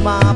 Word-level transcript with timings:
Mama 0.00 0.32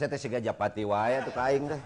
saya 0.00 0.16
teh 0.16 0.20
siga 0.24 0.40
japati 0.40 0.80
wae 0.80 1.20
tuh 1.28 1.34
kaing 1.36 1.68
teh. 1.68 1.80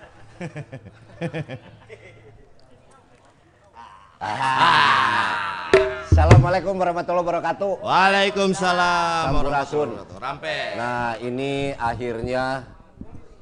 Ah. 4.23 5.67
Assalamualaikum 6.07 6.79
warahmatullahi 6.79 7.27
wabarakatuh. 7.27 7.83
Waalaikumsalam 7.83 9.35
Sampurasun. 9.35 9.43
warahmatullahi 9.43 9.91
wabarakatuh. 9.99 10.23
Rampe. 10.23 10.59
Nah 10.79 11.19
ini 11.19 11.75
akhirnya 11.75 12.45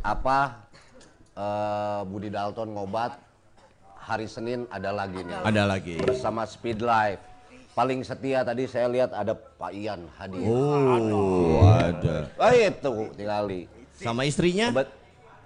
apa 0.00 0.64
eh, 1.36 2.00
Budi 2.08 2.32
Dalton 2.32 2.72
ngobat 2.72 3.20
hari 4.00 4.24
Senin 4.24 4.64
ada 4.72 4.88
lagi 4.88 5.20
nih 5.20 5.36
Ada 5.44 5.62
lagi. 5.68 6.00
bersama 6.00 6.48
Speed 6.48 6.80
Life. 6.80 7.20
Paling 7.76 8.00
setia 8.08 8.40
tadi 8.40 8.64
saya 8.64 8.88
lihat 8.88 9.12
ada 9.12 9.36
Pak 9.36 9.72
Ian 9.76 10.08
hadir. 10.16 10.48
Oh, 10.48 11.60
ada. 11.76 12.24
Oh 12.40 12.52
itu 12.56 12.92
tinggali. 13.12 13.81
Sama 14.02 14.26
istrinya? 14.26 14.68
Bet- 14.74 15.00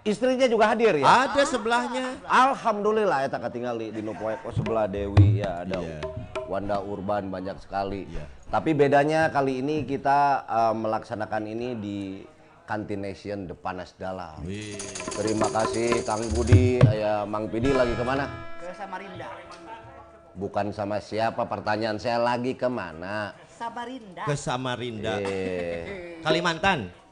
Istrinya 0.06 0.46
juga 0.46 0.70
hadir 0.70 1.02
ya. 1.02 1.26
Ada 1.26 1.42
sebelahnya. 1.42 2.14
Alhamdulillah 2.30 3.26
ya 3.26 3.28
tak 3.28 3.50
tinggali 3.50 3.90
di 3.90 4.06
Nupoek 4.06 4.38
oh, 4.46 4.54
sebelah 4.54 4.86
Dewi 4.86 5.42
ya 5.42 5.66
ada 5.66 5.82
Iya. 5.82 5.98
Wanda 6.46 6.78
Urban 6.78 7.26
banyak 7.26 7.58
sekali. 7.58 8.06
Iya. 8.06 8.22
Tapi 8.46 8.70
bedanya 8.70 9.34
kali 9.34 9.58
ini 9.58 9.82
kita 9.82 10.46
eh, 10.46 10.74
melaksanakan 10.78 11.42
ini 11.50 11.68
di 11.74 11.98
Kantination 12.70 13.50
Depanas 13.50 13.98
Dalam. 13.98 14.46
Wih. 14.46 14.78
Terima 15.18 15.50
kasih 15.50 16.06
Kang 16.06 16.22
Budi, 16.30 16.78
ya 16.78 17.26
Mang 17.26 17.50
Pidi 17.50 17.74
lagi 17.74 17.98
ke 17.98 18.06
mana? 18.06 18.30
ke 18.62 18.70
Samarinda. 18.78 19.26
Bukan 20.36 20.70
sama 20.70 21.02
siapa, 21.02 21.48
pertanyaan 21.48 21.98
saya 21.98 22.22
lagi 22.22 22.54
ke 22.54 22.70
mana? 22.70 23.34
Samarinda. 23.48 24.22
Ke 24.22 24.38
Samarinda. 24.38 25.18
Eh, 25.18 26.20
Kalimantan. 26.22 27.05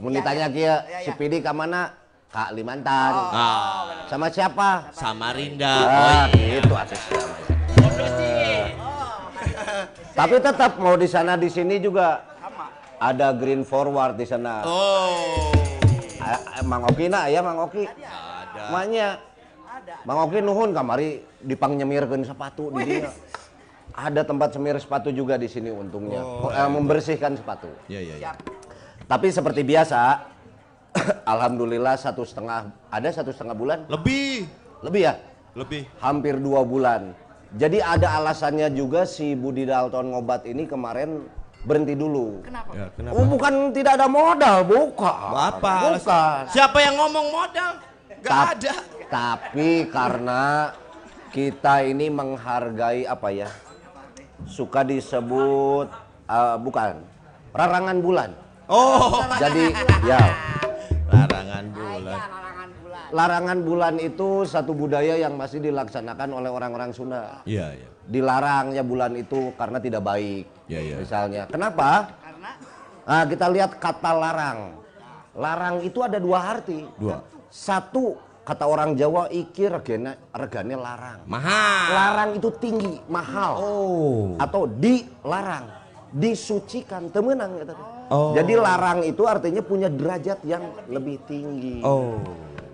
Mau 0.00 0.08
ditanya 0.08 0.48
kia, 0.48 0.82
Ya, 0.82 0.98
si 1.04 1.10
ya. 1.10 1.14
Pidi 1.14 1.38
ke 1.38 1.52
mana? 1.52 1.92
Kak 2.30 2.54
Limantan. 2.54 3.12
Ah, 3.28 4.06
Sama 4.06 4.30
siapa? 4.30 4.86
Samarinda. 4.90 5.66
Ah, 5.66 5.90
Oh, 6.24 6.24
iya. 6.32 6.62
gitu 6.62 6.74
atas 6.74 7.00
Tapi 10.12 10.36
tetap 10.38 10.76
mau 10.76 10.94
di 10.94 11.06
sana 11.06 11.34
di 11.34 11.48
sini 11.48 11.78
juga 11.78 12.22
Sama. 12.38 12.64
ada 12.98 13.32
green 13.32 13.62
forward 13.62 14.14
di 14.14 14.26
sana. 14.26 14.62
Oh. 14.62 15.50
Mang 16.62 16.84
Oki 16.86 17.08
na 17.08 17.26
ya 17.26 17.40
Mang 17.40 17.58
Oki. 17.58 17.88
Ada. 17.88 18.62
Maknya 18.70 19.08
Ada. 19.66 19.94
Mang 20.04 20.18
Oki 20.22 20.38
nuhun 20.38 20.70
kamari 20.70 21.08
dipang 21.40 21.74
nyemirkeun 21.74 22.22
sepatu 22.22 22.68
di 22.70 22.84
dia. 22.86 23.10
Ada 23.90 24.22
tempat 24.22 24.54
semir 24.54 24.78
sepatu 24.78 25.10
juga 25.10 25.34
di 25.34 25.50
sini 25.50 25.66
untungnya. 25.66 26.20
Eh, 26.46 26.68
membersihkan 26.68 27.34
sepatu. 27.34 27.66
Iya, 27.88 28.00
iya, 28.00 28.14
iya. 28.20 28.32
Tapi 29.10 29.26
seperti 29.34 29.66
biasa, 29.66 30.22
alhamdulillah 31.34 31.98
satu 31.98 32.22
setengah 32.22 32.70
ada 32.86 33.08
satu 33.10 33.34
setengah 33.34 33.58
bulan 33.58 33.78
Lebih. 33.90 34.46
lebih 34.86 35.02
ya, 35.02 35.14
Lebih. 35.58 35.82
hampir 35.98 36.38
dua 36.38 36.62
bulan. 36.62 37.10
Jadi 37.50 37.82
ada 37.82 38.22
alasannya 38.22 38.70
juga 38.70 39.02
si 39.02 39.34
Budi 39.34 39.66
Dalton 39.66 40.14
ngobat 40.14 40.46
ini 40.46 40.70
kemarin 40.70 41.26
berhenti 41.66 41.98
dulu. 41.98 42.46
Kenapa? 42.46 42.70
Ya, 42.70 42.86
kenapa? 42.94 43.18
Oh 43.18 43.26
bukan 43.26 43.74
tidak 43.74 43.98
ada 43.98 44.06
modal, 44.06 44.62
bukan. 44.62 45.30
Apa? 45.34 45.74
Bukan. 45.90 46.42
Siapa 46.54 46.78
yang 46.78 46.94
ngomong 46.94 47.26
modal? 47.34 47.70
Gak 48.22 48.30
Tap- 48.30 48.50
ada. 48.54 48.74
Tapi 49.10 49.90
karena 49.90 50.42
kita 51.34 51.82
ini 51.82 52.06
menghargai 52.06 53.10
apa 53.10 53.28
ya? 53.34 53.50
Suka 54.46 54.86
disebut 54.86 55.90
eh, 56.30 56.56
bukan 56.62 57.02
rarangan 57.50 57.98
bulan. 57.98 58.30
Oh. 58.70 59.18
Jadi 59.34 59.74
ya 60.06 60.22
Larangan 61.10 61.64
bulan. 61.74 62.06
larangan 62.06 62.68
bulan. 62.78 63.06
larangan 63.10 63.58
bulan 63.66 63.94
itu 63.98 64.28
satu 64.46 64.70
budaya 64.70 65.18
yang 65.18 65.34
masih 65.34 65.58
dilaksanakan 65.58 66.30
oleh 66.30 66.46
orang-orang 66.54 66.94
Sunda. 66.94 67.42
Iya, 67.42 67.74
iya. 67.74 67.88
Dilarangnya 68.06 68.86
bulan 68.86 69.18
itu 69.18 69.50
karena 69.58 69.82
tidak 69.82 70.06
baik. 70.06 70.46
Iya, 70.70 70.80
iya. 70.80 70.96
Misalnya, 71.02 71.42
kenapa? 71.50 72.14
Karena 72.22 72.50
Nah, 73.00 73.26
kita 73.26 73.50
lihat 73.50 73.82
kata 73.82 74.12
larang. 74.14 74.78
Larang 75.34 75.82
itu 75.82 75.98
ada 75.98 76.22
dua 76.22 76.38
arti. 76.54 76.86
Dua. 76.94 77.26
Satu 77.50 78.14
kata 78.46 78.70
orang 78.70 78.94
Jawa 78.94 79.26
iki 79.34 79.66
regane 79.66 80.14
regane 80.30 80.78
larang. 80.78 81.26
Mahal. 81.26 81.86
Larang 81.90 82.30
itu 82.38 82.54
tinggi, 82.62 83.02
mahal. 83.10 83.52
Oh. 83.58 84.38
Atau 84.38 84.70
dilarang, 84.70 85.66
disucikan, 86.14 87.10
temenang 87.10 87.58
ya 87.58 87.66
tadi. 87.66 87.82
Oh. 87.82 87.99
Jadi 88.10 88.58
larang 88.58 89.06
itu 89.06 89.22
artinya 89.22 89.62
punya 89.62 89.86
derajat 89.86 90.42
yang 90.42 90.66
lebih 90.90 91.22
tinggi. 91.30 91.78
Oh. 91.86 92.18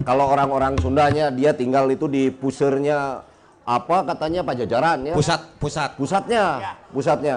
Kalau 0.01 0.33
orang-orang 0.33 0.81
Sundanya 0.81 1.29
dia 1.29 1.53
tinggal 1.53 1.85
itu 1.93 2.09
di 2.09 2.33
pusernya 2.33 3.21
apa 3.67 4.07
katanya 4.07 4.41
Pajajaran 4.41 5.13
ya. 5.13 5.15
Pusat, 5.15 5.41
pusat. 5.61 5.91
Pusatnya, 6.01 6.45
pusatnya. 6.89 7.37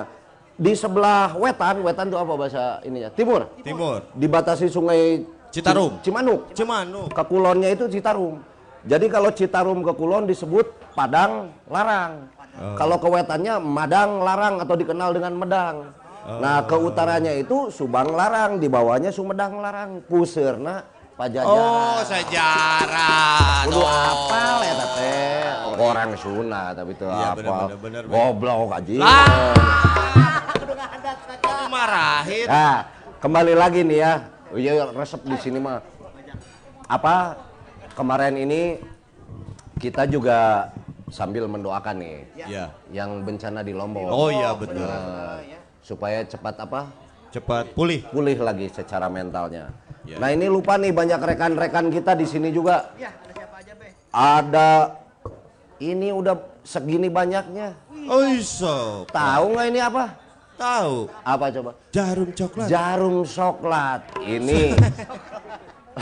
Di 0.59 0.75
sebelah 0.75 1.35
wetan, 1.39 1.79
wetan 1.83 2.11
itu 2.11 2.19
apa 2.19 2.33
bahasa 2.35 2.63
ininya? 2.83 3.11
Timur. 3.11 3.47
Timur. 3.63 4.03
Dibatasi 4.15 4.67
sungai 4.67 5.23
Citarum. 5.51 5.99
Ci- 5.99 6.11
Cimanuk. 6.11 6.51
Cemanu. 6.55 7.01
Ke 7.11 7.23
kulonnya 7.27 7.71
itu 7.71 7.87
Citarum. 7.87 8.39
Jadi 8.87 9.11
kalau 9.11 9.31
Citarum 9.31 9.83
ke 9.83 9.91
kulon 9.91 10.23
disebut 10.23 10.71
Padang 10.95 11.51
Larang. 11.67 12.27
Kalau 12.75 12.99
ke 12.99 13.07
wetannya 13.07 13.55
Madang 13.59 14.19
Larang 14.19 14.59
atau 14.59 14.75
dikenal 14.75 15.15
dengan 15.15 15.35
Medang. 15.35 15.75
Nah 16.37 16.61
ke 16.61 16.77
utaranya 16.77 17.33
itu 17.33 17.73
Subang 17.73 18.13
Larang, 18.13 18.61
di 18.61 18.69
bawahnya 18.69 19.09
Sumedang 19.09 19.57
Larang, 19.57 20.05
Puserna 20.05 20.85
Pajajaran. 21.17 21.51
Oh, 21.51 21.99
sejarah. 22.05 23.65
Kudu 23.65 23.81
dong. 23.81 23.89
apal 23.91 24.55
ya 24.61 24.73
teh. 24.77 25.43
Orang 25.79 26.09
Sunda 26.15 26.63
tapi 26.71 26.91
itu 26.93 27.07
Iya, 27.07 27.29
apa? 27.33 27.35
bener, 27.35 27.51
bener, 27.75 27.77
bener, 27.79 28.03
Goblok 28.07 28.69
aja. 28.71 28.93
Lah. 28.99 29.27
Kata. 30.79 31.11
Dimarahin. 31.65 32.45
Nah, 32.47 32.75
kembali 33.19 33.53
lagi 33.57 33.79
nih 33.83 33.97
ya. 33.99 34.13
Oh 34.49 34.57
iya 34.57 34.73
resep 34.91 35.21
di 35.23 35.37
sini 35.37 35.59
mah. 35.59 35.83
Apa 36.87 37.37
kemarin 37.93 38.39
ini 38.39 38.79
kita 39.77 40.07
juga 40.07 40.71
sambil 41.09 41.45
mendoakan 41.51 41.95
nih 41.99 42.17
Iya. 42.47 42.65
yang 42.89 43.21
bencana 43.23 43.59
di 43.59 43.73
Lombok. 43.75 44.07
Oh 44.07 44.29
iya 44.31 44.55
betul. 44.55 44.87
Nah, 44.87 45.41
supaya 45.89 46.21
cepat 46.21 46.61
apa? 46.61 46.93
Cepat 47.33 47.73
pulih. 47.73 48.05
Pulih 48.13 48.37
lagi 48.37 48.69
secara 48.69 49.09
mentalnya. 49.09 49.73
Ya. 50.05 50.21
Nah, 50.21 50.29
ini 50.29 50.45
lupa 50.45 50.77
nih 50.77 50.93
banyak 50.93 51.17
rekan-rekan 51.17 51.89
kita 51.89 52.13
di 52.13 52.29
sini 52.29 52.53
juga. 52.53 52.93
Ya, 53.01 53.09
ada 53.09 53.33
siapa 53.33 53.55
aja, 53.57 53.73
Be? 53.73 53.87
Ada 54.13 54.69
ini 55.81 56.13
udah 56.13 56.37
segini 56.61 57.09
banyaknya. 57.09 57.73
Oh 58.05 58.25
iso. 58.29 59.09
Tahu 59.09 59.57
nggak 59.57 59.67
ini 59.69 59.79
apa? 59.81 60.05
Tahu. 60.57 61.09
Apa 61.25 61.45
coba? 61.57 61.71
Jarum 61.89 62.29
coklat. 62.37 62.67
Jarum 62.69 63.17
coklat. 63.25 64.01
Ini. 64.21 64.61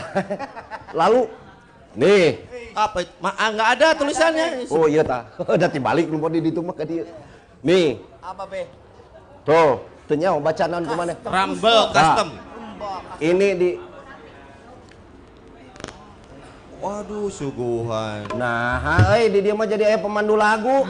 Lalu 1.00 1.22
nih. 1.96 2.28
Apa? 2.76 3.00
Ma, 3.24 3.32
ah, 3.36 3.50
nggak 3.56 3.70
ada 3.80 3.88
tulisannya. 3.96 4.48
Oh 4.72 4.88
iya 4.88 5.04
ta. 5.04 5.32
Udah 5.56 5.68
dibalik 5.72 6.08
lupa 6.12 6.28
di 6.32 6.44
itu 6.44 6.60
mah 6.60 6.76
ke 6.76 6.84
dia. 6.88 7.04
Nih. 7.64 8.00
Apa, 8.24 8.48
Be? 8.48 8.87
Tuh, 9.48 9.80
tuh 10.12 10.16
nyawa 10.20 10.44
bacaan 10.44 10.84
ke 10.84 10.92
mana? 10.92 11.16
Rumble 11.24 11.84
custom. 11.96 12.30
Ini 13.24 13.50
di 13.56 13.70
Waduh, 16.78 17.26
suguhan. 17.34 18.38
Nah, 18.38 18.78
hai 18.78 19.34
di 19.34 19.42
dia 19.42 19.58
mah 19.58 19.66
jadi 19.66 19.90
ayah 19.90 19.98
pemandu 19.98 20.38
lagu. 20.38 20.86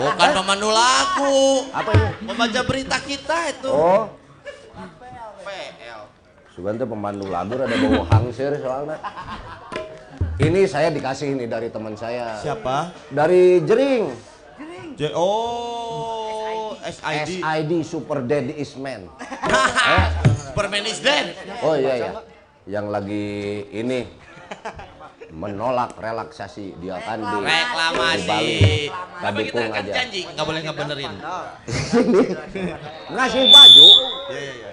Bukan 0.00 0.28
pemandu 0.34 0.66
lagu. 0.74 1.68
Apa 1.70 1.90
ini? 1.94 2.08
Membaca 2.26 2.60
berita 2.66 2.98
kita 2.98 3.54
itu. 3.54 3.70
Oh, 3.70 4.10
PL. 5.46 6.10
Sugan 6.50 6.74
tuh 6.74 6.90
pemandu 6.90 7.30
lagu 7.30 7.54
ada 7.54 7.70
bau 7.70 8.02
hangsir 8.10 8.50
soalnya. 8.58 8.98
Ini 10.42 10.66
saya 10.66 10.90
dikasih 10.90 11.38
ini 11.38 11.46
dari 11.46 11.70
teman 11.70 11.94
saya. 11.94 12.42
Siapa? 12.42 12.90
Dari 13.14 13.62
Jering. 13.62 14.31
J 15.02 15.10
oh, 15.18 16.78
SID. 16.78 17.42
SID 17.42 17.72
Super 17.82 18.22
Daddy 18.22 18.54
is 18.54 18.78
Man. 18.78 19.10
Superman 20.46 20.86
is 20.86 21.02
dead. 21.02 21.34
Oh 21.58 21.74
iya 21.74 21.94
ya. 21.98 22.10
Yang 22.70 22.86
lagi 22.86 23.26
ini 23.74 24.06
menolak 25.34 25.98
relaksasi 25.98 26.78
dia 26.78 27.02
kan 27.02 27.18
di 27.18 27.34
Reklamasi. 27.34 28.14
di 28.14 28.28
Bali. 28.30 28.58
Tapi 29.18 29.40
kita 29.50 29.62
kan 29.74 29.82
aja. 29.82 29.90
janji 29.90 30.20
nggak 30.22 30.46
boleh 30.46 30.60
nggak 30.62 30.76
benerin. 30.78 31.12
Ngasih 33.10 33.42
baju, 33.50 33.88
Iya 34.30 34.38
iya 34.38 34.52
iya. 34.54 34.70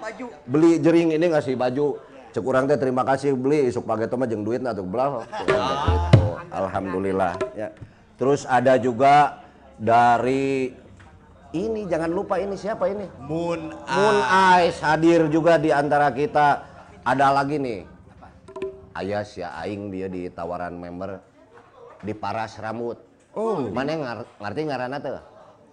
Baju. 0.00 0.24
beli 0.48 0.70
jering 0.80 1.08
ini 1.12 1.26
ngasih 1.28 1.52
baju. 1.52 2.00
Cek 2.32 2.44
urang 2.48 2.64
teh 2.64 2.80
terima 2.80 3.04
kasih 3.04 3.36
beli 3.36 3.68
isuk 3.68 3.84
pagi 3.84 4.08
mah 4.08 4.24
jeung 4.24 4.40
duit 4.40 4.64
atuh 4.64 4.88
belah. 4.88 5.20
Alhamdulillah 6.48 7.36
ya. 7.52 7.68
Terus 8.16 8.48
ada 8.48 8.80
juga 8.80 9.44
dari 9.76 10.72
ini 11.52 11.80
jangan 11.88 12.10
lupa 12.10 12.36
ini 12.36 12.56
siapa 12.56 12.88
ini? 12.88 13.06
Moon 13.22 13.72
Moon. 13.72 14.16
Eyes 14.26 14.80
hadir 14.80 15.28
juga 15.28 15.56
di 15.56 15.72
antara 15.72 16.12
kita. 16.12 16.64
Ada 17.06 17.30
lagi 17.32 17.56
nih. 17.56 17.80
Ayas 18.92 19.36
ya 19.36 19.52
aing 19.62 19.92
dia 19.92 20.08
di 20.08 20.26
tawaran 20.26 20.74
member 20.74 21.20
di 22.02 22.12
Paras 22.12 22.58
Rambut. 22.58 22.98
Oh. 23.36 23.68
Mana 23.68 23.88
yang 23.92 24.02
ngar- 24.02 24.28
ngerti 24.40 24.60
ngaranna 24.64 24.98
teh? 24.98 25.12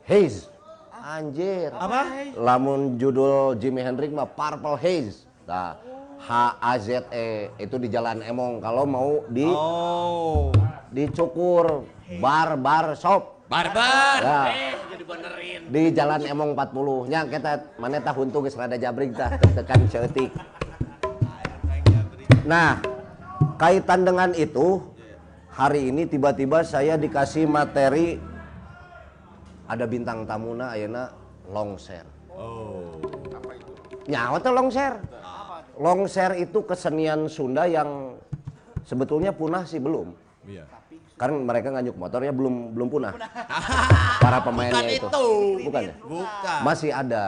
Haze. 0.03 0.51
Anjir. 0.93 1.71
Apa? 1.73 2.31
Lamun 2.37 2.95
judul 2.95 3.55
Jimi 3.59 3.81
Hendrix 3.81 4.11
mah 4.11 4.27
Purple 4.27 4.77
Haze. 4.77 5.25
Nah, 5.47 5.75
H 6.23 6.29
A 6.59 6.73
Z 6.79 7.11
E 7.11 7.51
itu 7.59 7.75
di 7.75 7.91
Jalan 7.91 8.23
Emong 8.23 8.63
kalau 8.63 8.87
mau 8.87 9.23
di 9.27 9.43
Oh. 9.47 10.51
dicukur 10.93 11.87
bar 12.21 12.55
bar 12.55 12.95
shop. 12.95 13.32
Barbar. 13.51 14.19
Ya. 14.23 14.41
Eh, 14.49 14.73
jadi 14.95 15.03
benerin. 15.03 15.61
di 15.67 15.83
Jalan 15.91 16.21
Emong 16.23 16.51
40 16.55 17.11
nya 17.11 17.27
kita 17.27 17.75
mana 17.75 17.99
tah 17.99 18.15
huntu 18.15 18.43
geus 18.43 18.55
rada 18.55 18.79
jabrik 18.79 19.11
tah 19.15 19.35
tekan 19.55 19.83
seutik. 19.91 20.31
Nah, 22.43 22.79
kaitan 23.59 24.03
dengan 24.03 24.31
itu 24.35 24.83
hari 25.51 25.91
ini 25.91 26.07
tiba-tiba 26.07 26.63
saya 26.63 26.99
dikasih 26.99 27.47
materi 27.47 28.19
ada 29.67 29.85
bintang 29.87 30.27
tamuna 30.27 30.75
ayeuna 30.75 31.11
longser. 31.47 32.03
Oh. 32.31 32.99
Nyawa 34.07 34.37
tuh 34.43 34.51
longser. 34.51 34.93
Longser 35.79 36.31
itu 36.37 36.59
kesenian 36.67 37.25
Sunda 37.31 37.65
yang 37.65 38.19
sebetulnya 38.83 39.31
punah 39.31 39.63
sih 39.63 39.79
belum. 39.79 40.11
Iya. 40.43 40.67
Karena 41.23 41.39
mereka 41.39 41.71
nganyuk 41.71 41.95
motornya 41.95 42.35
belum 42.35 42.75
belum 42.75 42.87
punah. 42.91 43.15
Para 44.27 44.43
pemainnya 44.43 44.75
Bukan 44.75 44.91
itu. 44.91 45.07
itu. 45.07 45.27
Bukan 45.71 45.81
ya? 45.87 45.95
Bukan. 46.03 46.59
Masih 46.67 46.91
ada 46.91 47.23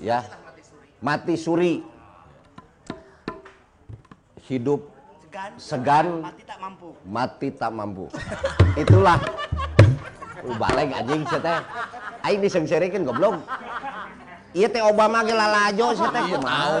ya. 0.00 0.24
Mati 1.04 1.36
suri. 1.36 1.84
Hidup 4.48 4.88
Segan. 5.28 5.52
segan 5.60 6.06
Mati 6.24 6.42
tak 6.48 6.56
mampu. 6.56 6.88
mati 7.04 7.48
tak 7.52 7.70
mampu. 7.76 8.04
Itulah. 8.80 9.20
Lu 10.40 10.56
balik 10.56 10.96
anjing 10.96 11.28
saya 11.28 11.40
teh. 11.44 11.58
Aing 12.24 12.40
disengserikeun 12.40 13.04
goblok. 13.04 13.44
Iya 14.56 14.72
teh 14.72 14.80
Obama 14.80 15.20
ge 15.20 15.36
lalajo 15.36 15.92
saya 15.92 16.08
teh 16.16 16.22
kumaha. 16.32 16.80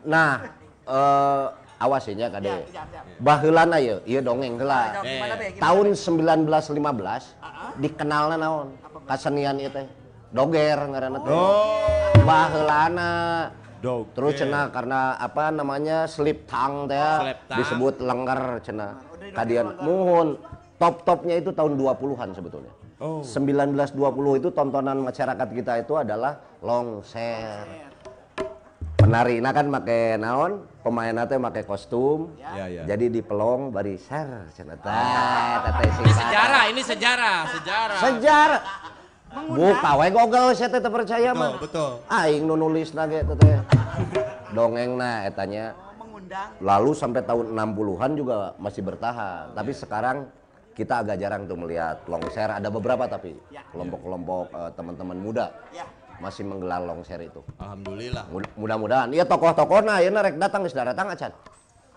Nah, 0.00 0.48
eh 0.86 1.46
awas 1.80 2.04
ya 2.12 2.28
kade. 2.28 2.52
Siap, 2.68 2.86
siap. 2.92 3.04
Baheulana 3.16 3.80
ieu, 3.80 4.04
ieu 4.04 4.20
dongeng 4.20 4.60
heula. 4.60 5.00
Jawab 5.00 5.08
gimana, 5.08 5.34
Be? 5.40 5.46
Gimana, 5.56 5.64
Tahun 5.64 5.86
Be? 5.88 5.96
1915 5.96 7.80
dikenalna 7.80 8.36
naon? 8.36 8.68
Kasenian 9.08 9.56
ieu 9.56 9.72
teh. 9.72 9.88
Doger 10.30 10.78
ngaranna 10.78 11.18
teh. 11.24 11.32
Oh. 11.32 12.12
Baheulana. 12.22 13.12
Dog. 13.80 14.12
Terus 14.12 14.36
cenah 14.36 14.68
karena 14.68 15.16
apa 15.16 15.48
namanya 15.48 16.04
slip 16.04 16.44
tang 16.44 16.84
teh 16.84 17.00
tang. 17.00 17.56
disebut 17.56 18.04
lengger 18.04 18.60
cenah. 18.60 19.00
Kadian 19.32 19.80
muhun. 19.80 20.36
Top-topnya 20.80 21.36
itu 21.36 21.52
tahun 21.52 21.76
20-an 21.76 22.32
sebetulnya. 22.32 22.72
Oh. 23.00 23.20
1920 23.24 24.40
itu 24.40 24.48
tontonan 24.52 25.00
masyarakat 25.00 25.48
kita 25.52 25.72
itu 25.84 25.96
adalah 25.96 26.40
longser. 26.60 27.89
Penari 29.00 29.40
kan 29.40 29.66
make 29.66 30.20
naon? 30.20 30.68
Pemainna 30.80 31.24
teh 31.24 31.36
make 31.36 31.64
kostum. 31.64 32.36
Ya, 32.36 32.68
ya. 32.68 32.82
Jadi 32.84 33.08
di 33.08 33.20
pelong 33.20 33.72
bari 33.72 33.96
ser 33.96 34.48
cenah 34.52 34.76
teh 34.76 34.92
teteh 35.64 35.88
Ini 35.90 36.12
sejarah, 36.12 36.62
ini 36.68 36.82
sejarah, 36.84 37.38
sejarah. 37.48 37.98
Sejarah. 37.98 38.62
Buka 39.30 39.90
we 39.96 40.08
Google 40.10 40.50
saya 40.52 40.68
teh 40.68 40.80
teu 40.80 40.90
percaya 40.90 41.30
Betul, 41.30 41.40
mah. 41.40 41.52
betul. 41.56 41.90
Aing 42.08 42.44
nu 42.44 42.54
nulis 42.54 42.92
nage 42.92 43.24
teh. 43.24 43.56
Dongengna 44.56 45.24
etanya 45.24 45.72
Mengundang. 45.94 46.50
lalu 46.58 46.90
sampai 46.92 47.22
tahun 47.22 47.54
60-an 47.54 48.10
juga 48.18 48.36
masih 48.58 48.82
bertahan. 48.82 49.54
Tapi 49.54 49.72
sekarang 49.72 50.16
kita 50.74 51.04
agak 51.04 51.16
jarang 51.16 51.44
tuh 51.44 51.54
melihat 51.54 52.02
longser. 52.04 52.50
Ada 52.50 52.68
beberapa 52.68 53.04
tapi 53.06 53.36
Ya. 53.48 53.62
kelompok-kelompok 53.70 54.44
eh, 54.50 54.70
teman-teman 54.74 55.16
muda 55.16 55.46
Ya. 55.70 55.86
Masih 56.20 56.44
menggelar 56.44 56.84
longser 56.84 57.18
itu. 57.24 57.40
Alhamdulillah. 57.56 58.24
Mud- 58.28 58.52
Mudah-mudahan. 58.54 59.08
Iya 59.10 59.24
tokoh-tokoh 59.24 59.80
nah 59.82 59.98
ya 60.04 60.12
rek 60.12 60.36
datang 60.36 60.62
geus 60.62 60.76
datang 60.76 61.08
acan. 61.08 61.32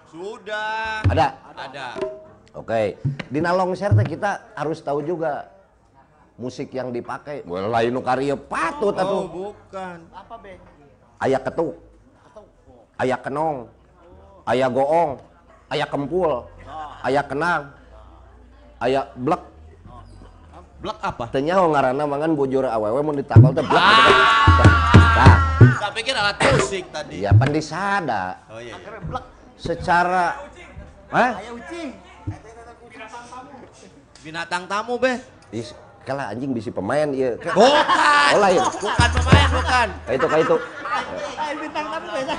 Sudah. 0.08 1.04
Ada. 1.06 1.28
Ada. 1.54 1.88
Oke. 2.56 2.96
Di 3.28 3.40
longser 3.44 3.92
teh 3.94 4.08
kita 4.08 4.56
harus 4.56 4.80
tahu 4.80 5.04
juga 5.04 5.52
musik 6.40 6.72
yang 6.74 6.90
dipakai. 6.90 7.44
Well, 7.46 7.70
lain 7.70 7.94
nu 7.94 8.02
karya 8.02 8.34
patut 8.40 8.96
Oh, 8.96 9.04
atuh. 9.04 9.24
bukan. 9.30 9.98
Apa, 10.10 10.36
Be? 10.40 10.58
Aya 11.20 11.38
ketuk. 11.38 11.78
Aya 12.98 13.18
kenong. 13.20 13.68
Aya 14.48 14.68
goong. 14.72 15.20
Aya 15.70 15.86
kempul. 15.90 16.48
Aya 17.04 17.22
kenang. 17.26 17.74
Aya 18.80 19.08
blek. 19.16 19.53
Blek 20.84 21.00
apa? 21.00 21.32
Teu 21.32 21.40
nyaho 21.40 21.72
ngaranna 21.72 22.04
mangan 22.04 22.36
bujur 22.36 22.68
awewe 22.68 23.00
mun 23.00 23.16
ditambal 23.16 23.56
teh 23.56 23.64
blek. 23.64 23.80
Nah, 23.80 25.36
Saya 25.80 25.92
pikir 25.96 26.12
alat 26.12 26.36
musik 26.36 26.92
tadi. 26.92 27.24
iya 27.24 27.32
pan 27.32 27.56
disada. 27.56 28.44
Oh 28.52 28.60
iya. 28.60 28.76
iya. 28.76 28.84
Akhirnya 28.84 29.02
blek. 29.08 29.24
Secara 29.56 30.44
Hah? 31.08 31.40
Ayo 31.40 31.56
ucing. 31.56 31.96
Binatang 34.20 34.68
tamu, 34.68 35.00
Be. 35.00 35.24
Is- 35.56 35.72
kalah 36.04 36.36
anjing 36.36 36.52
bisi 36.52 36.68
pemain 36.68 37.08
iya. 37.16 37.40
Bukan. 37.40 37.56
Oh 38.34 38.40
lain. 38.44 38.60
Bukan 38.76 39.10
pemain, 39.16 39.48
bukan. 39.56 39.88
Kayak 40.04 40.18
itu 40.20 40.28
kayak 40.28 40.44
itu. 40.44 40.58
Kayak 41.32 41.56
bintang 41.64 41.88
tamu 41.88 42.08
beda. 42.12 42.36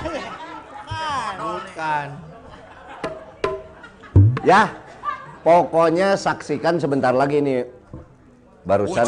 Kan. 0.85 1.33
Bukan. 1.41 2.07
Ya, 4.45 4.61
pokoknya 5.41 6.13
saksikan 6.13 6.77
sebentar 6.77 7.09
lagi 7.09 7.41
nih. 7.41 7.74
Barusan 8.65 9.05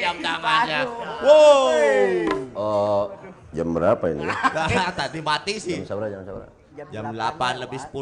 jam 0.00 0.16
tangannya. 0.24 0.88
Wow. 1.20 1.68
eh, 1.68 2.24
jam 3.52 3.76
berapa 3.76 4.04
ini? 4.08 4.24
Tadi 5.00 5.20
mati 5.20 5.60
sih. 5.60 5.84
Jam 5.84 6.00
berapa? 6.00 6.24
Jam 6.24 6.32
berapa? 6.40 6.48
Jam 6.92 7.04
8 7.12 7.60
lebih 7.60 7.76
10. 7.76 7.92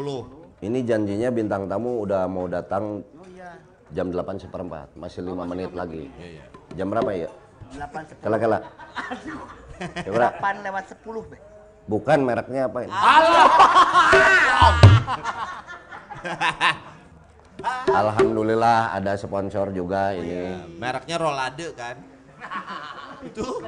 Ini 0.63 0.79
janjinya 0.87 1.29
bintang 1.35 1.67
tamu 1.67 1.99
udah 2.07 2.31
mau 2.31 2.47
datang 2.47 3.03
Oh 3.19 3.27
iya. 3.27 3.59
jam 3.91 4.07
8 4.07 4.39
seperempat, 4.39 4.87
masih 4.95 5.27
lima 5.27 5.43
menit 5.43 5.75
lagi. 5.75 6.07
Iya, 6.15 6.39
iya. 6.39 6.47
Jam 6.79 6.87
berapa 6.87 7.11
ya? 7.11 7.27
8 7.75 8.15
10. 8.15 8.23
Kala 8.23 8.39
kala. 8.39 8.63
Jam 9.99 10.15
berapa? 10.15 10.39
8 10.39 10.63
lewat 10.63 10.95
10, 10.95 11.27
Be. 11.27 11.35
Bukan 11.85 12.17
mereknya 12.23 12.71
apa 12.71 12.87
ini? 12.87 12.91
Alhamdulillah 17.89 18.93
ada 18.93 19.13
sponsor 19.17 19.73
juga 19.73 20.13
ini. 20.13 20.53
Mereknya 20.77 21.17
Rolade 21.17 21.67
kan? 21.73 21.95
Itu 23.27 23.63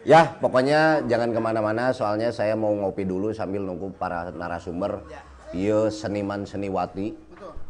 Ya 0.00 0.32
pokoknya 0.40 1.04
jangan 1.04 1.28
ke 1.36 1.40
mana-mana 1.40 1.92
soalnya 1.92 2.32
saya 2.32 2.56
mau 2.56 2.72
ngopi 2.72 3.04
dulu 3.04 3.36
sambil 3.36 3.60
nunggu 3.64 3.92
para 4.00 4.32
narasumber. 4.32 5.04
Iya 5.52 5.92
seniman 5.92 6.48
seniwati 6.48 7.12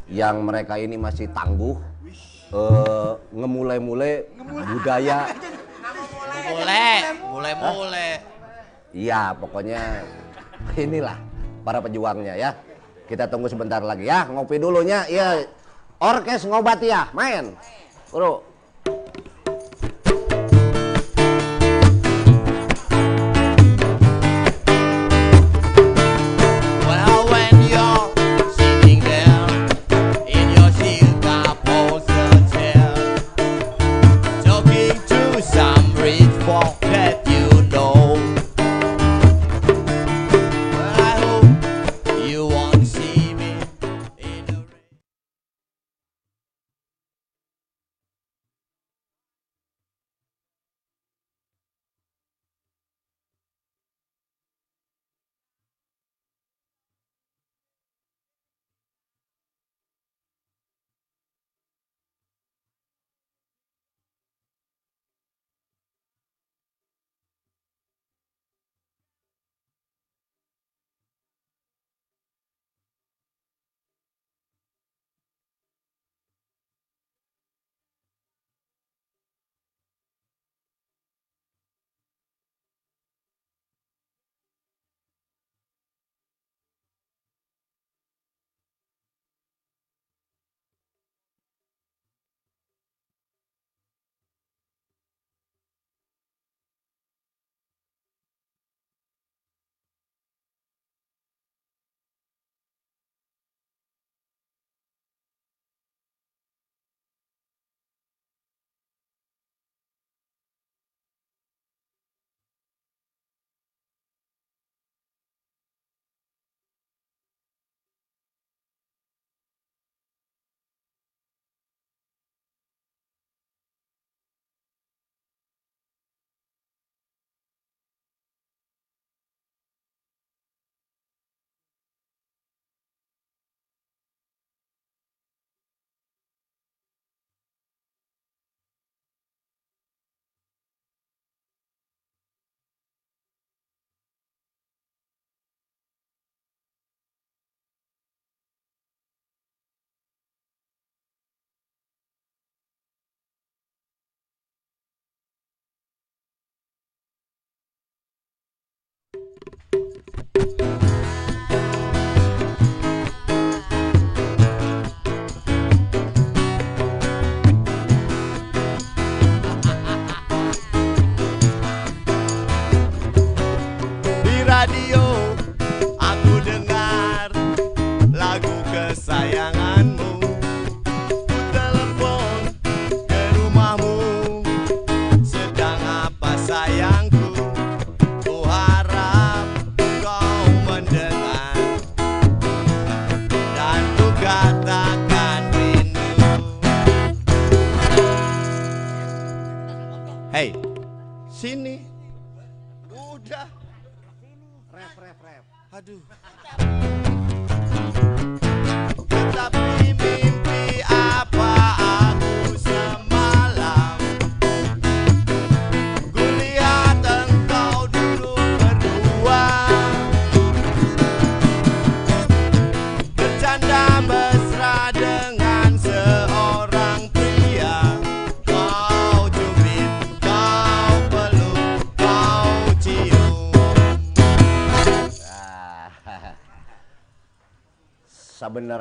yang 0.07 0.43
mereka 0.45 0.79
ini 0.79 0.95
masih 0.95 1.27
tangguh 1.35 1.75
eh, 2.55 3.11
ngemulai-mulai 3.35 4.31
budaya. 4.47 5.27
mulai, 6.51 6.95
mulai, 7.19 7.53
mulai. 7.55 8.11
Iya 8.91 9.35
pokoknya 9.35 10.03
inilah 10.75 11.17
para 11.67 11.79
pejuangnya 11.83 12.35
ya. 12.39 12.51
Kita 13.11 13.27
tunggu 13.27 13.51
sebentar 13.51 13.83
lagi 13.83 14.07
ya 14.07 14.23
ngopi 14.31 14.55
dulunya. 14.55 15.03
Iya 15.11 15.43
orkes 15.99 16.47
ngobati 16.47 16.87
ya 16.87 17.11
main. 17.11 17.51
Bro. 18.07 18.50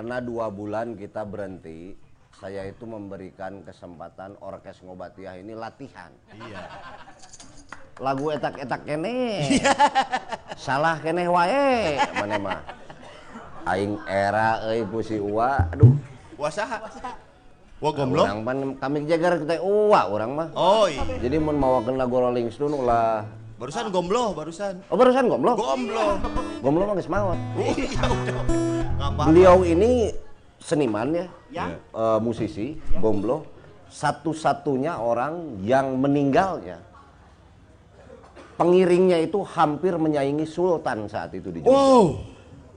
Sebenarnya 0.00 0.24
dua 0.24 0.48
bulan 0.48 0.96
kita 0.96 1.28
berhenti 1.28 1.92
saya 2.32 2.64
itu 2.64 2.88
memberikan 2.88 3.60
kesempatan 3.60 4.32
orkes 4.40 4.80
ngobatiah 4.80 5.36
ini 5.36 5.52
latihan. 5.52 6.08
Iya. 6.32 6.72
Lagu 8.00 8.32
etak-etak 8.32 8.80
kene. 8.88 9.44
Salah 10.64 10.96
kene 11.04 11.28
wae 11.28 12.00
mana 12.16 12.40
mah. 12.40 12.60
Aing 13.68 14.00
era 14.08 14.64
euy 14.72 14.88
pusi 14.88 15.20
uwa. 15.20 15.68
Aduh, 15.68 15.92
Wasaha. 16.40 16.80
Wah 17.84 17.92
gomblo. 17.92 18.24
urang 18.24 18.40
pan 18.40 18.80
kami 18.80 19.04
jagar 19.04 19.36
kita 19.36 19.60
uwa 19.60 20.08
urang 20.08 20.32
mah. 20.32 20.48
Oh 20.56 20.88
iya. 20.88 21.04
Jadi 21.20 21.36
mun 21.36 21.60
mawakeun 21.60 22.00
lagu 22.00 22.16
Rolling 22.16 22.48
Stone 22.48 22.72
ulah 22.72 23.28
Barusan 23.60 23.92
gomblo, 23.92 24.32
barusan. 24.32 24.80
Oh 24.88 24.96
barusan 24.96 25.28
gomblo? 25.28 25.52
Gomblo. 25.52 26.16
Gomblo 26.64 26.82
mah 26.88 26.94
geus 26.96 27.12
maot. 27.12 27.36
Iya 27.60 28.00
udah. 28.08 28.42
Ngapa? 28.96 29.22
Beliau 29.28 29.56
ini 29.68 30.16
seniman 30.56 31.12
ya, 31.12 31.26
Yang? 31.52 31.70
eh, 31.76 32.18
musisi, 32.24 32.66
gomblo, 32.96 33.44
satu-satunya 33.92 34.96
orang 34.96 35.60
yang 35.60 35.92
meninggalnya. 36.00 36.80
Pengiringnya 38.56 39.20
itu 39.20 39.44
hampir 39.44 39.92
menyaingi 39.96 40.48
Sultan 40.48 41.04
saat 41.08 41.36
itu 41.36 41.52
di 41.52 41.60
Jogja. 41.60 41.68
Wow. 41.76 42.04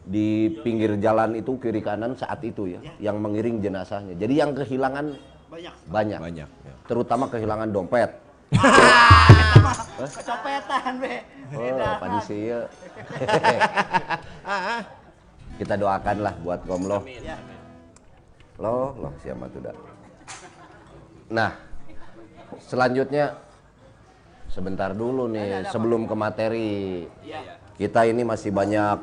Di 0.03 0.51
pinggir 0.67 0.99
jalan 0.99 1.39
itu 1.39 1.55
kiri 1.63 1.79
kanan 1.79 2.19
saat 2.19 2.43
itu 2.43 2.67
ya, 2.67 2.83
yang 2.99 3.23
mengiring 3.23 3.63
jenazahnya. 3.63 4.19
Jadi 4.19 4.33
yang 4.35 4.51
kehilangan 4.51 5.15
Banyak. 5.47 5.73
banyak, 5.87 6.19
Banyak. 6.19 6.49
ya. 6.67 6.73
terutama 6.91 7.31
kehilangan 7.31 7.71
dompet. 7.71 8.11
Kecopetan, 10.03 10.93
be. 10.99 11.15
Oh, 11.53 11.95
padi 12.01 12.19
sih 12.25 12.39
ya. 12.51 12.59
Kita 15.61 15.73
doakanlah 15.77 16.33
buat 16.41 16.59
Gomlo. 16.65 17.05
Loh, 18.61 18.93
loh 18.97 19.13
siapa 19.21 19.45
tuh 19.49 19.61
dah. 19.69 19.75
Nah, 21.33 21.51
selanjutnya 22.61 23.33
sebentar 24.49 24.93
dulu 24.93 25.29
nih 25.29 25.65
sebelum 25.69 26.05
ke 26.05 26.15
materi. 26.17 26.73
Kita 27.73 28.05
ini 28.05 28.21
masih 28.21 28.53
banyak 28.53 28.97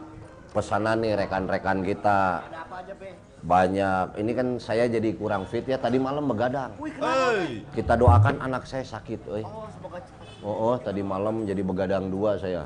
pesanan 0.55 1.03
nih 1.03 1.19
rekan-rekan 1.19 1.83
kita. 1.83 2.43
Ada 2.47 2.67
apa 2.67 2.77
aja, 2.83 2.95
be? 2.95 3.11
Banyak. 3.41 4.07
Ini 4.21 4.33
kan 4.37 4.49
saya 4.63 4.85
jadi 4.87 5.11
kurang 5.17 5.49
fit 5.49 5.65
ya 5.67 5.81
tadi 5.81 5.99
malam 5.99 6.29
begadang. 6.31 6.71
Wih. 6.79 7.67
Kita 7.75 7.99
doakan 7.99 8.39
anak 8.39 8.69
saya 8.69 8.87
sakit, 8.87 9.27
euy. 9.27 9.43
Oh, 9.43 9.67
semoga. 9.75 9.99
Oh, 10.41 10.73
oh, 10.73 10.77
tadi 10.77 11.01
malam 11.01 11.45
jadi 11.45 11.61
begadang 11.61 12.09
dua 12.09 12.37
saya. 12.37 12.65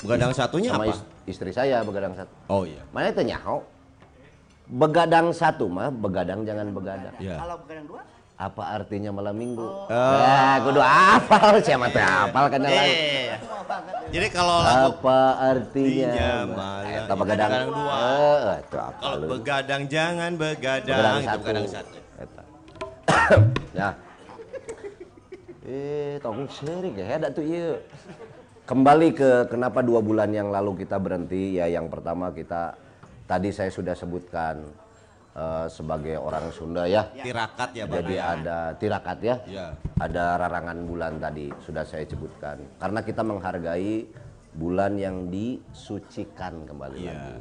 Begadang 0.00 0.30
satunya 0.30 0.68
Sama 0.68 0.84
apa? 0.84 0.92
is- 0.92 1.04
istri 1.26 1.48
saya 1.48 1.80
begadang 1.80 2.12
satu. 2.12 2.32
Oh 2.46 2.62
iya. 2.62 2.82
Mana 2.90 3.08
itu 3.08 3.22
nyaho? 3.22 3.64
Begadang 4.66 5.28
satu 5.30 5.64
mah, 5.66 5.88
begadang 5.88 6.42
jangan 6.42 6.68
begadang. 6.70 7.14
Iya. 7.16 7.36
Kalau 7.36 7.56
begadang 7.58 7.86
dua? 7.86 8.00
Apa 8.34 8.62
artinya 8.74 9.14
malam 9.14 9.32
minggu? 9.32 9.62
Oh. 9.62 9.86
Ya, 10.18 10.58
kudu 10.58 10.82
hafal 10.82 11.54
siapa 11.62 11.86
teh 11.86 12.02
hafal 12.02 12.50
kan 12.50 12.60
lagu. 12.60 12.74
Eh. 12.74 13.30
Jadi 14.10 14.26
kalau 14.28 14.56
lagu 14.58 14.98
Apa 14.98 15.18
artinya? 15.54 16.28
Malam- 16.44 16.90
Eta 16.90 17.14
begadang 17.14 17.48
begadang 17.48 17.70
dua. 17.70 17.94
Eh, 17.94 18.54
itu 18.58 18.76
apa 18.76 18.98
kalau 18.98 19.16
lu? 19.16 19.26
begadang 19.30 19.82
jangan 19.86 20.30
begadang, 20.34 20.98
Begadang 20.98 21.14
itu 21.14 21.24
satu. 21.24 21.40
begadang 21.40 21.66
satu. 21.70 21.96
Eta. 22.18 22.42
ya. 23.78 23.88
Eh, 25.64 26.20
tong 26.20 26.44
seri 26.52 26.92
heda 26.92 27.32
tuh 27.32 27.40
ieu. 27.40 27.80
Kembali 28.68 29.16
ke 29.16 29.48
kenapa 29.48 29.80
dua 29.80 30.04
bulan 30.04 30.28
yang 30.28 30.52
lalu 30.52 30.84
kita 30.84 31.00
berhenti 31.00 31.56
ya 31.56 31.68
yang 31.68 31.88
pertama 31.88 32.32
kita 32.32 32.76
tadi 33.24 33.48
saya 33.48 33.72
sudah 33.72 33.96
sebutkan 33.96 34.60
eh, 35.32 35.66
sebagai 35.72 36.20
orang 36.20 36.52
Sunda 36.52 36.84
ya. 36.84 37.08
Tirakat 37.16 37.72
ya. 37.72 37.88
Jadi 37.88 38.16
ada 38.20 38.76
tirakat 38.76 39.18
ya. 39.24 39.36
Iya. 39.48 39.66
Ada 39.96 40.36
rarangan 40.36 40.78
bulan 40.84 41.16
tadi 41.16 41.48
sudah 41.64 41.84
saya 41.88 42.04
sebutkan. 42.04 42.60
Karena 42.76 43.00
kita 43.00 43.24
menghargai 43.24 44.04
bulan 44.52 45.00
yang 45.00 45.32
disucikan 45.32 46.68
kembali 46.68 46.98
Iya. 47.00 47.08
lagi. 47.08 47.36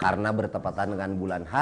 Karena 0.00 0.32
bertepatan 0.32 0.96
dengan 0.96 1.10
bulan 1.20 1.44
H 1.44 1.54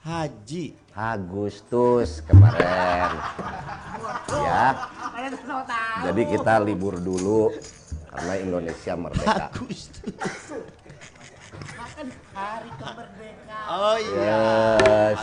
Haji. 0.00 0.72
Agustus 0.96 2.24
kemarin. 2.24 3.12
ya. 4.32 4.88
Jadi 6.08 6.22
kita 6.24 6.56
libur 6.64 6.96
dulu 6.96 7.52
karena 8.08 8.34
Indonesia 8.40 8.96
merdeka. 8.96 9.52
Kan 9.52 9.68
hari 12.32 12.70
kemerdekaan. 12.80 13.66
Oh 13.68 13.96
iya. 14.00 14.24
Ya, 14.24 14.40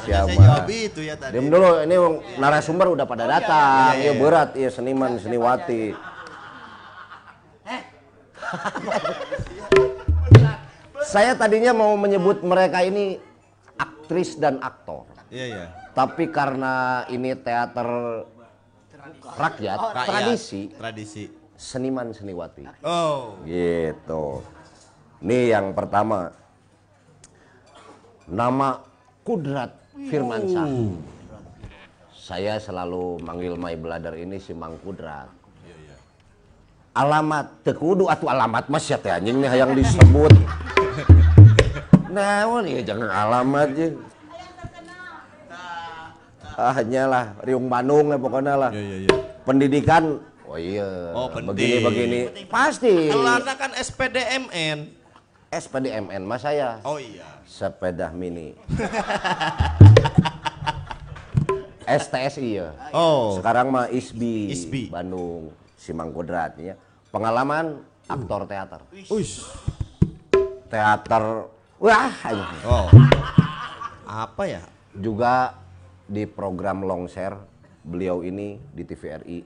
siapa? 0.05 0.29
saya 0.29 0.45
jawab 0.45 0.69
itu 0.69 1.01
ya 1.01 1.17
tadi. 1.17 1.33
Diam 1.33 1.49
dulu, 1.49 1.81
ini 1.81 1.97
narasumber 2.37 2.93
udah 2.93 3.05
pada 3.09 3.25
datang. 3.25 3.97
iya, 3.97 4.07
Iya 4.07 4.11
iya. 4.13 4.21
berat, 4.21 4.49
iya 4.53 4.69
seniman, 4.69 5.17
seniwati. 5.17 5.97
Saya 11.01 11.33
tadinya 11.33 11.73
mau 11.73 11.97
menyebut 11.97 12.45
mereka 12.45 12.85
ini 12.85 13.17
aktris 14.07 14.39
dan 14.39 14.63
aktor. 14.63 15.03
Iya 15.27 15.45
iya. 15.51 15.65
Tapi 15.91 16.31
karena 16.31 17.03
ini 17.11 17.35
teater 17.35 18.23
rakyat, 19.35 19.75
Rakyat. 19.75 20.07
tradisi, 20.07 20.71
Tradisi. 20.71 21.27
seniman 21.59 22.15
seniwati. 22.15 22.63
Oh. 22.87 23.35
Gitu. 23.43 24.23
Nih 25.27 25.51
yang 25.51 25.75
pertama. 25.75 26.31
Nama 28.31 28.79
Kudrat 29.27 29.75
Firmansyah. 29.91 30.67
Saya 32.15 32.59
selalu 32.63 33.19
manggil 33.27 33.59
my 33.59 33.75
brother 33.75 34.15
ini 34.15 34.39
si 34.39 34.55
Mang 34.55 34.79
Kudrat. 34.79 35.27
Alamat 36.95 37.59
tekudu 37.67 38.07
atau 38.07 38.31
alamat 38.31 38.71
mas 38.71 38.87
ya 38.87 38.95
teh 38.95 39.11
anjing 39.11 39.35
nih 39.43 39.51
yang 39.51 39.75
disebut. 39.75 40.31
Nah, 42.07 42.63
ya 42.63 42.81
jangan 42.83 43.09
alamat 43.09 43.69
ya. 43.73 43.89
Ah, 46.57 46.73
hanyalah 46.73 47.37
Riung 47.41 47.67
Bandung 47.67 48.09
lah 48.09 48.17
pokoknya 48.17 48.53
lah. 48.57 48.71
Iya 48.73 48.81
iya 48.81 48.97
iya. 49.03 49.15
Pendidikan, 49.45 50.17
oh 50.43 50.57
iya, 50.57 51.13
Oh, 51.13 51.29
penting. 51.29 51.53
begini-begini. 51.53 52.19
Pasti. 52.49 53.07
Elana 53.07 53.53
kan 53.53 53.71
SPDMN. 53.73 54.89
SPDMN 55.47 56.27
mas 56.27 56.43
saya 56.43 56.83
Oh 56.83 56.99
iya. 56.99 57.23
sepeda 57.47 58.11
mini 58.11 58.51
STSI 61.87 62.49
ya 62.53 62.75
Oh. 62.91 63.39
sekarang 63.39 63.71
mah 63.71 63.87
ISBI, 63.87 64.51
ISBI. 64.51 64.91
Bandung 64.91 65.55
Simang 65.73 66.11
Kodrat 66.11 66.59
ya 66.59 66.75
pengalaman 67.07 67.79
aktor 68.03 68.43
teater 68.43 68.83
Ush. 69.07 69.47
teater 70.67 71.47
wah 71.77 72.11
anjing. 72.25 72.61
Oh. 72.65 72.87
Apa 74.07 74.43
ya? 74.47 74.63
juga 74.97 75.53
di 76.09 76.25
program 76.25 76.81
Longshare 76.81 77.37
beliau 77.85 78.25
ini 78.25 78.57
di 78.73 78.81
TVRI 78.81 79.39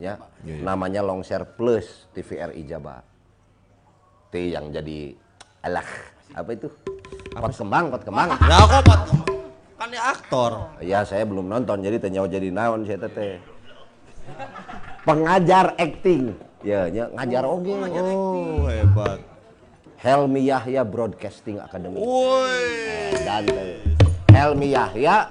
ya 0.00 0.16
Iya, 0.42 0.58
iya. 0.58 0.62
namanya 0.64 1.04
Longshare 1.04 1.44
Plus 1.44 2.08
TVRI 2.16 2.64
Jabar 2.64 3.04
T 4.32 4.50
yang 4.50 4.72
jadi 4.72 5.12
alah 5.62 5.84
apa 6.32 6.56
itu 6.56 6.72
pot 7.36 7.52
kembang 7.52 7.92
pot 7.92 8.02
kembang 8.02 8.32
Lah 8.32 8.64
kok 8.64 8.82
Pak? 8.88 9.00
kan 9.82 9.90
dia 9.90 10.02
aktor. 10.14 10.52
Ya 10.78 11.02
saya 11.02 11.26
belum 11.26 11.50
nonton 11.50 11.82
jadi 11.82 11.98
tanya 11.98 12.22
jadi 12.30 12.54
naon 12.54 12.86
saya 12.86 13.02
teh. 13.02 13.42
Pengajar 15.02 15.74
acting. 15.74 16.38
Ya, 16.62 16.86
nya 16.86 17.10
ngajar 17.10 17.42
oge. 17.42 17.74
Oh, 17.74 18.70
hebat. 18.70 19.18
Helmi 20.02 20.50
Yahya 20.50 20.82
Broadcasting 20.82 21.62
Academy. 21.62 22.02
Woi. 22.02 23.14
Dan 23.22 23.46
teh, 23.46 23.78
Helmi 24.34 24.74
Yahya 24.74 25.30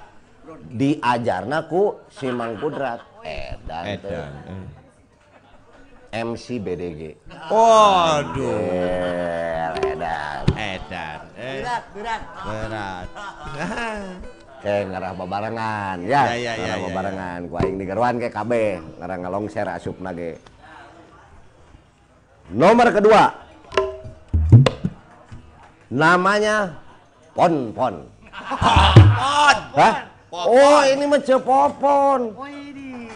diajarna 0.72 1.68
ku 1.68 2.00
si 2.08 2.32
Mang 2.32 2.56
Kudrat. 2.56 3.04
Edan. 3.20 3.84
teh. 3.84 4.00
Edan. 4.00 4.32
eh. 4.48 4.64
MC 6.12 6.56
BDG. 6.56 7.00
Waduh. 7.52 8.48
Eh, 8.48 9.92
Edan. 9.92 10.44
Edan. 10.56 11.20
Eh, 11.36 11.60
Berat, 11.60 11.84
berat. 11.92 12.22
berat. 12.44 13.08
Kayak 14.62 14.94
ngarah 14.94 15.12
babarengan 15.18 15.96
ya. 16.06 16.22
Ya, 16.32 16.36
ya, 16.38 16.38
ya, 16.38 16.52
ngarah 16.54 16.78
ya, 16.78 16.84
babarengan. 16.86 17.38
Ku 17.50 17.54
aing 17.58 17.76
di 17.76 17.84
Garwan 17.84 18.14
kayak 18.16 18.30
KB. 18.32 18.52
Ngarah 19.02 19.16
ngalongser 19.20 19.66
asupna 19.68 20.14
ge. 20.14 20.38
Nomor 22.54 22.88
kedua. 22.94 23.24
Namanya 25.92 26.72
Pon 27.36 27.68
Pon. 27.76 28.08
Pon. 28.32 29.56
Hah? 29.76 29.94
Popon. 30.32 30.56
Oh, 30.56 30.80
ini 30.88 31.04
mah 31.04 31.20
Cepopon. 31.20 32.32
Oh 32.32 32.48
ini. 32.48 33.12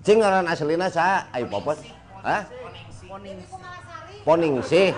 Cing 0.00 0.24
ngaran 0.24 0.48
aslina 0.48 0.88
sa 0.88 1.28
ai 1.28 1.44
Popon. 1.44 1.76
Hah? 2.24 2.48
Poningsih. 4.24 4.96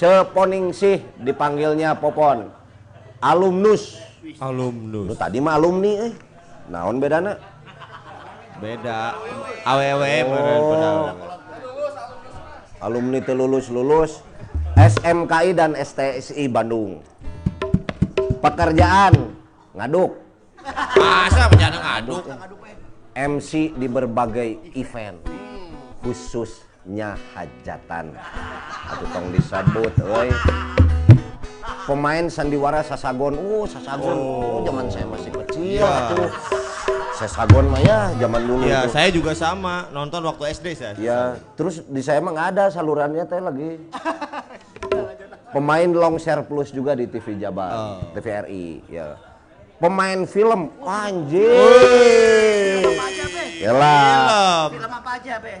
Ceponingsih 0.00 1.04
dipanggilnya 1.20 1.92
Popon. 1.92 2.48
Alumnus 3.20 4.00
Lu 4.24 4.32
Alumnus. 4.40 5.16
tadi 5.20 5.36
mah 5.44 5.60
alumni 5.60 6.08
euy. 6.08 6.12
Naon 6.72 6.96
bedana? 6.96 7.36
Beda. 8.56 9.12
AWW 9.68 10.04
Oh. 10.32 11.12
Alumni 12.80 13.20
teu 13.20 13.36
lulus-lulus 13.36 14.24
SMKI 14.80 15.52
dan 15.52 15.76
STSI 15.76 16.48
Bandung. 16.48 17.04
Pekerjaan 18.40 19.12
ngaduk, 19.76 20.16
Masa 20.96 21.52
penjana 21.52 21.76
ngaduk. 21.76 22.24
MC 23.12 23.76
di 23.76 23.84
berbagai 23.84 24.72
event. 24.72 25.20
Khususnya 26.00 27.12
hajatan. 27.36 28.16
Atuh 28.88 29.08
tong 29.12 29.28
disebut 29.36 29.92
euy. 30.00 30.32
Pemain 31.84 32.24
sandiwara 32.32 32.80
Sasagon. 32.80 33.36
Uh, 33.36 33.68
Sasagon. 33.68 34.16
Oh, 34.16 34.64
zaman 34.64 34.88
saya 34.88 35.04
masih 35.12 35.30
kecil 35.44 35.76
Iya. 35.76 35.92
atuh. 36.08 36.30
Sasagon 37.20 37.68
mah 37.68 37.84
ya 37.84 38.16
zaman 38.16 38.48
dulu. 38.48 38.64
Ya, 38.64 38.88
tuh. 38.88 38.96
saya 38.96 39.12
juga 39.12 39.36
sama 39.36 39.92
nonton 39.92 40.24
waktu 40.24 40.56
SD 40.56 40.66
saya. 40.72 40.96
Ya, 40.96 41.36
terus 41.52 41.84
di 41.84 42.00
saya 42.00 42.24
mah 42.24 42.32
nggak 42.32 42.48
ada 42.56 42.64
salurannya 42.72 43.28
teh 43.28 43.44
lagi. 43.44 43.70
Pemain 45.50 45.90
long 45.90 46.14
share 46.14 46.46
plus 46.46 46.70
juga 46.70 46.94
di 46.94 47.10
TV 47.10 47.34
Jabar, 47.34 47.74
Oh. 47.74 47.98
TVRI, 48.14 48.86
ya. 48.86 49.18
Pemain 49.82 50.22
film, 50.22 50.70
anjir. 50.78 51.50
Apa 52.86 53.02
aja, 53.02 53.24
Be? 53.26 53.44
Yalah. 53.58 54.70
Film. 54.70 54.78
Film 54.78 54.92
apa 54.94 55.10
aja, 55.18 55.34
Be? 55.42 55.54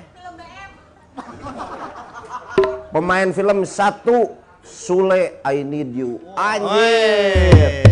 Pemain 2.90 3.28
film 3.30 3.58
satu, 3.62 4.38
Sule 4.62 5.42
I 5.42 5.66
Need 5.66 5.90
You, 5.90 6.22
anjir. 6.38 7.82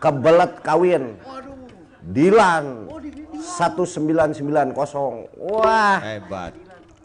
Kebelet 0.00 0.60
kawin, 0.60 1.20
Waduh. 1.20 1.52
Dilan, 2.00 2.88
Oh, 2.88 2.96
di 2.96 3.08
video. 3.12 3.40
1990. 3.40 5.28
Wah, 5.36 6.00
Hebat. 6.00 6.52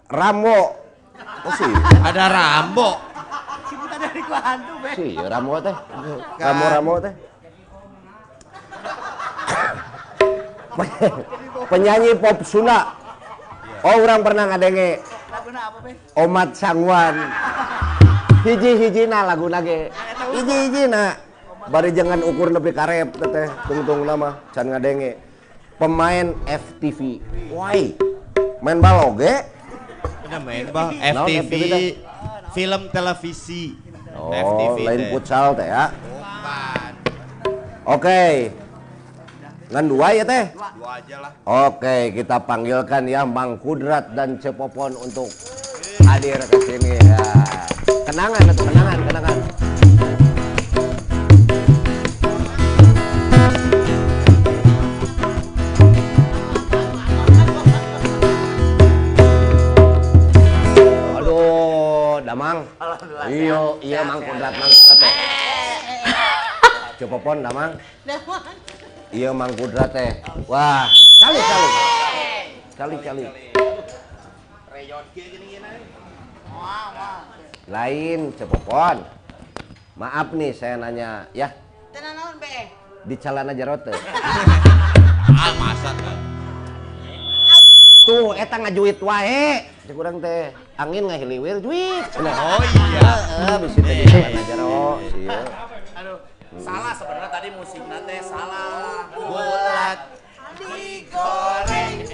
Rambo. 0.07 0.75
Oh 1.19 1.51
sih, 1.51 1.71
Ada 1.99 2.27
Rambo. 2.27 3.09
Gua 4.19 4.39
hantu, 4.43 4.73
Be. 4.84 4.89
sih 4.99 5.13
Rambo 5.15 5.55
teh. 5.63 5.75
Rambo 6.39 6.65
Rambo 6.67 6.93
teh. 6.99 7.13
Penyanyi 11.69 12.12
pop 12.19 12.38
Sunda. 12.43 12.95
Oh, 13.79 13.95
orang 13.95 14.19
pernah 14.27 14.43
ngadenge 14.51 14.99
Laguna 15.32 15.71
apa, 15.71 15.77
Be? 15.86 15.91
Omat 16.19 16.49
Sangwan. 16.55 17.15
Hiji-hijina 18.43 19.23
lagu 19.23 19.47
nage. 19.47 19.91
Hiji-hijina. 20.36 21.15
Bari 21.69 21.93
jangan 21.93 22.23
ukur 22.25 22.49
nepi 22.49 22.71
karep 22.75 23.13
teteh. 23.13 23.47
Tungtung 23.67 24.03
nama 24.03 24.39
can 24.51 24.73
ngadenge. 24.73 25.15
Pemain 25.79 26.36
FTV. 26.43 27.23
Why? 27.55 27.95
Main 28.60 28.84
bal 28.84 29.15
oge? 29.15 29.47
Ada 30.27 30.38
main. 30.43 30.67
Naon 30.67 31.27
FTV. 31.32 31.53
Film 32.51 32.82
televisi. 32.91 33.88
Oh, 34.15 34.32
FTV 34.34 34.78
lain 34.86 35.02
teh. 35.02 35.10
futsal 35.13 35.48
teh 35.54 35.67
ya. 35.67 35.86
Bukan. 35.93 36.91
Oke. 37.86 38.24
Ngan 39.69 39.86
dua 39.86 40.08
ya 40.17 40.24
teh? 40.26 40.45
Dua 40.54 40.89
aja 40.98 41.15
lah. 41.22 41.32
Oke, 41.45 41.98
kita 42.17 42.41
panggilkan 42.41 43.06
ya 43.06 43.22
Mang 43.22 43.62
Kudrat 43.62 44.17
dan 44.17 44.41
Cepopon 44.41 44.98
untuk 44.98 45.30
hadir 46.10 46.41
ke 46.41 46.58
sini 46.65 46.98
ya. 46.98 47.22
Kenangan 48.10 48.43
atau 48.50 48.65
kenangan, 48.65 49.00
kenangan. 49.06 49.38
Aduh, 62.29 62.37
Damang. 62.37 62.61
Iya, 63.25 63.59
iya 63.81 63.99
Mang 64.05 64.21
Kudrat, 64.21 64.53
Mang 64.53 64.69
Kudrat. 64.69 64.97
teh. 65.01 65.13
Cepopon, 67.01 67.37
Damang. 67.41 67.71
Iya 69.09 69.33
Mang 69.33 69.49
Kudrat 69.57 69.89
teh. 69.89 70.21
Wah, 70.45 70.85
kali 71.25 71.39
kali. 71.41 71.69
Kali 72.77 72.95
kali. 73.01 73.23
Lain 77.65 78.19
cepopon. 78.37 78.97
Maaf 79.97 80.29
nih 80.31 80.53
saya 80.53 80.79
nanya 80.79 81.27
ya 81.35 81.51
Tenan 81.91 82.13
naon, 82.15 82.39
Be? 82.39 82.71
di 83.09 83.15
celana 83.17 83.57
jarot 83.57 83.81
teh. 83.81 83.97
Ah 85.29 85.53
masa. 85.57 85.91
Tuh 88.05 88.33
eta 88.37 88.57
ngajuit 88.61 89.01
wae. 89.01 89.78
Cek 89.89 89.97
teh 90.21 90.54
angin 90.78 91.10
ngahiliwir. 91.10 91.65
Cenah. 92.13 92.36
Oh 92.38 92.62
iya. 92.62 93.10
Heeh, 93.10 93.56
bisi 93.58 93.82
teh 93.82 94.06
di 94.06 94.41
jarot. 94.45 95.02
Iya. 95.17 95.39
Aduh, 95.97 96.21
salah 96.62 96.93
sebenarnya 96.93 97.30
tadi 97.34 97.49
musiknya 97.58 97.97
teh 98.06 98.21
salah. 98.21 99.10
Bulat 99.17 100.13
digoreng. 100.62 102.06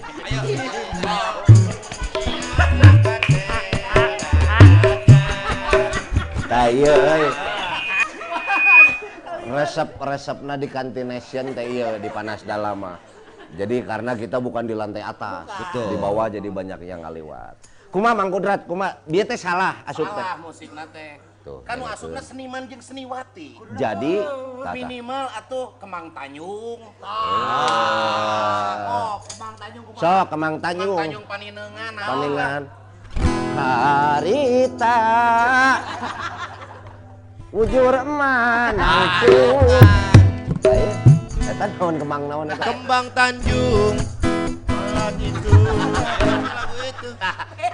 Ayo. 6.48 6.96
Euy. 6.96 7.28
Resep-resepna 9.52 10.56
di 10.56 10.72
kantin 10.72 11.12
nation 11.12 11.52
teh 11.52 11.68
ieu 11.68 12.00
di 12.00 12.08
panas 12.08 12.40
dalam 12.48 12.88
mah. 12.88 13.15
Jadi 13.56 13.88
karena 13.88 14.12
kita 14.20 14.38
bukan 14.44 14.68
di 14.68 14.76
lantai 14.76 15.04
atas, 15.04 15.48
Betul. 15.48 15.96
di 15.96 15.98
bawah 15.98 16.28
jadi 16.28 16.48
banyak 16.52 16.80
yang 16.84 17.02
ngaliwat. 17.08 17.56
Kuma 17.88 18.12
Mang 18.12 18.28
Kudrat, 18.28 18.68
kuma 18.68 19.00
dia 19.08 19.24
teh 19.24 19.40
salah 19.40 19.80
asup 19.88 20.12
teh. 20.12 20.20
Salah 20.20 20.38
musiknya 20.44 20.84
teh. 20.92 21.16
Tuh, 21.46 21.62
Kan 21.62 21.78
nu 21.78 21.86
asupna 21.86 22.26
seniman 22.26 22.66
jeung 22.66 22.82
seniwati. 22.82 23.56
Jadi 23.78 24.18
tata. 24.18 24.74
Minimal 24.74 25.26
atuh 25.30 25.78
Kemang 25.78 26.10
Tanyung. 26.10 26.82
Ah. 27.06 28.74
Oh, 28.90 29.16
Kemang 29.30 29.54
Tanyung 29.54 29.84
kumaha? 29.86 30.02
Sok 30.02 30.26
Kemang 30.26 30.56
Kemang 30.58 30.64
Tanjung. 30.66 30.98
Tanyung 30.98 31.26
paninengan. 31.30 31.92
naon 31.94 32.10
Paningan. 32.10 32.62
Harita 33.56 35.00
Ujur 37.64 37.96
mana 38.04 39.16
Ayo, 39.24 39.64
eta 41.46 41.66
naon 41.70 41.96
kemang 41.96 42.24
naon 42.26 42.48
eta? 42.50 42.66
Kembang 42.66 43.06
Tanjung. 43.14 43.96
Malah 44.66 45.14
itu. 45.16 45.50
Lagu 46.42 46.78
itu. 46.82 47.10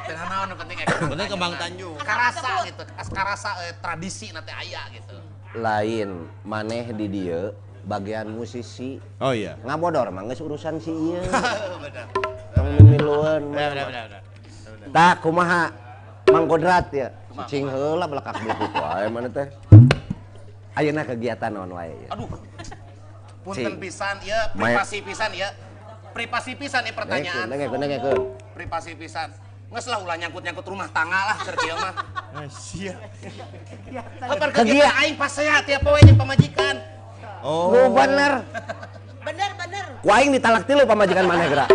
Teu 0.05 0.15
naon 0.19 0.49
penting 0.53 0.75
kayak 0.77 0.89
Bener 1.07 1.25
Kembang 1.27 1.53
Tanjung. 1.55 1.95
karasa 2.01 2.51
gitu. 2.67 2.83
As 2.93 3.07
karasa 3.07 3.49
eh, 3.63 3.73
tradisi 3.79 4.27
nanti 4.29 4.51
aya 4.51 4.81
gitu. 4.91 5.15
Lain 5.55 6.09
maneh 6.43 6.91
di 6.91 7.07
dieu 7.07 7.51
bagian 7.81 8.29
musisi 8.29 9.01
Oh 9.17 9.33
iya. 9.33 9.57
ngabodor 9.65 10.13
mah 10.13 10.23
geus 10.29 10.39
urusan 10.39 10.77
si 10.77 10.91
ieu. 10.91 11.21
Bener. 11.83 12.05
Tong 12.51 12.67
mimilueun. 12.77 13.43
Bener 13.51 13.71
bener 13.73 13.85
bener. 13.87 14.21
Tak 14.91 15.23
kumaha 15.23 15.71
Mang 16.27 16.47
Kodrat 16.47 16.91
ya. 16.91 17.09
Cicing 17.31 17.67
heula 17.67 18.05
belakak 18.05 18.35
belakuk 18.37 18.71
wae 18.75 19.07
mana 19.07 19.27
teh. 19.27 19.47
Ayeuna 20.71 21.03
kegiatan 21.03 21.51
naon 21.51 21.71
wae 21.71 21.95
ya. 21.95 22.09
Aduh. 22.11 22.27
Punten 23.41 23.75
pisan 23.81 24.21
ya, 24.21 24.53
privasi 24.53 25.01
pisan 25.01 25.31
ya. 25.33 25.49
Privasi 26.11 26.51
pisan 26.59 26.81
nih 26.85 26.93
pertanyaan. 26.93 27.47
Nengekeun, 27.49 27.79
nengekeun. 27.81 28.21
Privasi 28.53 28.93
pisan. 28.93 29.33
Nges 29.71 29.87
lah 29.87 30.03
ulah 30.03 30.19
nyangkut-nyangkut 30.19 30.67
rumah 30.67 30.91
tangga 30.91 31.31
lah 31.31 31.37
keur 31.41 31.55
kieu 31.55 31.73
mah. 31.79 31.93
Ah, 32.35 32.47
Sia. 32.51 32.99
Kapan 34.19 34.49
Kegiatan. 34.51 34.99
aing 34.99 35.15
pas 35.15 35.31
saya 35.31 35.63
tiap 35.63 35.81
poe 35.87 35.95
jeung 36.03 36.19
pamajikan. 36.19 36.75
Oh. 37.41 37.71
Nu 37.71 37.95
bener. 37.95 38.43
Bener, 39.23 39.49
bener. 39.55 39.85
Ku 40.03 40.11
aing 40.11 40.35
ditalak 40.35 40.67
tilu 40.67 40.83
pamajikan 40.83 41.23
maneh 41.23 41.47
geura. 41.47 41.65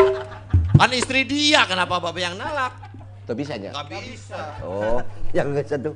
Kan 0.76 0.90
istri 0.92 1.24
dia 1.24 1.64
kenapa 1.64 1.96
bapak 1.96 2.20
yang 2.20 2.36
nalak? 2.36 2.85
Tuh 3.26 3.34
bisa 3.34 3.58
nya. 3.58 3.74
Gak 3.74 3.90
bisa. 3.90 4.38
Oh, 4.62 5.02
yang 5.36 5.50
geus 5.50 5.74
tuh. 5.74 5.94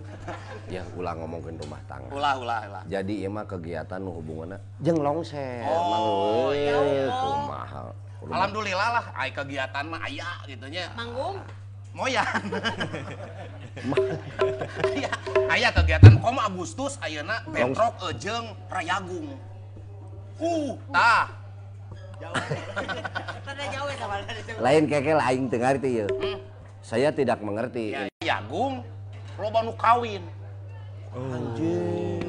Ya 0.66 0.82
ulah 0.98 1.14
ngomongin 1.14 1.54
rumah 1.62 1.78
tangga. 1.86 2.10
Ulah 2.10 2.34
ulah 2.34 2.58
ulah. 2.66 2.82
Jadi 2.90 3.22
ieu 3.22 3.30
mah 3.30 3.46
kegiatan 3.46 4.02
nu 4.02 4.10
hubunganna 4.18 4.58
jeung 4.82 4.98
longser. 4.98 5.62
Oh, 5.62 6.50
Mang 6.50 6.58
ya 6.58 6.74
Allah. 6.74 7.14
kumaha. 7.22 7.80
Rumah- 8.20 8.34
Alhamdulillah 8.36 8.88
lah, 8.98 9.04
ai 9.14 9.30
kegiatan 9.30 9.84
mah 9.86 10.02
aya 10.02 10.30
gitu 10.44 10.66
nya. 10.66 10.90
Manggung. 10.98 11.38
Moyan. 11.90 12.26
Aya, 14.94 15.10
aya 15.48 15.68
kegiatan 15.70 16.18
kom 16.18 16.38
Agustus 16.38 16.98
ayeuna 17.02 17.42
Petrok 17.48 17.98
jeung 18.18 18.54
Rayagung. 18.66 19.34
Uh, 20.38 20.74
tah. 20.90 21.30
Jauh 22.20 22.34
ya. 23.90 24.06
Lain 24.58 24.84
keke 24.86 25.12
aing 25.14 25.46
teu 25.50 25.58
ngarti 25.58 25.88
ieu. 25.88 26.06
Hmm. 26.14 26.38
Saya 26.80 27.12
tidak 27.12 27.44
mengerti. 27.44 27.92
Ya, 27.92 28.08
Rayagung 28.24 28.80
loba 29.36 29.60
nu 29.64 29.72
kawin. 29.76 30.24
Anjir. 31.12 32.24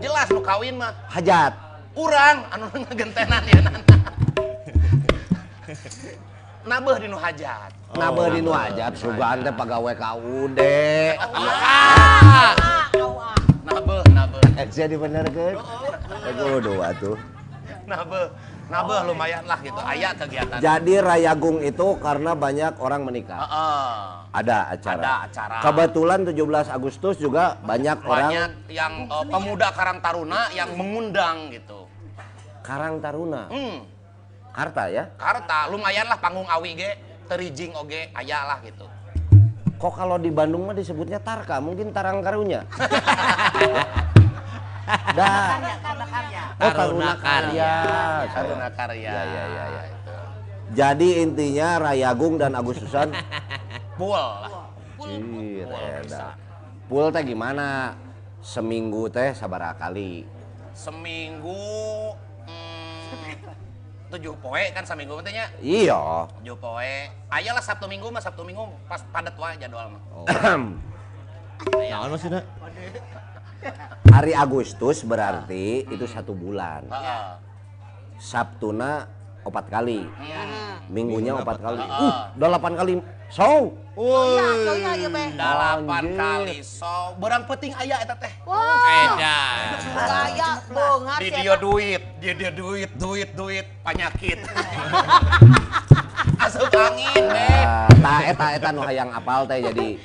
Jelas 0.00 0.28
nu 0.28 0.40
kawin 0.44 0.76
mah. 0.76 0.92
Hajat. 1.08 1.56
Urang 1.96 2.44
anu 2.52 2.68
ngegentenan 2.68 3.42
ya 3.48 3.60
nana. 3.64 3.80
Nabeh 6.68 6.96
di 7.00 7.08
nu 7.08 7.18
hajat. 7.20 7.72
Nabeh 7.96 8.26
di 8.32 8.40
nu 8.44 8.52
hajat 8.52 8.92
sugan 8.96 9.44
teh 9.44 9.52
pagawe 9.52 9.92
KUD. 9.96 10.60
Nabeh, 13.64 14.02
nabeh. 14.12 14.42
Saya 14.68 14.86
dibenerkeun. 14.88 15.56
Kudu 16.36 16.74
atuh. 16.80 17.16
Nabeh. 17.88 18.28
Nabeh 18.72 19.00
lumayan 19.04 19.44
lah 19.44 19.58
gitu. 19.60 19.80
Aya 19.84 20.10
kegiatan. 20.16 20.58
Jadi 20.58 20.94
Rayagung 21.00 21.60
itu 21.60 21.86
karena 22.00 22.32
banyak 22.32 22.80
orang 22.80 23.04
menikah. 23.04 23.44
Heeh. 23.44 23.92
Ada 24.34 24.58
acara. 24.74 25.00
Ada 25.00 25.12
acara. 25.28 25.56
Kebetulan 25.62 26.20
17 26.26 26.74
Agustus 26.74 27.14
juga 27.20 27.54
banyak, 27.62 27.98
orang 28.08 28.30
Banyak 28.32 28.50
yang 28.72 28.94
eh, 29.06 29.24
pemuda 29.28 29.68
Karang 29.70 29.98
Taruna 30.00 30.50
yang 30.56 30.72
mengundang 30.74 31.52
gitu. 31.52 31.86
Karang 32.64 32.98
Taruna. 32.98 33.52
Hmm. 33.52 33.84
Harta 34.54 34.88
ya. 34.88 35.10
Karta 35.18 35.68
lumayan 35.68 36.06
lah 36.08 36.18
panggung 36.18 36.46
awi 36.46 36.78
ge, 36.78 36.90
terijing 37.26 37.74
oge 37.76 38.08
aya 38.16 38.48
lah 38.48 38.58
gitu. 38.64 38.86
Kok 39.74 39.92
kalau 39.92 40.16
di 40.16 40.30
Bandung 40.32 40.64
mah 40.64 40.72
disebutnya 40.72 41.20
Tarka, 41.20 41.60
mungkin 41.60 41.92
Tarang 41.92 42.24
Karunya. 42.24 42.64
Dah. 45.16 45.58
Oh, 46.60 46.70
Taruna 46.70 47.12
Karya. 47.18 47.72
Taruna 48.30 48.68
Karya. 48.70 49.10
Ya, 49.10 49.22
ya, 49.24 49.44
ya, 49.48 49.64
ya. 49.68 49.82
Itu. 49.88 50.14
Jadi 50.74 51.08
intinya 51.20 51.68
Rayagung 51.80 52.34
dan 52.40 52.56
Agustusan 52.56 53.12
Pul 53.98 54.14
lah. 54.16 54.70
Cir, 55.00 55.20
Pul 55.66 55.84
bisa. 56.02 56.34
Pul 56.86 57.04
teh 57.10 57.22
gimana? 57.24 57.94
Seminggu 58.44 59.08
teh 59.08 59.32
sabar 59.32 59.72
kali. 59.76 60.24
Seminggu 60.74 61.62
hmm, 62.44 63.40
tujuh 64.10 64.34
poe 64.42 64.64
kan 64.74 64.82
seminggu 64.82 65.18
katanya 65.22 65.46
Iya. 65.62 66.26
tujuh 66.42 66.58
poe 66.58 66.94
ayolah 67.30 67.62
sabtu 67.62 67.86
minggu 67.86 68.10
mah 68.10 68.22
sabtu 68.22 68.42
minggu 68.42 68.62
pas 68.86 69.02
padat 69.10 69.34
wae 69.38 69.54
jadwal 69.58 69.90
mah 69.90 70.02
Naon 71.94 72.10
maksudnya? 72.10 72.42
Hari 74.14 74.32
Agustus 74.36 75.02
berarti 75.02 75.84
itu 75.88 76.04
satu 76.06 76.32
bulan. 76.36 76.86
Heeh. 76.88 77.26
Sabtuna 78.20 79.10
opat 79.42 79.66
kali. 79.68 80.06
Minggunya 80.06 80.86
Minggunya 80.88 81.32
opat 81.36 81.58
opat 81.58 81.66
kali. 81.66 81.84
Uh, 81.84 82.14
delapan 82.38 82.72
kali. 82.78 82.92
So, 83.32 83.74
Woi. 83.94 84.38
delapan 85.34 86.02
Anjir. 86.02 86.18
kali 86.18 86.58
so 86.62 87.14
berang 87.18 87.46
penting 87.46 87.72
aya 87.78 87.96
eta 88.02 88.14
teh 88.18 88.32
edan 88.42 89.16
gaya 89.94 90.50
banget 90.66 91.18
di 91.18 91.28
sih, 91.30 91.38
dia 91.42 91.54
duit 91.58 92.02
dia 92.18 92.34
dia 92.34 92.50
duit 92.50 92.90
duit 92.98 93.30
duit 93.34 93.66
penyakit 93.86 94.38
asup 96.54 96.70
angin 96.70 97.24
deh 97.26 97.62
Ah, 97.66 97.90
ta 97.98 98.14
eta 98.22 98.46
eta 98.54 98.68
nu 98.70 98.80
hayang 98.86 99.10
apal 99.10 99.42
teh 99.42 99.58
jadi 99.58 99.98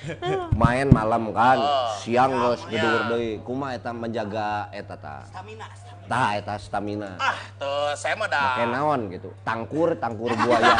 main 0.57 0.89
malam 0.89 1.29
kan. 1.29 1.61
Oh. 1.61 1.93
Siang 2.01 2.31
geus 2.33 2.61
Ya. 2.65 2.81
gedur 2.81 3.01
deui. 3.13 3.37
Kumaha 3.45 3.77
eta 3.77 3.91
menjaga 3.93 4.65
eta 4.73 4.95
ta? 4.97 5.15
Stamina. 5.29 5.67
Tah 6.09 6.29
eta 6.41 6.53
stamina. 6.57 7.11
ah 7.21 7.37
tuh 7.61 7.93
saya 7.93 8.17
mah 8.17 8.25
dah 8.25 8.65
naon 8.65 9.13
gitu. 9.13 9.29
Tangkur, 9.45 9.93
tangkur 10.01 10.33
buaya. 10.41 10.73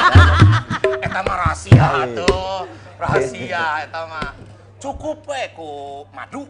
eta 1.06 1.20
mah 1.22 1.36
rahasia 1.38 1.88
tuh 2.18 2.66
rahasia 2.98 3.66
eta 3.86 4.00
mah 4.10 4.30
cukup 4.82 5.22
we 5.30 5.42
ku 5.54 5.70
madu 6.10 6.50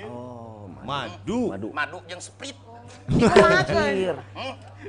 oh, 0.00 0.70
Madu. 0.86 1.52
madu. 1.52 1.68
madu 1.74 1.98
jeung 2.08 2.22
sprit 2.22 2.56
Anjir. 3.08 4.16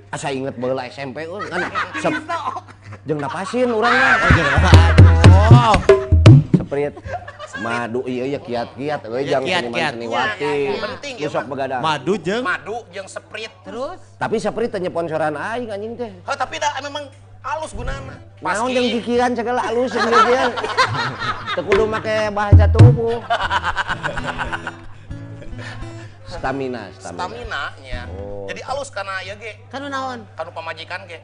Asa 0.09 0.27
inget 0.33 0.55
baheula 0.57 0.85
SMP 0.89 1.25
euy 1.25 1.45
kan. 1.49 1.61
Sep, 2.01 2.13
jeung 3.05 3.19
napasin 3.21 3.69
urang 3.69 3.93
mah. 3.93 4.15
Oh. 5.53 5.77
Seprit. 6.57 6.93
Madu 7.59 8.07
iya 8.07 8.23
iya 8.23 8.39
kiat-kiat 8.39 9.03
euy 9.11 9.27
Iya, 9.27 9.35
jang 9.35 9.43
kiat-kiat. 9.43 9.93
seniman 9.99 9.99
seniwati. 9.99 10.79
Penting 10.79 11.13
ya, 11.19 11.27
Pak. 11.27 11.43
begadang. 11.51 11.81
Madu 11.83 12.13
jeung 12.23 12.43
madu 12.45 12.77
jeung 12.95 13.07
sprit 13.09 13.51
Terus? 13.67 13.99
Tapi 14.15 14.35
seprit 14.39 14.71
teh 14.71 14.79
sponsoran 14.79 15.35
aing 15.35 15.67
anjing 15.67 15.93
teh. 15.99 16.07
Heh, 16.07 16.37
tapi 16.39 16.55
dah 16.55 16.71
memang 16.79 17.03
halus 17.43 17.71
gunana 17.75 18.15
Naon 18.39 18.71
jeung 18.71 18.87
pikiran 18.95 19.35
segala 19.35 19.67
alus 19.67 19.91
jeung 19.91 20.07
dia. 20.07 20.55
Teu 21.57 21.63
kudu 21.67 21.83
make 21.83 22.31
bahasa 22.31 22.65
tubuh. 22.71 23.19
Stamina, 26.29 26.93
stamina. 26.93 27.17
stamina 27.25 27.61
nya 27.81 28.01
Oh. 28.07 28.45
jadi 28.45 28.61
halus 28.63 28.89
karena 28.89 29.17
ya 29.21 29.33
ge 29.33 29.57
Kan 29.67 29.81
naon? 29.83 30.19
kanu 30.37 30.49
pamajikan 30.51 31.01
ge 31.05 31.19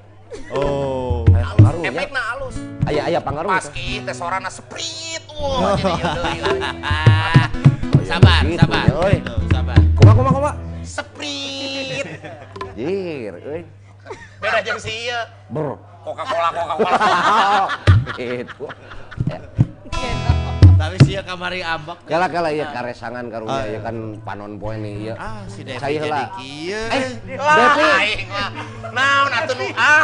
Oh. 0.50 1.22
Pengaruh 1.30 1.80
ya. 1.80 1.92
efekna 1.94 2.22
halus 2.34 2.56
Aya 2.86 3.02
aya 3.06 3.20
pengaruh. 3.22 3.46
pas 3.48 3.66
teh. 3.66 3.74
ki 3.74 4.02
teh 4.02 4.16
sorana 4.16 4.50
sprit 4.50 5.22
wah 5.30 5.78
jadi 5.78 5.94
ieu 5.94 6.08
deui 6.18 6.38
euy. 6.42 6.60
Sabar, 8.06 8.42
Gitu, 8.42 8.58
sabar. 8.60 8.86
ya, 8.86 8.94
euy. 8.96 9.16
Tuh, 9.22 9.38
Sabar. 9.50 9.78
Kumaha 9.94 10.14
kumaha 10.16 10.34
kumaha? 10.34 10.54
sprit 10.82 12.06
Jir, 12.78 13.34
euy. 13.40 13.62
beda 14.42 14.60
jeung 14.62 14.78
si 14.78 15.06
ieu 15.06 15.22
Ber. 15.48 15.78
Coca-Cola 16.02 16.50
Coca-Cola 16.52 16.98
Gitu. 18.18 18.66
Tapi 20.86 21.02
sih 21.02 21.18
kamari 21.18 21.66
ambak. 21.66 21.98
Kala 22.06 22.30
kala 22.30 22.54
ya 22.54 22.70
karesangan 22.70 23.26
karunya 23.26 23.58
Ah, 23.58 23.66
ya 23.66 23.72
iya. 23.74 23.80
kan 23.82 23.96
panon 24.22 24.62
poe 24.62 24.78
nih 24.78 25.10
ya. 25.10 25.14
Ah, 25.18 25.42
si 25.50 25.66
Devi 25.66 25.82
Saya 25.82 25.98
jadi 25.98 26.24
kieu. 26.38 26.78
Eh, 26.94 27.06
Devi. 27.26 27.90
naon 28.94 29.32
atuh 29.34 29.56
nu 29.58 29.66
ah 29.74 30.04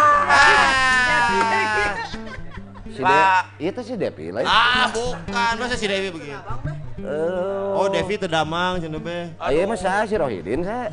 Si 2.92 3.00
De, 3.00 3.06
Pak. 3.06 3.44
iya 3.56 3.70
tuh 3.72 3.84
si 3.86 3.94
Devi 3.94 4.34
lah. 4.34 4.42
Ah, 4.42 4.90
bukan. 4.90 5.54
Masa 5.56 5.78
si 5.78 5.86
Devi 5.86 6.10
begitu? 6.10 6.34
Oh, 7.02 7.78
Oh, 7.78 7.88
Devi 7.88 8.18
teu 8.18 8.26
damang 8.26 8.82
cenah 8.82 8.98
be. 8.98 9.30
Ayo 9.38 9.64
mas 9.64 9.80
saya 9.80 10.04
si 10.04 10.18
Rohidin 10.18 10.66
saya. 10.66 10.90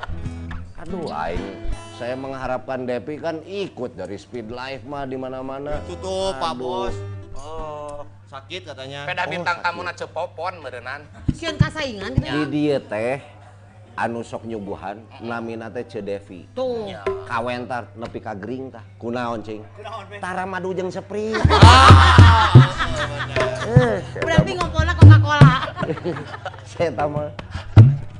Aduh, 0.84 1.08
aing. 1.08 1.56
Saya 1.96 2.12
mengharapkan 2.14 2.84
Devi 2.84 3.16
kan 3.16 3.40
ikut 3.42 3.96
dari 3.96 4.14
Speed 4.14 4.52
Life 4.52 4.84
mah 4.84 5.02
di 5.02 5.16
mana-mana. 5.16 5.80
Itu 5.82 5.96
tuh 5.98 6.36
Pak. 6.36 6.52
Bos. 6.54 6.92
oh 7.34 8.04
Sakit 8.36 8.68
katanya. 8.68 9.08
peda 9.08 9.24
Oh, 9.24 9.32
bintang 9.32 9.56
sakit. 9.56 9.64
tamuna 9.64 9.92
cepopon 9.96 10.60
meureunnan 10.60 11.00
Sieun 11.32 11.56
kasaingan 11.56 12.12
Di 12.12 12.20
gitu. 12.20 12.52
dia 12.52 12.76
teh 12.78 13.16
anu 13.96 14.20
sok 14.20 14.44
nyuguhan 14.44 15.00
namina 15.24 15.72
teh 15.72 15.88
Ce 15.88 16.04
Devi. 16.04 16.44
Tuh. 16.52 16.84
Ya. 16.84 17.00
Kawentar 17.24 17.88
nepi 17.96 18.20
ka 18.20 18.36
gering 18.36 18.68
tah. 18.68 18.84
Kunaon 19.00 19.40
cing? 19.40 19.64
Tara 20.20 20.44
madu 20.44 20.76
jeung 20.76 20.92
seprit. 20.92 21.32
Eh, 23.66 23.98
Berarti 24.22 24.54
ngumpulna 24.54 24.94
Coca-Cola. 24.94 25.54
saya 26.70 26.86
mah 27.04 27.28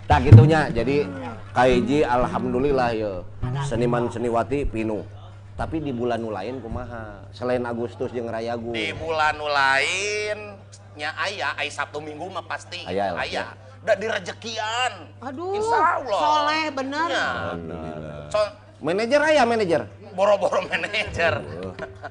tak 0.04 0.26
gitunya 0.26 0.66
jadi 0.68 1.06
kaiji 1.54 2.02
alhamdulillah 2.02 2.90
ya 2.90 3.22
seniman 3.62 4.10
seniwati 4.10 4.66
pinu 4.66 5.06
tapi 5.56 5.80
di 5.80 5.88
bulan 5.88 6.20
lain 6.20 6.60
kumaha 6.60 7.24
selain 7.32 7.64
Agustus 7.64 8.12
jeung 8.12 8.28
Rayagung 8.28 8.76
di 8.76 8.92
bulan 8.92 9.40
lain 9.40 10.52
nya 10.96 11.16
aya 11.16 11.56
ai 11.56 11.72
Sabtu 11.72 11.96
Minggu 12.00 12.28
mah 12.28 12.44
pasti 12.44 12.84
Aya 12.84 13.16
lah, 13.16 13.24
aya 13.24 13.32
ya. 13.32 13.44
da 13.80 13.92
di 13.96 14.04
rejekian 14.04 14.92
Aduh. 15.20 15.56
Insya 15.56 15.78
Allah. 16.00 16.20
Soleh 16.20 16.64
bener. 16.72 17.08
Ya. 17.08 17.28
Benar. 17.56 17.98
so 18.28 18.40
manajer 18.84 19.20
aya 19.24 19.42
manajer 19.48 19.82
boro-boro 20.12 20.60
manajer 20.72 21.40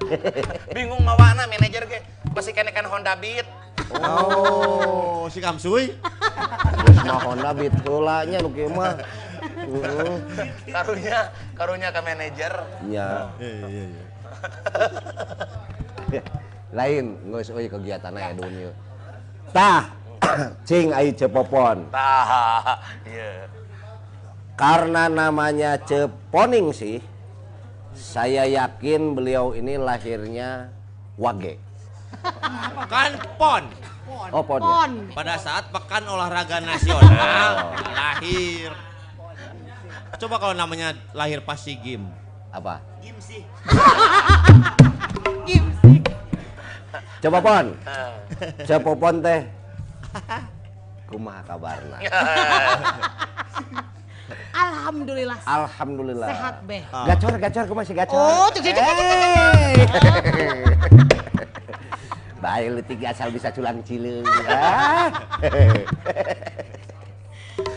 bingung 0.74 1.02
mawana 1.02 1.46
manajer 1.46 1.86
ge 1.86 1.98
masih 2.34 2.50
kene 2.50 2.74
kan 2.74 2.86
Honda 2.90 3.14
Beat 3.14 3.46
Oh, 3.86 5.30
si 5.30 5.38
Kamsuy. 5.38 5.94
geus 5.94 6.98
mah 7.06 7.22
Honda 7.22 7.54
Beat 7.54 7.70
heula 7.86 8.26
nya 8.26 8.42
nu 8.42 8.50
kieu 8.50 8.66
mah 8.66 8.98
Heeh. 9.40 10.14
karunya 10.70 11.18
karunya 11.54 11.88
ke 11.92 12.00
manajer 12.02 12.52
nya 12.86 13.08
Iya, 13.40 13.66
iya, 13.68 13.84
iya. 16.10 16.22
lain 16.72 17.04
geus 17.32 17.48
euy 17.50 17.66
kegiatanna 17.66 18.20
edun 18.32 18.52
ieu 18.52 18.72
tah 19.52 19.88
cing 20.68 20.92
ai 20.92 21.12
cepopon 21.12 21.88
tah 21.90 22.78
iya 23.10 23.48
Karena 24.56 25.04
namanya 25.12 25.76
Ceponing 25.76 26.72
sih, 26.72 26.96
saya 27.92 28.48
yakin 28.48 29.12
beliau 29.12 29.52
ini 29.52 29.76
lahirnya 29.76 30.72
Wage. 31.20 31.60
Kan 32.88 33.20
pon. 33.36 33.68
Oh, 34.32 34.40
pon 34.40 34.64
ya? 34.64 34.68
Pon. 34.68 34.92
Pada 35.12 35.36
saat 35.36 35.68
Pekan 35.68 36.08
Olahraga 36.08 36.64
Nasional 36.64 37.76
lahir. 37.92 38.72
Coba 40.14 40.38
kalau 40.38 40.54
namanya 40.54 40.94
lahir 41.10 41.42
pas 41.42 41.58
SEA 41.58 41.74
Games. 41.82 42.06
Apa? 42.54 42.78
Gimsi. 43.02 43.42
Gimsi. 45.42 46.00
Coba 47.20 47.38
pon. 47.42 47.66
Cepopon 48.62 49.18
teh. 49.18 49.42
Kumaha 51.10 51.42
kabarna? 51.44 51.98
Alhamdulillah. 54.56 55.38
Alhamdulillah. 55.44 56.28
Sehat, 56.32 56.56
Beh. 56.64 56.82
Gacor, 56.90 57.34
gacor, 57.36 57.62
aku 57.68 57.74
masih 57.76 57.94
gacor. 57.94 58.16
Oh, 58.16 58.48
cek, 58.50 58.62
cek, 58.64 58.74
cek, 58.74 58.84
cek, 58.88 58.96
cek, 58.96 59.20
Hey. 59.36 59.74
Baik, 62.36 62.78
letik 62.78 63.02
asal 63.04 63.28
bisa 63.34 63.50
culang 63.50 63.82
cileung. 63.82 64.24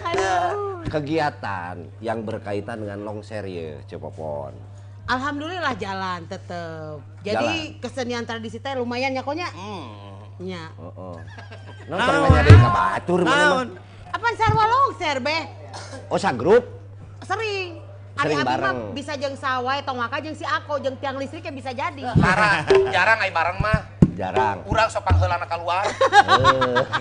Aduh. 0.10 0.82
Kegiatan 0.89 1.76
yang 2.02 2.26
berkaitan 2.26 2.82
dengan 2.82 3.06
longser 3.06 3.45
ya, 3.45 3.78
Cepopon. 3.86 4.58
Alhamdulillah 5.10 5.74
jalan 5.78 6.26
tetep. 6.30 7.02
Jadi 7.26 7.82
kesenian 7.82 8.26
tradisi 8.26 8.62
teh 8.62 8.78
lumayan 8.78 9.13
ya 9.13 9.26
konya. 9.26 9.50
Nya. 10.38 10.69
Heeh. 10.69 11.17
Nah, 11.89 11.98
pernah 12.06 12.30
dari 12.30 12.54
ka 12.54 12.69
batur 12.69 13.22
mana 13.26 13.34
mah? 13.34 13.41
Naon? 13.41 13.67
Apaan 14.10 14.36
sarwa 14.38 14.65
longser, 14.65 15.17
Beh? 15.22 15.43
Oh, 16.10 16.17
sa 16.17 16.34
grup. 16.34 16.65
Sering. 17.26 17.82
Sering 18.19 18.36
Ari 18.36 18.36
abi 18.36 18.43
mah 18.43 18.52
bareng. 18.52 18.80
bisa 18.91 19.13
jeung 19.15 19.38
sawai 19.38 19.80
tong 19.88 19.95
maka 19.95 20.19
jeung 20.19 20.36
si 20.36 20.43
Ako 20.43 20.82
jeung 20.84 20.98
tiang 21.00 21.15
listriknya 21.15 21.56
bisa 21.56 21.72
jadi. 21.72 22.04
Tara, 22.19 22.67
jarang 22.91 23.19
ai 23.24 23.32
bareng 23.32 23.58
mah. 23.63 23.98
Jarang. 24.19 24.58
Urang 24.67 24.89
sok 24.91 25.03
pangheulana 25.08 25.47
keluar. 25.47 25.86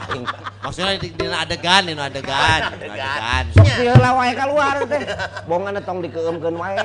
Eh, 0.08 0.24
Maksudnya 0.62 0.98
di, 0.98 1.08
di 1.10 1.26
adegan, 1.26 1.82
di 1.86 1.94
adegan, 1.94 2.60
di 2.74 2.86
adegan. 2.86 3.44
sok 3.54 3.66
heula 3.78 4.10
wae 4.14 4.32
keluar 4.34 4.74
teh. 4.86 5.00
Bongan 5.46 5.78
tong 5.82 5.98
dikeumkeun 6.02 6.54
wae. 6.54 6.76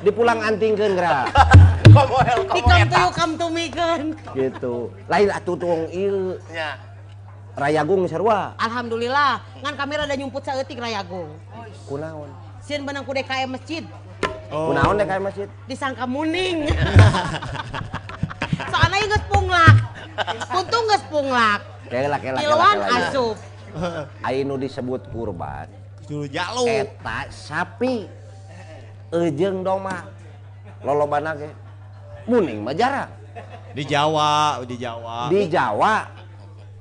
Dipulang 0.00 0.38
antingkeun 0.40 0.96
geura. 0.96 1.28
Komohel 1.94 2.38
Di 2.46 2.62
komo 2.62 2.70
kam 2.70 2.80
eta. 2.80 2.96
tuh 2.96 3.10
kam 3.12 3.30
tumikeun. 3.36 4.02
Gitu. 4.32 4.74
Lain 5.06 5.28
atuh 5.28 5.56
tong 5.58 5.82
ieu 5.90 6.38
Nya. 6.50 6.78
Rayagung 7.54 8.06
sarua. 8.06 8.54
Alhamdulillah, 8.56 9.42
ngan 9.60 9.74
kami 9.74 9.92
rada 9.98 10.14
nyumput 10.14 10.42
saeutik 10.42 10.78
rayagung. 10.78 11.28
Kunaon? 11.86 12.30
Sieun 12.62 12.86
benang 12.86 13.02
ku 13.02 13.10
DKM 13.10 13.50
masjid 13.50 13.84
Kunaon 14.50 14.98
deh 14.98 15.06
kayak 15.06 15.22
masjid? 15.22 15.48
disangka 15.66 16.04
muning. 16.04 16.66
Soalnya 18.68 18.98
geus 19.08 19.24
punglak. 19.30 19.76
Untung 20.52 20.84
geus 20.90 21.04
punglak. 21.08 21.60
Kela 21.88 22.16
kela 22.20 22.20
kela 22.20 22.38
Kiloan 22.44 22.78
asup. 22.84 23.36
Ainu 24.26 24.54
disebut 24.60 25.02
kurban. 25.08 25.70
Dulu 26.04 26.28
jalu. 26.28 26.68
Eta 26.68 27.30
sapi. 27.32 28.04
Ejeung 29.14 29.64
dong 29.64 29.88
mah. 29.88 30.04
Lolobana 30.84 31.32
ge. 31.38 31.48
Muning 32.28 32.60
mah 32.60 32.76
jarang. 32.76 33.08
Di 33.70 33.86
Jawa, 33.86 34.58
di 34.66 34.74
Jawa. 34.74 35.30
Di 35.30 35.46
Jawa, 35.46 36.02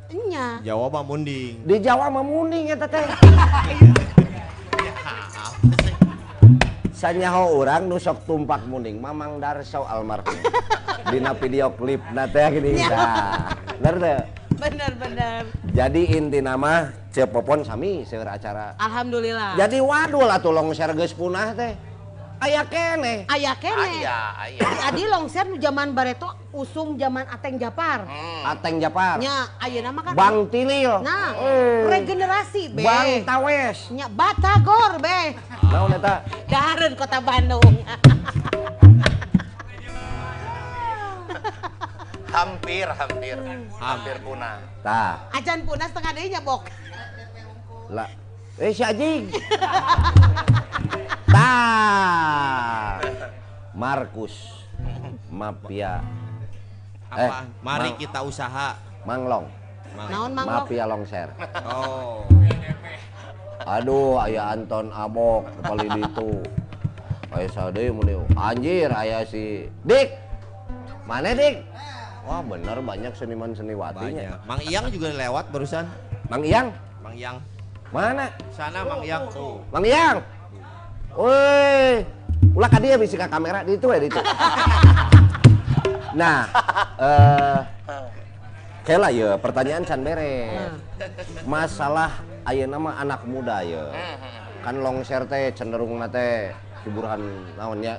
Nya. 0.09 0.57
Jawa 0.65 0.89
mah 0.89 1.05
munding. 1.05 1.61
di 1.69 1.77
Jawa 1.77 2.09
mah 2.09 2.25
muning 2.25 2.73
eta 2.73 2.89
teh. 2.89 3.05
Sanyaho 6.99 7.63
urang 7.63 7.87
nu 7.87 7.95
sok 7.95 8.27
tumpak 8.27 8.67
muning 8.67 8.99
Mamang 8.99 9.39
Darso 9.39 9.87
almarhum. 9.87 10.35
Dina 11.15 11.31
video 11.31 11.71
klip 11.71 12.03
na 12.11 12.27
teh 12.27 12.43
gini. 12.51 12.75
Nah, 12.75 13.55
bener 13.79 13.95
teu? 14.03 14.19
Bener 14.59 14.91
bener. 14.99 15.41
Jadi 15.71 16.01
inti 16.19 16.43
nama 16.43 16.91
Cepopon 17.15 17.63
sami 17.63 18.03
seueur 18.03 18.27
acara. 18.27 18.75
Alhamdulillah. 18.75 19.55
Jadi 19.55 19.79
waduh 19.79 20.27
lah 20.27 20.43
tuh 20.43 20.51
longser 20.51 20.91
geus 20.91 21.15
punah 21.15 21.55
teh. 21.55 21.71
Aya 22.39 22.63
kene. 22.63 23.27
Aya 23.27 23.51
kene. 23.53 23.99
Aya, 23.99 24.19
aya. 24.39 24.63
Di 24.63 24.77
adi 24.81 25.03
longser 25.05 25.43
nu 25.43 25.59
zaman 25.59 25.91
bareto 25.91 26.31
usum 26.49 26.95
zaman 26.95 27.27
Ateng 27.27 27.59
Japar. 27.59 28.07
Ateng 28.41 28.79
Japar. 28.79 29.19
Nya 29.19 29.59
ayeuna 29.59 29.91
mah 29.91 30.03
kan 30.07 30.13
Bang 30.15 30.47
Tilil. 30.47 31.03
Nah, 31.03 31.35
Eh. 31.35 31.83
regenerasi 31.85 32.71
be. 32.71 32.81
Bang 32.81 33.27
Tawes. 33.27 33.91
Nya 33.91 34.07
Batagor 34.07 34.97
be. 34.97 35.35
Naon 35.67 35.91
eta? 35.93 36.23
Dahareun 36.47 36.95
kota 36.95 37.19
Bandung. 37.19 37.61
Hampir, 42.29 42.85
hampir. 42.87 43.35
Hampir 43.75 44.15
punah. 44.21 44.61
Tah, 44.79 45.27
Acan 45.33 45.65
punah 45.65 45.89
setengah 45.89 46.11
deui 46.13 46.29
nya 46.29 46.39
bok. 46.39 46.61
lah. 47.89 48.05
Eh 48.59 48.75
si 48.75 48.83
Ajing. 48.83 49.31
Tah. 51.33 52.99
Markus. 53.71 54.35
Mafia 55.31 56.03
Apa? 57.07 57.23
Eh, 57.23 57.31
Mari 57.63 57.89
Mang- 57.95 57.99
kita 58.03 58.19
usaha. 58.27 58.75
Manglong. 59.07 59.47
Naon 59.95 60.31
manglo? 60.35 60.67
Mafia 60.67 60.83
longser. 60.85 61.31
Oh. 61.63 62.27
Aduh, 63.63 64.19
aya 64.19 64.51
Anton 64.51 64.91
Abok 64.91 65.47
kepali 65.59 65.87
ditu. 65.95 66.43
Aya 67.31 67.47
sadeu 67.47 67.95
muni. 67.95 68.19
Anjir, 68.35 68.91
aya 68.91 69.23
si 69.23 69.71
Dik. 69.87 70.11
Mana 71.07 71.31
Dik? 71.31 71.63
Wah, 72.27 72.43
bener 72.43 72.77
banyak 72.83 73.13
seniman 73.15 73.55
seniwatinya. 73.55 74.37
Banyak. 74.37 74.45
Mang 74.45 74.61
Iyang 74.61 74.85
juga 74.91 75.09
lewat 75.15 75.49
barusan. 75.49 75.85
Mang 76.29 76.43
Iyang, 76.45 76.69
Mang 77.01 77.15
Iyang. 77.17 77.37
Mana? 77.89 78.29
Sana 78.53 78.85
Mang 78.85 79.01
Iyang 79.01 79.25
tuh. 79.33 79.61
Mang 79.73 79.85
Iyang. 79.85 80.17
Woi, 81.17 82.05
ulah 82.53 82.69
ka 82.69 82.77
dia 82.77 82.95
bisi 82.95 83.17
ka 83.17 83.25
kamera 83.25 83.65
di 83.65 83.75
itu 83.75 83.87
ya 83.89 83.99
di 83.99 84.07
itu. 84.07 84.21
Nah, 86.13 86.45
eh 87.01 87.59
kela 88.85 89.09
ya 89.09 89.35
pertanyaan 89.41 89.83
can 89.83 90.05
beres. 90.05 90.77
Masalah 91.49 92.21
ayeuna 92.45 92.77
mah 92.77 92.95
anak 93.01 93.25
muda 93.25 93.65
ya. 93.65 93.89
Kan 94.61 94.79
longser 94.85 95.25
teh 95.25 95.49
cenderung 95.57 95.97
teh 96.13 96.53
hiburan 96.85 97.21
naonnya 97.57 97.97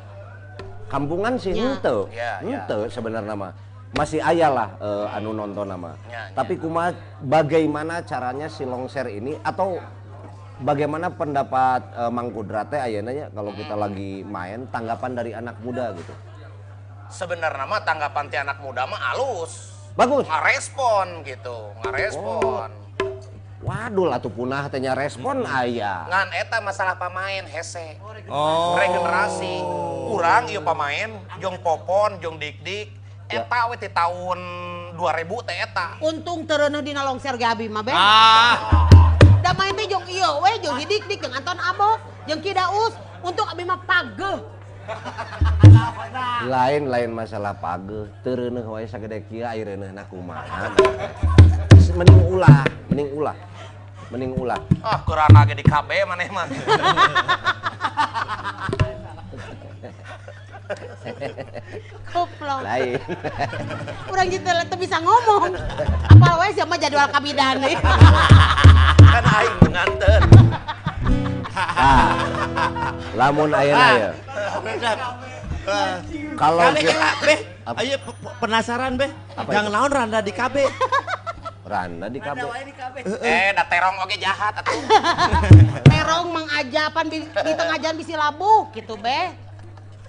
kampungan 0.86 1.34
sih 1.36 1.52
Ya. 1.54 1.76
henteu. 1.76 2.06
Ya, 2.14 2.32
ya. 2.46 2.62
Sebenarnya 2.88 3.34
mah. 3.34 3.52
Masih 3.90 4.22
aya 4.22 4.46
lah 4.46 4.78
eh, 4.78 5.16
anu 5.18 5.34
nonton 5.34 5.66
nama. 5.66 5.98
Ya, 6.06 6.30
Tapi 6.30 6.54
kuma 6.54 6.94
bagaimana 7.26 8.06
caranya 8.06 8.46
si 8.46 8.62
longser 8.62 9.10
ini 9.10 9.34
atau 9.42 9.82
bagaimana 10.62 11.10
pendapat 11.10 11.82
eh, 11.98 12.10
Mang 12.14 12.30
Kudrat 12.30 12.70
teh 12.70 12.78
ayeuna 12.78 13.10
nya 13.10 13.26
kalau 13.34 13.50
kita 13.50 13.74
lagi 13.74 14.22
main 14.22 14.70
tanggapan 14.70 15.10
dari 15.18 15.34
anak 15.34 15.58
muda 15.58 15.90
gitu. 15.98 16.14
Sebenarnya 17.10 17.66
mah 17.66 17.82
tanggapan 17.82 18.24
ti 18.30 18.38
anak 18.38 18.62
muda 18.62 18.86
mah 18.86 19.00
alus. 19.10 19.74
Bagus. 19.98 20.22
Ngarespon 20.30 21.26
gitu, 21.26 21.74
ngarespon. 21.82 22.70
Waduh 23.60 24.06
lah 24.08 24.22
tuh 24.22 24.32
punah 24.32 24.70
tehnya 24.72 24.96
respon 24.96 25.44
aya. 25.44 26.06
Ngan 26.08 26.28
eta 26.32 26.62
masalah 26.62 26.94
pamain 26.96 27.44
hese. 27.44 27.98
Oh. 28.30 28.78
Regenerasi. 28.78 29.60
Urang 30.14 30.48
ieu 30.48 30.62
pamain 30.62 31.12
jong 31.42 31.58
popon, 31.60 32.22
jong 32.22 32.38
dik-dik. 32.38 32.99
Eta 33.30 33.70
we 33.70 33.78
ti 33.78 33.86
tahun 33.86 34.38
2000 34.98 35.46
teh 35.46 35.56
eta. 35.62 36.02
Untung 36.02 36.42
teureuneuh 36.50 36.82
dina 36.82 37.06
longser 37.06 37.38
ge 37.38 37.46
abi 37.46 37.70
mah 37.70 37.86
be. 37.86 37.94
Ah. 37.94 38.58
Da 39.38 39.54
main 39.54 39.70
teh 39.78 39.86
jeung 39.86 40.02
ieu 40.10 40.42
we 40.42 40.50
jeung 40.58 40.74
Hidik-dik 40.74 41.22
jeung 41.22 41.30
Anton 41.30 41.54
Abok 41.62 42.02
jeung 42.26 42.42
Kidaus. 42.42 42.98
Untung 43.22 43.46
abi 43.46 43.62
mah 43.62 43.78
pageuh. 43.86 44.42
Lain 46.50 46.90
lain 46.90 47.14
masalah 47.14 47.54
pageuh, 47.54 48.10
teureuneuh 48.26 48.66
wae 48.66 48.82
sagede 48.90 49.22
kieu 49.30 49.46
aireuneuhna 49.46 50.02
kumaha. 50.10 50.74
Mending 51.98 52.22
ulah, 52.26 52.66
mending 52.90 53.10
ulah. 53.14 53.36
Mending 54.10 54.34
ulah. 54.34 54.58
Ah, 54.82 54.98
kurang 55.06 55.30
ge 55.46 55.54
di 55.54 55.62
KB 55.62 55.90
maneh 56.06 56.30
mah. 56.34 56.46
Goblok. 62.10 62.60
Lain. 62.62 62.98
Urang 64.10 64.28
gitu 64.28 64.46
teu 64.46 64.76
bisa 64.78 64.96
ngomong. 64.98 65.54
Apal 66.08 66.34
we 66.38 66.46
siapa 66.54 66.74
jadwal 66.78 67.08
kabidan 67.08 67.62
nih. 67.62 67.74
kan 69.10 69.24
aing 69.26 69.54
nu 69.58 69.68
nganten. 69.70 70.22
Ah, 71.54 72.14
lamun 73.14 73.50
ayeuna 73.50 73.88
ya. 73.98 74.10
Kalau 76.34 76.62
Kali 76.64 76.80
kita 76.82 76.96
eh, 76.96 77.14
Beh, 77.20 77.38
Apa? 77.68 77.78
ayo 77.84 77.94
pe- 78.00 78.16
pe- 78.16 78.36
penasaran 78.40 78.92
Beh. 78.96 79.10
Yang 79.50 79.66
naon 79.68 79.90
randa 79.92 80.18
di 80.22 80.32
KB. 80.32 80.56
Randa 81.66 82.06
di 82.08 82.18
KB. 82.18 82.38
Eh, 83.20 83.50
da 83.52 83.62
terong 83.68 83.98
oge 84.00 84.16
jahat 84.16 84.56
atuh. 84.56 84.72
Terong 85.84 86.26
mang 86.32 86.48
ajapan 86.50 87.04
di, 87.06 87.18
di 87.22 87.52
tengah 87.54 87.76
jalan 87.78 87.96
bisi 87.98 88.14
labuh 88.16 88.72
gitu 88.72 88.96
be. 88.96 89.49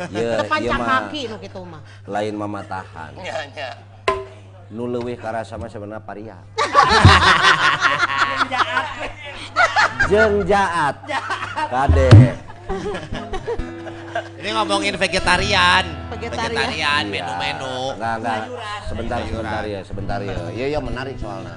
Ieu 0.09 0.73
mah 0.73 1.05
kaki 1.05 1.29
nu 1.29 1.37
kitu 1.37 1.61
mah. 1.61 1.81
lain 2.09 2.33
mamatahan. 2.33 3.13
Nya 3.21 3.45
nya. 3.53 3.69
Nu 4.71 4.87
leuwih 4.87 5.19
karasa 5.19 5.59
mah 5.59 5.67
sebenarnya 5.69 6.01
paria. 6.01 6.37
Jeung 10.09 10.41
jaat. 10.47 10.95
Kade. 11.69 12.09
Ini 14.41 14.49
ngomongin 14.57 14.97
vegetarian. 14.97 15.85
Vegetarian. 16.17 17.03
menu-menu. 17.05 17.93
Enggak, 17.99 18.15
enggak. 18.17 18.37
Sebentar, 18.89 19.19
sebentar 19.21 19.61
ya, 19.69 19.79
sebentar 19.85 20.19
ya. 20.23 20.33
Iya, 20.57 20.65
iya 20.73 20.79
menarik 20.81 21.13
soalnya. 21.21 21.53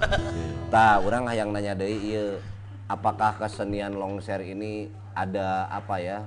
Tah, 0.69 1.01
urang 1.01 1.25
hayang 1.31 1.55
nanya 1.55 1.73
deui 1.73 2.13
ieu. 2.13 2.37
apakah 2.85 3.41
kesenian 3.41 3.97
longser 3.97 4.45
ini 4.45 4.93
ada 5.17 5.65
apa 5.73 5.97
ya? 5.97 6.21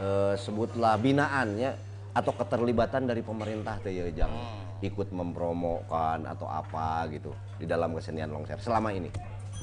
Eh, 0.00 0.34
sebutlah 0.36 0.96
binaannya 0.96 1.70
atau 2.16 2.32
keterlibatan 2.32 3.04
dari 3.04 3.20
pemerintah 3.20 3.76
teh 3.84 3.92
ya 3.92 4.08
Jang 4.12 4.32
ikut 4.80 5.12
mempromokan 5.12 6.24
atau 6.24 6.48
apa 6.48 7.04
gitu 7.12 7.32
di 7.60 7.68
dalam 7.68 7.92
kesenian 7.92 8.32
longser 8.32 8.56
selama 8.60 8.92
ini 8.92 9.08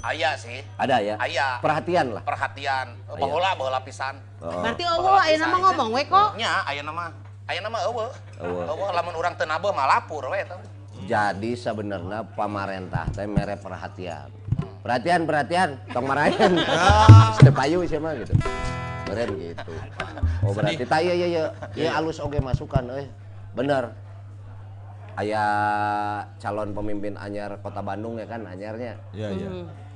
Aya 0.03 0.35
sih. 0.35 0.59
ada 0.75 0.99
ya 0.99 1.15
Aya. 1.15 1.63
perhatian 1.63 2.11
lah 2.11 2.23
Perhatian. 2.27 2.91
Baheula 3.07 3.55
baheula 3.55 3.79
pisan. 3.87 4.19
Berarti 4.41 4.83
eueuh 4.83 5.15
aya 5.15 5.39
nama 5.39 5.57
ngomong 5.63 5.95
we 5.95 6.03
kok. 6.03 6.35
Nya 6.35 6.59
aya 6.67 6.83
nama 6.83 7.07
aya 7.47 7.63
nama 7.63 7.77
eueuh. 7.87 8.11
Eueuh. 8.43 8.67
Eueuh 8.67 8.89
lamun 8.91 9.15
urang 9.15 9.31
teu 9.39 9.47
nabeuh 9.47 9.71
mah 9.71 9.87
lapor 9.87 10.27
we 10.27 10.43
jadi 11.03 11.51
sebenarnya 11.59 12.23
pemerintah 12.31 13.03
teh 13.11 13.27
mere 13.27 13.59
perhatian 13.59 14.31
perhatian 14.79 15.27
perhatian 15.27 15.69
tong 15.91 16.07
marahin 16.07 16.59
sepayu 17.43 17.83
sih 17.83 17.99
mah 17.99 18.15
gitu 18.15 18.33
keren 19.05 19.29
gitu. 19.39 19.73
Oh 20.43 20.51
berarti 20.51 20.83
tak 20.83 20.99
iya 21.07 21.15
iya. 21.15 21.27
Iya 21.31 21.47
iya. 21.71 21.89
alus 21.95 22.19
oge 22.19 22.43
masukan 22.43 22.83
eh. 22.99 23.07
Bener. 23.55 23.95
Aya 25.15 25.45
calon 26.41 26.75
pemimpin 26.75 27.15
anyar 27.15 27.61
kota 27.63 27.79
Bandung 27.79 28.19
ya 28.19 28.27
kan 28.27 28.43
anyarnya? 28.43 28.99
Iya, 29.15 29.29
iya. 29.31 29.49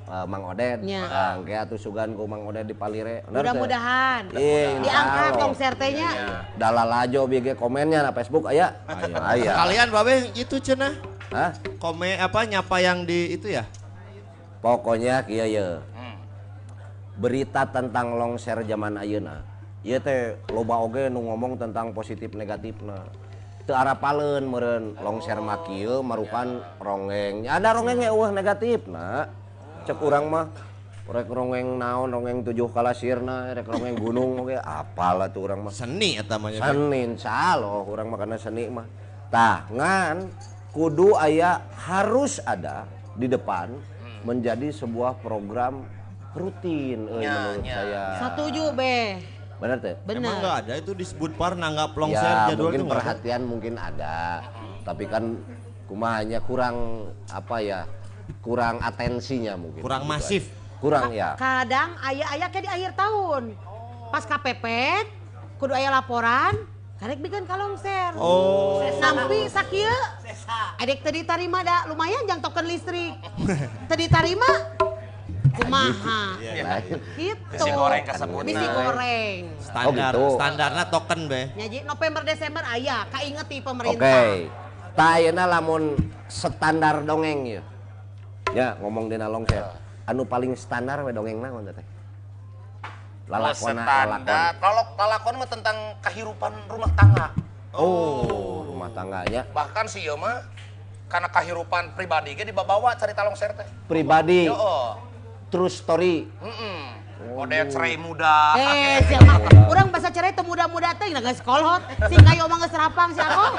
Eh, 0.08 0.26
Mang 0.30 0.48
Odet. 0.48 0.80
Nah, 0.88 1.36
kayak 1.44 1.68
atusugan 1.68 2.16
ku 2.16 2.24
Mang 2.32 2.48
Odet 2.48 2.64
di 2.64 2.72
Palire. 2.72 3.28
Teh? 3.28 3.34
Mudah-mudahan. 3.34 4.32
Iya, 4.32 4.80
diangkat 4.80 5.20
insya 5.20 5.36
dong 5.36 5.52
Allah. 5.52 5.60
sertenya. 5.60 6.10
dalal 6.56 6.90
aja 6.96 7.20
BG 7.28 7.48
komennya 7.60 8.00
na 8.08 8.12
Facebook 8.16 8.48
aya. 8.48 8.72
Aya. 9.20 9.52
Kalian 9.52 9.88
babe 9.92 10.32
itu 10.32 10.56
cenah 10.64 10.96
Hah? 11.28 11.52
kome 11.84 12.16
apa 12.16 12.48
nyapa 12.48 12.80
yang 12.80 13.04
di 13.04 13.36
itu 13.36 13.52
ya? 13.52 13.68
pokoknya 14.58 15.22
kia 15.28 15.46
ya 15.46 15.68
berita 17.18 17.66
tentang 17.66 18.14
longser 18.16 18.62
zaman 18.64 19.02
ayeuna. 19.02 19.42
Ieu 19.82 19.98
teh 19.98 20.38
loba 20.54 20.82
oge 20.82 21.10
nu 21.10 21.26
ngomong 21.26 21.58
tentang 21.58 21.92
positif 21.92 22.38
negatifna. 22.38 23.10
Teu 23.66 23.76
arapaleun 23.76 24.48
meureun 24.48 24.96
longser 25.02 25.42
mah 25.42 25.66
kieu 25.68 26.00
marukan 26.06 26.64
rongeng. 26.80 27.50
Ada 27.50 27.76
rongeng 27.76 28.00
ge 28.00 28.08
eueuh 28.08 28.32
negatifna. 28.32 29.28
Cek 29.84 30.00
urang 30.00 30.30
mah 30.30 30.48
rek 31.08 31.32
rongeng 31.32 31.80
naon 31.80 32.12
rongeng 32.12 32.44
tujuh 32.44 32.68
kalasirna 32.72 33.56
rek 33.56 33.68
rongeng 33.68 33.96
gunung 33.96 34.44
oge 34.46 34.60
apalah 34.60 35.28
tuh 35.28 35.52
urang 35.52 35.68
mah. 35.68 35.74
Seni 35.74 36.16
eta 36.16 36.38
mah 36.38 36.52
nya. 36.54 36.64
seni 36.64 37.00
insyaallah 37.16 37.84
urang 37.88 38.08
mah 38.14 38.20
kana 38.20 38.38
seni 38.40 38.64
mah. 38.70 38.88
Tah 39.28 39.68
ngan 39.72 40.32
kudu 40.72 41.18
aya 41.18 41.60
harus 41.76 42.40
ada 42.44 42.88
di 43.18 43.28
depan 43.28 43.74
menjadi 44.24 44.72
sebuah 44.72 45.20
program 45.20 45.97
rutin 46.40 47.00
Nya, 47.04 47.34
menurut 47.34 47.62
nya. 47.62 47.76
saya 47.76 48.04
Setuju 48.22 48.64
be. 48.72 49.00
bener 49.58 49.78
teh 49.80 49.96
Emang 49.98 50.06
Bener. 50.08 50.34
enggak 50.38 50.56
ada 50.60 50.74
itu 50.76 50.92
disebut 50.94 51.32
par 51.34 51.54
nanggap 51.54 51.92
longser 51.92 52.22
ya 52.22 52.48
jadwal 52.48 52.62
mungkin 52.64 52.78
itu 52.78 52.84
nggak 52.84 52.94
ada? 52.94 53.02
perhatian 53.02 53.42
mungkin 53.44 53.74
ada 53.76 54.18
tapi 54.84 55.04
kan 55.06 55.24
kumahanya 55.84 56.40
kurang 56.40 56.76
apa 57.28 57.58
ya 57.58 57.80
kurang 58.40 58.78
atensinya 58.80 59.54
mungkin 59.56 59.82
Kurang 59.82 60.04
Gitu 60.04 60.12
masif. 60.12 60.44
aja. 60.46 60.78
kurang 60.78 61.10
ya 61.12 61.30
Kadang 61.36 61.90
ayah-ayah 62.00 62.48
kayak 62.48 62.64
di 62.64 62.72
akhir 62.72 62.92
tahun. 62.94 63.44
Pas 64.08 64.24
KPP, 64.24 64.66
kudu 65.58 65.74
aya 65.74 65.90
laporan, 65.90 66.54
karek 66.96 67.18
bikin 67.18 67.44
kalongser. 67.44 68.14
Oh. 68.16 68.80
Sampai 68.96 69.50
sakieu 69.50 69.90
adek 70.78 71.02
tadi 71.02 71.24
tarima 71.24 71.60
da 71.60 71.84
lumayan 71.86 72.24
jang 72.24 72.40
token 72.40 72.64
listrik. 72.64 73.18
Tadi 73.90 74.06
tarima 74.08 74.46
kumaha. 75.58 76.20
Nah, 76.38 76.80
Gitu. 76.80 76.96
Bisi 77.50 77.70
goreng 77.70 78.04
kasebutna. 78.04 78.48
Bisi 78.48 78.66
goreng. 78.68 79.42
Standar, 79.60 80.14
Oh, 80.14 80.20
gitu. 80.20 80.26
standarnya 80.38 80.84
token 80.88 81.22
be. 81.26 81.42
Nyaji 81.54 81.78
November 81.84 82.22
Desember 82.22 82.64
ayah 82.70 83.04
kaingeti 83.10 83.58
Oke. 83.58 83.66
pemerintah. 83.66 84.22
Tak 84.94 85.10
ayeuna 85.16 85.46
lamun 85.46 85.94
standar 86.28 87.02
dongeng 87.02 87.40
ya. 87.48 87.62
Ya, 88.50 88.68
ngomong 88.80 89.08
dina 89.08 89.26
longser. 89.26 89.66
Anu 90.04 90.24
paling 90.24 90.56
standar 90.56 91.04
we 91.04 91.12
dongeng 91.12 91.38
naon 91.38 91.68
teh? 91.68 91.86
Lalakon. 93.28 93.76
standar. 93.76 94.56
Kalau 94.56 94.84
lalakon 94.96 95.36
mah 95.36 95.50
tentang 95.50 95.78
kehidupan 96.00 96.54
rumah 96.66 96.92
tangga. 96.96 97.28
Oh, 97.78 98.66
rumah 98.66 98.90
tangganya 98.90 99.46
Bahkan 99.52 99.86
sih 99.86 100.02
ya 100.02 100.18
mah 100.18 100.42
karena 101.06 101.30
kehidupan 101.30 101.94
pribadi 101.94 102.34
ge 102.34 102.42
dibawa 102.42 102.96
cerita 102.96 103.22
longser 103.22 103.54
teh. 103.54 103.68
pribadi, 103.86 104.50
Yo. 104.50 104.58
True 105.48 105.72
story. 105.72 106.28
Heeh. 106.44 106.80
Odet 107.38 107.70
cerai 107.74 107.98
muda. 107.98 108.54
Eh, 108.58 109.02
siapa? 109.10 109.42
Orang 109.70 109.90
bahasa 109.90 110.10
cerai 110.14 110.34
teu 110.34 110.46
muda-muda 110.46 110.94
teh 110.98 111.10
nggak 111.10 111.38
sekolot. 111.42 111.82
Sing 112.10 112.22
kayu 112.22 112.46
omong 112.46 112.62
geus 112.66 112.76
rapang 112.76 113.10
si 113.14 113.22
aku. 113.22 113.46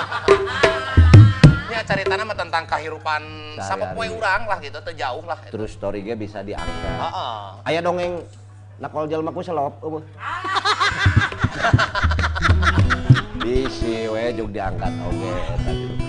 Ya 1.68 1.84
ceritanya 1.84 2.24
mah 2.24 2.32
tentang 2.32 2.64
kehidupan 2.64 3.22
sama 3.60 3.92
poe 3.92 4.08
urang 4.08 4.48
lah 4.48 4.56
gitu, 4.56 4.80
teu 4.80 4.96
jauh 4.96 5.20
lah. 5.28 5.36
True 5.52 5.68
story 5.68 6.00
ge 6.00 6.16
bisa 6.16 6.40
diangkat. 6.40 6.96
Heeh. 6.96 7.44
Aya 7.68 7.84
dongeng 7.84 8.24
nakol 8.80 9.04
jalma 9.04 9.28
ku 9.36 9.44
selop 9.44 9.76
eueuh. 9.84 10.00
Bisi 13.44 14.08
we 14.08 14.32
jug 14.32 14.48
diangkat 14.48 14.92
oge 14.96 15.32
eta 15.60 16.07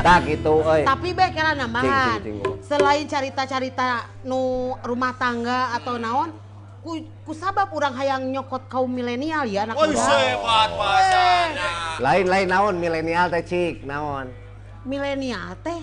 Tah 0.00 0.18
gitu 0.24 0.52
euy. 0.64 0.82
Tapi 0.82 1.08
be 1.14 1.26
kira 1.30 1.52
nambahan. 1.54 2.18
Selain 2.64 3.04
carita-carita 3.06 4.08
nu 4.24 4.72
rumah 4.82 5.12
tangga 5.14 5.76
atau 5.76 6.00
naon, 6.00 6.32
ku, 6.84 7.00
ku 7.24 7.32
sabab 7.32 7.72
orang 7.72 7.94
hayang 7.96 8.22
nyokot 8.28 8.68
kaum 8.68 8.88
milenial 8.88 9.48
ya 9.48 9.64
anak 9.64 9.76
muda. 9.76 10.04
Lain-lain 12.00 12.46
naon 12.48 12.74
milenial 12.80 13.32
teh 13.32 13.44
cik 13.44 13.88
naon. 13.88 14.28
Milenial 14.84 15.56
teh 15.64 15.80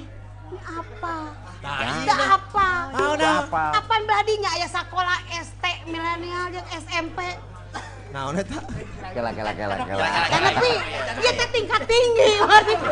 apa? 0.62 1.16
Nah, 1.62 2.01
Tidak 2.01 2.20
apa? 2.20 2.70
Apa? 2.91 3.64
Apaan 3.78 4.03
badinya 4.03 4.49
aya 4.57 4.68
sekolah 4.68 5.18
ST 5.41 5.64
milenial 5.88 6.49
yang 6.53 6.68
SMP? 6.78 7.20
Naon 8.12 8.36
eta? 8.36 8.59
Kela 9.16 9.32
kela 9.32 9.51
kela 9.55 9.76
kela. 9.88 10.07
Kan 10.28 10.41
tapi 10.51 10.72
dia 11.24 11.32
teh 11.32 11.47
tingkat 11.55 11.82
tinggi. 11.88 12.32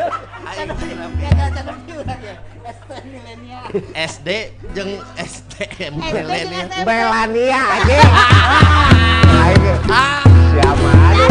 SD 3.94 4.28
jeung 4.74 4.92
STM 5.14 5.94
SD 5.94 6.10
jeung 6.10 6.26
milenial. 6.26 6.66
SMP. 6.66 6.82
Belania 6.82 7.62
aja. 7.78 8.00
Siapa 10.50 10.90
eh. 11.14 11.30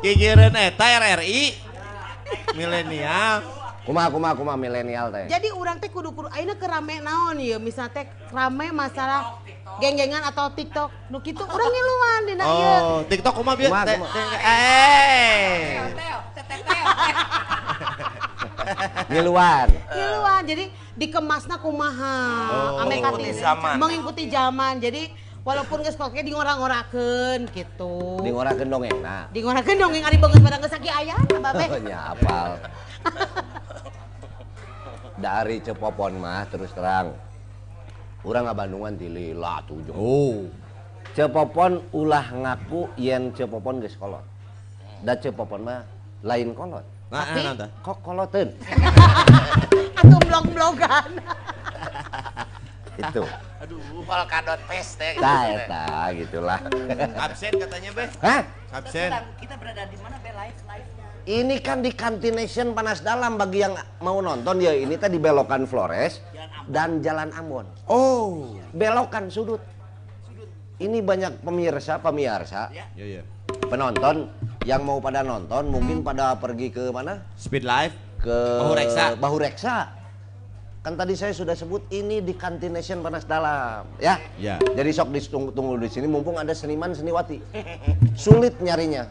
Gigireun 0.00 0.56
eta 0.56 0.86
RRI 1.02 1.58
milenial. 2.54 3.42
Kumaha 3.82 4.08
kumaha 4.14 4.34
kumaha 4.38 4.56
milenial 4.56 5.10
teh. 5.10 5.26
Jadi 5.26 5.50
orang 5.50 5.82
teh 5.82 5.90
kudu-kudu 5.90 6.30
ayeuna 6.30 6.54
ke 6.54 6.66
rame 6.70 7.02
naon 7.02 7.42
ya 7.42 7.58
misalnya 7.58 7.90
teh 7.90 8.06
rame 8.30 8.70
masalah 8.70 9.42
geng-gengan 9.78 10.22
atau 10.26 10.50
TikTok 10.50 10.90
nu 11.14 11.22
kitu 11.22 11.46
urang 11.46 11.70
ngiluan 11.70 12.20
dina 12.26 12.44
ieu. 12.44 12.74
Oh, 12.82 13.00
TikTok 13.06 13.34
kumaha 13.38 13.56
bieu? 13.56 13.70
Eh. 14.42 15.78
Ngiluan. 19.10 19.68
Ngiluan 19.70 20.42
jadi 20.46 20.64
dikemasna 20.94 21.58
kumaha. 21.58 22.18
Oh, 22.50 22.82
Ame 22.86 23.02
zaman. 23.34 23.74
Mengikuti 23.78 24.30
zaman. 24.30 24.78
Jadi 24.78 25.10
walaupun 25.42 25.82
geus 25.82 25.96
koke 25.96 26.20
di 26.20 26.30
ngorang-ngorakeun 26.34 27.48
gitu. 27.50 28.20
Di 28.20 28.30
ngorakeun 28.30 28.68
dongengna. 28.68 29.32
Di 29.32 29.40
ngorakeun 29.42 29.78
dongeng 29.80 30.04
ari 30.04 30.16
beungeut 30.20 30.42
pada 30.44 30.58
geus 30.60 30.72
saki 30.72 30.90
aya 30.90 31.16
babe. 31.28 31.66
Nya 31.88 32.14
apal. 32.14 32.60
Dari 35.20 35.56
Cepopon 35.60 36.16
mah 36.20 36.48
terus 36.48 36.72
terang. 36.72 37.12
Urang 38.20 38.44
ngabandungan 38.44 38.92
ti 39.00 39.08
lila 39.08 39.64
tuh. 39.64 39.80
Oh. 39.96 40.44
Cepopon 41.16 41.80
ulah 41.90 42.26
ngaku 42.30 42.92
yen 43.00 43.32
Cepopon 43.32 43.80
geus 43.80 43.96
kolot. 43.96 44.22
Da 45.00 45.16
Cepopon 45.16 45.64
mah 45.64 45.80
lain 46.20 46.52
kolot. 46.52 46.84
Nah, 47.10 47.26
Tapi- 47.26 47.42
nah, 47.42 47.54
nah, 47.56 47.66
tah. 47.66 47.68
Kok 47.82 47.98
koloteun? 48.06 48.48
Atuh 49.98 50.20
blog-blogan. 50.22 51.10
Itu. 53.00 53.24
Aduh, 53.64 53.80
polkadot 54.04 54.60
pes 54.68 54.94
teh. 54.94 55.16
gitu. 55.16 55.24
Tah 55.24 55.42
eta 55.50 55.84
gitulah. 56.14 56.60
Absen 57.16 57.52
katanya, 57.56 57.90
Be. 57.96 58.04
Hah? 58.20 58.42
Absen. 58.70 59.10
Kita 59.40 59.54
berada 59.56 59.82
di 59.88 59.96
mana 60.04 60.16
be 60.20 60.30
live 60.30 60.60
live-nya? 60.68 60.89
Ini 61.30 61.62
kan 61.62 61.78
di 61.78 61.94
Kantination 61.94 62.74
Panas 62.74 63.06
Dalam 63.06 63.38
bagi 63.38 63.62
yang 63.62 63.78
mau 64.02 64.18
nonton 64.18 64.58
ya 64.58 64.74
ini 64.74 64.98
tadi 64.98 65.14
belokan 65.14 65.62
Flores 65.62 66.18
dan 66.66 66.98
Jalan 66.98 67.30
Ambon. 67.30 67.70
Oh. 67.86 68.58
Belokan 68.74 69.30
sudut. 69.30 69.62
Ini 70.82 70.98
banyak 70.98 71.46
pemirsa 71.46 72.02
pemirsa 72.02 72.72
Iya, 72.74 72.82
iya. 72.98 73.22
penonton 73.70 74.26
yang 74.66 74.82
mau 74.82 74.98
pada 74.98 75.22
nonton 75.22 75.70
mungkin 75.70 76.02
pada 76.02 76.34
pergi 76.34 76.74
ke 76.74 76.90
mana? 76.90 77.22
Speed 77.38 77.62
live. 77.62 77.94
ke 78.18 78.36
Bahu 79.14 79.36
Reksa. 79.38 79.99
Kan 80.80 80.96
tadi 80.96 81.12
saya 81.12 81.36
sudah 81.36 81.52
sebut 81.52 81.84
ini 81.92 82.24
di 82.24 82.32
Kantin 82.32 82.72
Nation 82.72 83.04
Panas 83.04 83.28
Dalam, 83.28 83.84
ya. 84.00 84.16
Ya. 84.40 84.56
Jadi 84.56 84.96
sok 84.96 85.12
ditunggu 85.12 85.52
tunggu 85.52 85.76
di 85.76 85.92
sini 85.92 86.08
mumpung 86.08 86.40
ada 86.40 86.56
seniman 86.56 86.96
seniwati. 86.96 87.36
Sulit 88.16 88.56
nyarinya. 88.64 89.04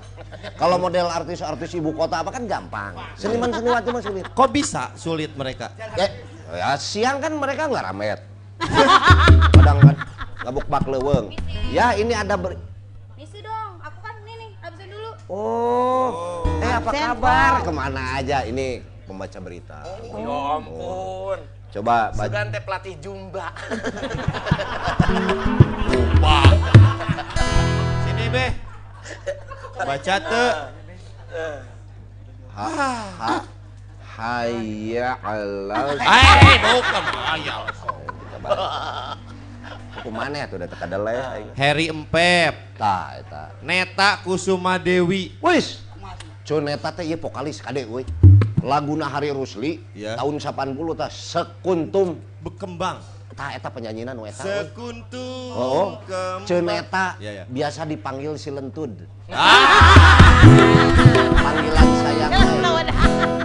Kalau 0.57 0.81
model 0.81 1.05
artis-artis 1.05 1.77
ibu 1.77 1.93
kota 1.93 2.25
apa 2.25 2.33
kan 2.33 2.49
gampang. 2.49 2.97
Seniman 3.13 3.53
seniwati 3.53 3.85
mah 3.93 4.01
sulit. 4.01 4.25
Kok 4.33 4.49
bisa 4.49 4.89
sulit 4.97 5.29
mereka? 5.37 5.69
Ya, 5.93 6.09
ya 6.49 6.73
siang 6.73 7.21
kan 7.21 7.37
mereka 7.37 7.69
nggak 7.69 7.85
ramet. 7.85 8.19
Kadang 9.53 9.77
kan 9.85 9.95
ngabuk 10.49 10.65
bak 10.65 10.89
leweng. 10.89 11.37
Ya 11.69 11.93
ini 11.93 12.17
ada 12.17 12.33
ber... 12.33 12.57
Misi 13.13 13.45
dong, 13.45 13.77
aku 13.77 13.97
kan 14.01 14.17
ini 14.25 14.33
nih, 14.41 14.49
habisin 14.57 14.89
dulu. 14.89 15.11
Oh, 15.29 16.49
eh 16.65 16.73
apa 16.73 16.89
Absen, 16.89 17.05
kabar? 17.13 17.51
Ke 17.61 17.69
mana 17.69 18.17
aja? 18.17 18.41
Ini 18.41 18.81
pembaca 19.05 19.37
berita. 19.37 19.85
Ya 20.01 20.33
ampun. 20.57 21.58
Coba 21.69 22.09
baju. 22.17 22.25
Sugan 22.33 22.49
teh 22.49 22.61
pelatih 22.65 22.97
Jumba. 22.97 23.53
Sini 28.09 28.25
be. 28.33 28.45
Baca 29.77 30.15
tuh. 30.17 30.49
Ha, 32.57 32.67
ha, 33.21 33.45
hayya 34.17 35.13
alal. 35.21 35.93
Eh, 36.01 36.57
bukan. 36.57 37.03
Ayah. 37.37 37.69
Kumana 40.01 40.49
tuh 40.49 40.57
udah 40.57 40.67
teka 40.67 40.89
deleh. 40.89 41.21
aing. 41.21 41.53
Harry 41.53 41.85
Empep. 41.93 42.55
Tah 42.81 43.21
eta. 43.21 43.53
Neta 43.61 44.17
Kusuma 44.25 44.81
Dewi. 44.81 45.37
Wis. 45.37 45.85
Cuneta 46.49 46.89
teh 46.89 47.05
ieu 47.05 47.19
vokalis 47.21 47.61
kade 47.61 47.85
euy. 47.85 48.01
Laguna 48.59 49.07
Hari 49.07 49.31
Rusli 49.31 49.79
Ya. 49.91 50.15
tahun 50.15 50.35
80 50.37 50.75
tah 50.93 51.07
sekuntum. 51.07 52.19
Bekembang. 52.39 52.99
Tah 53.31 53.55
eta 53.55 53.71
penyanyina 53.71 54.11
nu 54.11 54.27
eta. 54.27 54.43
Sekuntum. 54.43 55.55
Oh. 55.55 55.95
Cuneta 56.43 57.15
Ya, 57.17 57.31
ya. 57.31 57.43
biasa 57.47 57.87
dipanggil 57.87 58.35
si 58.35 58.51
lentud. 58.51 58.91
Ah, 59.31 60.35
Panggilan 61.31 61.87
sayang. 61.95 62.31
euy. 62.59 62.83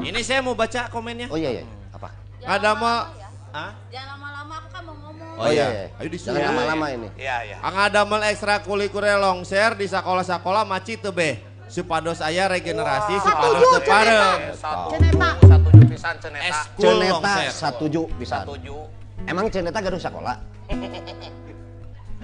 ini 0.04 0.20
saya 0.20 0.40
mau 0.40 0.52
baca 0.52 0.90
komennya. 0.90 1.30
Oh 1.30 1.38
iya 1.38 1.50
iya. 1.52 1.64
Apa? 1.90 2.10
Ada 2.40 2.70
mau 2.74 3.06
Hah? 3.54 3.70
Jangan 3.86 4.18
lama-lama, 4.18 4.54
aku 4.58 4.68
kan 4.68 4.82
mau 4.82 4.94
ngomong. 4.98 5.38
Oh 5.38 5.46
iya. 5.46 5.94
Ayo 5.94 6.08
disuruh. 6.10 6.34
Jangan 6.34 6.58
lama-lama 6.58 6.86
ini. 6.90 7.08
Iya, 7.14 7.36
iya. 7.46 7.56
Ang 7.62 7.74
adamel 7.78 8.20
ekstrakurikuler 8.26 9.14
longser 9.14 9.78
di 9.78 9.86
sekolah-sekolah 9.86 10.66
maci 10.66 10.98
teu 10.98 11.14
beh. 11.14 11.53
Supados 11.66 12.20
aya 12.20 12.46
regenerasi, 12.46 13.14
supados 13.18 13.58
Setuju, 13.58 13.72
teu 13.72 13.82
pareng. 13.88 14.38
Satu, 14.54 14.88
Ceneta. 14.94 15.28
satu 15.40 15.68
jupisan 15.74 16.14
ceneta. 16.20 16.44
Eskul 16.46 16.94
longser. 17.00 17.50
satuju 17.50 18.02
bisa. 18.20 18.36
Setuju. 18.44 18.76
Emang 19.24 19.46
Ceneta 19.48 19.80
gaduh 19.80 19.98
sekolah? 19.98 20.36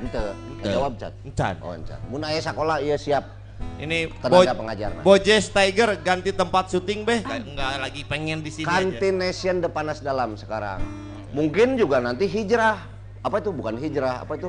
Ente, 0.00 0.22
jawab 0.64 0.96
Cat. 0.96 1.12
Encan. 1.24 1.54
Oh, 1.60 1.72
encan. 1.76 2.00
Mun 2.08 2.22
aya 2.24 2.40
sekolah 2.40 2.80
ieu 2.80 2.96
siap 2.96 3.36
Ini 3.76 4.08
tenaga 4.24 4.56
Bo- 4.56 4.64
pengajar. 4.64 4.88
Bojes 5.04 5.52
Tiger 5.52 6.00
ganti 6.00 6.32
tempat 6.32 6.72
syuting 6.72 7.04
beh. 7.04 7.20
Enggak 7.24 7.76
lagi 7.76 8.02
pengen 8.08 8.40
di 8.40 8.48
sini 8.48 8.64
aja. 8.64 8.80
Kantin 8.80 9.20
Nation 9.20 9.60
Depanas 9.60 10.00
Dalam 10.00 10.32
sekarang. 10.36 10.80
Mungkin 11.36 11.76
juga 11.76 12.00
nanti 12.00 12.24
hijrah. 12.24 12.80
Apa 13.20 13.36
itu? 13.36 13.52
Bukan 13.52 13.76
hijrah, 13.76 14.24
apa 14.24 14.32
itu? 14.32 14.48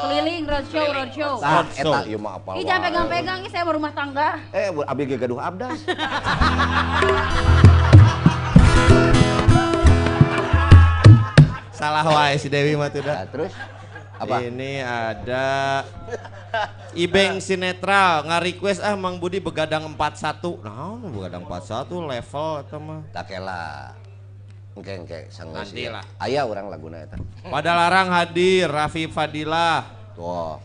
Keliling, 0.00 0.46
roadshow, 0.46 0.86
roadshow. 0.88 1.34
Nah, 1.42 1.50
Roadshow. 1.58 1.90
eta 1.90 1.98
ieu 2.06 2.18
mah 2.22 2.38
apal. 2.38 2.54
Ih, 2.54 2.62
jangan 2.62 2.82
pegang-pegang, 2.86 3.38
ih, 3.42 3.50
saya 3.50 3.62
mau 3.66 3.74
rumah 3.74 3.90
tangga. 3.90 4.38
Eh, 4.54 4.70
abi 4.70 5.02
ge 5.04 5.16
gaduh 5.18 5.42
abdas. 5.42 5.82
Salah 11.72 12.04
wae 12.04 12.36
si 12.36 12.52
Dewi 12.52 12.76
mah 12.76 12.92
tuh 12.92 13.00
Nah, 13.00 13.24
dah. 13.24 13.26
terus 13.26 13.52
apa? 14.20 14.36
Ini 14.44 14.84
ada 14.84 15.48
Ibeng 16.92 17.40
Sinetral 17.40 18.28
nge-request 18.28 18.84
ah 18.84 18.92
Mang 18.92 19.16
Budi 19.16 19.40
begadang 19.40 19.88
41. 19.88 20.60
Nah, 20.60 21.00
begadang 21.08 21.48
41 21.48 22.04
level 22.04 22.48
eta 22.60 22.76
mah. 22.76 23.00
Takela. 23.08 23.96
Engke 24.78 24.92
engke 25.02 25.18
sanggeus 25.34 25.74
Nanti 25.74 25.90
lah. 25.90 26.04
Aya 26.22 26.46
urang 26.46 26.70
laguna 26.70 27.02
eta. 27.02 27.18
Pada 27.42 27.74
larang 27.74 28.08
hadir 28.14 28.70
Raffi 28.70 29.10
Fadilah. 29.10 29.82
Tuh. 30.14 30.62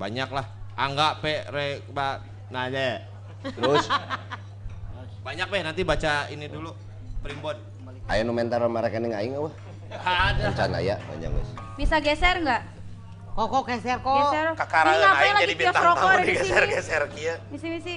Banyak 0.00 0.28
lah. 0.32 0.46
Angga 0.72 1.20
P 1.20 1.24
re 1.52 1.84
ba 1.92 2.24
nanya. 2.48 3.04
Terus 3.44 3.84
Banyak 5.22 5.46
be 5.52 5.58
nanti 5.62 5.82
baca 5.86 6.26
ini 6.32 6.50
dulu. 6.50 6.74
Primbon. 7.22 7.54
aya 8.10 8.26
nu 8.26 8.34
mental 8.34 8.66
rekening 8.66 9.14
aing 9.14 9.38
eueuh. 9.38 9.52
Ada. 9.92 10.50
Encan 10.50 10.72
aya 10.74 10.98
banyak 11.06 11.30
geus. 11.30 11.50
Bisa 11.78 11.96
geser 12.02 12.42
nggak? 12.42 12.62
Kok 13.32 13.46
kok 13.46 13.64
geser 13.70 13.98
kok. 14.02 14.16
Geser. 14.26 14.46
Kakarangan 14.58 15.12
aing 15.22 15.36
jadi 15.46 15.54
bintang 15.54 15.84
tamu 15.94 16.18
digeser-geser 16.26 17.02
kieu. 17.14 17.36
Misi, 17.54 17.94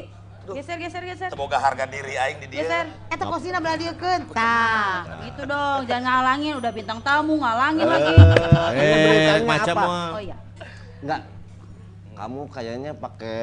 misi. 0.47 0.57
Geser, 0.57 0.77
geser, 0.77 1.03
geser. 1.03 1.29
Semoga 1.29 1.57
harga 1.57 1.85
diri 1.85 2.13
aing 2.13 2.37
di 2.39 2.47
dia. 2.47 2.61
Geser. 2.61 2.85
Eta 3.07 3.23
kosina 3.23 3.57
beladiekeun. 3.57 4.21
Tah. 4.29 5.23
Gitu 5.23 5.41
dong, 5.43 5.81
jangan 5.83 6.03
ngalangin. 6.03 6.53
Udah 6.55 6.71
bintang 6.71 6.99
tamu, 7.01 7.33
ngalangin 7.35 7.85
lagi. 7.85 8.13
Ini 8.13 8.77
Eh, 8.77 8.97
beritanya 9.01 9.43
macam 9.43 9.75
apa? 9.75 9.87
Oh 10.11 10.21
iya. 10.21 10.37
Enggak. 11.01 11.21
Kamu 12.15 12.39
kayaknya 12.47 12.91
pakai 12.93 13.39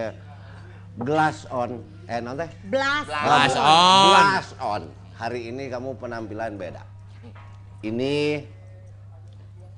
glass 0.97 1.45
on. 1.49 1.71
Eh, 2.05 2.19
non 2.19 2.35
teh? 2.35 2.49
Blas. 2.65 3.05
Glass 3.05 3.53
Oh, 3.55 3.63
on. 3.63 4.07
Glass 4.09 4.49
on. 4.59 4.83
Hari 5.15 5.41
ini 5.49 5.69
kamu 5.69 5.97
penampilan 5.97 6.57
beda. 6.57 6.83
Ini 7.81 8.47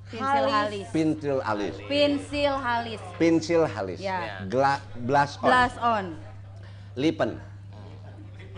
Pensil 0.05 0.47
halis. 0.47 0.87
pensil 0.89 1.39
alis. 1.43 1.75
Pensil 1.85 2.55
halis. 2.55 3.01
Pensil 3.19 3.63
halis. 3.67 3.99
Ya. 3.99 4.47
Gla, 4.47 4.79
glass 5.03 5.35
on. 5.37 5.49
Blast 5.49 5.79
on. 5.81 6.07
Lipen. 6.95 7.39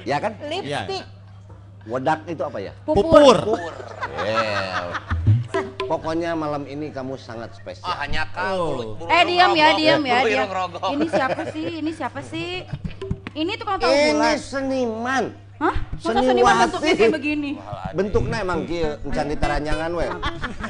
Ya 0.05 0.21
kan? 0.21 0.37
Lipstick. 0.45 1.05
Wedak 1.87 2.21
itu 2.27 2.43
apa 2.43 2.59
ya? 2.61 2.73
Pupur. 2.85 3.37
Pupur. 3.37 3.73
Well. 4.17 4.87
Pokoknya 5.87 6.35
malam 6.35 6.67
ini 6.67 6.91
kamu 6.91 7.17
sangat 7.17 7.49
Ah, 7.49 7.57
spesial. 7.57 7.95
hanya 7.97 8.29
kang. 8.35 8.53
Oh. 8.53 8.99
Eh 9.09 9.23
diam 9.25 9.55
ya, 9.55 9.73
diam 9.73 10.03
ya, 10.03 10.19
diam. 10.21 10.49
Ini 10.93 11.07
siapa 11.09 11.43
sih? 11.49 11.67
Ini 11.81 11.91
siapa 11.95 12.21
sih? 12.21 12.67
Ini 13.33 13.53
tukang 13.57 13.79
tahu 13.79 13.89
Ini 13.89 14.13
bulat. 14.13 14.37
seniman. 14.37 15.25
Hah? 15.57 15.73
Masa 15.97 16.21
seniman 16.21 16.55
bentuknya 16.61 16.93
kayak 16.95 17.13
begini? 17.13 17.51
Bentuknya 17.91 18.37
emang 18.45 18.69
kieu 18.69 18.93
encan 19.03 19.27
ditaranyangan 19.27 19.91
we. 19.91 20.07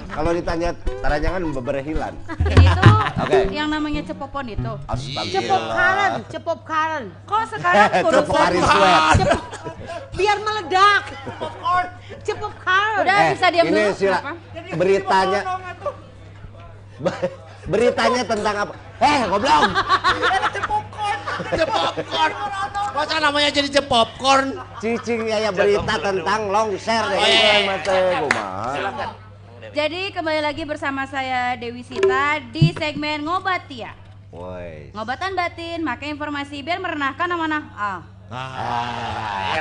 Kalau 0.08 0.30
ditanya 0.30 0.70
taranyangan 1.02 1.40
beberehilan. 1.52 2.12
Ini 2.38 2.66
tuh 2.72 2.94
Oke. 3.18 3.38
yang 3.50 3.68
namanya 3.68 4.06
cepopon 4.06 4.46
itu. 4.46 4.72
Cepop 5.28 5.62
karen, 5.68 6.12
cepop 6.28 6.58
karen. 6.62 7.04
Kok 7.24 7.42
sekarang 7.50 7.88
Cepop 7.92 8.06
kurusan? 8.06 8.38
hari 8.38 8.60
sweat. 8.60 9.14
Cepop. 9.18 9.42
Biar 10.14 10.38
meledak. 10.38 11.02
Cepop 12.22 12.54
karen. 12.56 13.02
Udah 13.02 13.16
bisa 13.34 13.46
diam 13.50 13.64
Eh, 13.66 13.68
ini 13.68 13.80
dulu. 13.82 13.94
sila 13.96 14.18
beritanya 14.68 15.40
Be- 16.96 17.12
beritanya 17.66 18.22
tentang 18.22 18.54
apa? 18.66 18.74
Eh, 19.02 19.20
goblok. 19.28 19.62
Popcorn. 20.66 22.32
Masa 22.96 23.16
namanya 23.20 23.50
jadi 23.52 23.68
je 23.68 23.82
popcorn? 23.84 24.56
Cicing 24.80 25.28
ya 25.28 25.52
berita 25.52 25.94
tentang 26.00 26.48
longser 26.48 27.02
deh. 27.12 27.18
Oh, 27.20 27.26
iya, 27.28 27.76
iya, 27.76 28.18
kumaha. 28.24 29.12
Jadi 29.76 30.08
kembali 30.16 30.40
lagi 30.40 30.64
bersama 30.64 31.04
saya 31.04 31.52
Dewi 31.60 31.84
Sita 31.84 32.40
di 32.48 32.72
segmen 32.72 33.20
Ngobat 33.28 33.68
ya. 33.68 33.92
Woi. 34.32 34.96
Ngobatan 34.96 35.36
batin, 35.36 35.84
maka 35.84 36.08
informasi 36.08 36.64
biar 36.64 36.80
merenahkan 36.80 37.28
amanah. 37.28 37.64
Ah. 37.76 38.00
Nah. 38.26 39.54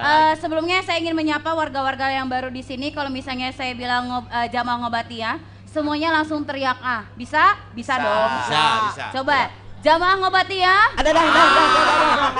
Eh, 0.00 0.32
sebelumnya 0.40 0.80
saya 0.80 0.96
ingin 0.96 1.12
menyapa 1.12 1.52
warga-warga 1.52 2.08
yang 2.08 2.24
baru 2.24 2.48
di 2.48 2.64
sini. 2.64 2.88
Kalau 2.88 3.12
misalnya 3.12 3.52
saya 3.52 3.76
bilang 3.76 4.08
ngob, 4.08 4.24
eh, 4.32 4.48
jamaah 4.48 4.80
ngobatia, 4.80 5.36
semuanya 5.68 6.08
langsung 6.16 6.40
teriak 6.48 6.80
ah. 6.80 7.04
Bisa? 7.20 7.60
Bisa, 7.76 8.00
dong. 8.00 8.30
Bisa, 8.44 8.62
bisa. 8.88 9.04
Coba. 9.20 9.52
Jamaah 9.80 10.16
ngobatia. 10.20 10.92
Ada 10.92 11.08
dah, 11.08 11.24
dah, 11.24 11.32
dah, 11.32 11.48
dah, 11.56 11.68
dah, 11.72 12.16
dah. 12.20 12.32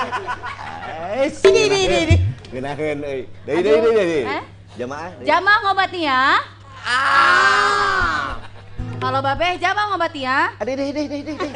Ini, 1.25 1.61
ini, 1.65 1.79
ini, 1.89 1.97
ini. 2.05 2.15
Euy. 2.53 3.25
Deui 3.45 3.61
deui 3.65 3.79
deui 3.81 3.93
deui. 3.93 4.21
Eh? 4.29 4.43
Jamaah. 4.77 5.09
Jamaah 5.25 5.59
ngobatia. 5.65 6.21
Ah. 6.85 8.50
Kalau 9.01 9.19
babeh 9.19 9.57
jamaah 9.57 9.87
ngobatia. 9.89 10.53
Ade 10.61 10.77
deui 10.77 10.93
deui 10.93 11.07
deui 11.09 11.23
deui. 11.25 11.49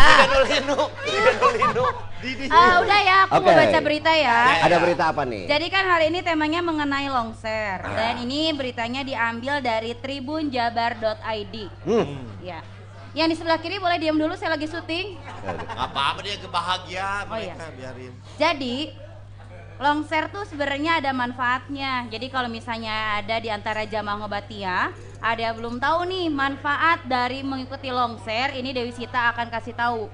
Tiga 0.00 0.24
nol 0.30 0.44
linu. 0.46 0.78
Tiga 1.02 1.30
nol 1.34 1.52
linu. 1.52 1.84
Eh, 2.20 2.46
udah 2.78 3.00
ya, 3.00 3.16
aku 3.24 3.40
mau 3.40 3.48
Oke. 3.48 3.58
baca 3.58 3.78
berita 3.80 4.12
ya. 4.12 4.60
Ada 4.62 4.76
berita 4.78 5.04
apa 5.08 5.24
nih? 5.24 5.48
Jadi 5.48 5.66
kan 5.66 5.82
hari 5.82 6.12
ini 6.12 6.20
temanya 6.20 6.60
mengenai 6.60 7.08
longser 7.08 7.80
dan 7.82 8.20
ini 8.20 8.52
beritanya 8.52 9.00
diambil 9.02 9.58
dari 9.58 9.96
tribunjabar.id. 9.96 11.54
Hmm. 11.82 12.22
Ya. 12.38 12.60
Yang 13.10 13.26
di 13.26 13.36
sebelah 13.36 13.58
kiri 13.58 13.82
boleh 13.82 13.98
diam 13.98 14.14
dulu, 14.14 14.38
saya 14.38 14.54
lagi 14.54 14.70
syuting. 14.70 15.18
Apa-apa 15.74 16.22
dia 16.22 16.38
kebahagiaan 16.38 17.26
Oh, 17.26 17.34
iya. 17.34 17.58
biarin. 17.74 18.12
Jadi 18.38 18.94
longser 19.80 20.28
tuh 20.28 20.44
sebenarnya 20.44 21.00
ada 21.00 21.10
manfaatnya. 21.16 22.04
Jadi 22.12 22.28
kalau 22.28 22.52
misalnya 22.52 23.24
ada 23.24 23.40
di 23.40 23.48
antara 23.48 23.88
jamaah 23.88 24.20
ngobatia, 24.20 24.92
ada 25.24 25.40
yang 25.40 25.56
belum 25.56 25.80
tahu 25.80 26.04
nih 26.04 26.28
manfaat 26.28 27.08
dari 27.08 27.40
mengikuti 27.40 27.88
longser, 27.88 28.52
ini 28.52 28.76
Dewi 28.76 28.92
Sita 28.92 29.32
akan 29.32 29.48
kasih 29.48 29.72
tahu. 29.72 30.12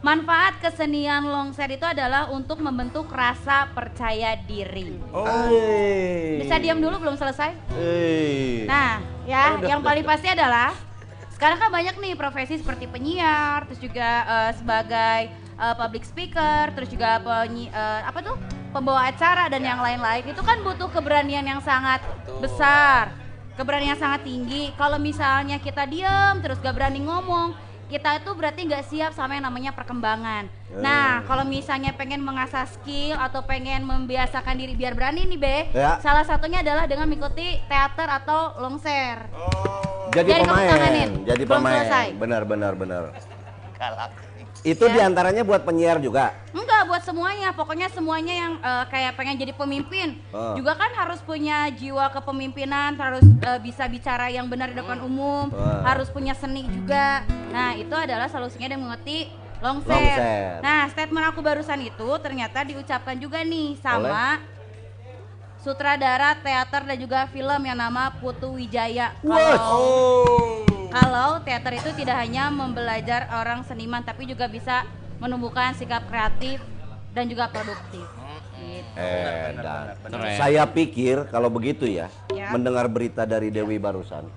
Manfaat 0.00 0.60
kesenian 0.64 1.28
longser 1.28 1.68
itu 1.72 1.84
adalah 1.84 2.28
untuk 2.32 2.60
membentuk 2.60 3.08
rasa 3.12 3.68
percaya 3.72 4.36
diri. 4.44 4.96
Bisa 6.40 6.56
diam 6.60 6.80
dulu 6.80 7.00
belum 7.00 7.16
selesai? 7.16 7.52
Nah, 8.68 9.00
ya, 9.24 9.56
yang 9.60 9.80
paling 9.80 10.04
pasti 10.04 10.28
adalah 10.32 10.72
sekarang 11.36 11.56
kan 11.56 11.72
banyak 11.72 11.96
nih 11.96 12.12
profesi 12.16 12.60
seperti 12.60 12.84
penyiar, 12.88 13.64
terus 13.64 13.80
juga 13.80 14.24
eh, 14.24 14.52
sebagai 14.56 15.20
eh, 15.60 15.74
public 15.76 16.04
speaker, 16.08 16.72
terus 16.72 16.88
juga 16.88 17.20
penyi, 17.20 17.68
eh, 17.68 18.00
apa 18.08 18.18
tuh 18.24 18.36
pembawa 18.72 19.12
acara 19.12 19.52
dan 19.52 19.60
yang 19.60 19.84
lain-lain. 19.84 20.24
Itu 20.24 20.40
kan 20.40 20.64
butuh 20.64 20.88
keberanian 20.88 21.44
yang 21.44 21.60
sangat 21.60 22.00
besar, 22.40 23.12
keberanian 23.60 23.94
yang 23.94 24.00
sangat 24.00 24.24
tinggi. 24.24 24.72
Kalau 24.80 24.96
misalnya 24.96 25.60
kita 25.60 25.84
diam 25.84 26.40
terus 26.40 26.56
gak 26.64 26.74
berani 26.74 27.04
ngomong, 27.04 27.52
kita 27.90 28.22
itu 28.22 28.30
berarti 28.38 28.70
nggak 28.70 28.86
siap 28.86 29.12
sama 29.18 29.34
yang 29.34 29.50
namanya 29.50 29.74
perkembangan. 29.74 30.46
Nah, 30.78 31.26
kalau 31.26 31.42
misalnya 31.42 31.90
pengen 31.90 32.22
mengasah 32.22 32.70
skill 32.70 33.18
atau 33.18 33.42
pengen 33.42 33.82
membiasakan 33.82 34.54
diri 34.54 34.78
biar 34.78 34.94
berani 34.94 35.26
nih, 35.26 35.38
Be. 35.42 35.56
Ya. 35.74 35.98
Salah 35.98 36.22
satunya 36.22 36.62
adalah 36.62 36.86
dengan 36.86 37.10
mengikuti 37.10 37.58
teater 37.66 38.06
atau 38.06 38.54
longser. 38.62 39.26
Jadi 40.14 40.30
Jadi 40.30 40.42
kamu 40.46 40.62
pemain, 40.70 41.10
jadi 41.26 41.44
pemain. 41.46 42.10
Benar, 42.14 42.42
benar, 42.46 42.72
benar. 42.78 43.02
Galak. 43.74 44.29
Itu 44.60 44.84
Ya. 44.86 44.92
di 44.92 45.00
antaranya 45.00 45.40
buat 45.40 45.64
penyiar 45.64 45.96
juga. 45.98 46.36
Enggak 46.52 46.84
buat 46.84 47.00
semuanya, 47.00 47.48
pokoknya 47.50 47.88
semuanya 47.88 48.34
yang 48.36 48.52
eh, 48.60 48.84
kayak 48.86 49.16
pengen 49.16 49.36
jadi 49.38 49.52
pemimpin 49.52 50.20
Ah. 50.30 50.52
juga 50.52 50.76
kan 50.76 50.92
harus 50.92 51.20
punya 51.20 51.70
jiwa 51.70 52.10
kepemimpinan, 52.10 52.92
harus 52.94 53.24
eh, 53.24 53.58
bisa 53.58 53.86
bicara 53.86 54.28
yang 54.28 54.46
benar 54.46 54.68
di 54.68 54.76
depan 54.76 55.00
umum, 55.00 55.48
Wah. 55.48 55.80
harus 55.86 56.08
punya 56.08 56.32
seni 56.32 56.66
juga. 56.66 57.24
Nah 57.48 57.72
itu 57.72 57.92
adalah 57.92 58.28
solusinya 58.28 58.68
dengan 58.68 58.84
mengerti. 58.86 59.32
Longser. 59.60 60.56
Nah 60.60 60.88
statement 60.88 61.26
aku 61.28 61.44
barusan 61.44 61.80
itu 61.82 62.08
ternyata 62.18 62.64
diucapkan 62.64 63.12
juga 63.14 63.44
nih 63.44 63.76
sama 63.76 64.40
sutradara 65.60 66.40
teater 66.40 66.88
dan 66.88 66.96
juga 66.96 67.28
film 67.28 67.60
yang 67.62 67.78
nama 67.78 68.12
Putu 68.16 68.56
Wijaya. 68.56 69.12
Kalau 69.20 70.64
kalau 70.90 71.30
teater 71.44 71.78
itu 71.78 71.90
tidak 71.94 72.16
hanya 72.18 72.50
membelajar 72.50 73.30
orang 73.30 73.62
seniman 73.62 74.02
tapi 74.02 74.26
juga 74.26 74.50
bisa 74.50 74.82
menumbuhkan 75.20 75.76
sikap 75.76 76.08
kreatif 76.08 76.58
dan 77.12 77.28
juga 77.28 77.46
produktif. 77.46 78.02
Gitu. 78.60 78.92
Eh, 78.96 79.56
dan 79.56 79.96
Keren. 80.04 80.36
saya 80.36 80.64
pikir 80.68 81.28
kalau 81.32 81.48
begitu 81.48 81.88
ya, 81.88 82.12
Ya. 82.28 82.52
mendengar 82.52 82.88
berita 82.88 83.24
dari 83.24 83.48
Dewi 83.48 83.80
barusan, 83.80 84.28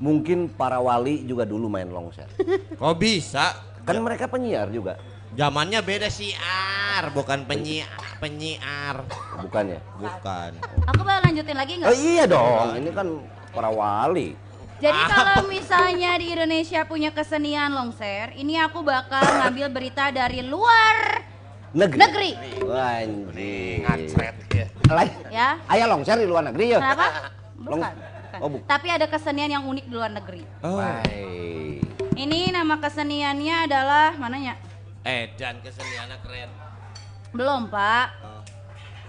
mungkin 0.00 0.48
para 0.48 0.80
wali 0.80 1.24
juga 1.24 1.44
dulu 1.44 1.68
main 1.68 1.88
longser. 1.88 2.28
Kok 2.80 2.96
bisa? 2.96 3.56
Kan 3.84 4.00
mereka 4.00 4.28
penyiar 4.28 4.68
juga, 4.68 4.96
Zamannya 5.30 5.80
beda 5.80 6.08
siar, 6.08 7.12
bukan 7.12 7.44
penyiar, 7.44 7.90
penyiar. 8.16 9.04
bukannya? 9.38 9.78
Bukan. 9.94 10.50
Aku 10.86 11.00
boleh 11.00 11.20
lanjutin 11.20 11.54
lagi 11.54 11.72
Oh 11.76 11.84
nggak? 11.84 11.94
iya 11.94 12.24
dong, 12.24 12.68
ini 12.74 12.90
kan 12.90 13.06
para 13.50 13.68
wali. 13.68 14.32
Jadi 14.78 15.00
kalau 15.04 15.46
misalnya 15.46 16.14
di 16.16 16.32
Indonesia 16.32 16.80
punya 16.84 17.10
kesenian 17.10 17.70
longser, 17.70 18.32
ini 18.34 18.56
aku 18.56 18.80
bakal 18.80 19.20
ngambil 19.20 19.68
berita 19.70 20.08
dari 20.08 20.40
luar 20.40 21.22
Negeri. 21.68 21.98
negeri. 21.98 22.30
Wah, 22.64 22.98
anjing. 22.98 23.78
Ngacret 23.84 24.36
ya. 24.48 24.66
Lah, 24.88 25.06
Ya, 25.28 25.48
Ayah 25.68 25.86
longser 25.86 26.16
di 26.16 26.24
luar 26.24 26.40
negeri 26.42 26.72
ya? 26.72 26.78
kenapa? 26.78 27.06
Long- 27.58 27.78
Bukan. 27.78 27.92
bukan. 27.92 28.38
Oh, 28.38 28.48
bu- 28.48 28.62
Tapi 28.64 28.86
ada 28.88 29.04
kesenian 29.04 29.50
yang 29.50 29.64
unik 29.66 29.84
di 29.84 29.92
luar 29.92 30.08
negeri. 30.08 30.42
Oh. 30.62 30.78
Ini 32.16 32.50
nama 32.50 32.78
keseniannya 32.78 33.56
adalah 33.66 34.14
mananya? 34.14 34.56
Eh, 35.02 35.30
dan 35.34 35.58
keseniannya 35.58 36.18
keren. 36.20 36.50
Belum, 37.30 37.68
Pak. 37.68 38.06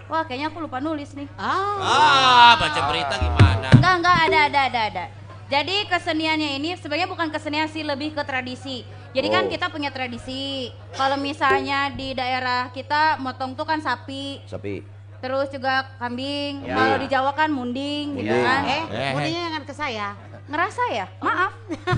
Wah, 0.06 0.26
kayaknya 0.26 0.50
aku 0.50 0.60
lupa 0.60 0.78
nulis 0.80 1.14
nih. 1.14 1.30
Ah, 1.36 1.78
Ah. 1.78 2.52
baca 2.58 2.82
berita 2.90 3.14
gimana? 3.16 3.70
Enggak, 3.72 3.94
enggak 3.96 4.18
ada, 4.24 4.40
ada, 4.44 4.60
ada, 4.66 4.82
ada. 4.84 5.06
Jadi 5.50 5.86
keseniannya 5.86 6.50
ini 6.56 6.74
sebenarnya 6.76 7.06
bukan 7.08 7.30
kesenian 7.30 7.66
sih, 7.66 7.82
lebih 7.82 8.14
ke 8.14 8.22
tradisi. 8.22 8.86
Jadi 9.12 9.28
kan 9.28 9.46
Oh. 9.46 9.50
kita 9.50 9.66
punya 9.68 9.90
tradisi. 9.90 10.70
Kalau 10.94 11.18
misalnya 11.18 11.90
di 11.90 12.14
daerah 12.14 12.70
kita 12.70 13.18
motong 13.18 13.54
tuh 13.54 13.66
kan 13.66 13.82
sapi, 13.82 14.42
Sapi. 14.46 14.86
terus 15.20 15.50
juga 15.50 15.90
kambing. 15.98 16.62
Ya. 16.64 16.74
Kalau 16.76 16.96
di 16.98 17.08
Jawa 17.08 17.32
kan 17.34 17.50
munding, 17.50 18.14
gitu 18.16 18.30
Munding. 18.30 18.46
kan. 18.46 18.62
Eh, 18.64 18.84
Eh. 18.88 19.12
mudahnya 19.12 19.42
jangan 19.44 19.64
ke 19.64 19.74
saya. 19.74 20.08
Ngerasa 20.50 20.82
ya? 20.90 21.06
Maaf. 21.22 21.54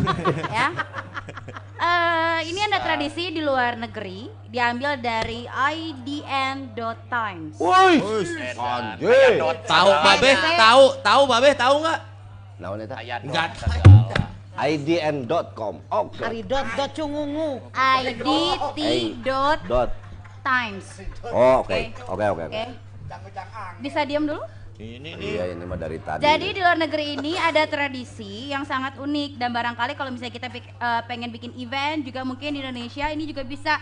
ya. 0.59 0.67
Eh, 1.81 2.39
ini 2.51 2.59
ada 2.67 2.83
tradisi 2.83 3.31
di 3.33 3.41
luar 3.41 3.73
negeri, 3.79 4.29
diambil 4.51 4.99
dari 5.01 5.47
idn.times. 5.49 7.57
Woi, 7.57 7.97
dot 9.39 9.57
Tahu. 9.65 9.89
Babe? 9.89 10.31
Tahu, 10.59 10.83
tahu 11.01 11.25
Babe, 11.25 11.57
tahu 11.57 11.81
nggak? 11.81 11.99
Naon 12.61 12.85
eta? 12.85 13.01
Aya 13.01 13.17
dot 13.17 13.25
Enggak. 13.25 13.49
idn.com. 14.61 15.81
Oke. 15.89 16.21
Ari 16.21 16.45
dot 16.45 16.69
dot 16.77 16.93
cungungu. 16.93 17.57
idt.times. 17.73 19.25
Dot. 19.65 19.89
Oh, 21.33 21.65
oke. 21.65 21.97
Oke, 22.05 22.25
oke, 22.29 22.31
oke. 22.45 22.45
Oke. 22.51 22.65
Bisa 23.81 24.05
diam 24.05 24.29
dulu? 24.29 24.45
Ini 24.81 25.09
nih. 25.13 25.13
Iya, 25.37 25.43
ini 25.53 25.63
mah 25.63 25.77
dari 25.77 26.01
tadi. 26.01 26.25
Jadi 26.25 26.47
di 26.57 26.59
luar 26.59 26.73
negeri 26.73 27.13
ini 27.13 27.37
ada 27.37 27.61
tradisi 27.69 28.49
yang 28.49 28.65
sangat 28.65 28.97
unik 28.97 29.37
dan 29.37 29.53
barangkali 29.53 29.93
kalau 29.93 30.09
misalnya 30.09 30.33
kita 30.33 30.49
pik- 30.49 30.73
eh, 30.73 31.01
pengen 31.05 31.29
bikin 31.29 31.53
event 31.53 32.01
juga 32.01 32.25
mungkin 32.25 32.49
di 32.57 32.65
Indonesia 32.65 33.05
ini 33.13 33.29
juga 33.29 33.45
bisa 33.45 33.77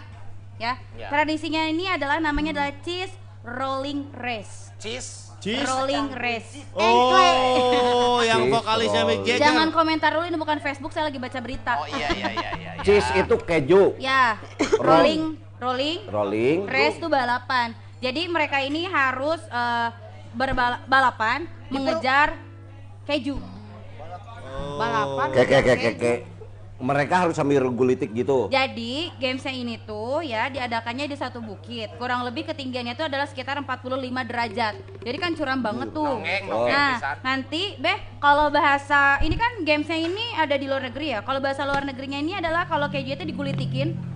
ya. 0.59 0.75
Ya. 0.99 1.07
Tradisinya 1.07 1.63
ini 1.71 1.87
adalah 1.87 2.19
namanya 2.19 2.51
adalah 2.59 2.75
cheese 2.83 3.15
rolling 3.47 4.11
race. 4.11 4.75
Cheese. 4.75 5.31
Cheese. 5.39 5.63
Rolling 5.63 6.11
race. 6.19 6.67
Oh, 6.75 8.19
yang 8.19 8.51
Cheese 8.51 8.55
vokalisnya. 8.59 9.03
Mick 9.07 9.23
Jagger. 9.23 9.39
Jangan 9.39 9.67
komentar 9.71 10.11
dulu 10.11 10.27
ini 10.27 10.35
bukan 10.35 10.59
Facebook, 10.59 10.91
saya 10.91 11.07
lagi 11.07 11.15
baca 11.15 11.39
berita. 11.39 11.79
Oh 11.79 11.87
iya 11.87 12.11
iya 12.11 12.27
iya 12.35 12.51
iya. 12.59 12.71
iya. 12.75 12.83
Cheese 12.83 13.07
itu 13.15 13.39
keju. 13.39 13.95
Ya, 14.03 14.35
rolling 14.83 15.39
rolling 15.63 16.03
Rolling. 16.11 16.67
race 16.67 16.99
itu 16.99 17.07
balapan. 17.07 17.71
Jadi 18.03 18.27
mereka 18.27 18.59
ini 18.59 18.83
harus 18.83 19.39
eh, 19.47 19.89
berbalapan 20.33 21.49
mengejar 21.69 22.37
keju. 23.05 23.37
Balapan. 24.79 25.27
Kek, 25.33 25.45
kek, 25.49 25.61
kek, 25.65 25.79
kek, 25.79 25.95
kek. 25.99 26.19
Mereka 26.79 27.27
harus 27.27 27.35
sambil 27.35 27.67
gulitik 27.75 28.15
gitu. 28.15 28.47
Jadi 28.47 29.11
gamesnya 29.19 29.51
ini 29.51 29.75
tuh 29.83 30.23
ya 30.23 30.47
diadakannya 30.47 31.11
di 31.11 31.17
satu 31.19 31.43
bukit. 31.43 31.91
Kurang 31.99 32.23
lebih 32.23 32.47
ketinggiannya 32.47 32.95
itu 32.95 33.03
adalah 33.03 33.27
sekitar 33.27 33.59
45 33.59 33.99
derajat. 34.23 34.79
Jadi 35.03 35.17
kan 35.19 35.35
curam 35.35 35.59
banget 35.59 35.91
tuh. 35.91 36.07
Nongeng, 36.07 36.43
nongeng 36.47 36.71
Nah 36.71 36.91
nanti 37.19 37.75
beh 37.83 37.99
kalau 38.23 38.47
bahasa 38.47 39.19
ini 39.19 39.35
kan 39.35 39.59
gamesnya 39.67 39.99
ini 39.99 40.23
ada 40.39 40.55
di 40.55 40.71
luar 40.71 40.87
negeri 40.87 41.11
ya. 41.11 41.19
Kalau 41.19 41.43
bahasa 41.43 41.67
luar 41.67 41.83
negerinya 41.83 42.15
ini 42.15 42.39
adalah 42.39 42.63
kalau 42.63 42.87
keju 42.87 43.11
itu 43.11 43.27
digulitikin. 43.27 44.08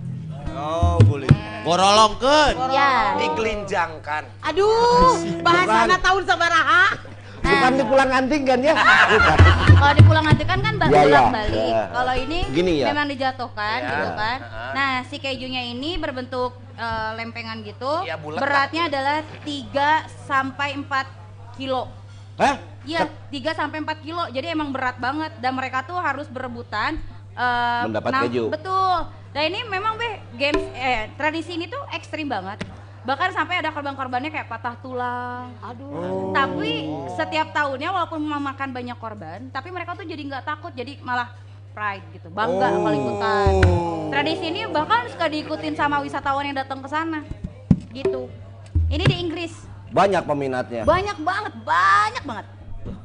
Oh, 0.54 0.96
boleh. 1.02 1.28
Gorolongkeun. 1.64 2.54
Ya. 2.70 3.18
Digelinjangkan. 3.18 4.22
Aduh, 4.44 5.16
bahasana 5.40 5.96
tahun 5.98 6.22
sabaraha. 6.24 6.84
Bukan 7.44 7.72
di 7.76 7.84
pulang 7.84 8.08
anting 8.08 8.42
kan 8.42 8.56
ya? 8.58 8.72
Kalau 9.76 9.92
di 9.92 10.02
pulang 10.02 10.24
nanti 10.24 10.44
kan 10.44 10.58
kan 10.58 10.74
Iya, 10.80 10.88
iya. 10.88 11.02
bolak 11.04 11.26
balik. 11.28 11.52
Iya. 11.60 11.82
Kalau 11.92 12.14
ini 12.16 12.38
Gini 12.48 12.72
ya? 12.80 12.86
memang 12.88 13.06
dijatuhkan 13.06 13.78
Iya. 13.78 13.90
gitu 13.90 14.08
kan. 14.14 14.38
Heeh. 14.40 14.72
Nah 14.72 14.90
si 15.04 15.16
kejunya 15.18 15.62
ini 15.66 16.00
berbentuk 16.00 16.56
eh, 16.72 17.10
lempengan 17.14 17.60
gitu. 17.60 18.00
Iya, 18.00 18.16
bulat 18.16 18.40
Beratnya 18.40 18.88
adalah 18.88 19.18
3 19.44 19.90
sampai 20.24 20.68
4 20.74 21.04
kilo. 21.54 21.92
Hah? 22.34 22.56
Iya, 22.82 23.12
3 23.28 23.52
sampai 23.52 23.78
4 23.78 24.00
kilo. 24.00 24.24
Jadi 24.26 24.46
emang 24.48 24.72
berat 24.72 24.96
banget 24.96 25.36
dan 25.36 25.52
mereka 25.52 25.84
tuh 25.84 26.00
harus 26.00 26.24
berebutan 26.26 26.96
eh, 27.30 27.82
Mendapat 27.84 28.08
enam- 28.10 28.24
keju. 28.24 28.44
Betul. 28.48 28.98
Dan 29.34 29.50
ini 29.50 29.66
memang 29.66 29.98
be 29.98 30.22
games 30.38 30.62
eh 30.78 31.10
tradisi 31.18 31.58
ini 31.58 31.66
tuh 31.66 31.82
ekstrim 31.90 32.30
banget. 32.30 32.62
Bahkan 33.02 33.34
sampai 33.34 33.58
ada 33.58 33.74
korban-korbannya 33.74 34.30
kayak 34.30 34.46
patah 34.46 34.78
tulang. 34.78 35.50
Aduh. 35.58 36.30
Tapi 36.30 36.86
setiap 37.18 37.50
tahunnya 37.50 37.90
walaupun 37.90 38.22
memakan 38.22 38.70
banyak 38.70 38.94
korban, 38.96 39.50
tapi 39.50 39.74
mereka 39.74 39.98
tuh 39.98 40.06
jadi 40.06 40.22
nggak 40.22 40.46
takut, 40.46 40.70
jadi 40.70 41.02
malah 41.02 41.34
pride 41.74 42.06
gitu, 42.14 42.30
bangga 42.30 42.70
kalau 42.70 42.94
ikutan. 42.94 43.52
Tradisi 44.14 44.44
ini 44.54 44.70
bahkan 44.70 45.10
suka 45.10 45.26
diikutin 45.26 45.74
sama 45.74 45.98
wisatawan 45.98 46.46
yang 46.46 46.54
datang 46.54 46.78
ke 46.78 46.86
sana, 46.86 47.26
gitu. 47.90 48.30
Ini 48.86 49.02
di 49.02 49.16
Inggris, 49.18 49.66
Banyak 49.90 50.22
peminatnya. 50.22 50.86
banyak 50.86 51.18
banget, 51.18 51.52
banyak 51.66 52.22
banget. 52.22 52.46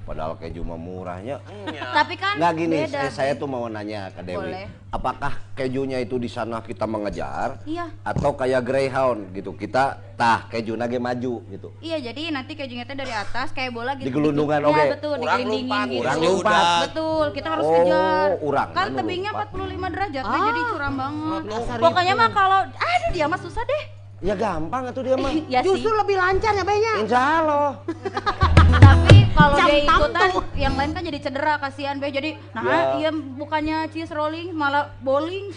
Padahal 0.09 0.33
keju 0.35 0.65
mah 0.65 0.73
murahnya. 0.73 1.37
Tapi 1.69 2.17
kan 2.17 2.33
Nggak 2.33 2.53
gini, 2.57 2.77
beda. 2.81 2.97
saya, 2.97 3.09
saya 3.13 3.33
tuh 3.37 3.45
mau 3.45 3.69
nanya 3.69 4.09
ke 4.09 4.25
Dewi. 4.25 4.41
Boleh. 4.41 4.65
Apakah 4.89 5.37
kejunya 5.53 6.01
itu 6.01 6.17
di 6.17 6.25
sana 6.25 6.65
kita 6.65 6.89
mengejar? 6.89 7.61
Iya. 7.61 7.93
Atau 8.01 8.33
kayak 8.33 8.65
Greyhound 8.65 9.29
gitu, 9.31 9.53
kita 9.53 10.01
tah 10.17 10.49
keju 10.49 10.73
nage 10.73 10.97
maju 10.97 11.45
gitu. 11.45 11.69
Iya, 11.77 12.01
jadi 12.01 12.33
nanti 12.33 12.57
kejunya 12.57 12.89
teh 12.89 12.97
dari 12.97 13.13
atas 13.13 13.53
kayak 13.53 13.69
bola 13.69 13.93
gitu. 13.93 14.09
Digelundungan, 14.09 14.57
Iya, 14.59 14.69
oke. 14.73 14.83
betul, 14.97 15.13
Urang 15.13 15.29
digelindingin 15.37 15.69
lompat, 15.69 15.85
gitu. 15.85 16.01
Urang 16.01 16.17
udah. 16.41 16.79
Betul, 16.81 17.25
kita 17.29 17.47
harus 17.47 17.63
Oh, 17.63 17.73
kejar. 17.75 18.27
urang, 18.41 18.69
Kan 18.73 18.87
tebingnya 18.97 19.31
lompat. 19.31 19.47
45 19.53 19.87
derajat, 19.93 20.23
Ah. 20.25 20.33
jadi 20.41 20.61
curam 20.73 20.93
banget. 20.97 21.41
Dasar 21.45 21.77
Pokoknya 21.77 22.13
itu. 22.13 22.21
mah 22.25 22.29
kalau 22.33 22.59
aduh 22.65 23.09
dia 23.13 23.25
mah 23.29 23.37
susah 23.37 23.61
deh. 23.61 23.83
Ya 24.19 24.33
gampang 24.33 24.89
itu 24.89 24.99
dia 24.99 25.15
mah. 25.15 25.31
ya 25.53 25.59
Justru 25.61 25.85
sih. 25.85 25.99
lebih 26.01 26.17
lancar 26.17 26.51
ya 26.51 26.65
Benya. 26.65 26.93
Insya 26.97 27.21
Allah. 27.37 27.71
Kalau 29.31 29.55
dia 29.55 29.75
ikutan 29.79 30.11
tantu. 30.11 30.39
yang 30.55 30.73
lain 30.73 30.91
kan 30.91 31.01
jadi 31.01 31.19
cedera 31.19 31.53
kasihan 31.57 31.95
Be. 31.95 32.09
Jadi 32.09 32.29
nah 32.51 32.63
Ya. 32.63 32.79
iya 32.97 33.09
bukannya 33.11 33.77
cheese 33.89 34.09
rolling 34.09 34.51
malah 34.51 34.93
bowling. 34.99 35.53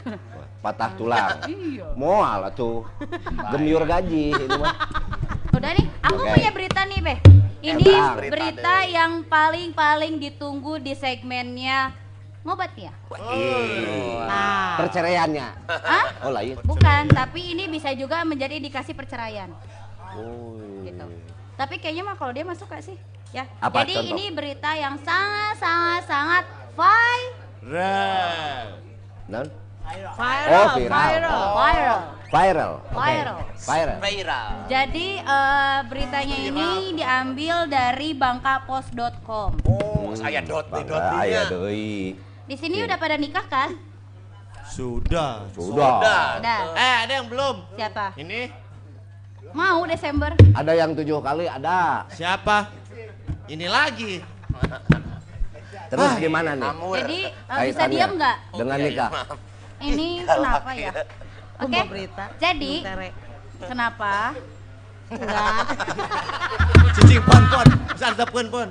Patah 0.59 0.95
tulang. 0.95 1.43
Iya. 1.51 1.91
Moal 1.95 2.47
tuh. 2.53 2.87
Gemiur 3.51 3.83
gaji 3.83 4.31
ini 4.31 4.47
mah. 4.49 4.75
Udah 5.53 5.71
nih, 5.73 5.87
aku 6.01 6.17
Oke. 6.17 6.33
punya 6.33 6.51
berita 6.51 6.81
nih, 6.83 7.01
Be. 7.01 7.15
Ini 7.63 7.83
Tentang. 7.85 8.19
berita 8.27 8.75
yang 8.85 9.13
paling-paling 9.23 10.19
ditunggu 10.19 10.79
di 10.79 10.95
segmennya 10.95 11.95
ngobat 12.43 12.75
ya. 12.75 12.91
Nah, 14.23 14.75
Perceraiannya. 14.77 15.47
Hah? 15.69 16.07
Oh 16.23 16.33
lain. 16.33 16.59
Bukan, 16.61 17.03
tapi 17.09 17.55
ini 17.55 17.67
bisa 17.67 17.91
juga 17.93 18.23
menjadi 18.23 18.59
indikasi 18.59 18.91
perceraian. 18.93 19.51
Oh. 20.13 20.59
Gitu. 20.83 21.07
Tapi 21.55 21.79
kayaknya 21.79 22.03
mah 22.05 22.17
kalau 22.17 22.33
dia 22.33 22.43
masuk 22.43 22.67
gak 22.67 22.83
sih? 22.83 22.99
Ya. 23.33 23.49
Apa 23.59 23.81
Jadi 23.83 23.97
contoh? 23.97 24.13
ini 24.13 24.25
berita 24.29 24.71
yang 24.73 25.01
sangat 25.01 25.57
sangat 25.57 26.03
sangat 26.05 26.45
viral. 26.77 28.67
Non? 29.25 29.47
viral, 29.83 30.13
Oh, 30.13 30.69
viral. 30.77 30.79
viral. 30.87 31.41
Viral. 31.53 32.01
Viral. 32.33 32.73
Oke. 32.77 32.93
Viral. 32.93 33.37
Viral. 33.59 33.99
Viral. 33.99 34.49
Jadi 34.67 35.09
eh, 35.19 35.79
beritanya 35.85 36.37
ini 36.39 36.69
diambil 36.93 37.57
dari 37.67 38.13
bangkapos.com. 38.13 39.51
Oh, 39.65 40.13
saya 40.13 40.41
dot 40.41 40.69
nih 40.71 40.85
dot 40.85 41.03
nya. 41.19 41.43
deui. 41.49 42.17
Di 42.45 42.57
sini 42.57 42.85
udah 42.85 42.97
pada 42.97 43.17
nikah 43.17 43.45
kan? 43.45 43.71
Sudah. 44.67 45.45
Sudah. 45.53 46.37
Udah. 46.37 46.61
Eh, 46.73 46.97
ada 47.05 47.13
yang 47.15 47.29
belum? 47.29 47.65
Siapa? 47.73 48.13
Ini 48.15 48.61
Mau 49.53 49.85
Desember. 49.85 50.33
Ada 50.57 50.73
yang 50.73 50.97
tujuh 50.97 51.21
kali 51.21 51.45
ada. 51.45 52.09
siapa? 52.09 52.73
Ini 53.53 53.67
lagi. 53.69 54.17
Terus 55.93 56.11
gimana 56.17 56.57
nih? 56.57 56.73
Amur. 56.73 56.97
Jadi 56.97 57.21
eh, 57.29 57.63
bisa 57.69 57.85
diam 57.85 58.11
nggak? 58.17 58.37
Dengan 58.57 58.79
nikah. 58.81 59.11
maaf. 59.13 59.39
Ini 59.77 60.09
kenapa 60.41 60.71
ya? 60.73 60.93
Aku 61.61 61.69
Oke. 61.69 61.77
mau 61.77 61.85
berita. 61.93 62.25
Jadi 62.41 62.75
kenapa? 63.61 64.33
Enggak. 65.13 65.65
Cicing 66.97 67.21
pon 67.29 67.43
pon. 67.53 67.69
Santepkeun 68.01 68.49
pon. 68.49 68.69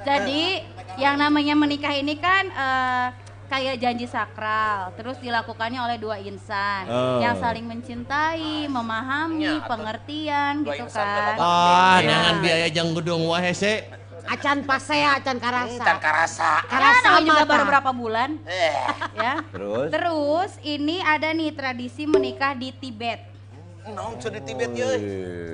Jadi 0.00 0.64
yang 0.96 1.20
namanya 1.20 1.52
menikah 1.52 1.92
ini 1.92 2.16
kan 2.16 2.48
eh, 2.48 3.06
kayak 3.52 3.76
janji 3.76 4.08
sakral, 4.08 4.96
terus 4.96 5.20
dilakukannya 5.20 5.76
oleh 5.76 6.00
dua 6.00 6.16
insan 6.16 6.88
Oh. 6.88 7.20
yang 7.20 7.36
saling 7.36 7.68
mencintai, 7.68 8.64
memahami, 8.64 9.60
Ya, 9.60 9.68
pengertian 9.68 10.64
gitu 10.64 10.88
kan. 10.88 11.36
Ah, 11.36 12.00
Iya. 12.00 12.08
jangan 12.08 12.34
biaya 12.40 12.68
jang 12.72 12.90
gedung 12.96 13.28
wae 13.28 13.52
se. 13.52 13.84
Acan 14.22 14.62
pasea, 14.62 15.18
acan 15.18 15.36
karasa. 15.36 15.82
Tan 15.82 15.98
karasa. 15.98 16.50
Karena 16.64 16.94
Karasa 16.94 17.20
juga 17.20 17.42
mata. 17.42 17.50
baru 17.50 17.64
berapa 17.68 17.90
bulan, 17.92 18.30
Eh. 18.46 18.72
ya. 19.18 19.34
Terus? 19.50 19.88
Terus 19.90 20.50
ini 20.62 21.02
ada 21.02 21.28
nih 21.28 21.50
tradisi 21.52 22.06
menikah 22.06 22.54
di 22.54 22.72
Tibet. 22.72 23.20
Naon 23.84 24.16
di 24.16 24.40
Tibet 24.40 24.70
ye? 24.72 24.90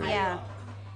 Iya. 0.04 0.38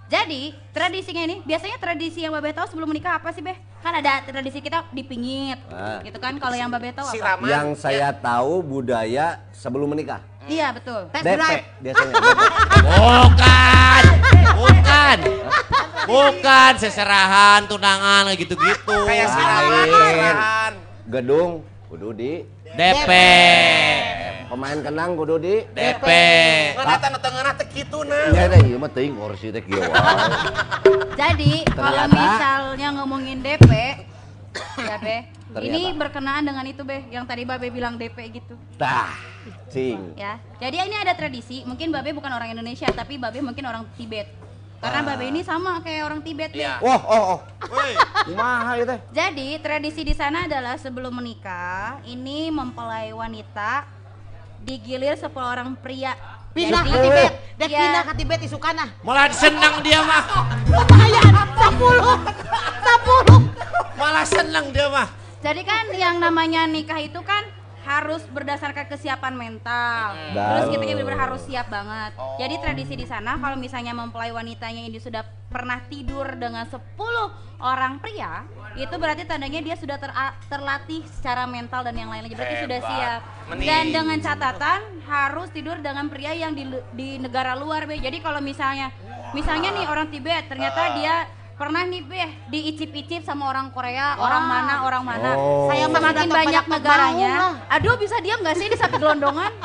Jadi 0.07 0.53
tradisinya 0.69 1.25
ini 1.25 1.41
biasanya 1.41 1.81
tradisi 1.81 2.21
yang 2.21 2.31
Babe 2.31 2.53
tahu 2.53 2.69
sebelum 2.69 2.85
menikah 2.87 3.17
apa 3.17 3.33
sih 3.33 3.41
Beh? 3.41 3.57
Kan 3.83 3.93
ada 3.93 4.23
tradisi 4.23 4.63
kita 4.63 4.87
dipingit, 4.91 5.59
Ah. 5.67 5.99
gitu 6.01 6.15
kan? 6.17 6.39
Kalau 6.39 6.55
yang 6.55 6.71
Babe 6.71 6.95
tahu 6.95 7.03
apa? 7.03 7.13
Siraman. 7.13 7.49
Yang 7.51 7.69
saya 7.77 8.15
tahu 8.15 8.63
budaya 8.63 9.43
sebelum 9.51 9.91
menikah. 9.91 10.23
Iya 10.45 10.71
betul. 10.71 11.11
Tes 11.11 11.23
DP 11.23 11.35
drive. 11.35 11.65
biasanya. 11.79 12.15
DP. 12.15 12.39
Bukan. 12.81 14.03
Bukan. 14.55 15.19
Bukan 16.13 16.73
seserahan, 16.77 17.67
tunangan 17.67 18.31
gitu-gitu. 18.35 18.97
Kayak 19.03 19.29
siraman. 19.31 20.73
Gedung 21.07 21.51
kudu 21.87 22.11
di 22.13 22.33
DP. 22.73 23.11
Pemain 24.53 24.79
kenang 24.85 25.17
kudu 25.17 25.41
di 25.41 25.65
DP. 25.73 26.05
Nu 26.77 27.19
tengahna 27.25 27.57
teh 27.57 27.65
kitu 27.73 28.05
nah. 28.05 28.29
Ya 28.37 28.53
deh, 28.53 28.61
ieu 28.69 28.77
mah 28.77 28.93
teuing 28.93 29.17
kursi 29.17 29.49
teh 29.49 29.65
kieu 29.65 29.81
wae. 29.81 29.89
Jadi 31.21 31.65
kalau 31.73 32.05
misalnya 32.13 32.89
ngomongin 33.01 33.41
DP, 33.41 33.73
ya 34.89 34.97
Be, 35.01 35.33
Ternyata. 35.49 35.65
ini 35.65 35.83
berkenaan 35.97 36.45
dengan 36.45 36.65
itu 36.69 36.85
Be, 36.85 37.09
yang 37.09 37.25
tadi 37.25 37.49
Babe 37.49 37.73
bilang 37.73 37.97
DP 37.97 38.45
gitu. 38.45 38.61
Tah, 38.77 39.17
cing. 39.73 40.13
Ya, 40.21 40.37
jadi 40.61 40.85
ini 40.85 41.01
ada 41.01 41.17
tradisi. 41.17 41.65
Mungkin 41.65 41.89
Babe 41.89 42.13
bukan 42.13 42.29
orang 42.29 42.53
Indonesia, 42.53 42.89
tapi 42.93 43.17
Babe 43.17 43.41
mungkin 43.41 43.65
orang 43.65 43.89
Tibet. 43.97 44.29
Karena 44.83 45.01
Babe 45.07 45.31
ini 45.33 45.41
sama 45.47 45.81
kayak 45.81 46.13
orang 46.13 46.21
Tibet 46.21 46.53
Be. 46.53 46.61
Iya. 46.61 46.77
Wah, 46.85 47.01
oh, 47.01 47.25
oh. 47.39 47.41
Kumaha 48.29 48.77
ieu 48.77 48.85
teh? 48.85 48.99
Jadi 49.17 49.57
tradisi 49.65 50.05
di 50.05 50.13
sana 50.13 50.45
adalah 50.45 50.77
sebelum 50.77 51.17
menikah, 51.17 52.05
ini 52.05 52.53
mempelai 52.53 53.15
wanita 53.17 54.02
digilir 54.63 55.15
10 55.15 55.29
orang 55.37 55.75
pria. 55.77 56.15
Pindah 56.53 56.85
ke 56.85 56.97
Tibet. 57.01 57.33
Dek 57.57 57.69
Iya. 57.73 57.81
pindah 57.81 58.03
ke 58.05 58.13
Tibet 58.17 58.41
isukana. 58.45 58.85
Malah 59.01 59.33
senang 59.33 59.81
dia 59.81 60.05
mah. 60.05 60.23
Lumayan. 60.69 61.33
10. 61.33 62.21
10. 62.85 63.41
Malah 63.97 64.27
senang 64.29 64.67
dia 64.69 64.87
mah. 64.93 65.09
Jadi 65.43 65.63
kan 65.65 65.91
yang 65.97 66.21
namanya 66.21 66.69
nikah 66.69 67.01
itu 67.01 67.19
kan 67.25 67.43
harus 67.83 68.23
berdasarkan 68.31 68.87
kesiapan 68.87 69.35
mental. 69.35 70.15
Terus 70.31 70.67
kita 70.71 70.83
juga 70.87 71.03
benar-benar 71.03 71.23
harus 71.27 71.43
siap 71.45 71.67
banget. 71.67 72.15
Jadi 72.39 72.55
tradisi 72.63 72.95
di 72.95 73.07
sana 73.07 73.35
kalau 73.39 73.59
misalnya 73.59 73.91
mempelai 73.91 74.31
wanitanya 74.31 74.87
ini 74.87 75.03
sudah 75.03 75.27
pernah 75.51 75.83
tidur 75.91 76.33
dengan 76.39 76.65
10 76.65 76.81
orang 77.63 78.01
pria, 78.01 78.47
itu 78.75 78.95
berarti 78.97 79.29
tandanya 79.29 79.61
dia 79.61 79.77
sudah 79.77 80.01
ter- 80.01 80.15
terlatih 80.49 81.05
secara 81.11 81.45
mental 81.45 81.85
dan 81.85 81.95
yang 81.95 82.09
lain-lainnya. 82.09 82.39
Berarti 82.39 82.57
sudah 82.65 82.79
Hebat. 82.81 82.91
siap. 82.91 83.21
Mending. 83.53 83.69
Dan 83.69 83.85
dengan 83.91 84.19
catatan 84.23 84.81
harus 85.05 85.49
tidur 85.53 85.77
dengan 85.83 86.07
pria 86.09 86.33
yang 86.33 86.57
di, 86.57 86.65
di 86.95 87.21
negara 87.21 87.53
luar, 87.59 87.85
Be. 87.85 87.99
Jadi 87.99 88.23
kalau 88.23 88.41
misalnya 88.41 88.95
misalnya 89.37 89.75
nih 89.75 89.87
orang 89.91 90.09
Tibet 90.09 90.47
ternyata 90.49 90.97
dia 90.97 91.27
pernah 91.57 91.83
nih 91.85 92.03
Be 92.05 92.25
diicip-icip 92.51 93.23
sama 93.25 93.49
orang 93.49 93.71
Korea, 93.73 94.17
orang 94.19 94.45
mana, 94.45 94.75
orang 94.85 95.03
mana. 95.05 95.31
Oh. 95.37 95.69
Saya 95.69 95.89
Semakin 95.89 96.01
sudah 96.01 96.13
banyak 96.13 96.29
banyak 96.33 96.65
negaranya. 96.69 97.33
lah. 97.39 97.55
Aduh, 97.79 97.95
bisa 98.01 98.17
diam 98.21 98.41
nggak 98.41 98.57
sih 98.57 98.67
di 98.69 98.77
sapi 98.77 98.97
gelondongan? 98.99 99.53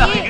jadi, 0.00 0.20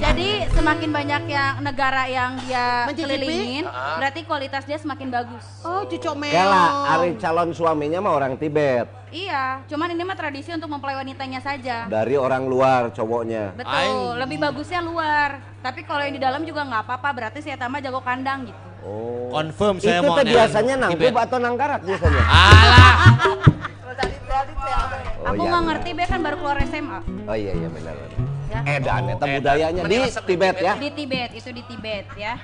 jadi 0.00 0.28
semakin 0.54 0.90
banyak 0.90 1.22
yang 1.28 1.54
negara 1.60 2.02
yang 2.08 2.32
dia 2.44 2.88
kelilingin, 2.88 3.64
berarti 3.98 4.20
kualitas 4.24 4.62
dia 4.64 4.78
semakin 4.80 5.08
bagus. 5.10 5.44
Oh, 5.66 5.84
cucok 5.84 6.14
meong. 6.16 6.34
Kela, 6.34 6.66
ari 6.96 7.10
calon 7.20 7.50
suaminya 7.52 7.98
mah 8.00 8.12
orang 8.16 8.34
Tibet. 8.38 8.86
Iya, 9.10 9.66
cuman 9.66 9.90
ini 9.90 10.06
mah 10.06 10.14
tradisi 10.14 10.54
untuk 10.54 10.70
mempelai 10.70 10.94
wanitanya 11.02 11.42
saja. 11.42 11.90
Dari 11.90 12.14
orang 12.14 12.46
luar 12.46 12.94
cowoknya. 12.94 13.58
Betul, 13.58 13.74
Aing. 13.74 14.22
lebih 14.22 14.38
bagusnya 14.38 14.80
luar. 14.86 15.42
Tapi 15.60 15.82
kalau 15.82 16.06
yang 16.06 16.14
di 16.14 16.22
dalam 16.22 16.46
juga 16.46 16.62
nggak 16.62 16.86
apa-apa, 16.86 17.08
berarti 17.10 17.42
saya 17.42 17.58
tambah 17.58 17.82
jago 17.82 17.98
kandang 18.06 18.46
gitu. 18.46 18.69
Oh. 18.80 19.28
Confirm 19.30 19.76
saya 19.76 20.00
Itu 20.00 20.08
mau 20.08 20.16
teh 20.16 20.24
nelan 20.24 20.34
biasanya 20.34 20.74
nangkep 20.78 21.14
atau 21.14 21.38
nangkarak 21.38 21.80
biasanya? 21.82 22.22
Alah. 22.24 22.96
Oh, 25.20 25.36
Aku 25.36 25.36
iya, 25.36 25.50
nggak 25.52 25.60
iya. 25.60 25.68
ngerti, 25.68 25.90
Be 25.92 26.04
kan 26.08 26.20
baru 26.24 26.36
keluar 26.40 26.56
SMA. 26.64 26.98
Oh 27.28 27.36
iya 27.36 27.52
iya 27.52 27.68
benar. 27.68 27.94
Ya. 28.48 28.60
Edan 28.66 29.02
Oh, 29.12 29.20
budayanya 29.20 29.82
di 29.84 29.96
Tibet 30.00 30.24
Tibet. 30.24 30.54
ya. 30.58 30.72
Di 30.74 30.90
Tibet, 30.90 31.30
itu 31.36 31.50
di 31.52 31.62
Tibet 31.62 32.06
ya. 32.16 32.34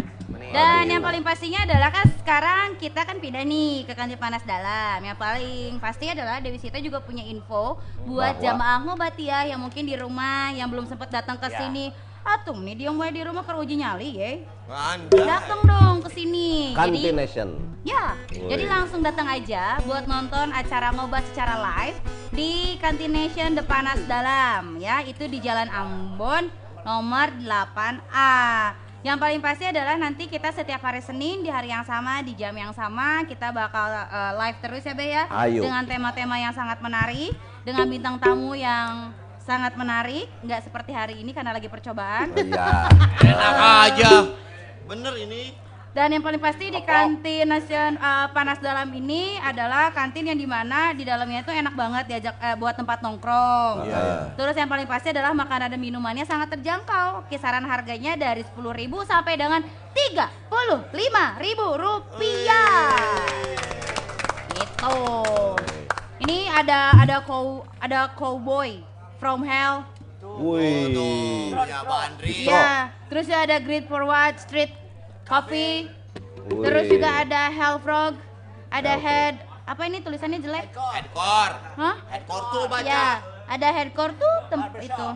Dan 0.46 0.86
yang 0.86 1.00
paling 1.00 1.24
pastinya 1.24 1.64
adalah 1.64 1.90
kan 1.90 2.06
sekarang 2.14 2.66
kita 2.76 3.02
kan 3.02 3.16
pindah 3.16 3.42
nih 3.42 3.82
ke 3.82 3.96
kantin 3.96 4.14
panas 4.14 4.44
dalam. 4.44 5.00
Yang 5.00 5.18
paling 5.18 5.70
pasti 5.80 6.06
adalah 6.06 6.38
Dewi 6.38 6.60
Sita 6.60 6.78
juga 6.78 7.00
punya 7.00 7.24
info 7.24 7.80
buat 8.04 8.36
Bahwa- 8.36 8.44
jamaah 8.44 8.78
ngobatia 8.84 9.48
yang 9.48 9.58
mungkin 9.58 9.82
di 9.82 9.96
rumah 9.96 10.52
yang 10.52 10.68
belum 10.68 10.84
sempat 10.84 11.10
datang 11.10 11.40
ke 11.40 11.48
Ya. 11.48 11.58
sini. 11.58 11.90
Atum 12.26 12.58
nih 12.66 12.74
dia 12.74 12.90
mulai 12.90 13.14
di 13.14 13.22
rumah 13.22 13.46
ke 13.46 13.54
uji 13.54 13.78
nyali 13.78 14.10
ya. 14.18 14.30
Anda. 14.66 15.14
Datang 15.14 15.62
dong 15.62 15.96
ke 16.02 16.10
sini. 16.10 16.74
Jadi. 16.74 17.86
Ya, 17.86 18.18
Woi. 18.34 18.50
jadi 18.50 18.64
langsung 18.66 18.98
datang 18.98 19.30
aja 19.30 19.78
buat 19.86 20.10
nonton 20.10 20.50
acara 20.50 20.90
ngobat 20.90 21.22
secara 21.30 21.54
live 21.62 21.98
di 22.34 22.74
Kantination 22.82 23.54
The 23.54 23.62
Panas 23.62 24.02
Dalam 24.10 24.82
ya, 24.82 25.06
itu 25.06 25.30
di 25.30 25.38
Jalan 25.38 25.70
Ambon 25.70 26.50
nomor 26.82 27.30
8A. 27.46 28.74
Yang 29.06 29.18
paling 29.22 29.38
pasti 29.38 29.64
adalah 29.70 29.94
nanti 29.94 30.26
kita 30.26 30.50
setiap 30.50 30.82
hari 30.82 30.98
Senin 30.98 31.46
di 31.46 31.50
hari 31.50 31.70
yang 31.70 31.86
sama 31.86 32.26
di 32.26 32.34
jam 32.34 32.50
yang 32.58 32.74
sama 32.74 33.22
kita 33.22 33.54
bakal 33.54 33.86
eh, 33.86 34.32
live 34.34 34.58
terus 34.58 34.82
ya 34.82 34.94
Be 34.98 35.06
ya 35.14 35.30
Ayo. 35.30 35.62
dengan 35.62 35.86
tema-tema 35.86 36.34
yang 36.42 36.50
sangat 36.50 36.82
menarik 36.82 37.30
dengan 37.62 37.86
bintang 37.86 38.18
tamu 38.18 38.58
yang 38.58 39.14
sangat 39.46 39.72
menarik 39.72 40.26
nggak 40.42 40.60
seperti 40.60 40.90
hari 40.90 41.14
ini 41.16 41.30
karena 41.30 41.54
lagi 41.54 41.66
percobaan 41.66 42.28
Oh, 42.28 42.42
Iya. 42.42 42.66
Enak 43.30 43.54
aja. 43.86 44.10
Bener 44.84 45.14
ini. 45.16 45.54
dan 45.90 46.12
yang 46.12 46.20
paling 46.20 46.36
pasti 46.36 46.68
di 46.68 46.76
kantin 46.82 47.48
nasion 47.48 47.96
eh, 47.96 48.26
panas 48.28 48.60
dalam 48.60 48.84
ini 48.92 49.40
adalah 49.40 49.88
kantin 49.90 50.28
yang 50.28 50.36
di 50.36 50.44
mana 50.44 50.92
di 50.92 51.02
dalamnya 51.02 51.40
itu 51.40 51.48
enak 51.48 51.72
banget 51.72 52.04
diajak 52.06 52.36
eh, 52.36 52.52
buat 52.52 52.76
tempat 52.76 53.00
nongkrong 53.00 53.88
Iya. 53.88 54.28
Terus 54.34 54.52
yang 54.54 54.68
paling 54.68 54.84
pasti 54.84 55.08
adalah 55.08 55.32
makanan 55.32 55.72
dan 55.72 55.80
minumannya 55.80 56.22
sangat 56.22 56.52
terjangkau. 56.52 57.24
Kisaran 57.26 57.64
harganya 57.64 58.12
dari 58.12 58.44
10.000 58.44 58.60
sampai 59.02 59.34
dengan 59.34 59.64
35.000 59.94 60.92
rupiah. 61.76 62.92
Gitu. 64.50 64.98
Ini 66.18 66.38
ada 66.50 66.80
ada 66.98 67.16
cow 67.20 67.64
ada 67.78 68.12
cowboy 68.12 68.80
from 69.18 69.42
hell. 69.42 69.84
Wih. 70.36 71.52
Ya 71.54 71.80
Bandri. 71.82 72.44
Iya. 72.44 72.92
Terus 73.08 73.26
ada 73.30 73.56
Great 73.62 73.86
Forward 73.86 74.36
Street 74.42 74.72
Coffee. 75.24 75.88
Wih. 76.50 76.62
Terus 76.62 76.86
juga 76.90 77.24
ada 77.24 77.48
Hell 77.48 77.78
Frog. 77.80 78.14
Ada 78.66 78.98
head 78.98 79.34
apa 79.66 79.82
ini 79.86 79.98
tulisannya 79.98 80.42
jelek? 80.42 80.70
Headcore. 80.74 81.54
Hah? 81.78 81.96
Headcore 82.10 82.44
tuh 82.52 82.64
baca. 82.70 82.86
Ya, 82.86 83.18
ada 83.46 83.68
headcore 83.72 84.14
tuh 84.14 84.34
tem- 84.50 84.70
itu. 84.82 85.08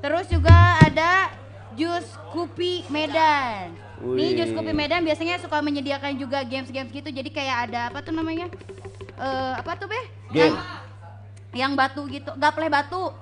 Terus 0.00 0.26
juga 0.28 0.56
ada 0.80 1.30
jus 1.72 2.04
kopi 2.32 2.84
Medan. 2.88 3.72
Nih 4.02 4.34
Wih. 4.34 4.36
jus 4.36 4.50
kopi 4.52 4.72
Medan 4.74 5.06
biasanya 5.06 5.38
suka 5.38 5.62
menyediakan 5.62 6.16
juga 6.18 6.42
games-games 6.44 6.90
gitu. 6.90 7.08
Jadi 7.08 7.30
kayak 7.32 7.70
ada 7.70 7.80
apa 7.88 8.02
tuh 8.02 8.12
namanya? 8.12 8.48
Eh 9.16 9.52
apa 9.56 9.72
tuh, 9.78 9.86
Beh? 9.88 10.04
Game. 10.32 10.52
Yang, 10.52 10.54
yang 11.52 11.76
batu 11.76 12.08
gitu, 12.08 12.32
gapleh 12.40 12.72
batu. 12.72 13.12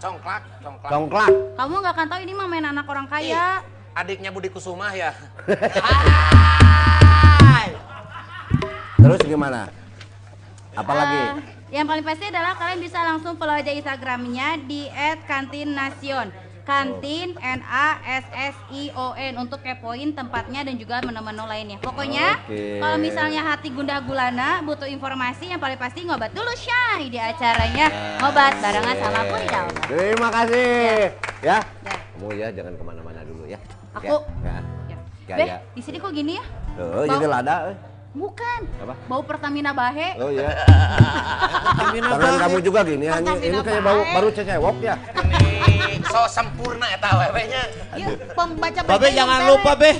Congklak, 0.00 0.42
congklak. 0.60 0.90
Congklak. 0.92 1.30
Kamu 1.56 1.74
nggak 1.80 1.94
akan 1.96 2.06
tahu 2.12 2.20
ini 2.28 2.32
mah 2.36 2.46
main 2.48 2.66
anak 2.68 2.84
orang 2.84 3.08
kaya. 3.08 3.64
Adiknya 3.96 4.28
Budi 4.28 4.52
Kusuma 4.52 4.92
ya. 4.92 5.16
Terus 9.00 9.20
gimana? 9.24 9.68
Apalagi? 10.74 11.20
Eh, 11.20 11.32
yang 11.80 11.86
paling 11.88 12.04
pasti 12.04 12.28
adalah 12.28 12.58
kalian 12.58 12.80
bisa 12.82 13.00
langsung 13.00 13.38
follow 13.38 13.54
aja 13.54 13.70
Instagramnya 13.72 14.60
di 14.66 14.90
@kantinnasion. 15.24 16.43
Kantin 16.64 17.36
N 17.36 17.60
A 17.64 18.00
S 18.02 18.24
S 18.32 18.56
I 18.72 18.88
O 18.96 19.12
N 19.12 19.36
untuk 19.36 19.60
kepoin 19.60 20.16
tempatnya 20.16 20.64
dan 20.64 20.74
juga 20.80 21.04
menu-menu 21.04 21.44
lainnya. 21.44 21.76
Pokoknya 21.78 22.40
Oke. 22.48 22.80
kalau 22.80 22.96
misalnya 22.96 23.44
hati 23.44 23.68
gundah 23.68 24.00
gulana 24.00 24.64
butuh 24.64 24.88
informasi 24.88 25.52
yang 25.52 25.60
paling 25.60 25.76
pasti 25.76 26.08
ngobat 26.08 26.32
dulu 26.32 26.50
Syai 26.56 27.12
di 27.12 27.20
acaranya 27.20 28.18
ngobat 28.24 28.56
barengan 28.64 28.96
sama 28.96 29.20
Puri. 29.28 29.46
Terima 29.92 30.28
kasih. 30.32 31.12
Ya. 31.44 31.60
Ya. 31.84 31.94
Kamu 32.16 32.32
ya 32.32 32.48
jangan 32.48 32.72
ke 32.72 32.82
mana-mana 32.82 33.20
dulu 33.28 33.44
ya. 33.44 33.60
Aku. 33.92 34.24
Ya. 34.40 34.56
Ya. 34.88 34.98
Ya, 35.24 35.36
Beh, 35.40 35.48
ya. 35.48 35.58
di 35.72 35.80
sini 35.80 35.96
kok 35.96 36.12
gini 36.12 36.36
ya? 36.36 36.44
Tuh, 36.76 37.08
Bau- 37.08 37.16
jadi 37.16 37.26
lada. 37.28 37.72
eh. 37.72 37.76
Bukan. 38.14 38.60
Apa? 38.78 38.94
Bau 39.10 39.22
Pertamina 39.26 39.74
Bahe. 39.74 40.14
Oh 40.22 40.30
iya. 40.30 40.54
Pertamina 41.66 42.08
Bahe. 42.14 42.38
kamu 42.38 42.58
juga 42.62 42.80
gini 42.86 43.10
Pertamina 43.10 43.42
ini 43.42 43.58
kayak 43.58 43.82
baru 43.82 44.02
bae. 44.06 44.14
baru 44.14 44.28
cecewok 44.30 44.76
ya. 44.78 44.94
Ini 45.66 45.98
so 46.06 46.22
sempurna 46.30 46.86
eta 46.94 47.10
wewe-nya. 47.10 47.62
Yuk, 47.98 48.14
pembaca 48.38 48.80
Babe 48.86 49.08
jangan 49.10 49.40
lupa. 49.50 49.74
Beh. 49.74 49.96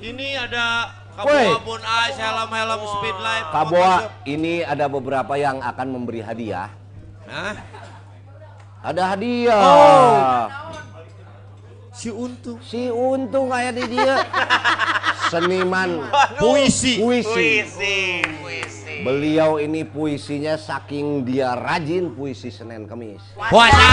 Ini 0.00 0.26
ada 0.48 0.96
Woi. 1.20 1.52
kabun 1.52 1.82
ice, 1.84 2.16
helm-helm 2.16 2.80
speed 2.96 3.18
light. 3.20 3.46
Kaboa, 3.52 3.94
ini 4.24 4.64
ada 4.64 4.88
beberapa 4.88 5.36
yang 5.36 5.60
akan 5.60 5.86
memberi 5.92 6.24
hadiah. 6.24 6.72
Hah? 7.28 7.54
Ada 8.80 9.02
hadiah. 9.12 9.60
Oh. 9.60 10.48
Si 11.92 12.08
Untung. 12.08 12.56
Si 12.64 12.88
untung 12.88 13.52
kayak 13.52 13.76
di 13.76 13.84
dia. 13.92 14.24
Seniman 15.30 16.10
Puisi. 16.42 16.98
puisi. 16.98 17.62
Puisi, 17.62 18.18
puisi. 18.42 18.94
Beliau 19.06 19.62
ini 19.62 19.86
puisinya 19.86 20.58
saking 20.58 21.22
dia 21.22 21.54
rajin 21.54 22.10
puisi 22.10 22.50
Senin 22.50 22.90
Kamis. 22.90 23.22
Puasa. 23.38 23.86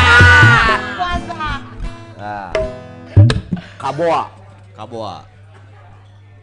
Puasa. 0.98 1.42
Nah. 2.18 2.50
Kaboa, 3.78 4.34
Kaboa. 4.74 5.30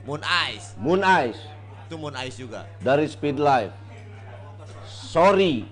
Moon 0.07 0.23
Ice. 0.55 0.79
Moon 0.79 1.03
Ice 1.27 1.43
Itu 1.91 1.99
Moon 1.99 2.15
Ice 2.23 2.39
juga. 2.39 2.63
dari 2.79 3.11
Speed 3.11 3.43
Life. 3.43 3.75
Sorry, 4.87 5.67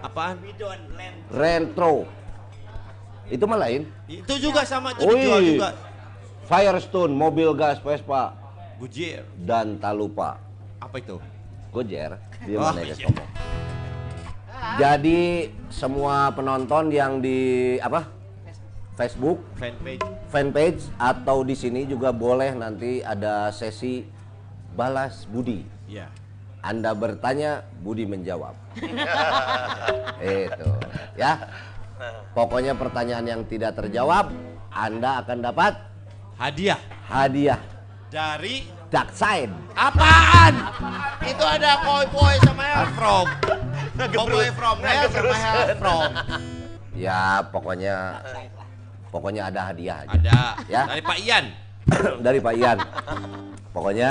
Apaan? 0.00 0.40
Retro. 1.28 2.08
Itu 3.28 3.44
mah 3.44 3.60
lain. 3.60 3.92
Itu 4.08 4.40
juga 4.40 4.64
sama 4.64 4.96
itu 4.96 5.04
juga. 5.12 5.76
Firestone, 6.48 7.12
mobil 7.12 7.52
gas 7.56 7.80
Vespa 7.80 8.43
Gujir. 8.76 9.22
dan 9.38 9.78
tak 9.78 9.94
lupa 9.94 10.36
Apa 10.78 10.98
itu? 10.98 11.16
Gojer. 11.70 12.14
Di 12.46 12.54
Oh, 12.54 12.62
mana 12.62 12.80
ya 12.80 12.86
guys 12.86 12.98
iya. 12.98 13.06
ngomong. 13.08 13.30
Jadi 14.74 15.20
semua 15.68 16.30
penonton 16.30 16.88
yang 16.88 17.18
di 17.18 17.38
apa? 17.78 18.06
Facebook, 18.94 19.42
Fanpage. 19.58 20.06
fanpage 20.30 20.82
atau 20.96 21.42
di 21.42 21.52
sini 21.52 21.82
juga 21.82 22.14
boleh 22.14 22.54
nanti 22.54 23.02
ada 23.02 23.50
sesi 23.50 24.06
balas 24.72 25.26
budi. 25.26 25.66
Iya. 25.90 26.06
Anda 26.62 26.94
bertanya, 26.94 27.60
Budi 27.82 28.06
menjawab. 28.06 28.54
Itu, 30.22 30.70
ya. 31.12 31.44
Pokoknya 32.32 32.72
pertanyaan 32.72 33.26
yang 33.26 33.42
tidak 33.44 33.76
terjawab, 33.76 34.30
Anda 34.70 35.20
akan 35.20 35.38
dapat 35.42 35.72
Hadiah 36.34 36.80
hadiah 37.04 37.60
dari 38.14 38.62
Darkside. 38.94 39.50
apaan? 39.74 40.54
Itu 41.26 41.42
ada 41.42 41.82
Cowboy 41.82 42.38
sama 42.46 42.62
Hellfrog. 42.62 43.28
Cowboy 44.14 44.46
from 44.54 44.78
Hell 44.86 45.10
sama 45.10 45.34
Hellfrog. 45.34 46.10
Ya, 46.94 47.42
pokoknya 47.50 48.22
pokoknya 49.10 49.50
ada 49.50 49.74
hadiah 49.74 50.06
aja. 50.06 50.14
Ada. 50.14 50.40
Ya. 50.70 50.82
Dari 50.86 51.02
Pak 51.02 51.18
Ian. 51.26 51.44
dari 52.26 52.38
Pak 52.38 52.54
Ian. 52.54 52.78
Pokoknya 53.74 54.10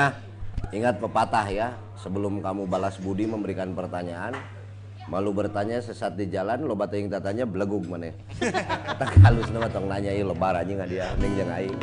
ingat 0.75 0.99
pepatah 0.99 1.47
ya, 1.47 1.67
sebelum 1.95 2.43
kamu 2.43 2.67
balas 2.67 2.99
budi 2.99 3.23
memberikan 3.23 3.71
pertanyaan, 3.71 4.35
malu 5.07 5.31
bertanya 5.31 5.79
sesat 5.79 6.19
di 6.19 6.27
jalan, 6.27 6.67
lo 6.67 6.75
batu 6.75 6.99
yang 6.99 7.07
tatanya 7.07 7.47
belegug 7.47 7.87
mana. 7.87 8.11
Kita 8.91 9.05
halus 9.23 9.47
nama 9.47 9.71
tong 9.71 9.87
nanyai 9.87 10.19
lebar 10.19 10.59
aja 10.59 10.71
nggak 10.75 10.89
dia, 10.91 11.07
ning 11.23 11.31
jeung 11.39 11.51
aing. 11.55 11.79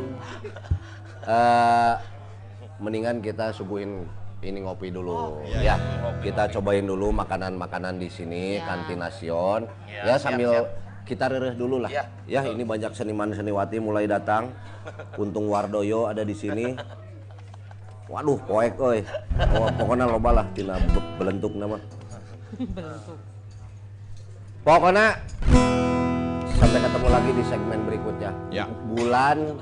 Eh, 1.21 1.95
mendingan 2.81 3.21
kita 3.21 3.53
subuhin 3.53 4.09
ini 4.41 4.65
ngopi 4.65 4.89
dulu 4.89 5.45
ya. 5.45 5.77
Kita 6.25 6.49
cobain 6.49 6.89
dulu 6.89 7.13
makanan-makanan 7.13 8.01
di 8.01 8.09
sini 8.09 8.57
kantin 8.65 9.05
Nasion. 9.05 9.69
Ya, 9.85 10.17
sambil 10.17 10.65
kita 11.05 11.29
rereh 11.29 11.53
dulu 11.53 11.85
lah. 11.85 11.93
Ya. 11.93 12.09
Ya, 12.25 12.41
ini 12.49 12.65
banyak 12.65 12.97
seniman 12.97 13.37
seniwati 13.37 13.77
mulai 13.77 14.09
datang. 14.09 14.49
Untung 15.21 15.53
Wardoyo 15.53 16.09
ada 16.09 16.25
di 16.25 16.33
sini. 16.33 16.73
Waduh, 18.09 18.41
poek 18.43 18.75
euy. 18.81 19.05
Oh, 19.55 19.69
pokoknya 19.77 20.09
loba 20.09 20.43
lah 20.43 20.47
tina 20.57 20.81
be- 20.81 21.11
belentuk 21.21 21.53
nama. 21.55 21.79
Pokoknya 24.67 25.21
sampai 26.59 26.81
ketemu 26.81 27.09
lagi 27.13 27.31
di 27.37 27.45
segmen 27.47 27.81
berikutnya. 27.87 28.31
Ya. 28.51 28.65
Bulan 28.67 29.61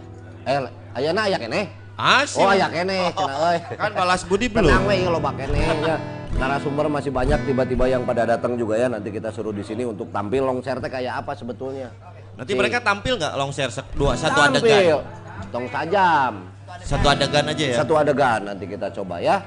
eh 0.49 0.65
ayana 0.99 1.21
aya 1.25 1.39
keneh. 1.39 1.65
Asik. 1.95 2.39
Oh, 2.39 2.47
aya 2.47 2.67
keneh 2.67 3.11
cenah 3.11 3.37
euy. 3.45 3.59
Kan 3.75 3.91
balas 3.91 4.23
budi 4.23 4.47
Tenang 4.47 4.83
belum? 4.83 4.91
we 4.91 4.95
ieu 4.99 5.11
loba 5.11 5.31
keneh 5.33 5.63
ya. 5.83 5.97
Narasumber 6.29 6.87
masih 6.87 7.11
banyak 7.11 7.41
tiba-tiba 7.43 7.89
yang 7.89 8.03
pada 8.03 8.23
datang 8.25 8.55
juga 8.55 8.75
ya. 8.75 8.87
Nanti 8.87 9.11
kita 9.11 9.31
suruh 9.31 9.51
di 9.51 9.63
sini 9.63 9.83
untuk 9.83 10.11
tampil 10.11 10.45
longser 10.45 10.79
teh 10.79 10.87
kayak 10.87 11.23
apa 11.23 11.35
sebetulnya. 11.35 11.91
Nanti 12.39 12.55
Nih, 12.55 12.59
mereka 12.59 12.79
tampil 12.79 13.19
nggak 13.19 13.35
longshare 13.35 13.73
dua 13.95 14.15
satu 14.15 14.39
tampil. 14.39 14.63
adegan? 14.63 15.03
Tong 15.51 15.67
sajam. 15.67 16.33
Satu 16.79 17.07
adegan 17.09 17.45
aja 17.47 17.65
ya. 17.65 17.77
Satu 17.79 17.93
adegan 17.95 18.41
nanti 18.45 18.65
kita 18.67 18.87
coba 18.93 19.19
ya. 19.19 19.43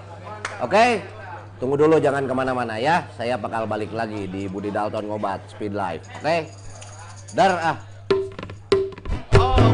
Oke. 0.60 1.00
Tunggu 1.56 1.78
dulu 1.78 2.02
jangan 2.02 2.26
ke 2.26 2.34
mana-mana 2.34 2.76
ya. 2.76 3.06
Saya 3.14 3.38
bakal 3.38 3.64
balik 3.64 3.94
lagi 3.94 4.26
di 4.26 4.50
Budi 4.50 4.74
Dalton 4.74 5.08
Ngobat 5.08 5.46
Speed 5.48 5.72
Live. 5.72 6.04
Oke. 6.20 6.50
Dar 7.32 7.52
ah. 7.56 7.78
Oh, 9.38 9.72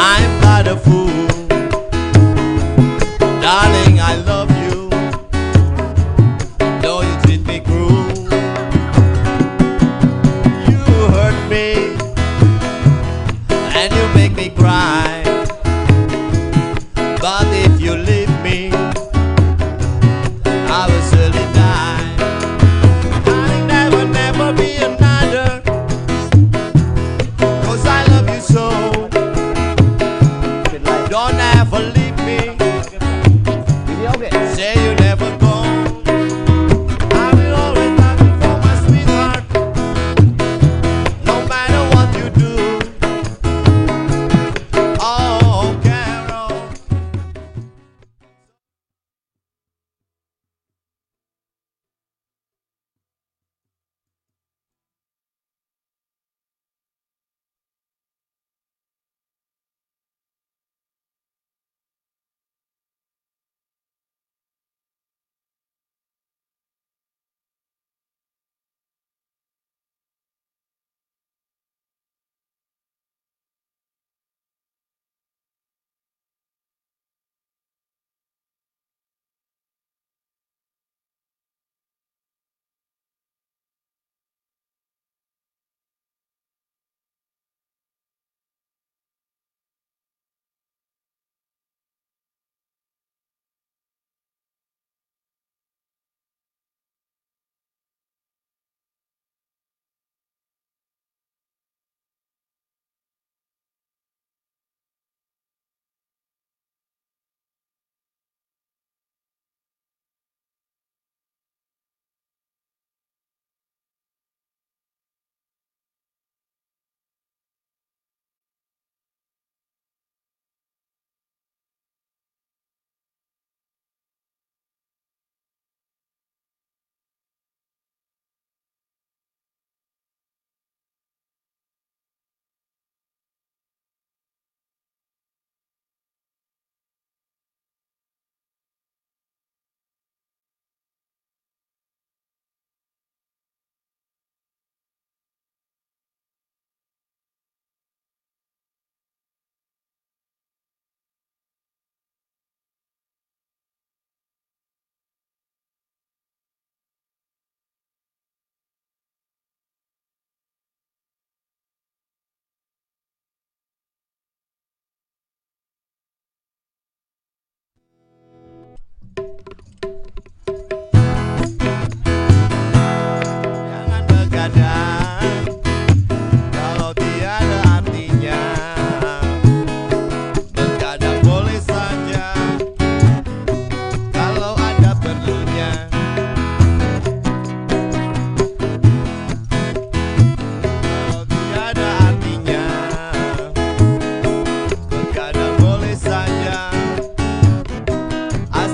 I'm 0.00 0.40
not 0.40 0.68
a 0.68 0.76
fool. 0.76 1.27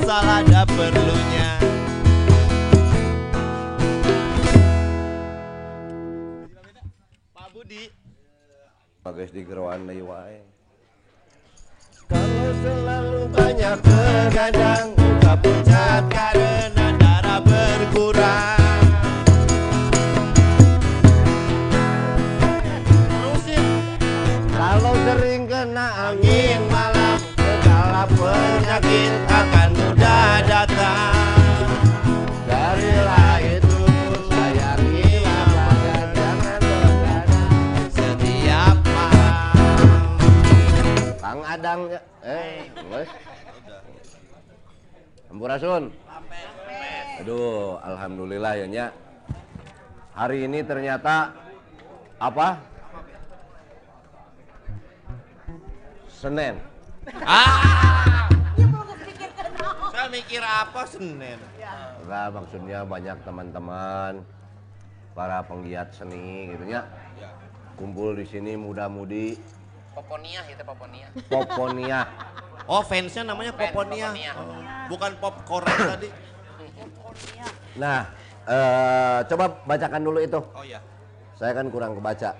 asal 0.04 0.20
ada 0.28 0.68
perlunya. 0.68 1.50
Pak 7.32 7.48
Budi. 7.56 7.88
Bagus 9.00 9.32
di 9.32 9.42
geroan 9.48 9.88
wae. 9.88 10.44
Kalau 12.04 12.52
selalu 12.60 13.22
banyak 13.32 13.76
begadang 13.80 14.92
Buka 14.92 15.32
pucat 15.40 16.04
kadang. 16.12 16.53
Ampurasun. 45.44 45.92
Aduh, 47.20 47.76
alhamdulillah 47.84 48.64
ya 48.64 48.64
Nya. 48.64 48.86
Hari 50.16 50.48
ini 50.48 50.64
ternyata 50.64 51.36
apa? 52.16 52.56
Senin. 56.08 56.56
Ah. 57.28 58.24
Saya 59.92 60.08
mikir 60.08 60.40
apa 60.40 60.88
Senin? 60.88 61.36
Enggak, 62.00 62.26
maksudnya 62.32 62.88
banyak 62.88 63.20
teman-teman 63.28 64.24
para 65.12 65.44
penggiat 65.44 65.92
seni 65.92 66.56
gitu 66.56 66.72
ya. 66.72 66.88
Kumpul 67.76 68.16
di 68.16 68.24
sini 68.24 68.56
muda-mudi 68.56 69.36
Poponia 69.92 70.40
itu 70.48 70.62
Poponia. 70.64 71.06
Poponia. 71.28 72.00
Oh 72.64 72.80
fansnya 72.80 73.22
namanya 73.28 73.52
Fans 73.52 73.72
Poponia. 73.72 74.08
Poponia. 74.12 74.32
Oh, 74.40 74.60
bukan 74.88 75.10
popcorn 75.20 75.68
tadi. 75.92 76.08
Nah, 77.76 78.08
eh, 78.48 79.18
coba 79.28 79.44
bacakan 79.68 80.00
dulu 80.00 80.18
itu. 80.24 80.40
Oh 80.40 80.64
ya. 80.64 80.80
Saya 81.36 81.52
kan 81.52 81.68
kurang 81.68 81.98
kebaca. 81.98 82.32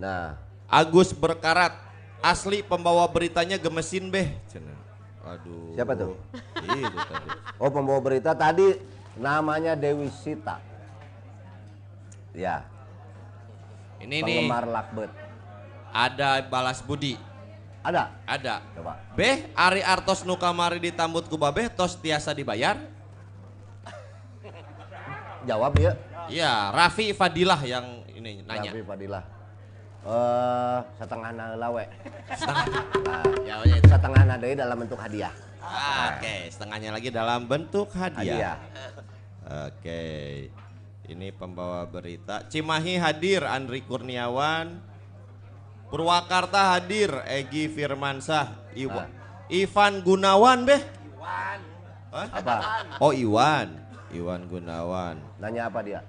Nah, 0.00 0.40
Agus 0.70 1.12
berkarat. 1.12 1.76
Asli 2.20 2.60
pembawa 2.60 3.08
beritanya 3.08 3.56
gemesin 3.56 4.12
beh. 4.12 4.28
Aduh. 5.24 5.72
Siapa 5.72 5.96
tuh? 5.96 6.20
Itu 6.20 6.36
tadi. 6.60 6.80
oh 7.64 7.70
pembawa 7.72 8.00
berita 8.04 8.36
tadi 8.36 8.76
namanya 9.16 9.72
Dewi 9.72 10.12
Sita. 10.12 10.60
Ya, 12.30 12.62
Ini 13.98 14.22
nih 14.22 14.46
penggemar 14.46 14.64
Lakbet. 14.68 15.29
Ada 15.92 16.40
balas 16.46 16.80
budi. 16.80 17.18
Ada? 17.80 18.12
Ada. 18.28 18.60
Coba. 18.76 18.92
Beh, 19.16 19.48
Ari 19.56 19.80
Artos 19.80 20.22
nu 20.28 20.36
kamari 20.36 20.78
ditambut 20.78 21.26
ku 21.26 21.40
babeh 21.40 21.72
tos 21.72 21.96
tiasa 21.96 22.36
dibayar? 22.36 22.76
Jawab 25.48 25.72
ya. 25.80 25.92
Iya, 26.28 26.52
Raffi 26.70 27.16
Fadilah 27.16 27.58
yang 27.64 28.04
ini 28.12 28.44
nanya. 28.44 28.70
Raffi 28.70 28.84
Fadilah. 28.84 29.24
Eh, 30.00 30.78
setengah 30.96 31.30
lawe. 31.60 31.84
Setengah. 32.32 32.64
Nah, 33.04 33.24
Ya, 33.48 33.54
ya, 33.64 33.76
itu. 33.76 33.88
setengah 33.88 34.22
deui 34.40 34.56
dalam 34.56 34.76
bentuk 34.80 34.98
hadiah. 35.00 35.32
Ah, 35.60 36.16
Oke, 36.16 36.48
setengahnya 36.48 36.90
lagi 36.96 37.08
dalam 37.12 37.44
bentuk 37.44 37.92
Hadiah. 37.92 38.56
hadiah. 38.56 38.58
Oke. 39.68 40.04
Ini 41.04 41.36
pembawa 41.36 41.84
berita. 41.84 42.48
Cimahi 42.48 42.96
hadir 42.96 43.44
Andri 43.44 43.84
Kurniawan. 43.84 44.80
Purwakarta 45.90 46.78
hadir 46.78 47.10
Egi 47.26 47.66
Firmansah. 47.66 48.54
Iwa- 48.78 49.10
Ivan 49.50 49.98
Gunawan 50.06 50.62
beh. 50.62 50.78
Iwan. 51.10 51.58
Apa? 52.14 52.54
Oh 53.02 53.10
Iwan. 53.10 53.74
Iwan 54.14 54.46
Gunawan. 54.46 55.18
Nanya 55.42 55.66
apa 55.66 55.82
dia? 55.82 56.06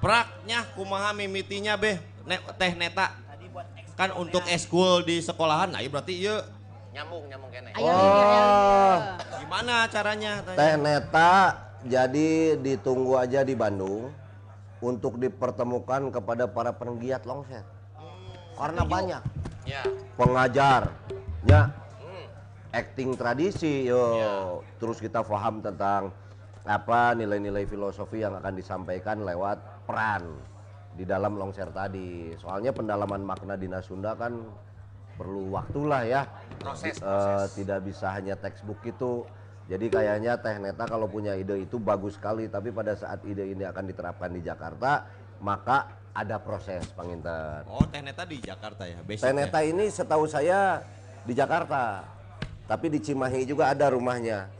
Praknya 0.00 0.64
kumaha 0.72 1.12
mimitinya 1.12 1.76
beh. 1.76 2.00
Ne- 2.24 2.40
teh 2.56 2.72
neta. 2.72 3.12
Kan 3.92 4.16
untuk 4.16 4.40
eskul 4.48 5.04
di 5.04 5.20
sekolahan. 5.20 5.74
Nah, 5.74 5.84
berarti 5.84 6.24
iya. 6.24 6.48
Nyambung, 6.96 7.28
nyambung 7.28 7.50
kene. 7.52 7.76
Ayo, 7.76 7.84
Oh. 7.84 8.94
Gimana 9.36 9.84
caranya? 9.92 10.40
Teh 10.40 10.56
Tanya. 10.56 10.76
Neta 10.80 11.32
jadi 11.84 12.56
ditunggu 12.56 13.20
aja 13.20 13.44
di 13.44 13.52
Bandung 13.52 14.08
untuk 14.80 15.20
dipertemukan 15.20 16.08
kepada 16.08 16.48
para 16.48 16.72
penggiat 16.72 17.28
longset. 17.28 17.66
Karena 18.58 18.82
banyak 18.82 19.22
Ya. 19.62 19.82
pengajar, 20.18 20.90
ya, 21.46 21.70
Hmm. 22.02 22.26
acting 22.74 23.14
tradisi, 23.14 23.86
yo. 23.86 24.66
Terus 24.82 24.98
kita 24.98 25.22
paham 25.22 25.62
tentang 25.62 26.10
apa 26.66 27.14
nilai-nilai 27.14 27.64
filosofi 27.64 28.20
yang 28.20 28.34
akan 28.36 28.52
disampaikan 28.58 29.22
lewat 29.22 29.86
peran 29.86 30.36
di 30.92 31.06
dalam 31.06 31.38
longser 31.38 31.70
tadi. 31.70 32.34
Soalnya 32.36 32.74
pendalaman 32.74 33.22
makna 33.22 33.54
Dina 33.54 33.78
Sunda 33.78 34.18
kan 34.18 34.34
perlu 35.14 35.54
waktulah 35.54 36.02
ya. 36.02 36.26
Proses, 36.58 36.98
Eh, 36.98 37.04
proses. 37.04 37.54
tidak 37.54 37.86
bisa 37.86 38.10
hanya 38.10 38.34
textbook 38.34 38.82
itu. 38.82 39.22
Jadi 39.68 39.92
kayaknya 39.92 40.40
Teh 40.40 40.56
Neta 40.56 40.88
kalau 40.88 41.04
punya 41.06 41.36
ide 41.36 41.60
itu 41.60 41.76
bagus 41.76 42.16
sekali, 42.16 42.48
tapi 42.48 42.72
pada 42.72 42.96
saat 42.96 43.20
ide 43.28 43.52
ini 43.52 43.68
akan 43.68 43.84
diterapkan 43.84 44.32
di 44.32 44.40
Jakarta, 44.40 45.04
maka 45.44 45.92
ada 46.18 46.36
proses 46.42 46.82
penginten. 46.98 47.62
Oh, 47.70 47.86
teh 47.86 48.02
neta 48.02 48.26
di 48.26 48.42
Jakarta 48.42 48.82
ya. 48.82 48.98
Teh 48.98 49.06
basicnya. 49.06 49.46
Neta 49.46 49.60
ini 49.62 49.86
setahu 49.86 50.26
saya 50.26 50.82
di 51.22 51.30
Jakarta, 51.30 52.02
tapi 52.66 52.90
di 52.90 52.98
Cimahi 52.98 53.46
juga 53.46 53.70
ada 53.70 53.86
rumahnya. 53.94 54.50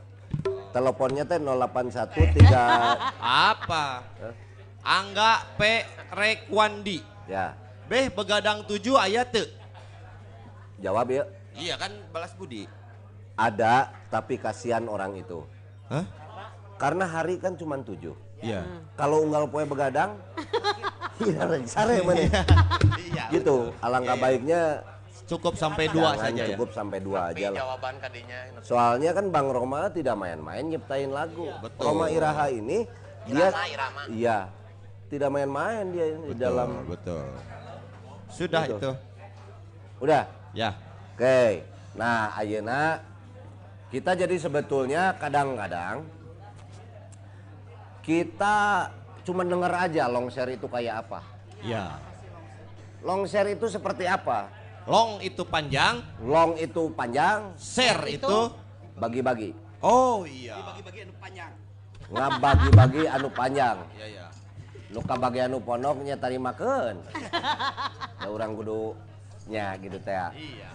Teleponnya 0.71 1.25
teh 1.27 1.41
0813 1.41 2.45
Apa? 3.19 4.05
Angga 4.85 5.33
P. 5.59 5.83
Rekwandi. 6.15 7.03
ya. 7.27 7.57
Beh, 7.89 8.13
begadang 8.13 8.63
tujuh 8.69 9.01
ayat 9.01 9.33
tuh. 9.33 9.49
Jawab 10.79 11.09
ya. 11.11 11.25
Iya 11.57 11.75
kan 11.81 11.91
balas 12.15 12.37
budi. 12.37 12.69
Ada, 13.35 13.91
tapi 14.13 14.37
kasihan 14.39 14.85
orang 14.87 15.17
itu. 15.19 15.43
Hah? 15.89 16.05
Karena 16.79 17.09
hari 17.09 17.41
kan 17.41 17.57
cuma 17.59 17.81
tujuh. 17.81 18.15
Iya. 18.39 18.63
Kalau 18.95 19.27
unggal 19.27 19.51
poe 19.51 19.67
begadang, 19.67 20.15
sare 21.67 21.97
mana. 22.03 22.25
Iya. 22.99 23.25
Gitu. 23.35 23.57
Alangkah 23.83 24.17
baiknya 24.17 24.63
Cukup 25.29 25.61
sampai 25.61 25.93
dua 25.93 26.17
jangan 26.17 26.25
saja 26.25 26.41
ya. 26.41 26.49
cukup 26.57 26.69
sampai 26.73 26.99
dua 27.05 27.29
Tapi 27.29 27.45
aja 27.45 27.47
lah. 27.53 27.59
jawaban 27.61 27.95
kadinya. 28.01 28.39
Soalnya 28.65 29.11
kan 29.13 29.29
Bang 29.29 29.53
Roma 29.53 29.93
tidak 29.93 30.17
main-main 30.17 30.65
nyiptain 30.65 31.13
lagu. 31.13 31.53
Betul. 31.61 31.85
Roma 31.85 32.09
Iraha 32.09 32.49
ini 32.49 32.89
dia 33.29 33.53
Irama, 33.53 33.65
Irama. 33.69 34.01
iya 34.09 34.39
tidak 35.13 35.29
main-main 35.29 35.85
dia 35.93 36.07
di 36.17 36.33
Betul, 36.33 36.41
dalam. 36.41 36.71
betul. 36.89 37.27
Sudah 38.33 38.63
Betul. 38.65 38.79
itu. 38.81 38.91
Udah. 40.01 40.25
Ya. 40.57 40.71
Oke. 41.13 41.61
Nah, 41.93 42.33
ayeuna 42.33 43.05
kita 43.93 44.17
jadi 44.17 44.37
sebetulnya 44.41 45.13
kadang-kadang 45.21 46.09
kita 48.01 48.89
cuma 49.29 49.45
dengar 49.45 49.69
aja 49.77 50.09
longshare 50.09 50.57
itu 50.57 50.65
kayak 50.65 51.05
apa. 51.05 51.21
Ya. 51.61 52.01
Longshare 53.05 53.53
itu 53.53 53.69
seperti 53.69 54.09
apa? 54.09 54.49
Long 54.89 55.21
itu 55.21 55.45
panjang, 55.45 56.01
Long 56.25 56.57
itu 56.57 56.89
panjang, 56.97 57.53
share 57.61 58.09
itu 58.09 58.49
bagi-bagi. 58.97 59.53
Oh 59.85 60.25
iya. 60.25 60.57
Ngabagi-bagi 62.09 63.05
anu 63.05 63.29
panjang. 63.29 63.77
Iya, 64.01 64.07
iya. 64.09 64.27
Nu 64.89 65.05
kabagi 65.05 65.45
anu 65.45 65.61
pondok 65.61 66.01
nya 66.01 66.17
tarimakeun. 66.17 66.97
Da 68.17 68.29
urang 68.33 68.57
kudu 68.57 68.97
nya 69.53 69.77
gitu 69.77 70.01
teh. 70.01 70.17
Iya. 70.17 70.73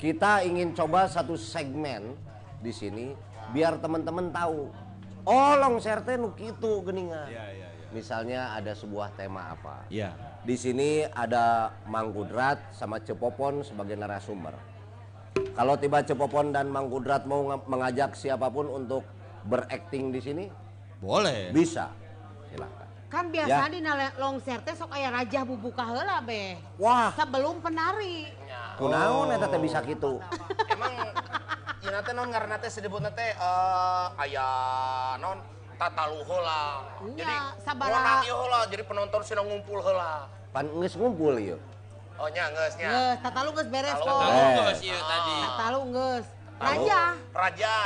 Kita 0.00 0.40
ingin 0.40 0.72
coba 0.72 1.04
satu 1.04 1.36
segmen 1.36 2.16
di 2.64 2.72
sini 2.72 3.12
biar 3.52 3.76
teman-teman 3.76 4.32
tahu. 4.32 4.72
Oh, 5.28 5.52
longshare 5.60 6.00
teh 6.00 6.16
nu 6.16 6.32
kitu 6.32 6.80
geuningan. 6.80 7.28
Iya, 7.28 7.44
iya, 7.52 7.52
iya. 7.60 7.63
Misalnya 7.94 8.50
ada 8.50 8.74
sebuah 8.74 9.14
tema 9.14 9.54
apa. 9.54 9.86
Iya. 9.86 10.10
Di 10.42 10.58
sini 10.58 11.06
ada 11.06 11.70
Mang 11.86 12.10
Kudrat 12.10 12.58
sama 12.74 12.98
Cepopon 12.98 13.62
sebagai 13.62 13.94
narasumber. 13.94 14.58
Kalau 15.54 15.78
tiba 15.78 16.02
Cepopon 16.02 16.50
dan 16.50 16.66
Mang 16.74 16.90
Kudrat 16.90 17.22
mau 17.22 17.46
mengajak 17.70 18.18
siapa 18.18 18.50
pun 18.50 18.66
untuk 18.66 19.06
berakting 19.46 20.10
di 20.10 20.18
sini, 20.18 20.44
Boleh. 20.98 21.54
bisa. 21.54 21.94
Silakan. 22.50 22.82
Kan 23.06 23.30
Ya. 23.30 23.46
biasa 23.46 23.62
di 23.70 23.78
longser 24.18 24.58
teh 24.66 24.74
sok 24.74 24.90
aya 24.90 25.14
raja 25.14 25.46
bubuka 25.46 25.86
heula 25.86 26.18
beh. 26.18 26.58
Wah, 26.82 27.14
Sebelum 27.14 27.62
penari. 27.62 28.26
kunaon 28.74 29.30
eta 29.30 29.46
teh 29.46 29.62
bisa 29.62 29.78
gitu. 29.86 30.18
Emang 30.66 31.14
Ina 31.78 32.02
teh 32.02 32.10
non 32.10 32.26
karena 32.34 32.58
teh 32.58 32.66
sedebutna 32.66 33.14
teh 33.14 33.30
eh 33.30 34.06
aya 34.18 34.48
non 35.22 35.38
tata 35.74 36.02
luhola 36.10 36.62
iya, 37.02 37.18
jadi 37.18 37.34
sabar 37.62 37.88
yohola 38.22 38.60
jadi 38.70 38.82
penonton 38.86 39.20
sih 39.26 39.34
ngumpul 39.34 39.78
hola 39.82 40.30
pan 40.54 40.66
nges 40.70 40.94
ngumpul 40.94 41.34
yuk 41.36 41.60
oh 42.18 42.28
nya 42.30 42.46
ngesnya 42.54 42.88
nges 42.88 43.18
tata 43.26 43.38
lu 43.42 43.50
nges 43.52 43.68
beres 43.68 43.98
kok 43.98 44.06
tata 44.06 44.26
lu 44.30 44.62
nges 44.70 44.80
yuk 44.86 45.02
tadi. 45.02 45.36
Tata 45.42 45.66
lu 45.74 45.80
nges. 45.90 46.26
Raja. 46.54 47.00
Raja. 47.34 47.76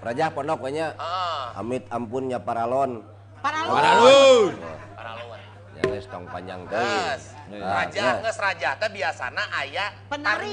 Raja 0.00 0.24
pondok 0.34 0.56
pokoknya. 0.58 0.86
Uh. 0.98 1.60
amit 1.60 1.86
ampunnya 1.94 2.38
paralon. 2.42 3.06
Paralon. 3.38 3.74
Paralon. 3.78 4.52
Paralon. 4.98 5.38
Ya 5.78 5.82
nges 5.86 6.06
tong 6.10 6.26
panjang 6.28 6.60
guys 6.66 7.32
ah, 7.56 7.86
raja 7.86 8.20
nges. 8.20 8.36
raja 8.36 8.68
teh 8.76 8.90
biasana 8.90 9.42
ayah 9.64 9.88
penari. 10.10 10.52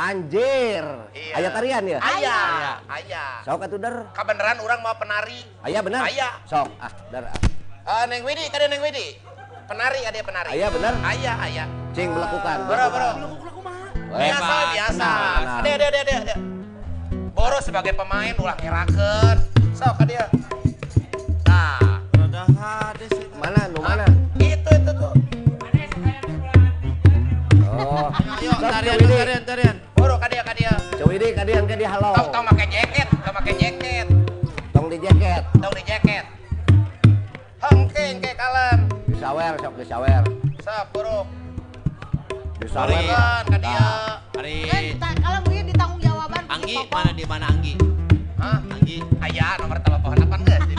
Anjir. 0.00 0.84
Iya. 1.12 1.34
Aya 1.36 1.48
tarian 1.52 1.82
ya? 1.84 1.98
Aya. 2.00 2.38
Aya. 2.88 3.24
Sok 3.44 3.60
atuh 3.68 3.76
der. 3.76 4.08
Kabeneran 4.16 4.56
orang 4.64 4.80
mau 4.80 4.96
penari. 4.96 5.44
Aya 5.60 5.84
benar? 5.84 6.08
Aya. 6.08 6.40
Sok, 6.48 6.72
ah, 6.80 6.88
dar. 7.12 7.28
ah. 7.28 7.36
Eh, 8.00 8.04
Neng 8.08 8.24
Widi, 8.24 8.48
kada 8.48 8.64
Neng 8.72 8.80
Widi. 8.80 9.20
Penari 9.68 10.00
ada 10.08 10.16
penari. 10.24 10.56
Aya 10.56 10.66
benar? 10.72 10.96
Aya, 11.04 11.32
aya. 11.44 11.64
Cing 11.92 12.16
melakukan. 12.16 12.64
Bro, 12.64 12.86
bro. 12.88 13.10
Eh, 14.10 14.18
Biasa, 14.24 14.56
biasa. 14.72 15.10
Ada, 15.60 15.68
ada, 15.68 15.86
ada, 15.86 15.98
ada, 16.00 16.14
ada. 16.24 16.34
Boro 17.36 17.58
sebagai 17.60 17.92
pemain 17.92 18.32
ulah 18.40 18.56
ngerakeun. 18.56 19.36
Sok 19.76 19.92
ka 20.00 20.04
dia. 20.08 20.24
Nah, 21.44 22.00
eta. 22.16 22.42
Mana 23.36 23.68
nu 23.68 23.78
mana? 23.84 24.19
Ayo 28.50 28.66
tarian 28.66 28.98
tarian 28.98 29.42
tarian. 29.46 29.76
Boro 29.94 30.14
ka 30.18 30.26
dia 30.26 30.42
ka 30.42 30.52
dia. 30.52 30.72
Cewidi 30.96 31.30
kadian 31.30 31.64
ke 31.64 31.74
di 31.74 31.86
halo. 31.86 32.10
Tong 32.12 32.28
tong 32.32 32.44
make 32.50 32.66
jaket, 32.66 33.06
tong 33.22 33.34
make 33.38 33.54
jaket. 33.54 34.06
Tong 34.74 34.86
di 34.88 34.96
jaket. 34.98 35.42
Tong 35.54 35.72
di 35.72 35.82
jaket. 35.84 36.24
Hengkeun 37.60 38.16
ke 38.18 38.30
kalem. 38.34 38.78
Disawer, 39.06 39.52
sok 39.56 39.74
disawer. 39.76 40.22
Sok, 40.58 40.84
boro. 40.90 41.18
Disawer. 42.58 43.04
Kan 43.06 43.44
ka 43.46 43.58
dia. 43.60 43.88
Hari 44.34 44.56
Kan 44.66 44.82
ta- 44.98 45.18
kalau 45.20 45.38
mungkin 45.44 45.64
ditanggung 45.68 46.00
jawaban. 46.00 46.42
Anggi 46.48 46.76
mana 46.88 47.10
di 47.12 47.24
mana 47.24 47.46
Anggi? 47.46 47.74
Hah? 48.36 48.58
Anggi. 48.66 48.96
Aya 49.20 49.46
nomor 49.60 49.78
telepon 49.78 50.16
apa 50.16 50.36
geus 50.42 50.64
di. 50.70 50.74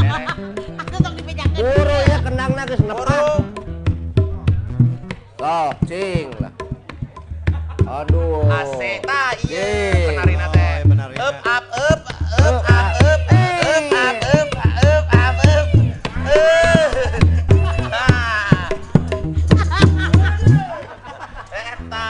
Aku 0.75 0.95
tong 0.99 1.15
dipejakeun. 1.15 1.61
Buru 1.61 1.97
ya 2.03 2.17
kenangna 2.19 2.61
geus 2.65 2.81
nepak. 2.81 2.97
Boro. 2.99 3.25
Sok, 5.37 5.73
cing 5.85 6.27
lah. 6.37 6.53
Aduh. 7.91 8.47
Tah 8.47 8.63
Cing. 8.79 9.03
ieu 9.51 10.15
penarina 10.15 10.47
teh. 10.47 10.79
Oh. 10.87 11.27
Up 11.27 11.43
up 11.43 11.65
up 11.75 12.01
up 12.39 12.63
up 12.63 12.87
up 13.03 13.19
up 13.19 14.07
up 14.31 14.49
up 14.63 15.03
up 15.11 15.35
up 15.43 15.67
up. 16.23 16.47
Ah. 17.91 18.71
Eta. 21.51 22.07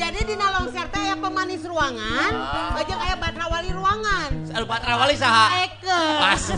Jadi 0.00 0.20
di 0.24 0.34
nalongser 0.40 0.88
teh 0.88 1.00
aya 1.04 1.14
pemanis 1.20 1.60
ruangan, 1.68 2.32
aja 2.80 2.94
kayak 2.96 3.20
batrawali 3.20 3.68
ruangan. 3.68 4.32
Aduh 4.56 4.64
Patra 4.64 4.96
Wali 4.96 5.16
saha? 5.20 5.68
Eke. 5.68 6.02
Pas. 6.24 6.56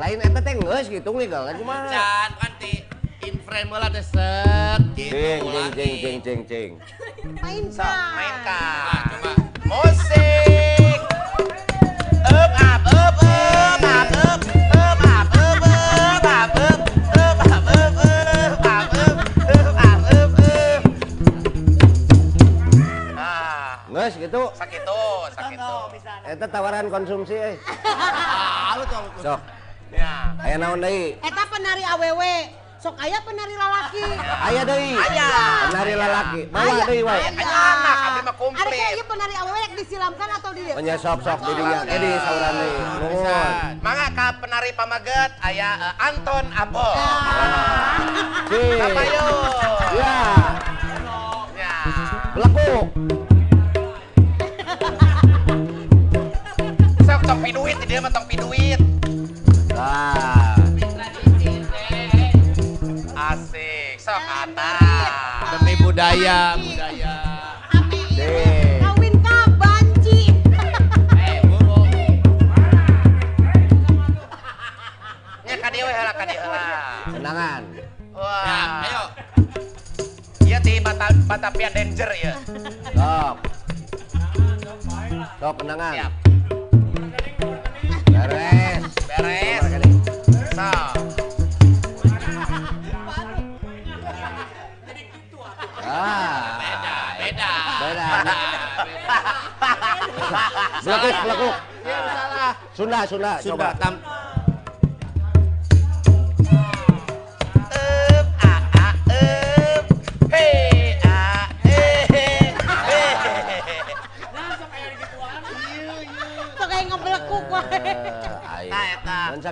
Lain 0.00 0.18
eta 0.24 0.40
teh 0.40 0.56
geus 0.56 0.88
gitu 0.88 1.12
nih 1.12 1.28
gal. 1.28 1.52
Kumaha? 1.52 1.92
Can 1.92 2.32
kan 2.32 2.52
main 3.28 3.44
frame 3.44 3.68
bola 3.68 3.92
deset 3.92 4.80
gitu 4.96 5.12
jeng, 5.12 5.44
lagi. 5.44 5.76
Jeng, 5.76 5.94
jeng, 6.00 6.18
jeng, 6.24 6.40
jeng, 6.48 6.72
Main 7.44 7.68
so, 7.68 7.84
main 8.16 8.36
kak. 8.40 9.04
Coba 9.12 9.32
musik. 9.68 11.00
Up 12.24 12.52
up 12.56 13.12
gitu. 24.16 24.40
Tawaran 26.48 26.88
konsumsi 26.88 27.36
euy. 27.36 27.60
Lu 28.72 28.84
tuh. 29.20 29.36
Ya. 29.92 30.32
Naon? 30.56 30.80
Eta 30.80 31.44
penari 31.52 31.84
aww. 31.84 32.24
Sok 32.78 32.94
aya 32.94 33.18
penari 33.26 33.58
lalaki. 33.58 34.06
Aya 34.22 34.62
deui. 34.62 34.94
Aya. 34.94 35.28
Penari 35.66 35.94
lalaki. 35.98 36.40
Bawa 36.46 36.86
deui 36.86 37.02
wae. 37.02 37.20
Anak, 37.26 37.42
abdi 37.42 38.20
mah 38.22 38.22
Ada 38.22 38.32
komplit. 38.38 38.70
kayak 38.70 38.90
ieu 38.94 39.02
penari 39.02 39.34
awewe 39.34 39.58
yang 39.58 39.74
disilamkan 39.74 40.28
atau 40.38 40.50
di 40.54 40.62
Nya 40.78 40.94
sok 40.94 41.18
sok 41.18 41.38
di 41.42 41.52
dinya. 41.58 41.80
Eh 41.90 41.98
di 41.98 42.10
sauran 42.22 42.52
deui. 42.54 42.78
Mangga 43.82 44.06
ka 44.14 44.26
penari 44.38 44.70
pamaget 44.78 45.30
aya 45.42 45.68
eh, 45.90 46.06
Anton 46.06 46.44
Abo. 46.54 46.86
Cing. 48.46 48.78
Apa 48.78 49.02
yo? 49.10 49.26
Ya, 49.98 50.16
Ya. 51.58 51.74
belaku. 52.30 52.70
Sok 57.02 57.20
tong 57.26 57.40
piduit 57.42 57.76
dia 57.90 57.98
mah 57.98 58.12
tong 58.14 58.26
piduit. 58.30 58.78
Budaya, 66.08 66.56
budaya. 66.56 67.14
Kawin 68.80 69.14
ka 69.20 69.38
banci. 69.60 70.32
Eh, 71.20 71.36
buru. 71.44 71.84
Nya 75.44 75.54
ka 75.60 75.68
dieu 75.68 75.84
we 75.84 75.92
heula 75.92 76.12
ka 76.16 76.24
dieu 76.24 76.40
heula. 76.40 76.80
Wah. 78.16 78.44
Ya, 78.48 78.60
ayo. 78.88 79.02
Ieu 80.48 80.60
ti 80.64 80.80
Bata 80.80 81.12
Batavia 81.28 81.68
Danger 81.76 82.10
ya. 82.16 82.34
Sok. 82.96 83.36
Sok 85.36 85.54
kenangan. 85.60 85.92
Siap. 85.92 86.12
Beres. 88.08 88.82
Beres. 89.12 89.60
Sok. 90.56 91.17
beda 95.98 96.96
Beda, 97.18 97.18
beda. 97.18 97.50
Beda. 97.82 98.06
beda. 98.14 98.34
Belakuk, 100.78 101.14
belakuk. 101.26 101.54
Sunda, 102.76 102.98
Sunda, 103.08 103.32
Sunda. 103.42 103.56
Coba. 103.58 103.68
Tam 103.78 103.94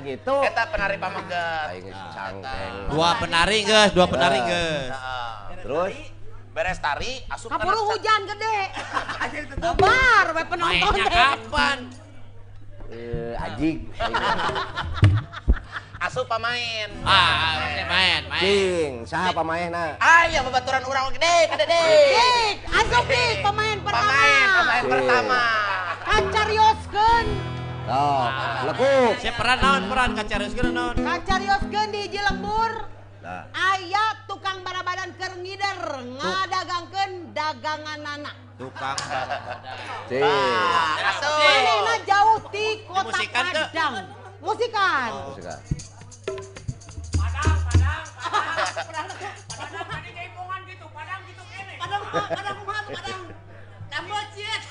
gitu. 0.07 0.35
Penari 0.47 0.97
Dua 2.87 3.11
penari 3.19 3.59
guys 3.67 3.91
dua 3.91 4.07
penari 4.07 4.39
guys 4.47 4.95
Terus 5.67 6.16
Beres 6.57 6.81
tari 6.81 7.21
asup 7.29 7.53
ca- 7.53 7.69
hujan 7.69 8.21
gede. 8.25 8.59
Bubar 9.61 10.27
we 10.33 10.43
penonton 10.49 10.89
Mainnya 10.89 11.05
teh. 11.05 11.21
kapan? 11.21 11.79
eh 12.89 13.37
ajig. 13.45 13.79
asup 16.07 16.25
pamain. 16.25 16.89
Ah, 17.05 17.61
main, 17.61 17.85
main. 18.25 18.41
Cing, 18.41 18.93
saha 19.05 19.37
pamaehna? 19.37 20.01
Aya 20.01 20.41
babaturan 20.49 20.81
urang 20.89 21.13
gede, 21.13 21.37
kada 21.53 21.65
deh. 21.69 21.85
Dik, 22.17 22.57
asup 22.73 23.05
dik 23.05 23.37
pemain 23.45 23.77
pertama. 23.85 24.09
Pemain, 24.09 24.49
pemain 24.57 24.85
pertama. 24.89 25.43
Kacarioskeun. 26.09 27.27
Sok, 27.85 28.33
lekuk. 28.65 29.13
Si 29.21 29.29
peran 29.29 29.59
naon 29.61 29.83
peran 29.93 30.11
kacarioskeun 30.17 30.73
naon? 30.73 30.97
Kacarioskeun 30.97 31.89
di 31.93 31.99
hiji 32.09 32.21
lembur. 32.25 32.96
Ayah 33.27 33.43
ayat 33.51 34.17
tukang 34.31 34.63
barabadan 34.63 35.11
ke 35.19 35.27
ngider 35.43 35.83
ngadagangkeun 36.15 37.35
dagangan 37.35 37.99
anak 38.07 38.39
tukang 38.55 38.95
barabadana 41.27 41.97
jauh 42.07 42.39
di 42.55 42.87
kota 42.87 43.11
Musikan 43.11 43.51
Padang 43.51 44.07
musikan 44.39 45.11
oh. 45.11 45.35
musikan 45.35 45.59
Padang 47.19 47.59
Padang 47.67 48.07
Padang 48.31 48.63
Padang 48.95 49.11
Padang. 49.11 49.35
Padang. 49.51 50.07
Padang. 50.47 50.63
Padang 50.95 51.21
Padang. 51.27 51.67
Padang. 51.83 52.03
Padang 52.07 52.07
Padang 52.07 52.63
Padang 52.63 52.95
Padang 52.95 53.23
Tambah 53.91 54.23
ciet 54.39 54.63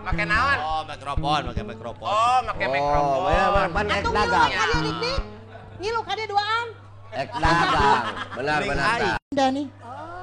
Make 0.00 0.24
naon? 0.26 0.58
Oh, 0.58 0.82
mikrofon. 0.82 1.40
pakai 1.50 1.64
mikrofon. 1.64 2.08
Oh, 2.08 2.38
pakai 2.50 2.66
Oh, 2.66 2.72
mikrofon. 2.72 3.18
bener 3.22 3.46
bener 3.46 3.68
pan 3.70 3.86
ek 3.88 4.04
dagang. 4.10 4.50
Ngilu 5.80 6.00
ka 6.02 6.12
dia 6.14 6.26
duaan. 6.26 6.66
Ek 7.12 7.28
dagang. 7.30 8.04
Benar 8.34 8.60
benar. 8.64 8.98
Sunda 9.22 9.46
nih. 9.50 9.66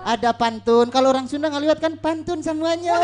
Ada 0.04 0.32
pantun. 0.34 0.88
Kalau 0.88 1.08
orang 1.12 1.28
Sunda 1.28 1.48
ngeliat 1.48 1.80
kan 1.80 1.96
pantun 1.96 2.40
semuanya. 2.40 2.96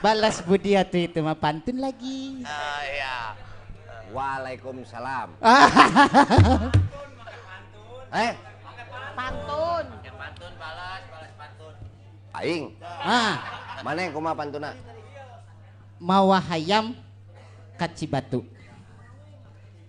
Balas 0.00 0.44
budi 0.44 0.76
atuh 0.76 1.00
itu 1.00 1.20
mah 1.20 1.32
pantun 1.32 1.80
lagi. 1.80 2.44
Ah, 2.44 2.80
iya. 2.84 3.16
Waalaikumsalam. 4.14 5.28
Eh, 8.14 8.30
Pantun. 9.18 9.84
aing. 12.38 12.78
ah, 13.02 13.34
Mana 13.82 14.06
yang 14.06 14.14
kumaha 14.14 14.38
pantuna? 14.38 14.70
mawa 15.98 16.38
hayam 16.38 16.94
kacibatu. 17.74 18.46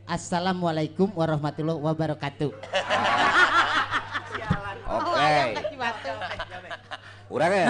Assalamualaikum 0.10 1.06
warahmatullahi 1.14 1.78
wabarakatuh. 1.86 2.50
Oke. 4.90 5.38
Urang 7.30 7.54
ya? 7.54 7.66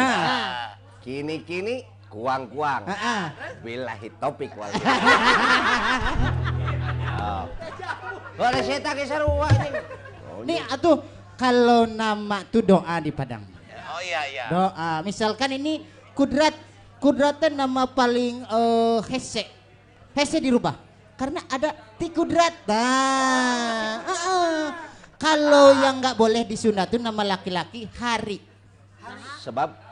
Kini-kini 1.04 1.84
kuang-kuang. 2.08 2.88
ah, 2.88 2.96
ah. 2.96 3.26
Billahi 3.60 4.08
topik 4.24 4.56
wal. 4.56 4.72
Oh. 7.44 7.48
Boleh 8.40 8.62
saya 8.64 8.80
tak 8.80 9.00
sarua 9.04 9.48
anjing. 9.52 9.76
Oh, 10.32 10.44
Nih 10.48 10.60
atuh 10.72 11.04
kalau 11.36 11.84
nama 11.88 12.44
tuh 12.48 12.64
doa 12.64 12.96
di 13.04 13.12
Padang. 13.12 13.44
Oh 13.96 14.02
iya 14.04 14.22
iya. 14.28 14.46
Doa. 14.48 14.92
Misalkan 15.04 15.56
ini 15.56 15.84
kudrat 16.16 16.56
kudratnya 17.00 17.68
nama 17.68 17.88
paling 17.88 18.44
eh 18.44 19.00
hese. 19.12 19.48
Hese 20.16 20.40
dirubah. 20.40 20.76
Karena 21.16 21.44
ada 21.48 21.72
ti 21.96 22.12
kudrat. 22.12 22.68
Nah, 22.68 24.04
ah, 24.04 24.12
ah. 24.12 24.66
Kalau 25.16 25.72
yang 25.80 26.04
nggak 26.04 26.20
boleh 26.20 26.44
di 26.44 26.60
Sunda 26.60 26.84
tuh 26.84 27.00
nama 27.00 27.24
laki-laki 27.24 27.88
hari. 27.96 28.44
Sebab 29.40 29.85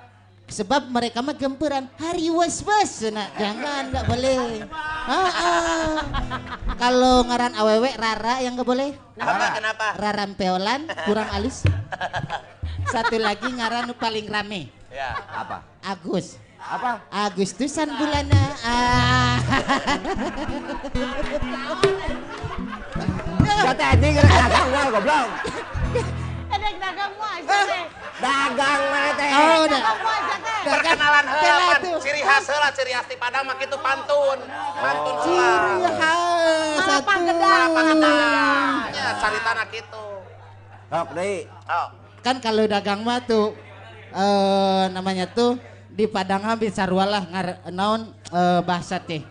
Sebab 0.53 0.85
mereka 0.85 1.25
mah 1.25 1.33
gemperan 1.33 1.89
hari 1.97 2.29
was 2.29 2.61
was 2.61 3.01
nah, 3.09 3.25
jangan 3.41 3.89
nggak 3.89 4.05
boleh. 4.05 4.61
Ah, 4.69 5.31
ah. 5.33 5.93
Kalau 6.77 7.25
ngaran 7.25 7.57
awewe 7.57 7.89
Rara 7.97 8.37
yang 8.45 8.53
nggak 8.53 8.69
boleh. 8.69 8.93
Kenapa? 9.17 9.45
Kenapa? 9.57 9.87
Rarampeolan 9.97 10.81
kurang 11.09 11.25
alus. 11.33 11.65
Satu 12.93 13.17
lagi 13.17 13.49
ngaran 13.49 13.89
paling 13.97 14.29
rame. 14.29 14.69
Ya. 14.93 15.17
apa? 15.33 15.65
Agus. 15.81 16.37
Apa? 16.61 17.01
Agustusan 17.09 17.89
bulana. 17.97 18.43
Ah. 18.61 19.35
Kata 23.41 23.85
dagang 23.97 24.29
wal 24.69 24.87
goblok. 25.01 25.29
Dagang 26.63 27.11
mu 27.15 27.23
aja 27.23 27.57
teh. 27.67 27.83
Dagang 28.23 28.81
mana 28.87 29.11
teh? 29.19 29.29
Oh, 29.33 29.67
udah. 29.67 29.81
Dagang 29.83 29.99
mu 29.99 30.09
aja 30.09 30.35
teh. 30.39 30.61
Perkenalan 30.63 31.25
heula. 31.27 31.75
Ciri 31.99 32.21
khas 32.23 32.45
heula, 32.47 32.69
ciri 32.71 32.91
khas 32.95 33.07
di 33.11 33.15
Padang 33.19 33.43
mah 33.47 33.55
kitu 33.59 33.77
pantun. 33.79 34.39
Pantun 34.79 35.15
heula. 35.27 35.51
Ciri 35.79 35.91
khas 35.99 36.19
satu. 36.83 37.19
Ya, 38.93 39.07
caritana 39.19 39.63
kitu. 39.67 40.05
Sok 40.93 41.09
deui. 41.17 41.49
Oh. 41.67 41.87
Kan 42.23 42.39
kalau 42.39 42.63
dagang 42.69 43.01
mah 43.03 43.19
tuh 43.25 43.57
eh 44.13 44.83
namanya 44.93 45.25
tuh 45.27 45.57
di 45.91 46.05
Padang 46.07 46.45
mah 46.45 46.55
bisa 46.55 46.85
rualah 46.87 47.25
ngar 47.27 47.47
naon 47.73 48.13
eh, 48.31 48.61
bahasa 48.63 49.01
teh. 49.01 49.25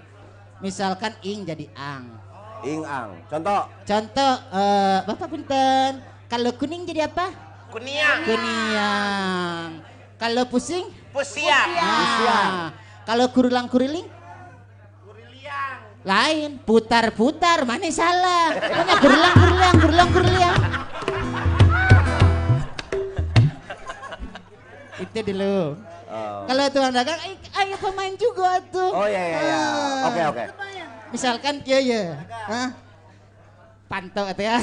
Misalkan 0.60 1.16
ing 1.24 1.48
jadi 1.48 1.70
ang. 1.78 2.18
Ing 2.62 2.82
ang. 2.84 3.16
Contoh. 3.30 3.66
Contoh 3.86 4.32
eh 4.52 4.98
Bapak 5.06 5.26
punten, 5.30 6.02
kalau 6.32 6.48
kuning 6.56 6.88
jadi 6.88 7.12
apa? 7.12 7.28
Kuniang. 7.68 8.24
Kuniang. 8.24 9.68
Kalau 10.16 10.48
pusing? 10.48 10.88
Pusiang. 11.12 11.68
Ah. 11.76 12.72
Kalau 13.04 13.28
kurulang-kuriling? 13.36 14.08
Lain, 16.08 16.56
putar-putar, 16.64 17.68
mana 17.68 17.84
salah? 17.92 18.48
Mana 18.56 18.92
kurulang-kurulang, 18.96 19.74
kurulang-kurulang. 19.76 20.56
Itu 25.04 25.18
dulu. 25.20 25.76
Oh. 26.08 26.40
Kalau 26.48 26.64
tuan 26.72 26.96
dagang, 26.96 27.20
ay, 27.20 27.32
ayo 27.36 27.76
pemain 27.76 28.14
juga 28.16 28.56
tuh. 28.72 28.88
Oh 28.88 29.04
iya 29.04 29.20
iya 29.20 29.40
iya. 29.44 29.60
Ah. 29.60 30.08
Oke 30.08 30.20
oke. 30.32 30.44
Misalkan 31.12 31.60
kia 31.60 31.76
ya, 31.84 32.16
Hah? 32.48 32.91
Pantau 33.92 34.24
itu 34.32 34.42
ya. 34.48 34.56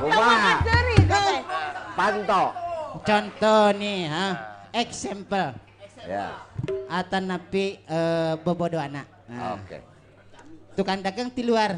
Kumaha? 0.00 0.54
Teh. 0.64 1.38
Panto. 1.92 2.42
Contoh 3.04 3.64
nih, 3.76 4.08
ha? 4.08 4.26
example. 4.72 5.52
Ya. 6.08 6.40
Atan 6.88 7.28
napi 7.28 7.76
eh, 7.84 8.32
bobodo 8.40 8.80
anak. 8.80 9.04
Nah, 9.28 9.60
Oke. 9.60 9.84
Tukang 10.72 11.04
dagang 11.04 11.28
di 11.28 11.44
luar. 11.44 11.76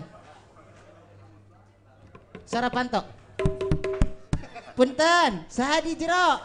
Suara 2.47 2.71
panto. 2.71 3.03
Punten, 4.79 5.47
saha 5.51 5.83
di 5.83 5.99
jero. 5.99 6.39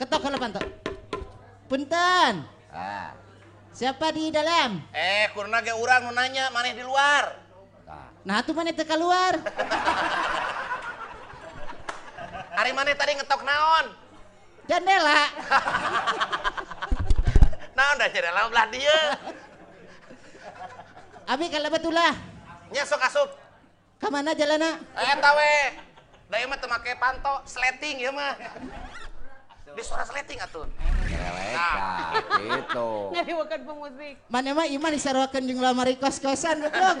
Ketok 0.00 0.20
kalau 0.24 0.38
panto. 0.40 0.60
Punten, 1.68 2.44
Ah. 2.68 3.27
Siapa 3.78 4.10
di 4.10 4.34
dalam? 4.34 4.82
Eh, 4.90 5.30
kurna 5.30 5.62
ge 5.62 5.70
urang 5.70 6.10
nu 6.10 6.12
nanya 6.12 6.50
maneh 6.50 6.74
di 6.74 6.82
luar. 6.82 7.38
Nah. 8.26 8.42
Tuh 8.42 8.50
mana 8.50 8.74
teka 8.74 8.98
keluar? 8.98 9.38
Hari 12.58 12.70
maneh 12.78 12.98
tadi 12.98 13.14
ngetok 13.14 13.46
naon? 13.46 13.86
Jendela. 14.66 15.22
Naon 17.78 17.94
dah 17.94 18.08
jendela 18.10 18.50
belah 18.50 18.66
dieu. 18.74 19.00
Abi 21.30 21.46
kalau 21.46 21.70
betulah. 21.70 22.12
Nya 22.74 22.82
sok 22.82 23.06
asup. 23.06 23.30
Ke 24.02 24.10
mana 24.10 24.34
jalannya? 24.34 24.82
Eh 24.92 25.16
tawe. 25.22 25.54
Da 26.28 26.36
ieu 26.36 26.50
mah 26.50 26.58
teu 26.60 26.68
make 26.68 26.92
panto, 27.00 27.40
sleting 27.48 28.04
ieu 28.04 28.12
mah. 28.12 28.36
Di 29.78 29.86
suara 29.86 30.02
sleting 30.02 30.42
atuh. 30.42 30.66
Releka. 31.06 31.78
Gitu. 32.34 32.90
Ngariwakeun 33.14 33.62
pemusik. 33.62 34.14
Mana 34.26 34.50
mah 34.50 34.66
iman 34.66 34.90
disarwakeun 34.90 35.46
jeung 35.46 35.62
lamari 35.62 35.94
kos-kosan 35.94 36.66
goblok. 36.66 36.98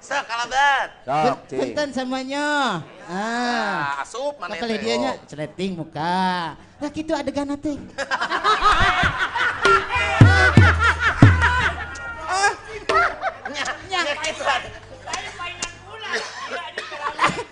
Sok 0.00 0.24
kalabat. 0.24 0.88
Sok, 1.04 1.38
cing. 1.52 1.60
Punten 1.60 1.88
semuanya. 1.92 2.80
Ah. 3.04 4.00
Ah, 4.00 4.00
asup 4.00 4.40
Makanya 4.40 4.64
teh. 4.64 4.80
dia 4.80 4.96
nya 4.96 5.12
celeting 5.28 5.76
muka. 5.76 6.56
Nah 6.56 6.88
gitu 6.88 7.12
adegan 7.12 7.52
teh. 7.60 7.76
Nya, 13.52 13.64
nya 13.92 14.00
kitu. 14.24 14.44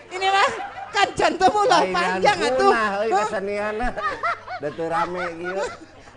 Ini 0.08 0.26
mah 0.32 0.48
kan 1.26 1.34
contoh 1.34 1.50
mulah 1.50 1.80
Lainan 1.82 1.94
panjang 1.98 2.38
atuh. 2.38 2.70
euy 2.70 3.10
Hah? 3.10 3.26
kesenianna. 3.26 3.88
Da 4.62 4.68
teu 4.70 4.86
rame 4.86 5.24
kieu. 5.34 5.64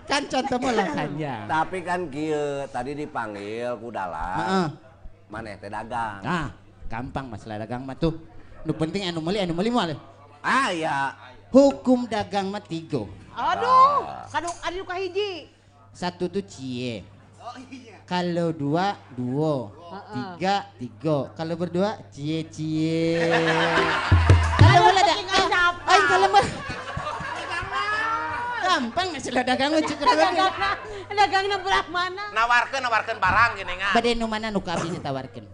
Kan 0.05 0.21
contoh 0.29 0.57
mulah 0.61 0.87
panjang. 0.93 1.43
Tapi 1.49 1.77
kan 1.81 2.01
kieu 2.13 2.45
tadi 2.69 2.91
dipanggil 2.93 3.73
ku 3.81 3.89
dalam. 3.89 4.37
Heeh. 4.37 4.67
Maneh 5.29 5.57
teh 5.57 5.69
dagang. 5.69 6.21
Nah, 6.21 6.47
gampang 6.85 7.25
masalah 7.25 7.57
dagang 7.57 7.85
mah 7.85 7.97
tuh. 7.97 8.21
Nu 8.61 8.73
penting 8.77 9.09
anu 9.09 9.17
meuli 9.17 9.41
anu 9.41 9.57
meuli 9.57 9.73
moal. 9.73 9.97
Ah 10.45 10.69
ya. 10.69 11.17
Hukum 11.49 12.05
dagang 12.05 12.53
mah 12.53 12.61
tiga. 12.61 13.09
Aduh, 13.33 14.05
kadu 14.29 14.49
adu 14.61 14.85
kahiji. 14.85 15.49
Satu 15.89 16.29
tuh 16.29 16.45
cie. 16.45 17.01
Kalau 18.05 18.53
dua, 18.53 18.93
duo. 19.17 19.73
Tiga, 20.13 20.69
tiga. 20.77 21.33
Kalau 21.33 21.57
berdua, 21.57 21.97
cie 22.13 22.45
cie. 22.45 23.25
Kalau 24.59 24.79
boleh 24.83 25.03
ada. 25.03 25.13
tinggal 25.15 25.41
siapa? 25.47 25.89
Ayo 25.89 26.03
kalau 26.05 26.27
mah. 26.29 26.45
Gampang 28.59 29.07
masalah 29.11 29.43
dagang 29.47 29.69
mah 29.73 29.81
cukup 29.81 30.05
Dagang 30.05 30.35
dagangna 31.19 31.55
belah 31.59 31.83
mana? 31.91 32.23
Nawarkeun 32.31 32.79
nawarkeun 32.79 33.19
barang 33.19 33.51
gini 33.59 33.73
nga. 33.75 33.89
Bade 33.91 34.11
nu 34.15 34.25
mana 34.31 34.47
nu 34.47 34.63
kabis 34.63 34.91
ditawarkeun. 34.95 35.45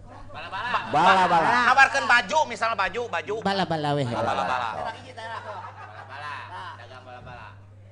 Bala 0.94 1.24
bala. 1.26 1.48
Nawarkeun 1.72 2.06
baju, 2.06 2.38
misalnya 2.46 2.76
baju, 2.78 3.02
baju. 3.10 3.34
Bala-bala 3.42 3.88
weh. 3.98 4.06
Bala-bala. 4.06 4.68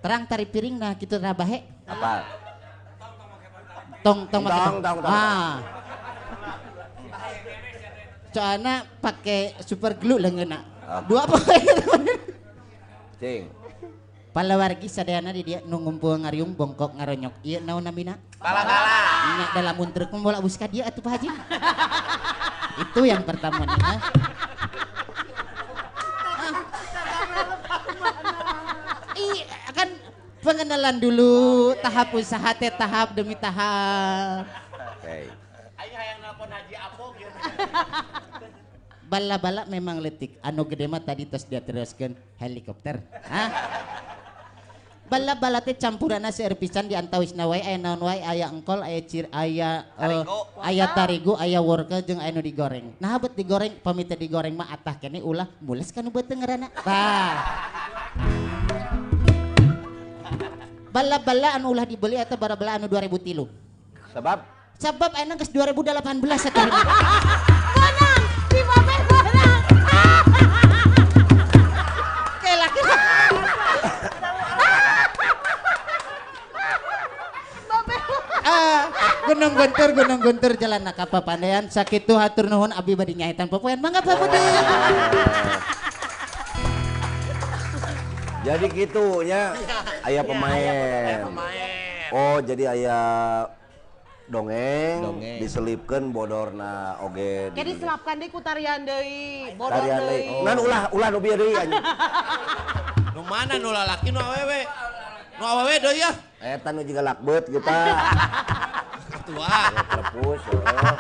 Terang 0.05 0.23
tari 0.29 0.45
piring 0.45 0.77
nah 0.77 0.93
kitu 0.95 1.17
rabahe. 1.17 1.65
Apa? 1.89 2.29
Tong 4.05 4.29
tong 4.29 4.45
Tong, 4.45 4.85
tong, 4.85 4.99
tong. 5.01 5.09
Ah. 5.09 5.65
Soalnya 8.37 8.85
pakai 9.01 9.57
super 9.65 9.97
glue 9.97 10.21
lah 10.21 10.29
ngena. 10.29 10.74
Apa? 10.85 11.07
Dua 11.09 11.21
apa? 11.25 11.39
Cing. 13.21 13.49
Palawargi 14.35 14.91
sadayana 14.91 15.31
di 15.31 15.47
dia 15.47 15.63
nunggumpul 15.63 16.19
ngariung 16.27 16.59
bongkok 16.59 16.99
ngaronyok. 16.99 17.39
Iya 17.47 17.63
naon 17.63 17.87
namina? 17.87 18.19
Bala-bala. 18.43 18.99
Ingat 19.31 19.51
dalam 19.55 19.75
muntruk 19.79 20.11
membola 20.11 20.43
buska 20.43 20.67
dia 20.67 20.91
atuh 20.91 20.99
Pak 20.99 21.13
Haji. 21.17 21.31
Itu 22.83 23.07
yang 23.07 23.23
pertama 23.23 23.63
nih. 23.63 23.79
ah. 23.79 23.99
Iya 29.15 29.47
kan 29.71 29.89
pengenalan 30.43 30.99
dulu 30.99 31.35
tahap 31.79 32.11
usaha 32.19 32.51
teh 32.59 32.75
tahap 32.75 33.15
demi 33.15 33.39
tahap. 33.39 34.51
Oke. 34.99 35.31
Ayo 35.79 35.99
yang 36.11 36.19
nelpon 36.19 36.51
Haji 36.51 36.75
Apo 36.75 37.15
gitu. 37.15 37.39
Bala-bala 39.15 39.63
memang 39.71 40.03
letik. 40.03 40.43
Anu 40.43 40.67
gede 40.67 40.91
mah 40.91 40.99
tadi 40.99 41.23
tos 41.23 41.47
dia 41.47 41.63
teruskan 41.63 42.19
helikopter. 42.35 42.99
Hah? 43.31 43.49
Bala-bala 45.07 45.63
teh 45.63 45.79
campuranna 45.79 46.35
seueur 46.35 46.59
pisan 46.59 46.91
di 46.91 46.99
antawisna 46.99 47.47
wae 47.47 47.63
aya 47.63 47.79
naon 47.79 48.03
wae 48.03 48.19
aya 48.27 48.51
engkol 48.51 48.83
aya 48.83 48.99
cir 49.07 49.31
aya 49.31 49.87
eh, 49.87 50.03
Tarigu. 50.03 50.39
aya 50.59 50.85
tarigu 50.91 51.33
aya 51.39 51.63
wortel 51.63 52.03
jeung 52.03 52.19
aya 52.19 52.35
nu 52.35 52.43
digoreng. 52.43 52.99
Nah 52.99 53.15
bet 53.23 53.39
digoreng 53.39 53.79
pamit 53.79 54.11
digoreng 54.11 54.59
mah 54.59 54.75
atah 54.75 54.99
kene 54.99 55.23
ulah 55.23 55.47
mules 55.63 55.95
kan 55.95 56.03
nu 56.03 56.11
beuteung 56.11 56.43
ngaranna. 56.43 56.75
Tah. 56.83 57.39
Bala-bala 60.91 61.55
anu 61.55 61.71
ulah 61.71 61.87
dibeli 61.87 62.19
atau 62.19 62.35
bala-bala 62.35 62.83
anu 62.83 62.91
2000 62.91 63.15
tilu. 63.23 63.47
Sebab 64.11 64.43
Sebab 64.75 65.11
aya 65.15 65.39
geus 65.39 65.55
2018 65.55 66.51
eta. 66.51 66.67
Gunung 79.25 79.53
Guntur, 79.57 79.89
Gunung 79.97 80.21
Guntur 80.21 80.53
jalan 80.55 80.85
nak 80.85 81.01
papandayan 81.09 81.65
sakit 81.67 82.05
tuh 82.05 82.21
hatur 82.21 82.45
nuhun 82.45 82.71
abdi 82.71 82.93
badi 82.93 83.15
nyaitan 83.17 83.49
popoyan 83.49 83.81
mangga 83.81 84.05
Pak 84.05 84.17
Budi. 84.17 84.37
jadi 88.47 88.67
gitu 88.69 89.25
nya 89.25 89.57
aya 90.05 90.21
pemain. 90.21 91.25
Pemain. 91.25 92.13
Oh, 92.13 92.37
jadi 92.39 92.77
aya 92.77 92.99
dongeng, 94.25 95.01
Dongeng. 95.01 95.39
diselipkeun 95.41 96.13
bodorna 96.13 97.01
oge. 97.01 97.49
Jadi 97.57 97.71
di- 97.73 97.81
selapkan 97.81 98.21
deh 98.21 98.29
ku 98.29 98.45
tarian 98.45 98.85
deui, 98.85 99.53
bodor 99.57 99.81
Tarian 99.81 100.01
deui. 100.05 100.21
deui. 100.29 100.45
Nan 100.45 100.57
ulah 100.61 100.83
ulah 100.93 101.09
nu 101.09 101.19
bieu 101.19 101.37
deui 101.37 101.55
anjing. 101.57 101.81
Nu 103.15 103.23
mana 103.23 103.63
nu 103.63 103.71
lalaki 103.71 104.11
nu 104.11 104.19
awewe? 104.19 104.67
Nu 105.35 105.45
awewe 105.45 105.75
deui 105.77 105.99
ya. 105.99 106.11
Eta 106.39 106.71
nu 106.71 106.83
jiga 106.83 107.03
lakbeut 107.03 107.45
kita. 107.45 107.75
Tua. 109.25 109.59
Lepus. 109.73 110.43
oh. 110.47 110.97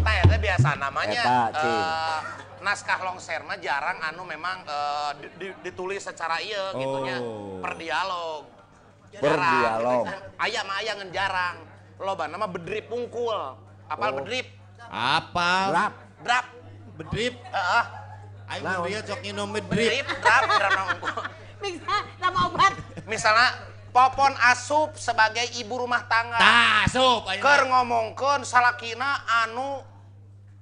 Tah 0.00 0.14
eta 0.16 0.36
biasa 0.36 0.68
namanya 0.74 1.22
Eta, 1.22 1.38
eh, 1.60 2.18
naskah 2.58 2.98
longser 3.02 3.44
mah 3.44 3.58
jarang 3.58 4.00
anu 4.02 4.24
memang 4.24 4.64
eh, 4.64 5.10
di- 5.20 5.34
di- 5.38 5.56
ditulis 5.62 6.00
secara 6.00 6.40
iya 6.40 6.72
gitunya 6.72 7.16
Oh. 7.20 7.60
per 7.60 7.76
dialog. 7.76 8.42
Berdialog. 9.12 10.04
Aya 10.36 10.60
mah 10.62 10.76
aya 10.80 10.92
ngan 10.94 11.10
jarang. 11.10 11.56
Loba 11.96 12.26
nama 12.26 12.44
bedrip 12.46 12.88
pungkul. 12.88 13.38
Apal 13.86 14.10
Oh. 14.10 14.16
bedrip? 14.18 14.46
Apa? 14.82 15.50
Rap. 15.70 15.94
Drap. 16.20 16.46
Bedrip. 16.96 17.34
Heeh. 17.44 17.84
Ayo 18.46 18.62
Naon? 18.62 18.86
dia 18.86 19.00
cok 19.02 19.20
nginum 19.20 19.48
bedrip. 19.52 19.90
Bedrip, 19.90 20.06
drap, 20.22 20.42
drap 20.48 20.72
Bisa 21.62 21.96
nama 22.20 22.38
obat. 22.50 22.72
Misalnya 23.06 23.48
Popon 23.96 24.36
asup 24.44 24.92
sebagai 25.00 25.56
ibu 25.56 25.72
rumah 25.80 26.04
tangga. 26.04 26.36
Tah, 26.36 26.84
sup. 26.84 27.24
ayeuna. 27.32 27.40
Keur 27.40 27.62
ngomongkeun 27.64 28.44
salakina 28.44 29.24
anu 29.24 29.80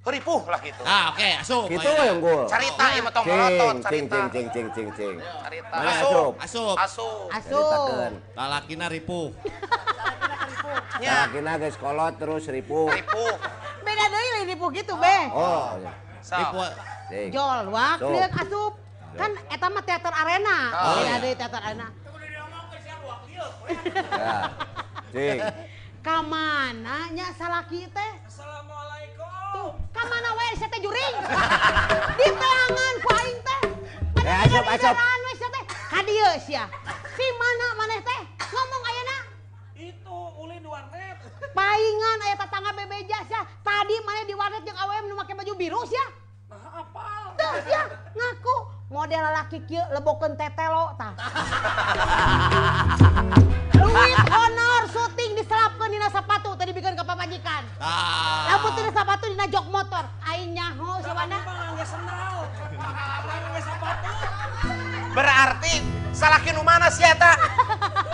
heripuh 0.07 0.47
lah 0.47 0.63
gitu. 0.63 0.79
Ah, 0.87 1.11
oke, 1.11 1.29
asup. 1.43 1.67
Gitu 1.67 1.83
ayeuna. 1.83 2.07
yang 2.07 2.19
gua. 2.23 2.47
Carita 2.47 2.85
ieu 2.95 3.03
mah 3.03 3.11
tong 3.11 3.27
melotot 3.27 3.77
cing, 3.91 4.07
cing, 4.07 4.27
cing, 4.31 4.47
cing, 4.55 4.69
cing, 4.71 4.89
cing. 4.95 5.15
Carita. 5.19 5.75
Mana 5.75 5.91
Asup. 5.99 6.33
asup? 6.39 6.77
Asup. 6.79 7.27
Asup. 7.35 8.13
Lalakina 8.39 8.87
ripuh. 8.87 9.35
Nya, 11.03 11.27
Sakina 11.27 11.59
geus 11.59 11.75
kolot 11.75 12.15
terus 12.15 12.47
ripuh. 12.47 12.87
heripuh. 12.87 13.35
Beda 13.83 14.05
deui 14.15 14.29
lain 14.31 14.47
ripuh 14.55 14.69
gitu, 14.71 14.95
Be. 14.95 15.19
Oh, 15.35 15.75
iya. 15.83 15.93
So, 16.23 16.39
Ripuh. 16.39 16.71
Jol, 17.35 17.67
wak, 17.75 17.99
asup. 18.31 18.84
Kan 19.15 19.31
eta 19.51 19.67
mah 19.71 19.83
teater 19.87 20.15
arena. 20.15 20.59
Oh, 20.75 20.95
Beda 20.99 21.07
iya. 21.07 21.15
deui 21.23 21.35
teater 21.39 21.63
arena. 21.63 21.89
Ya. 23.65 24.29
Cing. 25.09 25.39
Kamana 26.05 27.09
nya 27.17 27.33
salaki 27.33 27.89
teh? 27.89 28.13
Assalamualaikum. 28.29 29.25
Tuh, 29.57 29.71
kamana 29.95 30.37
we 30.37 30.47
sia 30.59 30.69
teh 30.69 30.81
juring? 30.83 31.15
Di 32.21 32.29
pelangan 32.29 32.95
ku 33.01 33.09
aing 33.15 33.41
teh. 33.41 33.61
Eh, 34.21 34.37
asup, 34.45 34.67
asup. 34.69 34.95
we 34.99 35.33
sia 35.39 35.49
teh. 35.49 35.65
Ka 35.71 36.01
dieu 36.05 36.31
sia. 36.45 36.65
Si 37.15 37.27
mana 37.41 37.67
maneh 37.79 38.01
teh? 38.05 38.21
Ngomong 38.37 38.83
ayeuna. 38.85 39.19
Itu 39.79 40.19
ulin 40.45 40.61
di 40.61 40.69
warnet. 40.69 41.17
Paingan 41.55 42.19
aya 42.27 42.37
tetangga 42.37 42.71
bebeja 42.75 43.19
sia. 43.25 43.41
Tadi 43.65 43.97
maneh 44.05 44.25
di 44.29 44.35
warnet 44.37 44.61
jeung 44.67 44.77
awewe 44.77 45.09
nu 45.09 45.17
make 45.17 45.33
baju 45.33 45.53
biru 45.57 45.81
sia. 45.89 46.05
Nah, 46.53 46.85
apal. 46.85 47.33
Tuh 47.39 47.55
sia 47.65 47.83
ngaku 48.13 48.57
model 48.95 49.27
laki 49.35 49.59
kieu 49.67 49.83
lebokeun 49.91 50.39
tetelo 50.39 50.95
tah. 50.95 51.19
Duit 53.75 54.23
honor 54.31 54.83
syuting 54.87 55.35
diselapkeun 55.35 55.91
dina 55.91 56.07
sapatu 56.15 56.55
tadi 56.55 56.71
bikin 56.71 56.95
ke 56.95 57.03
papajikan. 57.03 57.67
Ah. 57.83 58.55
Lamun 58.55 58.71
teu 58.79 58.87
sapatu 58.95 59.27
dina 59.27 59.51
jok 59.51 59.67
motor. 59.67 60.07
Aing 60.31 60.55
nyaho 60.55 61.03
nggak 61.03 61.87
sepatu. 63.67 64.13
berarti 65.15 65.75
salaki 66.11 66.51
nu 66.55 66.63
mana 66.63 66.91
sih 66.91 67.07
eta? 67.07 67.35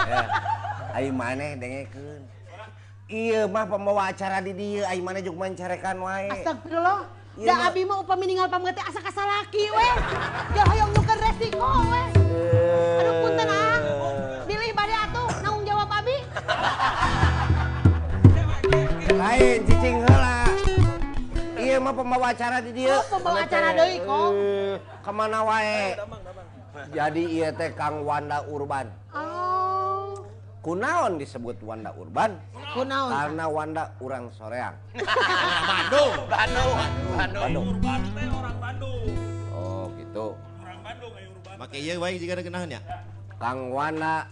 Ya. 0.09 0.24
Aing 0.97 1.12
maneh 1.12 1.61
dengekeun. 1.61 2.24
Iya 3.11 3.44
mah 3.51 3.69
pembawa 3.69 4.12
acara 4.12 4.40
di 4.40 4.57
dieu 4.57 4.85
aing 4.89 5.05
maneh 5.05 5.20
juk 5.20 5.36
mancarekan 5.36 6.01
wae. 6.01 6.32
Astagfirullah. 6.32 7.20
Iya, 7.39 7.47
Da 7.47 7.55
Mak. 7.57 7.69
abi 7.70 7.82
mah 7.85 7.98
upami 8.01 8.24
ninggal 8.27 8.48
pameuti 8.48 8.81
asa 8.81 8.98
kasalaki 8.98 9.65
we. 9.66 9.89
Jangan 10.51 10.66
hoyong 10.69 10.90
nukeun 10.93 11.19
resiko 11.20 11.69
we. 11.86 12.02
Aduh 12.98 13.15
punten 13.23 13.48
ah. 13.48 13.77
Pilih 14.44 14.70
bade 14.73 14.94
atuh 14.98 15.28
nanggung 15.40 15.65
jawab 15.65 15.89
abi. 15.89 16.16
Lain 19.12 19.59
cicing 19.62 19.97
heula. 20.01 20.36
Iya 21.55 21.77
mah 21.78 21.93
pembawa 21.93 22.27
acara 22.31 22.59
di 22.59 22.70
dieu. 22.74 22.90
Oh, 22.90 23.05
pembawa 23.09 23.39
acara 23.44 23.69
teh? 23.70 23.78
deui. 23.78 23.97
Eh, 24.01 24.74
Ke 25.01 25.11
mana 25.12 25.39
wae? 25.44 25.82
Jadi 26.90 27.23
iya 27.31 27.48
teh 27.52 27.70
Kang 27.70 28.02
Wanda 28.02 28.43
Urban. 28.44 28.90
Oh. 29.12 29.70
Kunaon 30.61 31.16
disebut 31.16 31.57
Wanda 31.65 31.89
Urban? 31.97 32.37
Kunaon? 32.77 33.09
Karena 33.09 33.49
Wanda 33.49 33.97
urang 34.05 34.28
soreang. 34.37 34.77
Bandung. 35.73 36.12
Bandung, 36.28 36.73
Bandung. 37.16 37.41
Bandung. 37.41 37.66
Urban 37.73 38.01
teh 38.12 38.28
orang 38.28 38.57
Bandung. 38.61 39.09
Oh 39.57 39.89
gitu. 39.97 40.37
Orang 40.61 40.81
Bandung 40.85 41.11
kayak 41.16 41.32
Urban. 41.32 41.57
Make 41.65 41.81
ieu 41.81 41.97
wae 41.97 42.20
jika 42.20 42.37
ada 42.37 42.45
kenahan 42.45 42.77
ya. 42.77 42.81
Kang 43.41 43.73
Wanda 43.73 44.28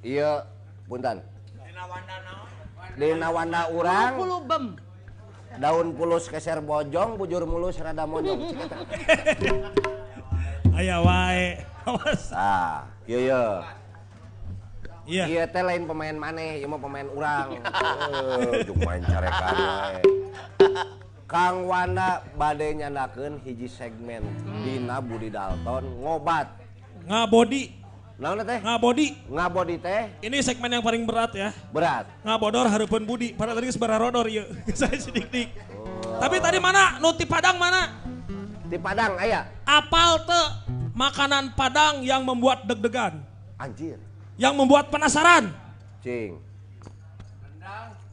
iya 0.00 0.48
punten. 0.88 1.20
Dina 2.96 3.28
Wanda 3.28 3.68
urang 3.68 4.16
Puluh 4.16 4.40
bem. 4.48 4.64
daun 5.60 5.92
pulus 5.92 6.24
keser 6.30 6.62
bojong 6.64 7.20
bujur 7.20 7.44
mulus 7.44 7.76
rada 7.76 8.08
mojong. 8.08 8.48
Aya 10.80 11.04
wae. 11.04 11.60
Awas. 11.84 12.32
Iya 13.04 13.18
iya. 13.28 13.44
Iya. 15.10 15.24
Iya 15.26 15.44
teh 15.50 15.58
lain 15.66 15.90
pemain 15.90 16.14
maneh, 16.14 16.62
ieu 16.62 16.70
mah 16.70 16.78
pemain 16.78 17.08
urang. 17.10 17.48
Eh, 17.60 18.62
juk 18.62 18.78
main 18.86 19.02
carekan. 19.02 19.98
Kang 21.30 21.66
Wanda 21.66 22.22
bade 22.34 22.74
nyandakeun 22.74 23.38
hiji 23.42 23.66
segmen 23.66 24.22
dina 24.62 24.98
Budi 24.98 25.30
Dalton 25.30 25.86
ngobat. 25.98 26.46
Ngabodi. 27.06 27.74
Naon 28.18 28.42
teh? 28.42 28.58
Ngabodi. 28.60 29.06
Ngabodi 29.30 29.76
teh 29.78 30.02
Ini 30.20 30.42
segmen 30.42 30.68
yang 30.68 30.84
paling 30.84 31.06
berat 31.06 31.32
ya. 31.34 31.50
berat. 31.70 32.06
Ngabodor 32.26 32.66
hareupeun 32.66 33.06
budi. 33.06 33.32
Pada 33.34 33.54
tadi 33.54 33.70
sebarang 33.70 34.10
rodor 34.10 34.26
ieu. 34.26 34.42
Saya 34.78 34.98
sidik-dik. 34.98 35.54
Tapi 36.18 36.36
tadi 36.42 36.58
mana? 36.58 36.98
Nuti 36.98 37.24
Padang 37.24 37.56
mana? 37.56 37.94
Di 38.66 38.78
Padang 38.78 39.14
aya. 39.16 39.46
Apal 39.62 40.26
teu 40.26 40.44
makanan 40.92 41.54
Padang 41.54 42.02
yang 42.02 42.26
membuat 42.26 42.66
deg-degan. 42.66 43.22
Anjir. 43.56 44.02
Yang 44.40 44.54
membuat 44.56 44.88
penasaran. 44.88 45.52
Cing. 46.00 46.40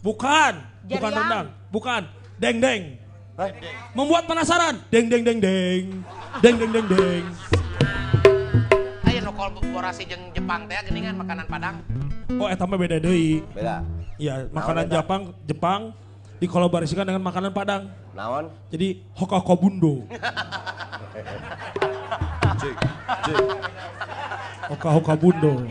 Bukan. 0.04 0.54
Bukan 0.84 1.00
Jeriang. 1.08 1.16
rendang. 1.24 1.48
Bukan. 1.72 2.02
Deng-deng. 2.36 3.00
Hah? 3.40 3.50
Membuat 3.96 4.28
penasaran. 4.28 4.76
Deng 4.92 5.08
deng 5.08 5.24
deng 5.24 5.40
deng. 5.40 6.04
Deng 6.44 6.56
deng 6.60 6.72
deng 6.76 6.88
deng. 6.92 7.24
Ayo 9.08 9.20
nu 9.24 9.32
kolaborasi 9.32 10.04
jeung 10.04 10.36
Jepang 10.36 10.68
teh 10.68 10.76
geuningan 10.92 11.16
makanan 11.16 11.48
Padang. 11.48 11.80
Oh, 12.36 12.52
eta 12.52 12.68
mah 12.68 12.76
beda 12.76 13.00
deui. 13.00 13.40
Beda. 13.56 13.88
Iya, 14.20 14.52
makanan 14.52 14.84
eta? 14.84 15.00
Jepang 15.00 15.22
Jepang 15.48 15.82
dikolaborasikan 16.38 17.06
dengan 17.06 17.22
makanan 17.26 17.52
Padang. 17.54 17.90
Naon? 18.14 18.50
Jadi 18.70 19.02
hoka 19.18 19.42
kobundo. 19.42 20.06
Hoka 24.68 24.90
hoka 25.00 25.14
bundo. 25.16 25.64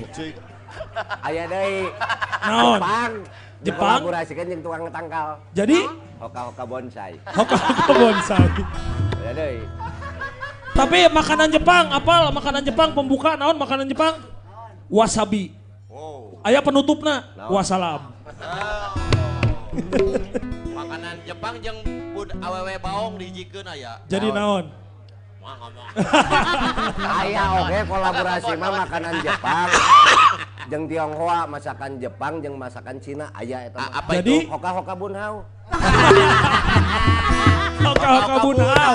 Aya 1.20 1.44
deui. 1.44 1.92
Naon? 2.40 2.80
Jepang. 2.80 3.12
Jepang? 3.60 3.98
Dikolaborasikan 4.00 4.44
jeung 4.48 4.62
tukang 4.64 4.82
tangkal. 4.88 5.28
Jadi 5.52 5.78
Hoka-hoka 6.16 6.64
bonsai. 6.64 7.12
hoka 7.28 7.56
hoka 7.60 7.92
bonsai. 7.92 8.46
Aya 9.20 9.32
deui. 9.36 9.60
Tapi 10.76 10.98
makanan 11.08 11.48
Jepang, 11.52 11.88
apa 11.92 12.28
makanan 12.32 12.62
Jepang 12.64 12.92
pembuka 12.96 13.36
naon 13.36 13.56
makanan 13.60 13.84
Jepang? 13.88 14.16
Wasabi. 14.88 15.52
Aya 16.40 16.60
penutupna 16.64 17.36
wasalam. 17.52 18.12
Makanan 20.72 21.16
Jepang 21.28 21.60
jeung 21.60 21.78
bud 22.16 22.32
awewe 22.40 22.74
baong 22.80 23.20
dijikeun 23.20 23.68
aya. 23.68 24.00
Jadi 24.08 24.32
naon? 24.32 24.72
Aya 27.22 27.42
oge 27.62 27.86
kolaborasi 27.86 28.52
mah 28.58 28.82
makanan 28.82 29.14
Jepang. 29.22 29.70
Jeung 30.70 30.90
Tionghoa 30.90 31.46
masakan 31.46 32.02
Jepang 32.02 32.42
jeung 32.42 32.58
masakan 32.58 32.98
Cina 32.98 33.30
aya 33.30 33.70
eta 33.70 33.78
mah. 33.78 33.86
A- 33.86 33.94
apa 34.02 34.10
Jadi 34.18 34.42
itu? 34.42 34.50
Hoka-hoka 34.50 34.94
bunhau. 34.98 35.46
hoka 37.86 38.08
hoka 38.10 38.36
bunau. 38.42 38.94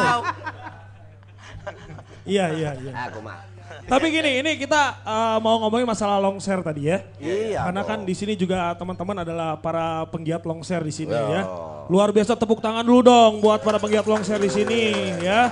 Iya 2.28 2.46
iya 2.52 2.70
iya. 2.84 2.92
Aku 3.08 3.24
mah. 3.24 3.51
Tapi 3.84 4.06
gini, 4.08 4.32
ini 4.40 4.52
kita 4.56 5.02
uh, 5.02 5.38
mau 5.40 5.60
ngomongin 5.62 5.86
masalah 5.86 6.18
longser 6.18 6.60
tadi 6.62 6.88
ya. 6.88 7.04
Iya. 7.18 7.68
Karena 7.68 7.82
kan 7.84 8.00
di 8.02 8.14
sini 8.14 8.34
juga 8.34 8.72
teman-teman 8.76 9.22
adalah 9.22 9.58
para 9.58 10.06
penggiat 10.08 10.42
longser 10.42 10.80
di 10.80 10.94
sini 10.94 11.12
Ya. 11.12 11.28
ya. 11.28 11.42
Luar 11.88 12.10
biasa 12.10 12.34
tepuk 12.34 12.60
tangan 12.60 12.84
dulu 12.84 13.04
dong 13.04 13.44
buat 13.44 13.60
para 13.60 13.76
penggiat 13.78 14.08
longser 14.08 14.38
di 14.38 14.48
sini 14.48 14.82
ya. 15.20 15.52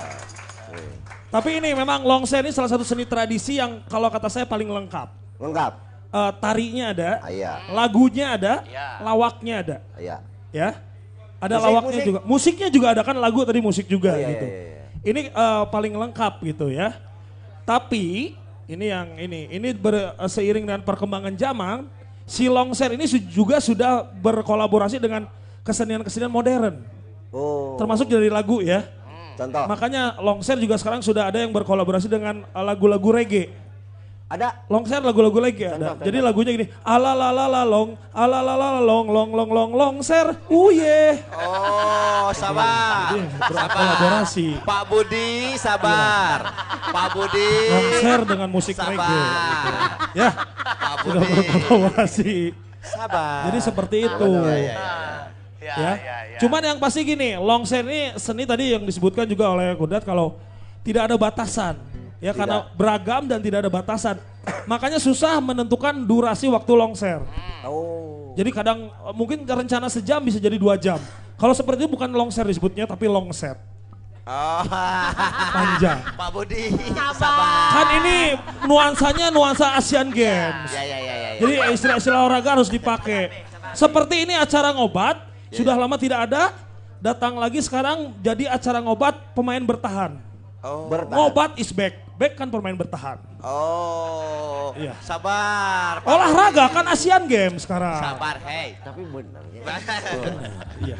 Tapi 1.30 1.62
ini 1.62 1.70
memang 1.72 2.02
longser 2.02 2.42
ini 2.42 2.50
salah 2.50 2.66
satu 2.66 2.82
seni 2.82 3.06
tradisi 3.06 3.56
yang 3.56 3.86
kalau 3.86 4.10
kata 4.10 4.26
saya 4.26 4.42
paling 4.42 4.66
lengkap. 4.66 5.08
Lengkap. 5.38 5.72
Eh, 6.10 6.32
tarinya 6.42 6.90
ada, 6.90 7.10
Aya. 7.22 7.62
lagunya 7.70 8.34
ada, 8.34 8.66
Iya. 8.66 8.86
lawaknya 8.98 9.54
ada, 9.62 9.76
Aya. 9.94 10.16
ya. 10.50 10.68
Ada 11.38 11.54
Musik, 11.56 11.66
lawaknya 11.70 11.86
musik. 11.94 12.08
juga, 12.10 12.20
musiknya 12.26 12.68
juga 12.68 12.86
ada 12.92 13.02
kan 13.06 13.14
lagu 13.14 13.40
tadi 13.46 13.62
musik 13.62 13.86
juga 13.86 14.12
Oh, 14.12 14.18
iya, 14.18 14.28
gitu. 14.34 14.44
iya, 14.44 14.58
iya. 14.58 14.84
Ini 15.06 15.20
eh, 15.30 15.62
paling 15.70 15.94
lengkap 15.94 16.42
gitu 16.42 16.66
ya. 16.68 16.98
Tapi 17.70 18.34
ini 18.66 18.90
yang 18.90 19.14
ini, 19.14 19.46
ini 19.46 19.68
ber- 19.70 20.18
eh, 20.18 20.26
seiring 20.30 20.66
dengan 20.66 20.82
perkembangan 20.82 21.30
zaman, 21.38 21.86
si 22.26 22.50
longser 22.50 22.98
ini 22.98 23.06
juga 23.30 23.62
sudah 23.62 24.02
berkolaborasi 24.02 24.98
dengan 24.98 25.30
kesenian-kesenian 25.62 26.30
modern, 26.34 26.82
Oh. 27.30 27.78
termasuk 27.78 28.10
dari 28.10 28.26
lagu 28.26 28.58
ya. 28.58 28.90
Contoh. 29.38 29.70
Makanya 29.70 30.18
longser 30.18 30.58
juga 30.58 30.74
sekarang 30.82 30.98
sudah 30.98 31.30
ada 31.30 31.38
yang 31.38 31.54
berkolaborasi 31.54 32.10
dengan 32.10 32.42
eh, 32.42 32.64
lagu-lagu 32.66 33.14
reggae. 33.14 33.54
Ada. 34.30 34.62
Longser 34.70 35.02
lagu-lagu 35.02 35.42
reggae 35.42 35.74
ada. 35.74 35.98
Contoh, 35.98 36.06
Jadi 36.06 36.18
lagunya 36.22 36.50
gini, 36.54 36.66
ala 36.86 37.18
la 37.18 37.34
la 37.34 37.50
la 37.50 37.66
long, 37.66 37.98
ala 38.14 38.38
la 38.38 38.54
la 38.54 38.78
la 38.78 38.80
long, 38.80 39.10
long 39.10 39.30
long 39.34 39.50
long 39.50 39.70
longser, 39.74 40.38
uye. 40.46 41.18
Oh, 41.34 42.30
sabar. 42.30 43.10
Jadi 43.10 43.26
berkolaborasi. 43.26 44.46
Pak 44.62 44.82
Budi 44.86 45.58
sabar. 45.58 46.46
Pak 46.94 47.06
Budi. 47.10 47.50
Longser 47.74 48.20
dengan 48.22 48.48
musik 48.54 48.78
reggae. 48.78 49.02
Sabar. 49.02 49.74
Ya, 50.14 50.30
Pak 50.62 50.94
sudah 51.02 51.22
Budi. 51.26 51.34
berkolaborasi. 51.34 52.34
Sabar. 52.86 53.50
Jadi 53.50 53.58
seperti 53.58 53.96
itu. 54.06 54.30
Ya, 55.58 55.90
ya. 55.98 56.38
Cuman 56.38 56.62
yang 56.62 56.78
pasti 56.78 57.02
gini, 57.02 57.34
longser 57.34 57.82
ini 57.82 58.14
seni 58.14 58.46
tadi 58.46 58.78
yang 58.78 58.86
disebutkan 58.86 59.26
juga 59.26 59.50
oleh 59.50 59.74
Kudat 59.74 60.06
kalau 60.06 60.38
tidak 60.86 61.10
ada 61.10 61.18
batasan. 61.18 61.74
Ya 62.20 62.36
karena 62.36 62.68
beragam 62.76 63.24
dan 63.24 63.40
tidak 63.40 63.64
ada 63.66 63.70
batasan. 63.72 64.20
Makanya 64.70 65.00
susah 65.00 65.40
menentukan 65.40 65.96
durasi 66.04 66.52
waktu 66.52 66.72
longser. 66.76 67.24
Oh. 67.64 68.36
Jadi 68.36 68.50
kadang 68.52 68.92
eh, 68.92 69.14
mungkin 69.16 69.42
rencana 69.48 69.88
sejam 69.88 70.20
bisa 70.20 70.36
jadi 70.36 70.60
dua 70.60 70.76
jam. 70.76 71.00
Kalau 71.40 71.56
seperti 71.56 71.88
itu 71.88 71.90
bukan 71.96 72.12
longser 72.12 72.44
disebutnya 72.44 72.84
tapi 72.84 73.08
longset. 73.08 73.56
Oh. 74.28 74.62
Panjang. 75.56 75.98
Pak 76.20 76.28
Budi. 76.28 76.68
Sabar. 77.16 77.72
Kan 77.72 77.86
ini 78.04 78.16
nuansanya 78.68 79.32
nuansa 79.32 79.80
Asian 79.80 80.12
Games. 80.12 80.70
Ya 80.76 80.84
ya 80.84 80.98
ya 81.00 81.14
ya. 81.16 81.30
ya. 81.34 81.40
Jadi 81.40 81.54
istilah-istilah 81.72 82.20
olahraga 82.20 82.60
harus 82.60 82.68
dipakai. 82.68 83.32
Seperti 83.72 84.28
ini 84.28 84.36
acara 84.36 84.76
ngobat, 84.76 85.24
sudah 85.54 85.74
lama 85.78 85.96
tidak 85.96 86.28
ada, 86.28 86.52
datang 87.00 87.40
lagi 87.40 87.64
sekarang 87.64 88.12
jadi 88.20 88.52
acara 88.52 88.78
ngobat 88.84 89.32
pemain 89.32 89.62
bertahan. 89.64 90.29
Oh. 90.60 90.86
Bertahan. 90.86 91.16
Ngobat 91.16 91.50
is 91.56 91.70
back. 91.70 91.94
Back 92.14 92.36
kan 92.36 92.46
pemain 92.46 92.74
bertahan. 92.74 93.16
Oh. 93.40 94.76
Iya. 94.76 94.92
Sabar. 95.00 96.04
Pak 96.04 96.06
Olahraga 96.06 96.64
kan 96.68 96.84
Asian 96.86 97.24
Games 97.24 97.64
sekarang. 97.64 97.96
Sabar, 97.96 98.36
hei. 98.44 98.76
Tapi 98.78 99.00
benar 99.02 99.40
ya. 99.50 99.62
Iya. 100.82 100.96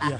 Iya. 0.00 0.16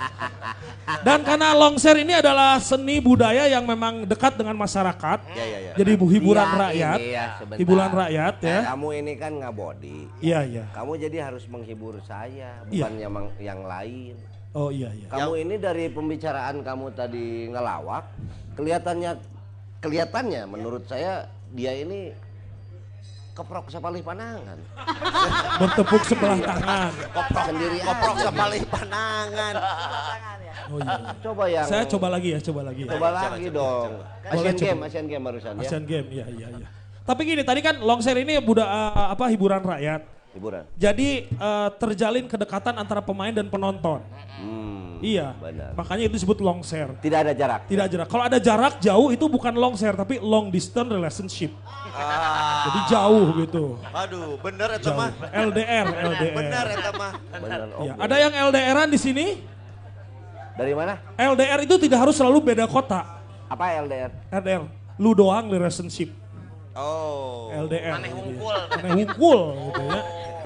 Dan 1.00 1.24
karena 1.24 1.52
longser 1.52 1.96
ini 1.96 2.12
adalah 2.12 2.60
seni 2.60 2.96
budaya 2.98 3.44
yang 3.46 3.64
memang 3.64 4.04
dekat 4.04 4.36
dengan 4.36 4.52
masyarakat. 4.54 5.18
Ya 5.30 5.44
ya 5.46 5.58
ya. 5.62 5.72
Jadi 5.72 5.92
bu- 5.96 6.08
hiburan 6.10 6.44
Iya, 6.46 6.60
rakyat. 6.60 6.98
ini 6.98 7.08
ya, 7.10 7.26
sebentar. 7.36 7.58
hiburan 7.60 7.90
rakyat 7.90 8.34
ya. 8.40 8.52
Eh, 8.52 8.62
Kamu 8.68 8.88
ini 8.94 9.12
kan 9.16 9.32
nggak 9.36 9.54
body. 9.54 9.98
Iya, 10.20 10.40
iya. 10.44 10.64
Kamu 10.72 10.92
jadi 10.96 11.16
harus 11.24 11.44
menghibur 11.44 11.96
saya, 12.04 12.60
Iya. 12.68 12.88
bukan 12.88 12.92
yang 12.96 13.12
yang 13.40 13.60
lain. 13.64 14.14
Oh 14.50 14.74
iya 14.74 14.90
iya. 14.90 15.06
Kamu 15.06 15.38
ini 15.38 15.54
dari 15.62 15.86
pembicaraan 15.86 16.66
kamu 16.66 16.90
tadi 16.90 17.46
ngelawak, 17.54 18.02
kelihatannya 18.58 19.14
kelihatannya 19.78 20.42
menurut 20.50 20.90
saya 20.90 21.30
dia 21.54 21.70
ini 21.78 22.10
keprok 23.30 23.70
sepalih 23.70 24.02
panangan. 24.02 24.58
Bertepuk 25.62 26.02
sebelah 26.02 26.38
tangan. 26.42 26.92
Sendiri 27.46 27.78
Koprok 27.78 28.16
aja. 28.18 28.24
sepalih 28.26 28.62
panangan. 28.66 29.54
Oh 30.70 30.78
iya. 30.82 30.94
iya. 30.98 31.14
Coba 31.22 31.44
yang 31.46 31.66
Saya 31.70 31.84
coba 31.86 32.06
lagi 32.10 32.28
ya, 32.34 32.38
coba 32.42 32.60
lagi. 32.66 32.82
ya. 32.84 32.90
coba 32.94 33.08
lagi 33.14 33.48
dong. 33.48 33.90
Asian 34.26 34.54
coba. 34.54 34.66
Game, 34.66 34.80
Asian 34.82 35.06
Game 35.06 35.24
barusan 35.24 35.52
ya. 35.56 35.62
Asian 35.62 35.84
Game, 35.86 36.08
iya 36.10 36.26
iya 36.26 36.46
iya. 36.58 36.68
Tapi 37.06 37.20
gini, 37.26 37.42
tadi 37.42 37.62
kan 37.64 37.78
longser 37.80 38.14
ini 38.18 38.38
budak 38.42 38.66
eh, 38.66 39.06
apa 39.14 39.24
hiburan 39.30 39.62
rakyat. 39.62 40.19
Hiburan. 40.30 40.62
Jadi 40.78 41.26
eh, 41.26 41.68
terjalin 41.82 42.30
kedekatan 42.30 42.78
antara 42.78 43.02
pemain 43.02 43.34
dan 43.34 43.50
penonton. 43.50 43.98
Hmm, 44.38 45.02
Iya. 45.02 45.34
Benar. 45.40 45.72
Makanya 45.74 46.06
itu 46.06 46.14
disebut 46.20 46.38
longser. 46.38 46.92
Tidak 47.00 47.18
ada 47.24 47.32
jarak. 47.34 47.66
Tidak 47.66 47.86
jarak. 47.88 48.06
Kalau 48.06 48.24
ada 48.28 48.38
jarak 48.38 48.78
jauh 48.78 49.08
itu 49.10 49.24
bukan 49.26 49.50
longser 49.56 49.96
tapi 49.96 50.20
long 50.20 50.52
distance 50.52 50.86
relationship. 50.86 51.50
Ah. 51.90 52.68
Jadi 52.68 52.80
jauh 52.94 53.26
gitu. 53.42 53.64
Aduh, 53.90 54.38
bener 54.38 54.78
eta 54.78 54.92
Jauh. 54.92 55.00
mah. 55.00 55.10
LDR, 55.32 55.86
LDR. 55.88 56.34
Bener 56.36 56.64
eta 56.78 56.90
mah. 56.94 57.12
Benar. 57.34 57.58
Iya. 57.66 57.92
oke. 57.96 58.02
Ada 58.06 58.16
yang 58.20 58.32
LDRan 58.52 58.88
di 58.92 58.98
sini? 59.00 59.26
Dari 60.54 60.72
mana? 60.76 60.94
LDR 61.16 61.60
itu 61.64 61.74
tidak 61.80 61.98
harus 62.06 62.14
selalu 62.14 62.52
beda 62.52 62.68
kota. 62.68 63.18
Apa 63.48 63.80
LDR? 63.82 64.12
LDR, 64.30 64.62
lu 64.94 65.16
doang 65.16 65.48
relationship. 65.48 66.12
Oh. 66.76 67.48
LDR. 67.50 67.96
Maneh 67.98 68.12
gitu 68.12 68.14
ya. 68.14 68.22
hungkul. 68.22 68.56
Maneh 68.70 68.92
hungkul 68.94 69.40
gitu 69.72 69.82
ya. 69.88 70.00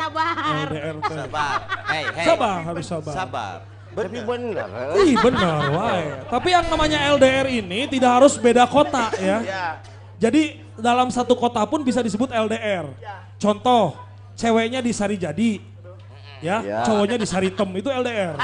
Sabar. 0.05 0.67
Teh. 0.69 0.83
Sabar. 1.09 1.57
Hei, 1.89 2.05
hei. 2.13 2.27
Sabar, 2.29 2.57
harus 2.61 2.85
sabar. 2.85 3.15
Sabar. 3.17 3.57
Tapi 3.95 4.19
benar. 4.27 4.69
Ih 5.01 5.15
benar, 5.17 5.59
wae. 5.71 6.05
Tapi 6.27 6.49
yang 6.51 6.67
namanya 6.67 6.99
LDR 7.15 7.47
ini 7.47 7.87
tidak 7.87 8.11
harus 8.21 8.35
beda 8.37 8.67
kota 8.67 9.15
ya. 9.17 9.39
Jadi 10.19 10.61
dalam 10.75 11.09
satu 11.15 11.39
kota 11.39 11.63
pun 11.65 11.81
bisa 11.87 12.03
disebut 12.03 12.29
LDR. 12.35 12.91
Contoh, 13.39 13.95
ceweknya 14.35 14.83
di 14.83 14.91
Sarijadi, 14.91 15.63
ya, 16.43 16.59
Ya. 16.61 16.81
cowoknya 16.83 17.17
di 17.23 17.27
Saritem 17.27 17.71
itu 17.79 17.89
LDR. 17.89 18.35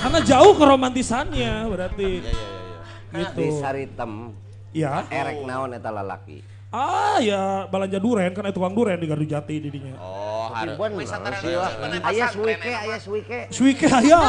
Karena 0.00 0.20
jauh 0.24 0.52
keromantisannya 0.56 1.52
berarti. 1.68 2.10
Gitu. 3.14 3.40
Di 3.40 3.48
Saritem, 3.60 4.32
Ya. 4.74 5.04
erek 5.12 5.44
naon 5.44 5.76
eta 5.76 5.92
lalaki. 5.92 6.40
Ah 6.74 7.22
ya 7.22 7.70
balanja 7.70 8.02
duren 8.02 8.34
kan 8.34 8.50
tukang 8.50 8.74
duren 8.74 8.98
di 8.98 9.06
Gardu 9.06 9.22
Jati 9.22 9.62
didinya. 9.62 9.94
Oh, 10.02 10.50
Tapi 10.50 10.74
harus. 10.74 11.06
benar 11.06 11.32
sih 11.38 11.54
lah. 11.54 11.70
Aya 12.02 12.26
suike, 12.34 12.72
aya 12.74 12.96
suike. 12.98 13.40
Suike 13.46 13.86
aya. 13.86 14.20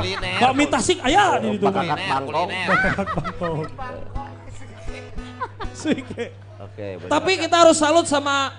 Kuliner. 0.00 0.40
Bakmi 0.40 0.64
tasik 0.72 0.98
aya 1.04 1.36
di 1.44 1.60
ditu. 1.60 1.68
Bakak. 1.68 1.84
Bakak 1.92 3.08
bangkong. 3.12 3.68
Suike. 5.76 6.24
Oke. 6.56 6.86
Tapi 7.04 7.32
kita 7.36 7.68
harus 7.68 7.76
salut 7.76 8.08
sama 8.08 8.56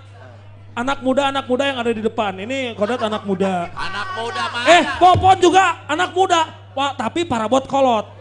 anak 0.77 1.01
muda-anak 1.01 1.45
muda 1.49 1.63
yang 1.65 1.77
ada 1.81 1.91
di 1.97 2.01
depan. 2.05 2.38
Ini 2.45 2.77
kodat 2.77 3.01
anak 3.01 3.26
muda. 3.26 3.73
Anak 3.73 4.07
muda 4.22 4.43
mah. 4.53 4.65
Eh, 4.69 4.84
Popon 5.01 5.38
juga 5.41 5.81
anak 5.89 6.13
muda. 6.13 6.41
Wah, 6.77 6.93
tapi 6.93 7.26
parabot 7.26 7.65
kolot. 7.65 8.05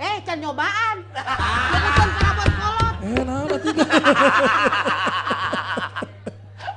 Eh, 0.00 0.16
can 0.24 0.40
nyobaan. 0.40 1.04
Jangan 1.12 2.08
perabot 2.16 2.50
kolot. 2.56 2.94
Eh, 3.04 3.20
nah, 3.20 3.39
tiga. 3.60 3.84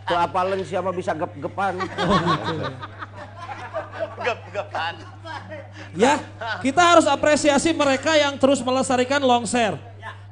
Tuh 0.04 0.18
apalin 0.20 0.62
siapa 0.68 0.92
bisa 0.92 1.16
gep-gepan. 1.16 1.80
Gep-gepan. 4.20 4.94
Ya, 5.94 6.20
kita 6.60 6.82
harus 6.82 7.06
apresiasi 7.08 7.72
mereka 7.72 8.18
yang 8.18 8.36
terus 8.36 8.60
melestarikan 8.60 9.22
longser. 9.24 9.80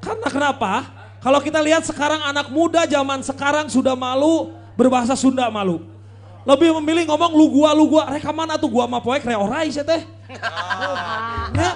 Karena 0.02 0.28
kenapa? 0.28 0.73
Kalau 1.22 1.38
kita 1.38 1.61
lihat 1.61 1.86
sekarang 1.86 2.18
anak 2.26 2.49
muda 2.49 2.90
zaman 2.90 3.22
sekarang 3.22 3.69
sudah 3.69 3.94
malu 3.94 4.57
berbahasa 4.73 5.14
Sunda 5.14 5.45
malu. 5.53 5.86
Lebih 6.41 6.73
memilih 6.82 7.06
ngomong 7.14 7.38
lu 7.38 7.45
gua 7.53 7.69
lu 7.78 7.86
gua 7.86 8.10
reka 8.10 8.34
mana 8.34 8.57
tuh 8.57 8.65
gua 8.65 8.90
mah 8.90 8.98
poek 8.98 9.22
re 9.22 9.38
orai 9.38 9.69
sih 9.69 9.86
teh. 9.86 10.02
Ya. 11.52 11.73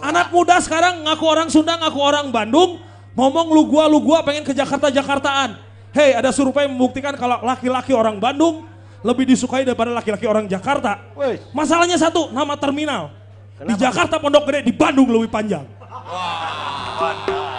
Anak 0.00 0.32
muda 0.32 0.56
sekarang 0.62 1.04
ngaku 1.04 1.24
orang 1.26 1.48
Sunda 1.52 1.76
ngaku 1.76 1.98
orang 1.98 2.32
Bandung 2.32 2.82
ngomong 3.18 3.50
lu 3.50 3.66
gua 3.66 3.90
lu 3.90 3.98
gua 3.98 4.22
pengen 4.22 4.46
ke 4.46 4.54
Jakarta 4.54 4.94
Jakartaan. 4.94 5.58
Hei 5.90 6.14
ada 6.14 6.30
survei 6.30 6.70
membuktikan 6.70 7.18
kalau 7.18 7.42
laki-laki 7.42 7.90
orang 7.90 8.22
Bandung 8.22 8.62
lebih 9.02 9.26
disukai 9.26 9.66
daripada 9.66 9.90
laki-laki 9.90 10.30
orang 10.30 10.46
Jakarta. 10.46 11.02
Masalahnya 11.50 11.98
satu, 11.98 12.30
nama 12.30 12.54
terminal. 12.54 13.10
Di 13.58 13.74
Jakarta 13.74 14.22
Pondok 14.22 14.46
Gede, 14.46 14.70
di 14.70 14.74
Bandung 14.74 15.10
lebih 15.10 15.26
panjang. 15.26 15.66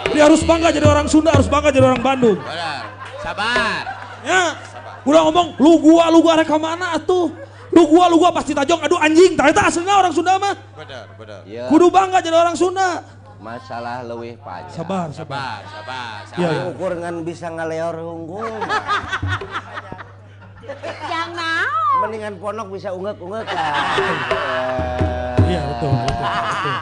Jadi 0.08 0.20
harus 0.20 0.40
bangga 0.42 0.72
jadi 0.72 0.86
orang 0.88 1.06
Sunda, 1.12 1.30
harus 1.36 1.44
bangga 1.44 1.68
jadi 1.68 1.84
orang 1.84 2.00
Bandung. 2.00 2.40
Benar. 2.40 2.82
Sabar. 3.20 3.84
Ya, 4.24 4.56
udah 5.04 5.20
ngomong, 5.28 5.60
lu 5.60 5.72
gua, 5.80 6.08
lu 6.08 6.24
gua 6.24 6.40
reka 6.40 6.56
mana 6.56 6.96
atuh? 6.96 7.28
Lu 7.72 7.82
gua, 7.88 8.08
lu 8.08 8.16
gua 8.16 8.32
pasti 8.32 8.56
tajong, 8.56 8.80
aduh 8.80 9.00
anjing, 9.00 9.36
ternyata 9.36 9.68
aslinya 9.68 9.96
orang 9.96 10.12
Sunda 10.12 10.40
mah. 10.40 10.56
Benar, 10.76 11.04
benar. 11.16 11.40
Ya, 11.44 11.68
Kudu 11.68 11.92
bangga 11.92 12.20
jadi 12.24 12.36
orang 12.36 12.56
Sunda. 12.56 13.19
Masalah 13.40 14.04
leuwih 14.04 14.36
panjang. 14.38 14.76
Sabar, 14.76 15.08
sabar. 15.10 15.64
Sabar, 15.64 16.20
sabar, 16.28 16.38
Ya, 16.38 16.48
sabar. 16.52 16.68
Ukur 16.70 16.92
ngan 17.00 17.16
bisa 17.24 17.48
ngaleor 17.48 17.96
unggul. 18.04 18.52
Yang 21.08 21.30
naon? 21.34 21.96
Mendingan 22.04 22.34
ponok 22.38 22.68
bisa 22.70 22.92
ungek-ungek 22.92 23.48
lah. 23.48 23.72
Iya, 25.50 25.62
betul, 25.66 25.90
betul, 25.90 26.28
betul. 26.30 26.76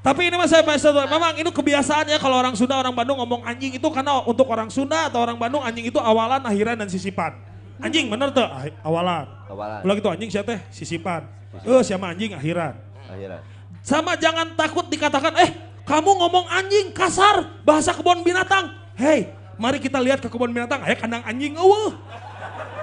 Tapi 0.00 0.32
ini 0.32 0.36
mas 0.40 0.48
saya 0.48 0.64
memang 0.64 1.36
ini 1.36 1.50
kebiasaan 1.52 2.08
ya 2.08 2.16
kalau 2.16 2.40
orang 2.40 2.56
Sunda, 2.56 2.80
orang 2.80 2.96
Bandung 2.96 3.20
ngomong 3.20 3.44
anjing 3.44 3.76
itu 3.76 3.84
karena 3.92 4.24
untuk 4.24 4.48
orang 4.48 4.72
Sunda 4.72 5.12
atau 5.12 5.20
orang 5.20 5.36
Bandung 5.36 5.60
anjing 5.60 5.92
itu 5.92 6.00
awalan, 6.00 6.40
akhiran, 6.40 6.80
dan 6.80 6.88
sisipan. 6.88 7.36
Anjing 7.80 8.08
bener 8.08 8.32
tuh, 8.32 8.44
Ah, 8.48 8.64
awalan. 8.84 9.28
Awalan. 9.48 9.80
Ulah 9.84 9.94
gitu 10.00 10.08
anjing 10.08 10.32
siapa 10.32 10.56
teh? 10.56 10.60
Sisipan. 10.72 11.28
Eh 11.64 11.82
siapa 11.84 12.16
anjing 12.16 12.32
akhiran. 12.32 12.80
Akhirnya. 13.12 13.40
Sama 13.80 14.16
jangan 14.16 14.52
takut 14.54 14.86
dikatakan, 14.86 15.32
eh 15.40 15.50
kamu 15.88 16.10
ngomong 16.20 16.46
anjing 16.52 16.92
kasar, 16.92 17.48
bahasa 17.64 17.96
kebun 17.96 18.20
binatang. 18.20 18.70
Hei, 18.94 19.32
mari 19.56 19.80
kita 19.80 19.96
lihat 19.98 20.20
ke 20.20 20.28
kebun 20.28 20.52
binatang, 20.52 20.84
eh 20.84 20.96
kandang 20.96 21.24
anjing, 21.24 21.56
eueuh. 21.56 21.96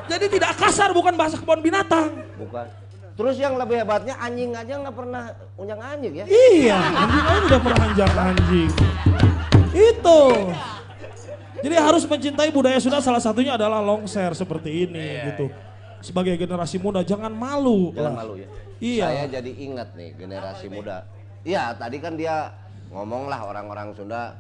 Jadi 0.07 0.25
tidak 0.39 0.57
kasar 0.57 0.89
bukan 0.95 1.13
bahasa 1.13 1.37
kebun 1.37 1.61
binatang. 1.61 2.23
Bukan. 2.39 2.65
Terus 3.17 3.35
yang 3.41 3.57
lebih 3.57 3.81
hebatnya 3.81 4.13
anjing 4.21 4.53
aja 4.53 4.77
nggak 4.77 4.93
pernah 4.93 5.33
unyang 5.57 5.81
anjing 5.81 6.13
ya. 6.21 6.25
Iya, 6.29 6.77
anjing 6.77 7.25
aja 7.25 7.41
udah 7.49 7.61
pernah 7.65 7.79
anjang 7.81 8.13
anjing. 8.13 8.71
Itu. 9.73 10.21
Jadi 11.57 11.73
harus 11.73 12.03
mencintai 12.05 12.49
budaya 12.53 12.77
Sunda 12.77 13.01
salah 13.01 13.17
satunya 13.17 13.57
adalah 13.57 13.81
longser 13.81 14.37
seperti 14.37 14.85
ini 14.85 15.33
gitu. 15.33 15.49
Sebagai 16.05 16.37
generasi 16.37 16.77
muda 16.77 17.01
jangan 17.01 17.33
malu. 17.33 17.89
Jangan 17.97 18.13
lah. 18.13 18.21
malu 18.21 18.33
ya. 18.37 18.47
Iya. 18.77 19.05
Saya 19.09 19.25
jadi 19.39 19.51
ingat 19.57 19.89
nih 19.97 20.09
generasi 20.15 20.67
muda. 20.69 21.07
Iya 21.41 21.73
tadi 21.77 21.97
kan 21.97 22.13
dia 22.17 22.51
ngomong 22.91 23.27
lah 23.31 23.43
orang-orang 23.45 23.93
Sunda 23.95 24.37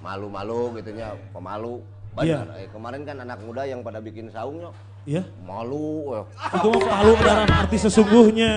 malu-malu 0.00 0.76
gitunya 0.80 1.14
pemalu. 1.30 1.82
Benar. 2.16 2.48
Eh, 2.56 2.68
kemarin 2.72 3.04
kan 3.04 3.16
anak 3.20 3.44
muda 3.44 3.68
yang 3.68 3.84
pada 3.84 4.00
bikin 4.00 4.32
saungnya 4.32 4.72
Iya. 5.04 5.22
malu. 5.44 6.16
eh. 6.16 6.24
Itu 6.56 6.68
mah 6.72 6.82
palu 6.88 7.12
dalam 7.20 7.48
arti 7.52 7.76
sesungguhnya. 7.76 8.54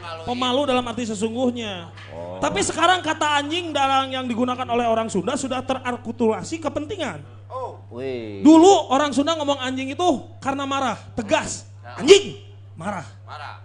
Malu. 0.00 0.22
Pemalu 0.24 0.60
dalam 0.64 0.84
arti 0.88 1.04
sesungguhnya. 1.04 1.92
Oh. 2.10 2.40
Tapi 2.40 2.64
sekarang 2.64 3.04
kata 3.04 3.44
anjing 3.44 3.70
dalam 3.70 4.08
yang 4.08 4.24
digunakan 4.24 4.64
oleh 4.64 4.88
orang 4.88 5.12
Sunda 5.12 5.36
sudah 5.36 5.60
terartikulasi 5.62 6.58
kepentingan. 6.58 7.38
Wih. 7.88 8.44
Dulu 8.44 8.92
orang 8.92 9.16
Sunda 9.16 9.32
ngomong 9.32 9.56
anjing 9.64 9.88
itu 9.88 10.08
karena 10.44 10.68
marah, 10.68 10.96
tegas. 11.16 11.64
Anjing, 11.96 12.36
marah. 12.76 13.06
Marah. 13.24 13.64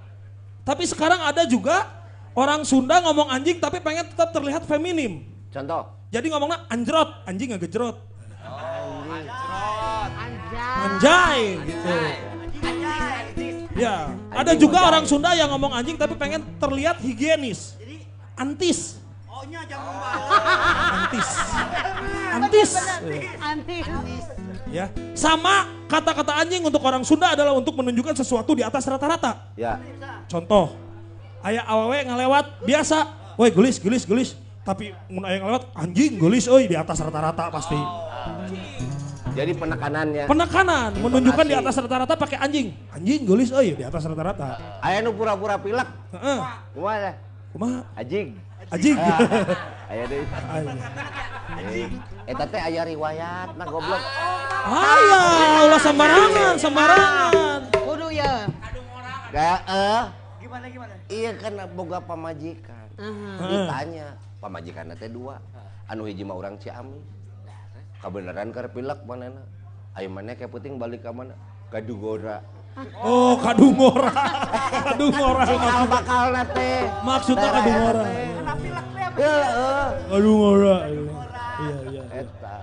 Tapi 0.64 0.88
sekarang 0.88 1.20
ada 1.20 1.44
juga 1.44 1.92
orang 2.32 2.64
Sunda 2.64 3.04
ngomong 3.04 3.28
anjing 3.28 3.60
tapi 3.60 3.84
pengen 3.84 4.08
tetap 4.08 4.32
terlihat 4.32 4.64
feminim. 4.64 5.28
Contoh. 5.52 5.92
Jadi 6.10 6.32
ngomongnya 6.32 6.64
anjrot, 6.72 7.28
anjing 7.28 7.52
nggak 7.52 7.68
gejrot. 7.68 8.00
Anjay. 8.44 9.20
Anjay 10.84 11.40
gitu. 11.68 11.94
Ya, 13.74 14.14
ada 14.30 14.54
juga 14.54 14.86
orang 14.86 15.04
Sunda 15.10 15.34
yang 15.34 15.50
ngomong 15.52 15.74
anjing 15.74 15.98
tapi 16.00 16.16
pengen 16.16 16.46
terlihat 16.62 17.02
higienis. 17.04 17.76
Antis. 18.44 19.00
Antis. 21.04 21.30
Antis. 22.34 22.72
Anti. 23.42 24.33
Ya. 24.74 24.90
Sama 25.14 25.70
kata-kata 25.86 26.34
anjing 26.42 26.66
untuk 26.66 26.82
orang 26.82 27.06
Sunda 27.06 27.38
adalah 27.38 27.54
untuk 27.54 27.78
menunjukkan 27.78 28.18
sesuatu 28.18 28.58
di 28.58 28.66
atas 28.66 28.90
rata-rata. 28.90 29.54
Ya. 29.54 29.78
Contoh, 30.26 30.74
ayah 31.46 31.62
awewe 31.70 32.02
ngelewat 32.02 32.66
biasa, 32.66 33.06
woi 33.38 33.54
gelis 33.54 33.78
gelis 33.78 34.02
gelis. 34.10 34.34
Tapi 34.66 34.90
mun 35.14 35.22
aya 35.30 35.38
ngelewat 35.46 35.70
anjing 35.78 36.18
gelis 36.18 36.50
euy 36.50 36.66
di 36.66 36.74
atas 36.74 36.98
rata-rata 37.06 37.54
pasti. 37.54 37.78
Jadi 39.38 39.54
penekanannya. 39.54 40.26
Penekanan 40.26 40.90
menunjukkan 40.98 41.46
di 41.46 41.56
atas 41.58 41.78
rata-rata 41.78 42.14
pakai 42.18 42.38
anjing. 42.42 42.74
Anjing 42.90 43.30
gelis 43.30 43.54
euy 43.54 43.78
di 43.78 43.86
atas 43.86 44.10
rata-rata. 44.10 44.58
Aya 44.82 45.06
nu 45.06 45.14
pura-pura 45.14 45.62
pilek. 45.62 45.86
Heeh. 46.18 46.40
Kumaha? 46.74 47.14
Kumaha? 47.54 47.80
Anjing. 47.94 48.34
Anjing. 48.72 48.98
Aya 49.90 50.04
deui. 50.08 50.26
Aya. 50.30 50.74
Eh, 51.64 51.88
Eta 52.30 52.44
teh 52.48 52.62
aya 52.62 52.82
riwayat 52.88 53.50
nah 53.60 53.68
goblok. 53.68 54.02
Aya, 54.64 55.22
ulah 55.68 55.82
sembarangan, 55.82 56.56
sembarangan. 56.56 57.60
Kudu 57.76 58.08
ya. 58.16 58.48
Kayak 59.34 59.62
eh 59.68 60.04
gimana 60.40 60.66
gimana? 60.70 60.94
Iya 61.12 61.32
kan 61.36 61.54
boga 61.76 62.00
pamajikan. 62.00 62.88
Ditanya, 63.44 64.16
pamajikan 64.40 64.94
teh 64.96 65.12
dua. 65.12 65.42
Anu 65.92 66.08
hiji 66.08 66.24
mah 66.24 66.40
urang 66.40 66.56
Ciamis. 66.56 67.04
Kabeneran 68.00 68.56
keur 68.56 68.72
pilek 68.72 69.04
manehna. 69.04 69.44
Aya 69.94 70.08
maneh 70.08 70.34
ke 70.40 70.48
puting 70.48 70.80
balik 70.80 71.04
ka 71.04 71.12
mana? 71.12 71.36
Ka 71.68 71.84
Dugora. 71.84 72.40
Oh, 73.04 73.38
kadungora. 73.38 74.10
kadungora 74.94 75.44
Cikal 75.46 75.62
maksud, 75.62 75.90
bakal 75.94 76.26
teh. 76.58 76.80
maksudnya 77.06 77.50
kadungora. 77.54 78.04
Heeh. 79.14 79.86
Kadungora. 80.10 80.78
Iya, 81.54 81.78
iya. 81.94 82.04
Eta. 82.18 82.56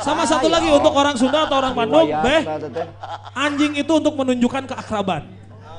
Sama 0.00 0.24
satu 0.24 0.48
lagi 0.48 0.68
untuk 0.72 0.92
orang 0.96 1.16
Sunda 1.20 1.44
atau 1.44 1.56
orang 1.60 1.76
Bandung, 1.76 2.08
Beh. 2.08 2.42
Anjing 3.36 3.76
itu 3.76 3.92
untuk 3.92 4.16
menunjukkan 4.16 4.68
keakraban. 4.72 5.28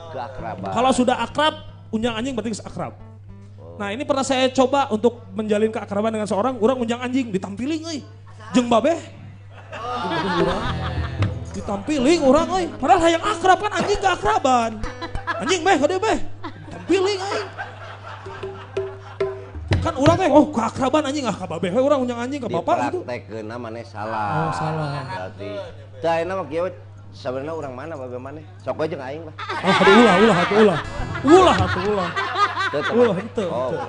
keakraban. 0.10 0.70
Kalau 0.74 0.92
sudah 0.94 1.22
akrab, 1.22 1.54
unjang 1.94 2.18
anjing 2.18 2.34
berarti 2.34 2.62
akrab. 2.62 2.98
Nah 3.78 3.94
ini 3.94 4.04
pernah 4.04 4.26
saya 4.26 4.50
coba 4.52 4.90
untuk 4.92 5.24
menjalin 5.38 5.70
keakraban 5.72 6.12
dengan 6.14 6.28
seorang, 6.30 6.58
orang 6.58 6.78
unjang 6.82 7.00
anjing 7.02 7.30
ditampiling 7.30 7.82
euy. 7.86 8.00
Jeung 8.54 8.70
babeh. 8.70 8.98
Ditampiling 11.50 12.22
orang 12.22 12.48
euy. 12.54 12.66
Padahal 12.78 13.02
hayang 13.10 13.24
akrab 13.26 13.58
kan 13.58 13.72
anjing 13.82 14.00
keakraban. 14.00 14.72
Anjing 15.42 15.62
beh, 15.66 15.76
kade 15.82 15.96
beh. 15.98 16.18
Tampiling 16.70 17.20
euy. 17.20 17.42
Kan 19.80 19.94
orang 19.96 20.16
teh 20.20 20.28
oh 20.28 20.46
keakraban 20.52 21.04
anjing 21.08 21.24
ah 21.24 21.36
ka 21.36 21.48
babeh 21.48 21.72
we 21.72 21.80
urang 21.80 22.04
unjang 22.04 22.20
anjing 22.20 22.40
ka 22.44 22.52
bapak 22.52 22.92
gitu. 22.92 23.00
Dipraktekeun 23.02 23.48
maneh 23.56 23.84
salah. 23.88 24.52
Oh, 24.52 24.52
salah. 24.52 25.08
Berarti 25.08 25.50
tah 26.04 26.16
enak 26.20 26.36
mah 26.36 26.46
kieu 26.52 26.68
sebenarnya 27.16 27.54
urang 27.56 27.74
mana 27.74 27.94
babe 27.96 28.20
maneh? 28.20 28.44
Sok 28.62 28.84
jeung 28.86 29.02
aing 29.02 29.24
lah. 29.24 29.36
Oh, 29.40 29.72
hatu 29.74 29.92
ulah, 29.92 30.16
ulah, 30.20 30.36
hatu 30.36 30.56
ulah. 30.60 30.80
Ulah, 31.24 31.56
hatu 31.56 31.80
ulah. 31.88 32.10
Ulah, 32.70 33.16
henteu, 33.18 33.48
Oh. 33.50 33.72
henteu. 33.74 33.88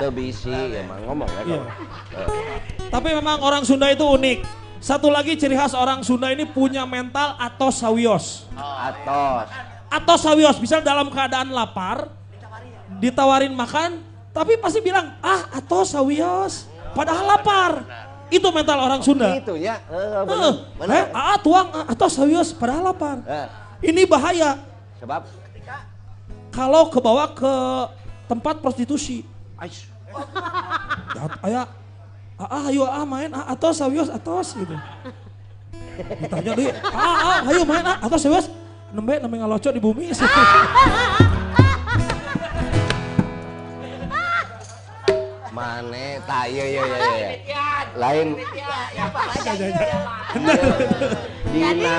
Teu 0.00 0.10
bisi 0.10 0.52
emang 0.72 1.04
ngomong 1.04 1.28
ya. 1.28 1.42
Iya. 1.44 1.60
kalau. 2.08 2.28
Tapi 2.88 3.08
memang 3.12 3.38
orang 3.44 3.62
Sunda 3.62 3.92
itu 3.92 4.02
unik. 4.02 4.61
Satu 4.82 5.14
lagi 5.14 5.38
ciri 5.38 5.54
khas 5.54 5.78
orang 5.78 6.02
Sunda 6.02 6.26
ini 6.34 6.42
punya 6.42 6.82
mental 6.82 7.38
atau 7.38 7.70
sawios. 7.70 8.50
Atos. 8.58 9.46
Atau 9.86 10.16
sawios, 10.18 10.58
misal 10.58 10.82
dalam 10.82 11.06
keadaan 11.06 11.54
lapar, 11.54 12.10
ditawarin 12.98 13.54
makan, 13.54 14.02
tapi 14.34 14.58
pasti 14.58 14.82
bilang, 14.82 15.14
ah 15.22 15.54
atau 15.54 15.86
sawios. 15.86 16.66
Padahal 16.98 17.38
lapar. 17.38 17.72
Itu 18.26 18.50
mental 18.50 18.82
orang 18.82 19.06
Sunda. 19.06 19.38
Itu 19.38 19.54
ya. 19.54 19.78
Eh, 19.86 20.24
bener. 20.74 20.98
eh, 20.98 21.04
ah 21.14 21.38
tuang 21.38 21.70
ah, 21.70 21.86
atau 21.86 22.10
sawios, 22.10 22.50
padahal 22.50 22.90
lapar. 22.90 23.22
Eh, 23.22 23.46
Ini 23.86 24.02
bahaya. 24.02 24.58
sebab 24.98 25.22
kalau 26.50 26.90
kebawa 26.90 27.30
ke 27.30 27.54
tempat 28.26 28.58
prostitusi. 28.58 29.22
Aish. 29.62 29.86
Ya, 31.14 31.22
aya, 31.40 31.62
ah, 32.42 32.50
ah, 32.50 32.62
ayo 32.70 32.82
ah 32.82 33.06
main, 33.06 33.30
ah, 33.30 33.54
atos, 33.54 33.78
sawios, 33.78 34.10
atos 34.10 34.58
gitu. 34.58 34.74
Ditanya 36.26 36.52
deh, 36.58 36.74
ah, 36.90 37.38
ah, 37.38 37.38
ayo 37.46 37.62
main, 37.62 37.86
ah, 37.86 38.02
atos, 38.02 38.18
sawios. 38.18 38.50
Nembe, 38.92 39.16
nembe 39.22 39.36
ngaloco 39.38 39.70
di 39.70 39.80
bumi. 39.80 40.10
Mane, 45.52 46.18
tak 46.24 46.48
iya 46.48 46.64
iya 46.64 46.82
iya. 46.82 47.30
iya. 47.44 47.66
Lain 47.96 48.36
dina 51.52 51.98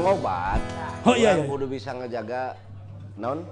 ngobat. 0.00 0.60
Oh, 1.04 1.16
iya, 1.16 1.36
iya. 1.36 1.44
Kudu 1.44 1.68
bisa 1.68 1.92
ngejaga 1.96 2.56
non 3.20 3.44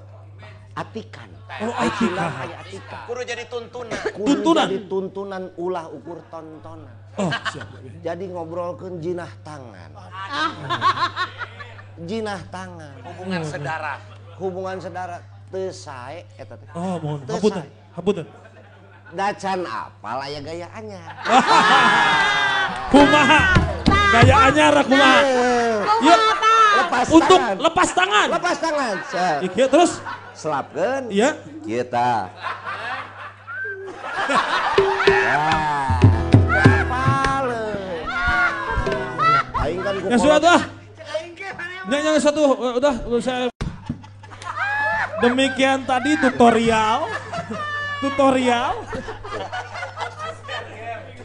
atikan. 0.79 1.29
Oh, 1.59 1.73
atikan. 1.75 2.31
atikan. 2.55 3.03
Kudu 3.09 3.23
jadi 3.27 3.45
tuntunan. 3.51 3.99
Kudu 4.15 4.27
Tuntunan. 4.31 4.67
jadi 4.69 4.79
tuntunan 4.87 5.43
ulah 5.59 5.87
ukur 5.91 6.19
tontonan. 6.31 6.95
Oh, 7.19 7.31
siap. 7.51 7.67
Jadi 7.99 8.25
ngobrolkeun 8.31 9.03
jinah 9.03 9.31
tangan. 9.43 9.91
jinah 12.07 12.41
tangan. 12.49 12.95
Hubungan 13.03 13.43
sedara. 13.43 13.95
Hubungan 14.39 14.77
saudara 14.79 15.19
teu 15.51 15.75
sae 15.75 16.23
eta 16.39 16.55
teh. 16.55 16.69
Oh, 16.79 16.95
mohon, 17.03 17.19
hapunten, 17.27 17.67
hapunten. 17.91 18.27
Dacan 19.09 19.65
apal 19.67 20.19
aya 20.21 20.39
gayaannya. 20.39 21.03
Kumaha, 22.93 23.41
gaya 23.89 24.35
anyar 24.49 24.75
kumaha. 24.85 25.21
Yuk, 26.01 26.21
Lepas 26.79 27.07
untuk 27.11 27.37
tangan. 27.41 27.57
lepas 27.59 27.89
tangan. 27.93 28.27
Lepas 28.31 28.57
tangan. 28.61 28.95
Iya, 29.45 29.67
terus, 29.67 29.93
Selapkeun. 30.39 31.11
iya. 31.11 31.35
Kita. 31.67 32.31
Aing 39.59 39.81
kan 39.83 39.95
Yang 39.99 40.21
sudah 40.23 40.39
tuh. 40.39 40.61
Yang 41.89 42.03
yang 42.05 42.17
satu 42.21 42.43
udah 42.79 42.95
saya 43.19 43.49
Demikian 45.19 45.83
tadi 45.83 46.15
tutorial 46.15 47.11
tutorial 48.03 48.87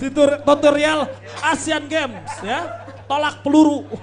Tutor- 0.02 0.42
tutorial 0.42 1.00
Asian 1.46 1.86
Games 1.86 2.34
ya. 2.42 2.82
Tolak 3.06 3.46
peluru. 3.46 3.86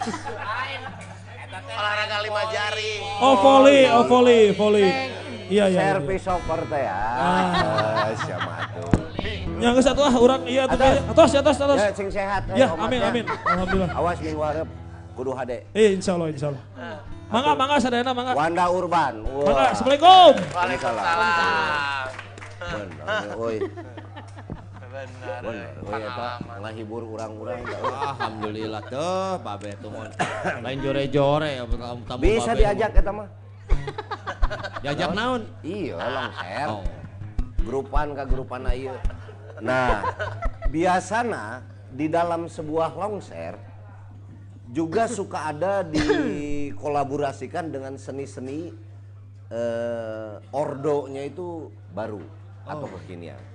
Olahraga 1.71 2.17
lima 2.23 2.43
jari. 2.51 2.93
Oh 3.23 3.35
volley, 3.39 3.81
oh 3.87 4.05
volley, 4.07 4.41
volley. 4.55 4.89
Iya 5.51 5.67
iya. 5.67 5.67
iya. 5.67 5.81
Service 5.99 6.27
over 6.31 6.61
teh 6.71 6.83
ya. 6.87 6.99
Ah, 7.19 8.11
siapa 8.15 8.55
tuh. 8.75 8.91
Yang 9.61 9.75
ke 9.77 9.83
satu 9.83 10.01
ah 10.07 10.15
orang 10.15 10.41
iya 10.47 10.65
tuh 10.65 10.79
Atas. 10.79 10.95
atas 11.11 11.31
atas 11.37 11.57
atas. 11.61 11.79
Ya 11.79 11.91
sing 11.93 12.09
sehat 12.09 12.43
eh, 12.55 12.65
Ya, 12.65 12.67
amin 12.73 13.01
amin. 13.03 13.25
Alhamdulillah. 13.27 13.91
Awas 13.93 14.19
minggu 14.23 14.41
hareup 14.41 14.69
kudu 15.19 15.31
hade. 15.35 15.67
Eh 15.75 15.99
insya 15.99 16.15
Allah 16.17 16.29
insya 16.33 16.47
Allah. 16.55 16.63
Mangga 17.31 17.53
mangga 17.55 17.77
sadayana 17.79 18.13
mangga. 18.15 18.33
Wanda 18.35 18.65
Urban. 18.71 19.15
Mangga. 19.27 19.65
Assalamualaikum. 19.75 20.33
Waalaikumsalam. 20.55 21.05
Benar. 22.61 24.00
Bener, 25.01 25.73
euy 25.81 26.03
eta 26.05 26.29
ngahibur 26.61 27.03
urang-urang. 27.17 27.65
da, 27.65 27.77
euy. 27.81 27.95
Alhamdulillah 28.13 28.83
tuh 28.85 29.41
babe 29.41 29.73
tuh. 29.81 29.91
Lain 30.65 30.79
jore-jore 30.85 31.51
ya 31.57 31.65
tamu 31.65 32.21
Bisa 32.21 32.53
babe. 32.53 32.61
diajak 32.61 32.93
eta 33.01 33.13
mah. 33.13 33.29
Diajak 34.85 35.11
naon? 35.17 35.43
Iya, 35.65 35.97
longser. 35.97 36.67
Oh. 36.69 36.85
Grupan 37.65 38.13
ke 38.13 38.25
grupan 38.29 38.65
ieu. 38.73 38.97
Nah, 39.61 40.05
biasana 40.69 41.65
di 41.93 42.09
dalam 42.09 42.49
sebuah 42.49 42.97
longser 42.97 43.57
juga 44.69 45.09
suka 45.09 45.53
ada 45.53 45.81
dikolaborasikan 45.95 47.73
dengan 47.73 47.97
seni-seni 47.97 48.73
eh, 49.49 50.33
ordonya 50.53 51.25
itu 51.25 51.73
baru 51.93 52.21
atau 52.69 52.89
kekinian. 53.01 53.50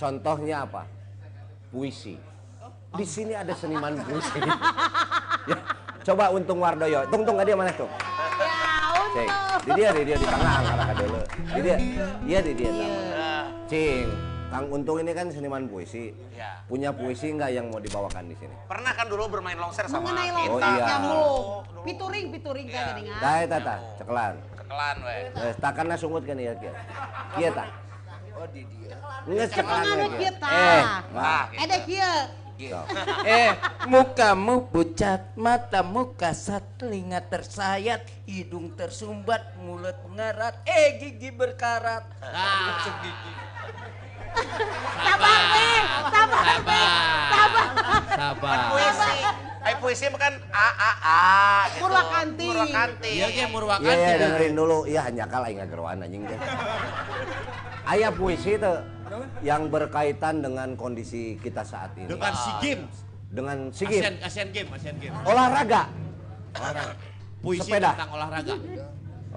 Contohnya 0.00 0.64
apa? 0.64 0.88
Puisi. 1.68 2.16
Di 2.96 3.04
sini 3.04 3.36
ada 3.36 3.52
seniman 3.52 4.00
puisi. 4.00 4.40
Ya, 5.44 5.56
Coba 6.00 6.32
untung 6.32 6.64
Wardoyo. 6.64 7.04
Tung 7.12 7.28
tung 7.28 7.36
dia 7.44 7.52
mana 7.52 7.68
tuh? 7.76 7.84
Cek. 9.12 9.28
Di 9.60 9.70
dia, 9.76 9.88
di 9.92 10.02
dia 10.08 10.16
di 10.16 10.24
tengah 10.24 10.52
angkara 10.56 10.84
kadele. 10.96 11.22
Di 11.28 11.60
dia. 11.60 11.76
Iya 12.24 12.38
di 12.40 12.52
dia 12.56 12.70
sama. 12.72 12.88
Cing. 13.68 14.08
Kang 14.50 14.66
Untung 14.66 14.98
ini 14.98 15.12
kan 15.14 15.30
seniman 15.30 15.68
puisi. 15.70 16.10
Ya. 16.34 16.58
Punya 16.66 16.90
puisi 16.90 17.30
nggak 17.30 17.50
yang 17.54 17.70
mau 17.70 17.78
dibawakan 17.78 18.26
di 18.26 18.34
sini? 18.34 18.56
Pernah 18.66 18.96
kan 18.98 19.06
dulu 19.06 19.30
bermain 19.30 19.54
longser 19.54 19.86
sama 19.86 20.10
Mengenai 20.10 20.26
kita. 20.34 20.50
Oh, 20.50 20.58
iya. 20.58 20.86
nyambung. 20.90 21.44
Pituring, 21.86 22.26
pituring 22.34 22.66
kan 22.66 22.82
Iya. 22.82 22.94
dengan. 22.98 23.18
Dah 23.22 23.36
eta 23.46 23.58
tah, 23.62 23.78
cekelan. 24.02 24.34
Kekelan 24.58 24.96
we. 25.06 25.16
Eh, 25.38 25.52
takanna 25.62 25.94
sungut 25.94 26.26
kan 26.26 26.34
ieu 26.34 26.56
kieu. 26.58 26.74
Kieu 27.38 27.50
tah. 27.54 27.89
Oh 28.40 28.48
di 28.48 28.64
dia. 28.72 28.96
Kieu. 29.28 29.44
kita. 30.16 30.48
Eh, 30.48 30.80
Ah, 30.80 31.00
wah. 31.12 31.44
gitu. 31.52 31.60
Ede 31.60 31.78
kieu. 31.84 32.20
Eh, 33.24 33.56
mukamu 33.88 34.68
pucat, 34.68 35.32
matamu 35.32 36.12
kasat, 36.12 36.60
telinga 36.76 37.20
tersayat, 37.24 38.04
hidung 38.28 38.76
tersumbat, 38.76 39.56
mulut 39.64 39.96
mengarat, 40.04 40.60
eh 40.68 41.00
gigi 41.00 41.32
berkarat. 41.32 42.04
Gigi. 43.00 43.32
Sabar, 45.00 45.40
weh. 45.54 45.80
Sabar, 46.10 46.44
weh. 46.66 46.88
Sabar. 47.30 47.68
Sabar. 48.14 48.58
Puisi. 48.74 49.14
Ay 49.60 49.74
puisi 49.76 50.06
bukan 50.08 50.32
a 50.56 50.68
a 50.72 50.90
a 51.04 51.20
gitu. 51.68 51.84
Purwakanti. 51.84 52.46
Purwakanti. 52.48 53.12
Iya 53.12 53.28
ge 53.28 53.44
Iya, 53.44 53.46
murwakan 53.52 53.92
iya 53.92 54.14
dengerin 54.16 54.54
dulu. 54.56 54.78
Iya 54.88 55.00
hanya 55.04 55.24
kala 55.28 55.46
ingat 55.52 55.68
geroan 55.68 56.00
anjing 56.00 56.24
teh. 56.24 56.38
Aya 57.84 58.08
puisi 58.08 58.56
tuh 58.56 58.80
yang 59.44 59.68
berkaitan 59.68 60.40
dengan 60.40 60.78
kondisi 60.78 61.36
kita 61.42 61.60
saat 61.66 61.92
ini. 61.98 62.08
dengan 62.08 62.32
SEA 62.32 62.54
Games. 62.62 62.94
Dengan 63.30 63.58
Asian 63.70 63.78
sigim. 63.78 64.02
Asian 64.26 64.48
Games, 64.50 64.70
Asian 64.74 64.96
Games. 64.98 65.22
Olahraga. 65.22 65.82
Puisi 67.40 67.62
Sepeda. 67.70 67.94
tentang 67.94 68.10
olahraga. 68.16 68.54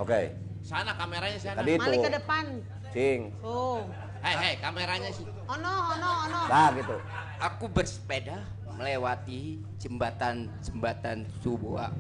Oke. 0.02 0.22
Sana 0.65 0.91
kameranya 0.98 1.38
sana. 1.38 1.61
Tadi 1.61 1.72
itu. 1.78 1.82
Malik 1.84 1.99
ke 2.02 2.11
depan. 2.15 2.45
Cing. 2.94 3.22
Tuh. 3.44 3.82
Hei, 4.24 4.36
hei, 4.40 4.54
kameranya 4.56 5.12
sih. 5.12 5.28
Ono, 5.52 5.74
ono, 6.00 6.10
ono. 6.24 6.40
Nah 6.48 6.72
gitu. 6.80 6.95
Aku 7.44 7.68
bersepeda 7.68 8.40
melewati 8.72 9.60
jembatan-jembatan 9.84 11.28
sebuah 11.44 11.91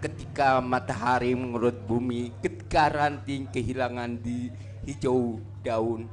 ketika 0.00 0.58
matahari 0.58 1.36
menurut 1.36 1.76
bumi, 1.84 2.34
ketika 2.40 2.90
ranting 2.90 3.46
kehilangan 3.52 4.16
di 4.18 4.50
hijau 4.88 5.38
daun, 5.60 6.08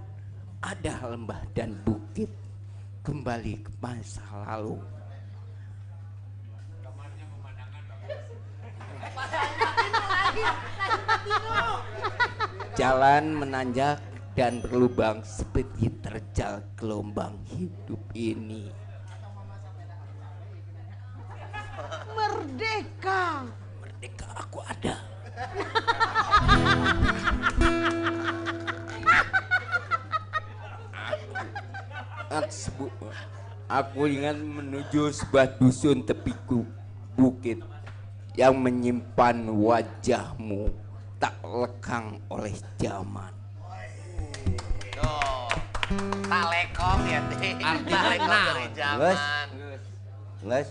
ada 0.60 1.08
lembah 1.08 1.40
dan 1.56 1.74
bukit 1.82 2.28
kembali 3.02 3.64
ke 3.64 3.72
masa 3.80 4.22
lalu. 4.44 4.78
Jalan 12.78 13.34
menanjak 13.34 13.98
dan 14.38 14.62
berlubang 14.62 15.26
seperti 15.26 15.90
terjal 15.98 16.62
gelombang 16.78 17.42
hidup 17.50 17.98
ini. 18.14 18.70
Merdeka. 22.14 23.50
Merdeka 23.82 24.28
aku 24.38 24.62
ada. 24.62 24.96
Aku, 32.30 32.86
aku 33.66 34.02
ingat 34.06 34.38
menuju 34.38 35.10
sebuah 35.18 35.58
dusun 35.58 36.06
tepi 36.06 36.38
bukit 37.18 37.66
yang 38.38 38.54
menyimpan 38.62 39.50
wajahmu 39.50 40.70
tak 41.18 41.34
lekang 41.42 42.22
oleh 42.30 42.54
zaman. 42.78 43.37
Tuh. 44.98 45.48
Tak 46.28 46.44
lekong 46.52 47.02
ya, 47.08 47.20
Teh. 47.32 47.52
Artinya 47.62 48.12
Geus. 48.18 48.72
zaman. 48.76 49.46
Guys. 50.44 50.70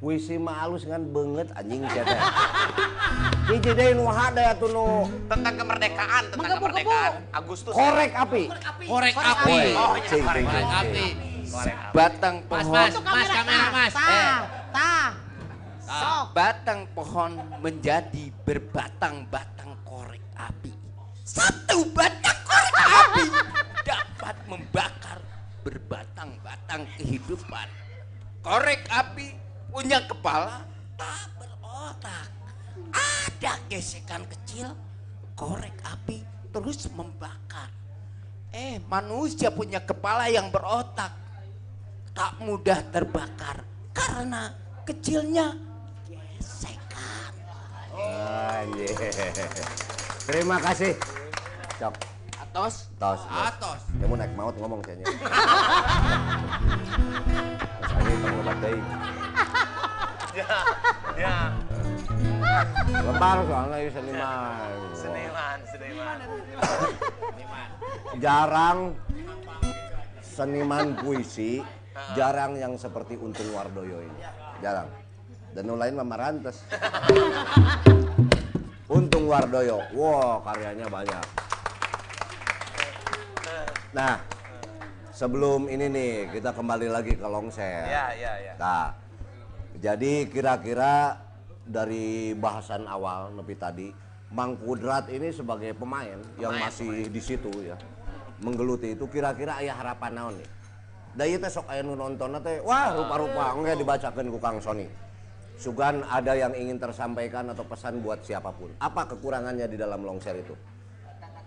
Puisi 0.00 0.40
mah 0.40 0.64
alus 0.64 0.88
kan 0.88 1.04
banget 1.12 1.52
anjing. 1.52 1.84
Hiji 1.84 3.70
deui 3.78 3.92
nu 3.92 4.08
hade 4.08 4.40
atuh 4.40 4.72
nu 4.72 4.86
Tentang 5.28 5.54
kemerdekaan, 5.60 6.22
tentang 6.24 6.40
Menggebu-gebu. 6.40 6.88
kemerdekaan. 6.88 7.12
Agustus. 7.36 7.72
korek 7.76 8.12
api. 8.16 8.42
Korek 8.80 9.14
api. 9.20 9.60
Oh, 9.76 9.92
iya, 9.92 10.08
Cing, 10.08 10.24
korek 10.24 10.44
cing, 10.48 10.64
Korek 10.64 10.72
api. 10.72 11.06
Batang 11.92 12.36
Mas, 12.40 12.48
pohon, 12.48 12.72
mas, 12.72 12.92
Itu 12.96 13.00
mas, 13.04 13.28
kamera 13.28 13.66
mas. 13.68 13.92
Eh, 13.92 14.36
tah. 14.72 15.08
Sok. 15.90 16.24
batang 16.38 16.80
pohon 16.94 17.30
menjadi 17.58 18.24
berbatang-batang 18.46 19.74
api. 20.40 20.72
Satu 21.26 21.86
batang 21.92 22.19
berbatang-batang 25.70 26.82
kehidupan. 26.98 27.68
Korek 28.42 28.90
api 28.90 29.38
punya 29.70 30.02
kepala 30.02 30.66
tak 30.98 31.30
berotak. 31.38 32.26
Ada 32.90 33.62
gesekan 33.70 34.26
kecil, 34.26 34.74
korek 35.38 35.78
api 35.86 36.26
terus 36.50 36.90
membakar. 36.90 37.70
Eh, 38.50 38.82
manusia 38.90 39.54
punya 39.54 39.78
kepala 39.78 40.26
yang 40.26 40.50
berotak. 40.50 41.14
Tak 42.10 42.42
mudah 42.42 42.82
terbakar 42.90 43.62
karena 43.94 44.50
kecilnya 44.82 45.54
gesekan. 46.10 47.30
Anjir. 47.94 48.90
Terima 50.26 50.58
kasih. 50.58 50.98
Cok. 51.78 52.09
Atos. 52.50 52.90
Tos. 52.98 53.22
Atos. 53.30 53.80
Kamu 54.02 54.18
naik 54.18 54.34
maut 54.34 54.58
ngomong 54.58 54.82
kayaknya. 54.82 55.06
Mas 57.78 57.92
Ani 57.94 58.10
pengobat 58.18 58.58
deui. 58.58 58.82
Ya, 60.34 60.58
ya. 61.14 61.34
Lebar 63.06 63.38
soalnya 63.46 63.76
ieu 63.78 63.90
seniman. 63.94 64.66
Seniman, 64.98 65.58
seniman. 65.70 66.18
Jarang 68.18 68.98
seniman 70.26 70.86
puisi, 70.98 71.62
jarang 72.18 72.58
yang 72.58 72.74
seperti 72.74 73.14
Untung 73.14 73.46
Wardoyo 73.54 74.02
ini. 74.02 74.26
Jarang. 74.58 74.90
Dan 75.54 75.70
yang 75.70 75.78
lain 75.78 75.94
mah 76.02 76.06
Marantes. 76.18 76.66
Untung 78.98 79.30
Wardoyo, 79.30 79.86
wow 79.94 80.42
karyanya 80.42 80.90
banyak. 80.90 81.49
Nah, 83.90 84.22
sebelum 85.10 85.66
ini 85.66 85.90
nih 85.90 86.12
kita 86.30 86.54
kembali 86.54 86.86
lagi 86.86 87.18
ke 87.18 87.26
Longser. 87.26 87.90
Ya, 87.90 88.14
ya, 88.14 88.32
ya. 88.38 88.52
Nah, 88.54 88.94
jadi 89.82 90.30
kira-kira 90.30 91.18
dari 91.66 92.30
bahasan 92.38 92.86
awal 92.86 93.34
nepi 93.34 93.58
tadi, 93.58 93.90
Mang 94.30 94.54
Kudrat 94.62 95.10
ini 95.10 95.34
sebagai 95.34 95.74
pemain 95.74 96.22
yang 96.38 96.54
masih 96.54 97.10
di 97.10 97.18
situ 97.18 97.50
ya, 97.66 97.74
menggeluti 98.38 98.94
itu 98.94 99.10
kira-kira 99.10 99.58
ayah 99.58 99.74
harapan 99.74 100.14
naon 100.14 100.34
nih? 100.38 100.48
Da 101.10 101.26
ieu 101.26 101.42
teh 101.42 101.50
sok 101.50 101.66
aya 101.66 101.82
nu 101.82 101.98
nonton 101.98 102.38
teh, 102.38 102.62
wah 102.62 102.94
rupa-rupa 102.94 103.58
engke 103.58 103.74
dibacakeun 103.74 104.30
ku 104.30 104.38
Kang 104.38 104.62
Sony. 104.62 104.86
Sugan 105.58 106.06
ada 106.06 106.38
yang 106.38 106.54
ingin 106.54 106.78
tersampaikan 106.78 107.50
atau 107.50 107.66
pesan 107.66 107.98
buat 108.00 108.22
siapa 108.22 108.54
pun. 108.54 108.70
Apa 108.78 109.10
kekurangannya 109.10 109.66
di 109.66 109.74
dalam 109.74 110.06
longser 110.06 110.38
itu? 110.38 110.54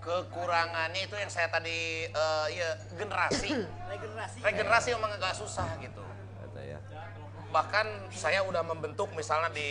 Kekurangannya 0.03 1.07
itu 1.07 1.15
yang 1.15 1.31
saya 1.31 1.47
tadi 1.47 2.11
eh, 2.11 2.47
ya 2.51 2.69
generasi. 2.99 3.49
Regenerasi. 3.93 4.37
Regenerasi 4.43 4.87
emang 4.91 5.15
agak 5.15 5.31
susah 5.39 5.67
gitu. 5.79 6.03
Kata 6.43 6.59
ya. 6.59 6.79
Bahkan 7.49 8.11
saya 8.11 8.43
udah 8.43 8.67
membentuk 8.67 9.07
misalnya 9.15 9.47
di 9.55 9.69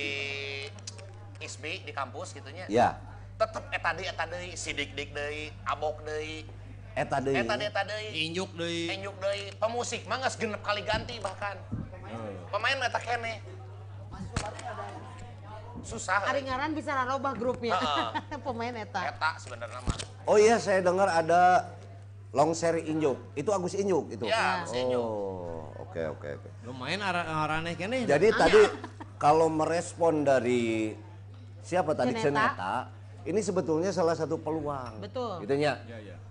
ISBI 1.36 1.84
di 1.84 1.92
kampus 1.92 2.32
gitunya. 2.32 2.64
Ya, 2.72 2.96
Tetep 3.36 3.64
eta 3.74 3.90
deui 3.96 4.06
eta 4.06 4.24
deui, 4.28 4.54
sidik-dik 4.54 5.10
deui, 5.10 5.50
abok 5.66 6.04
deui. 6.06 6.46
eta 6.94 7.18
deui. 7.18 7.36
Eta 7.36 7.54
deui 7.58 7.68
eta 7.68 7.82
deui. 7.82 8.08
Injuk 8.30 8.50
deui. 8.54 8.88
Injuk 8.88 9.16
deui. 9.18 9.50
Pemusik 9.58 10.06
mah 10.06 10.22
geus 10.22 10.36
genep 10.38 10.62
kali 10.62 10.80
ganti 10.86 11.18
bahkan. 11.18 11.58
Pemain 12.48 12.76
mah 12.78 12.88
eta 12.88 13.00
keneh. 13.02 13.40
Susah. 15.82 16.22
Ari 16.30 16.46
ngaran 16.46 16.72
bisa 16.72 16.94
narobah 16.94 17.34
grupnya. 17.34 17.76
Heeh. 17.76 18.38
Pemain 18.46 18.74
eta. 18.74 19.12
Eta 19.12 19.30
sebenarnya 19.38 19.80
mah. 19.82 19.96
Oh 20.24 20.38
iya, 20.38 20.56
saya 20.62 20.80
dengar 20.80 21.10
ada 21.10 21.74
longser 22.30 22.80
Injuk. 22.86 23.18
Itu 23.34 23.50
Agus 23.50 23.74
Injuk 23.74 24.14
itu. 24.14 24.24
Ya, 24.30 24.62
Agus 24.62 24.72
Injuk. 24.72 25.02
Oh, 25.02 25.68
oke 25.82 26.02
oke 26.18 26.28
oke. 26.40 26.48
Lumayan 26.64 27.02
ara 27.02 27.26
araneh 27.26 27.74
kene. 27.74 28.06
Jadi 28.06 28.30
tadi 28.32 28.62
kalau 29.24 29.50
merespon 29.50 30.22
dari 30.22 30.94
siapa 31.62 31.92
tadi 31.94 32.14
Ceneta. 32.18 33.02
Ini 33.22 33.38
sebetulnya 33.38 33.94
salah 33.94 34.18
satu 34.18 34.34
peluang. 34.34 34.98
Betul. 34.98 35.46
Gitu 35.46 35.54
ya. 35.62 35.78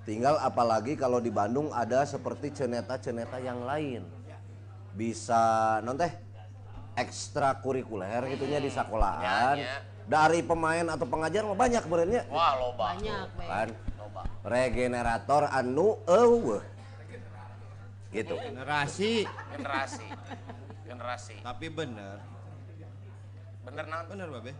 Tinggal 0.03 0.35
apalagi 0.43 0.99
kalau 0.99 1.23
di 1.23 1.31
Bandung 1.31 1.71
ada 1.71 2.03
seperti 2.03 2.51
ceneta-ceneta 2.51 3.39
yang 3.39 3.63
lain. 3.63 4.03
Bisa 4.91 5.79
non 5.87 5.95
teh 5.95 6.11
ekstrakurikuler 6.95 8.27
gitunya 8.35 8.59
di 8.59 8.69
sekolahan. 8.71 9.55
Ya, 9.57 9.63
ya. 9.63 9.77
Dari 10.01 10.43
pemain 10.43 10.83
atau 10.91 11.07
pengajar 11.07 11.45
mah 11.47 11.55
banyak 11.55 11.83
berenya. 11.87 12.21
Wah, 12.27 12.57
loba. 12.59 12.97
Banyak. 12.97 13.25
Kan 13.37 13.69
Loba. 13.95 14.21
regenerator 14.43 15.47
anu 15.47 16.01
eueuh. 16.03 16.59
Gitu. 18.11 18.35
Generasi. 18.35 19.23
Generasi. 19.55 20.07
Generasi. 20.83 21.35
Tapi 21.39 21.65
bener. 21.71 22.19
Bener 23.63 23.85
naon? 23.87 24.05
Bener 24.11 24.27
babe. 24.27 24.51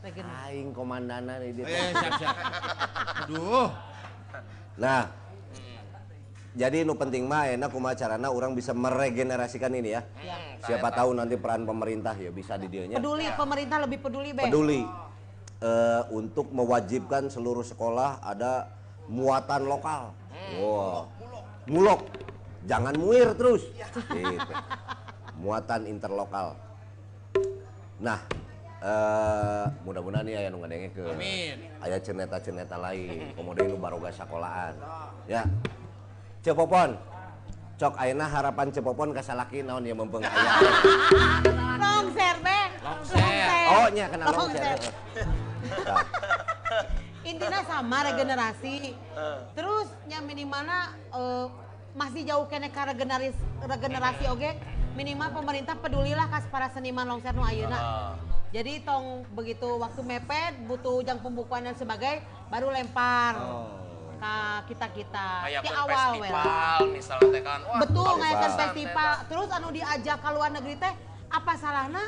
Regenerasi. 0.00 0.48
Aing 0.48 0.70
komandanan 0.72 1.44
ini. 1.44 1.60
Eh 1.60 1.92
siap 1.92 2.12
siap. 2.16 2.36
Aduh. 3.28 3.68
Nah, 4.80 5.12
jadi 6.50 6.82
nu 6.82 6.98
penting 6.98 7.30
mah 7.30 7.46
enak 7.46 7.70
kumaha 7.70 7.94
carana 7.94 8.26
orang 8.26 8.58
bisa 8.58 8.74
meregenerasikan 8.74 9.70
ini 9.70 9.94
ya. 9.94 10.02
Siapa 10.66 10.90
tahu 10.90 11.14
nanti 11.14 11.38
peran 11.38 11.62
pemerintah 11.62 12.18
ya 12.18 12.34
bisa 12.34 12.58
di 12.58 12.66
dieunya. 12.66 12.98
Peduli, 12.98 13.30
pemerintah 13.38 13.78
lebih 13.86 13.98
peduli, 14.02 14.34
Be. 14.34 14.50
Peduli 14.50 14.82
eh, 15.62 16.02
untuk 16.10 16.50
mewajibkan 16.50 17.30
seluruh 17.30 17.62
sekolah 17.62 18.18
ada 18.26 18.66
muatan 19.06 19.70
lokal. 19.70 20.10
Wow. 20.58 21.06
Mulok. 21.70 22.02
Jangan 22.66 22.98
muir 22.98 23.30
terus. 23.38 23.62
Gitu. 24.10 24.52
Muatan 25.38 25.86
interlokal. 25.86 26.58
Nah, 28.02 28.18
eh 28.82 29.64
mudah-mudahan 29.86 30.26
nih 30.26 30.34
aya 30.34 30.48
nu 30.50 30.58
ngadenge 30.64 30.88
ke 30.96 31.04
Amin. 31.04 31.56
aya 31.84 32.00
ceneta-ceneta 32.00 32.80
lain, 32.80 33.32
kemudian 33.36 33.70
nu 33.70 33.78
baroga 33.78 34.10
sekolahan. 34.10 34.74
Ya. 35.30 35.46
Cepopon. 36.40 36.96
Cok 37.76 37.94
ayeuna 37.96 38.28
harapan 38.28 38.68
Cepopon 38.72 39.12
ka 39.12 39.22
salaki 39.24 39.64
naon 39.64 39.84
ya 39.84 39.94
mempeng 39.96 40.24
aya. 40.28 40.52
Longser, 41.80 42.36
Be. 42.40 42.60
Longser. 42.80 43.20
Oh, 43.72 43.86
nya 43.92 44.06
kenal 44.08 44.28
Longser. 44.32 44.78
Intinya 47.30 47.60
sama 47.68 48.08
regenerasi. 48.08 48.96
Terus 49.52 49.88
yang 50.08 50.24
minimalnya 50.24 50.96
eh, 51.12 51.46
masih 51.92 52.24
jauh 52.24 52.48
kene 52.48 52.72
ka 52.72 52.88
regenerasi 52.88 53.36
regenerasi 53.60 54.24
oge 54.32 54.56
minimal 54.96 55.28
pemerintah 55.34 55.76
pedulilah 55.76 56.30
kas 56.32 56.48
para 56.48 56.72
seniman 56.72 57.04
longser 57.04 57.36
nu 57.36 57.44
ayeuna. 57.44 58.16
Jadi 58.50 58.82
tong 58.82 59.22
begitu 59.30 59.78
waktu 59.78 60.02
mepet 60.02 60.58
butuh 60.66 61.06
jang 61.06 61.22
pembukuan 61.22 61.62
dan 61.62 61.78
sebagai 61.78 62.18
baru 62.50 62.74
lempar 62.74 63.38
ke 64.20 64.34
kita-kita. 64.68 65.28
Kayak 65.42 65.60
Di 65.60 65.70
awal 65.72 65.88
festival 66.12 66.30
lah. 66.30 66.78
misalnya 66.86 67.28
teh 67.30 67.42
kan. 67.42 67.60
Wah, 67.64 67.80
Betul 67.80 68.10
pisan, 68.14 68.52
festival. 68.54 69.12
Terus 69.26 69.48
anu 69.50 69.68
diajak 69.72 70.18
ke 70.20 70.28
luar 70.28 70.50
negeri 70.52 70.74
teh 70.76 70.92
apa 71.26 71.52
salahna? 71.56 72.04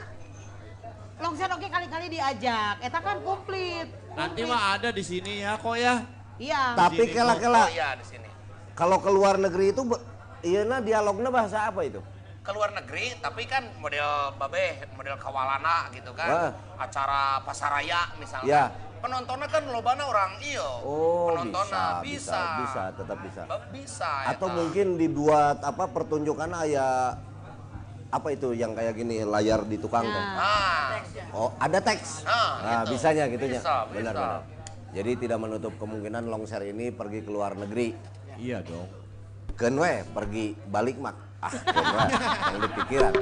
Longser 1.19 1.49
oke 1.49 1.67
kali-kali 1.67 2.07
diajak. 2.11 2.75
Eta 2.81 2.99
kan 3.01 3.17
komplit. 3.23 3.89
Nanti 4.13 4.41
mah 4.45 4.77
ada 4.77 4.89
di 4.91 5.01
sini 5.03 5.41
ya 5.41 5.57
kok 5.57 5.75
ya. 5.75 6.05
Iya. 6.37 6.63
Tapi 6.75 7.03
kela-kela 7.09 7.65
Oh 7.65 7.71
iya 7.71 7.95
di 7.95 8.05
sini. 8.05 8.29
kalau 8.75 8.99
ke 8.99 9.09
luar 9.09 9.37
negeri 9.37 9.71
itu 9.71 9.85
be- 9.85 10.01
iyeuna 10.43 10.81
dialognya 10.81 11.31
bahasa 11.31 11.71
apa 11.71 11.85
itu? 11.85 12.01
Ke 12.43 12.51
luar 12.51 12.75
negeri 12.75 13.15
tapi 13.23 13.47
kan 13.47 13.71
model 13.79 14.35
babe, 14.35 14.83
model 14.93 15.15
kawalana 15.17 15.87
gitu 15.93 16.11
kan. 16.13 16.29
Wah. 16.29 16.51
Acara 16.77 17.39
pasaraya 17.41 18.11
misalnya. 18.19 18.51
Ya. 18.51 18.65
Penontonnya 19.03 19.49
kan 19.51 19.63
lobana 19.67 20.03
orang 20.07 20.39
iyo. 20.39 20.69
Oh, 20.87 21.35
Penontonnya 21.35 21.99
bisa, 22.07 22.07
bisa, 22.07 22.41
bisa, 22.63 22.83
tetap 22.95 23.19
bisa. 23.27 23.43
Bisa. 23.75 24.11
Atau 24.31 24.47
eta. 24.47 24.57
mungkin 24.63 24.87
dibuat 24.95 25.59
apa 25.59 25.91
pertunjukan 25.91 26.51
aya 26.55 27.19
apa 28.13 28.29
itu 28.31 28.55
yang 28.55 28.79
kayak 28.79 28.95
gini 28.95 29.27
layar 29.27 29.67
di 29.67 29.75
tukang 29.83 30.07
tuh. 30.07 30.23
Nah, 30.39 31.03
Oh, 31.35 31.51
ada 31.59 31.83
teks. 31.83 32.23
Nah, 32.23 32.55
Nah, 32.63 32.81
gitu. 32.87 32.95
bisanya 32.95 33.25
gitunya. 33.27 33.59
Bisa, 33.59 33.77
benar, 33.91 34.15
bisa. 34.15 34.23
benar. 34.23 34.41
Jadi 34.93 35.13
tidak 35.19 35.39
menutup 35.41 35.73
kemungkinan 35.81 36.23
longser 36.29 36.63
ini 36.69 36.93
pergi 36.93 37.25
ke 37.25 37.31
luar 37.33 37.57
negeri. 37.57 37.97
Iya 38.37 38.61
dong. 38.63 38.87
Keun 39.57 39.77
we 39.83 40.05
pergi 40.15 40.45
balik 40.69 41.01
mak. 41.01 41.17
Ah, 41.43 41.51
keun 41.51 41.83
we, 41.91 42.15
yang 42.15 42.61
dipikiran. 42.63 43.13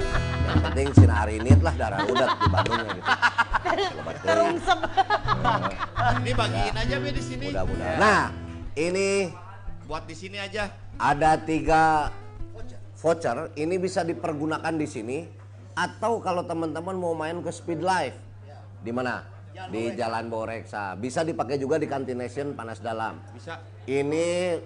Yang 0.45 0.59
penting 0.61 0.87
sina 0.93 1.15
hari 1.25 1.33
ini 1.41 1.51
lah 1.57 1.73
darah 1.73 1.99
udat 2.05 2.29
di 2.37 2.47
Bandungnya 2.53 2.91
gitu. 2.93 3.11
Lebat 3.97 4.15
deui. 4.21 4.29
Terungsep. 4.29 4.79
Ini 6.21 6.31
bagiin 6.37 6.75
aja 6.77 6.95
be 7.01 7.09
di 7.09 7.23
sini. 7.25 7.45
Mudah-mudahan. 7.49 7.97
Nah, 7.97 8.23
ini 8.77 9.09
Buat 9.89 10.05
di 10.05 10.15
sini 10.15 10.37
aja. 10.37 10.69
ada 11.01 11.33
tiga 11.41 12.13
voucher 13.01 13.49
ini 13.57 13.81
bisa 13.81 14.05
dipergunakan 14.05 14.73
di 14.77 14.85
sini 14.85 15.25
atau 15.73 16.21
kalau 16.21 16.45
teman-teman 16.45 16.93
mau 16.93 17.17
main 17.17 17.41
ke 17.41 17.49
Speed 17.49 17.81
Live 17.81 18.13
di 18.85 18.93
mana 18.93 19.25
di 19.73 19.97
Jalan 19.97 20.29
Boreksa. 20.29 20.93
Bisa 20.93 21.25
dipakai 21.25 21.57
juga 21.57 21.81
di 21.81 21.89
Kantination 21.89 22.53
Panas 22.53 22.77
Dalam. 22.85 23.17
Bisa. 23.33 23.57
Ini 23.89 24.61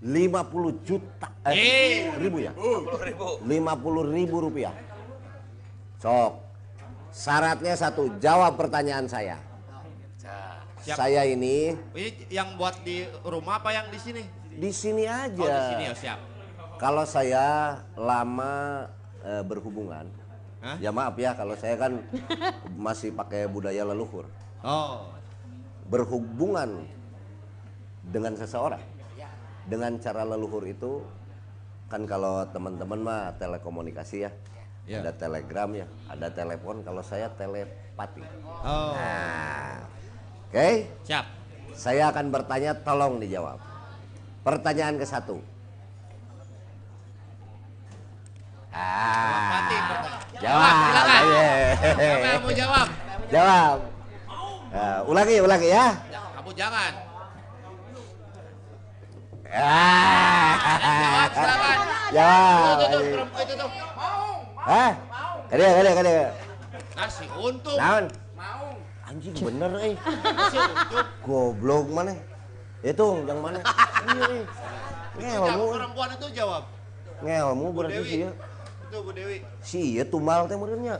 50 0.00 0.80
juta 0.80 1.28
eh, 1.44 2.08
ribu 2.16 2.40
ya? 2.40 2.56
50 2.56 3.44
ribu 4.16 4.36
rupiah. 4.40 4.72
Sok. 6.00 6.48
Syaratnya 7.12 7.76
satu, 7.76 8.16
jawab 8.16 8.56
pertanyaan 8.56 9.04
saya. 9.04 9.36
Siap. 10.80 10.96
Saya 10.96 11.28
ini 11.28 11.76
yang 12.32 12.56
buat 12.56 12.80
di 12.80 13.04
rumah 13.28 13.60
apa 13.60 13.76
yang 13.76 13.92
di 13.92 14.00
sini? 14.00 14.24
di 14.56 14.70
sini 14.72 15.04
aja. 15.04 15.44
Oh 15.44 15.48
di 15.48 15.62
sini 15.68 15.84
oh 15.92 15.96
siap. 15.96 16.18
Kalau 16.80 17.04
saya 17.04 17.76
lama 17.92 18.88
eh, 19.20 19.44
berhubungan, 19.44 20.08
Hah? 20.64 20.80
ya 20.80 20.88
maaf 20.88 21.12
ya 21.20 21.36
kalau 21.36 21.52
saya 21.60 21.76
kan 21.76 22.00
masih 22.88 23.12
pakai 23.12 23.44
budaya 23.44 23.84
leluhur. 23.84 24.24
Oh. 24.64 25.12
Berhubungan 25.92 26.88
dengan 28.08 28.32
seseorang 28.40 28.80
dengan 29.70 29.94
cara 30.02 30.26
leluhur 30.26 30.66
itu 30.66 31.06
kan 31.86 32.02
kalau 32.06 32.42
teman-teman 32.50 32.98
mah 32.98 33.22
telekomunikasi 33.38 34.26
ya. 34.26 34.30
Ya. 34.90 34.98
Ada 35.06 35.14
telegram 35.14 35.70
ya, 35.70 35.86
ada 36.10 36.26
telepon 36.34 36.82
kalau 36.82 36.98
saya 37.06 37.30
telepati. 37.38 38.26
Oh. 38.66 38.90
Nah, 38.98 39.86
Oke, 40.50 40.90
Siap. 41.06 41.22
saya 41.78 42.10
akan 42.10 42.34
bertanya 42.34 42.74
tolong 42.74 43.22
dijawab. 43.22 43.62
Pertanyaan 44.42 44.98
ke 44.98 45.06
satu. 45.06 45.38
Ah, 48.74 49.62
Mati 49.62 49.76
jawab. 50.42 50.74
silakan. 50.74 51.22
Mau 52.42 52.50
jawab? 52.54 52.86
Jawab. 53.30 53.76
Ya, 54.70 54.86
ulangi, 55.06 55.36
ulangi 55.38 55.68
ya. 55.70 55.86
Kamu 56.34 56.50
jangan. 56.54 57.09
Ah. 59.50 60.54
Jawab 60.70 61.30
silakan. 61.34 61.78
Jawab. 62.10 62.76
Itu 62.78 62.86
tuh, 62.90 63.02
perempuan 63.10 63.42
itu 63.42 63.54
tuh. 63.58 63.70
Hah? 64.60 64.92
Kade, 65.50 65.64
kade, 65.66 65.90
kade. 65.98 66.14
Kasih 66.94 67.28
untung. 67.34 67.78
Naon? 67.78 68.04
Anjing 69.10 69.34
bener 69.34 69.70
eh. 69.82 69.94
Kasih 69.98 70.60
untung. 70.62 71.06
Goblok 71.26 71.86
mana? 71.90 72.14
Itu 72.80 73.06
yang 73.26 73.40
mana? 73.42 73.58
Iya, 74.06 74.24
eh. 74.40 74.44
Ngelmu, 75.20 75.64
perempuan 75.74 76.08
itu 76.14 76.26
jawab. 76.32 76.64
ngelmu 77.20 77.66
berarti 77.76 78.00
sih 78.08 78.20
ya. 78.24 78.30
Itu 78.90 78.96
Bu 79.06 79.12
Dewi. 79.14 79.44
Si 79.62 79.94
iya 79.94 80.04
tumbal 80.08 80.48
teh 80.48 80.56
meureunnya. 80.56 80.98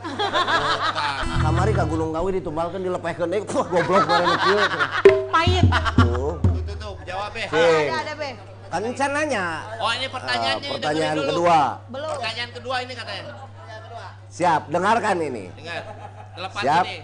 Kamari 1.42 1.72
ka 1.74 1.88
Gunung 1.88 2.12
Kawi 2.14 2.38
ditumbalkeun 2.38 2.84
dilepehkeun 2.84 3.30
deui. 3.32 3.48
Wah, 3.50 3.66
goblok 3.66 4.04
bareng 4.06 4.36
kieu. 4.44 4.60
Pahit. 5.32 5.66
Ya. 7.30 7.46
Sing. 7.46 7.88
Ada 7.90 7.98
ada 8.02 8.14
be. 8.18 8.30
Kan 8.70 8.86
can 8.94 9.10
nanya. 9.10 9.46
Oh 9.82 9.90
ini 9.94 10.06
pertanyaannya 10.06 10.62
ini 10.62 10.74
pertanyaan 10.78 11.16
dulu. 11.18 11.28
kedua. 11.30 11.58
Belum. 11.90 12.10
Pertanyaan 12.18 12.50
kedua 12.54 12.76
ini 12.86 12.92
katanya. 12.94 13.24
Siap, 14.30 14.62
dengarkan 14.70 15.16
ini. 15.18 15.44
Dengar. 15.58 15.82
Lepas 16.38 16.62
Siap. 16.62 16.84
ini. 16.86 16.98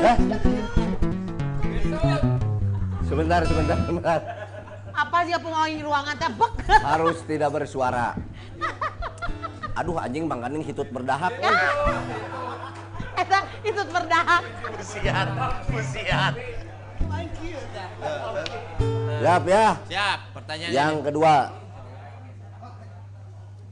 Eh? 0.00 0.16
Sebentar, 3.04 3.44
sebentar, 3.44 3.76
sebentar. 3.84 4.20
Apa 4.96 5.16
sih 5.28 5.36
pengawain 5.36 5.80
ruangan 5.84 6.14
teh 6.16 6.30
bek. 6.32 6.52
Harus 6.80 7.20
tidak 7.28 7.50
bersuara. 7.52 8.16
Aduh 9.74 9.96
anjing 9.96 10.26
Bang 10.26 10.40
Kaning 10.40 10.62
hitut 10.62 10.88
berdahak. 10.90 11.32
eh. 11.32 11.56
Eta 13.16 13.38
itu 13.62 13.82
berdahak. 13.86 14.42
Musiat, 14.72 15.28
musiat. 15.68 16.34
Siap 19.20 19.42
ya. 19.44 19.66
Siap. 19.84 20.18
Pertanyaan 20.32 20.70
Yang 20.72 20.94
ini. 20.94 21.04
kedua. 21.04 21.34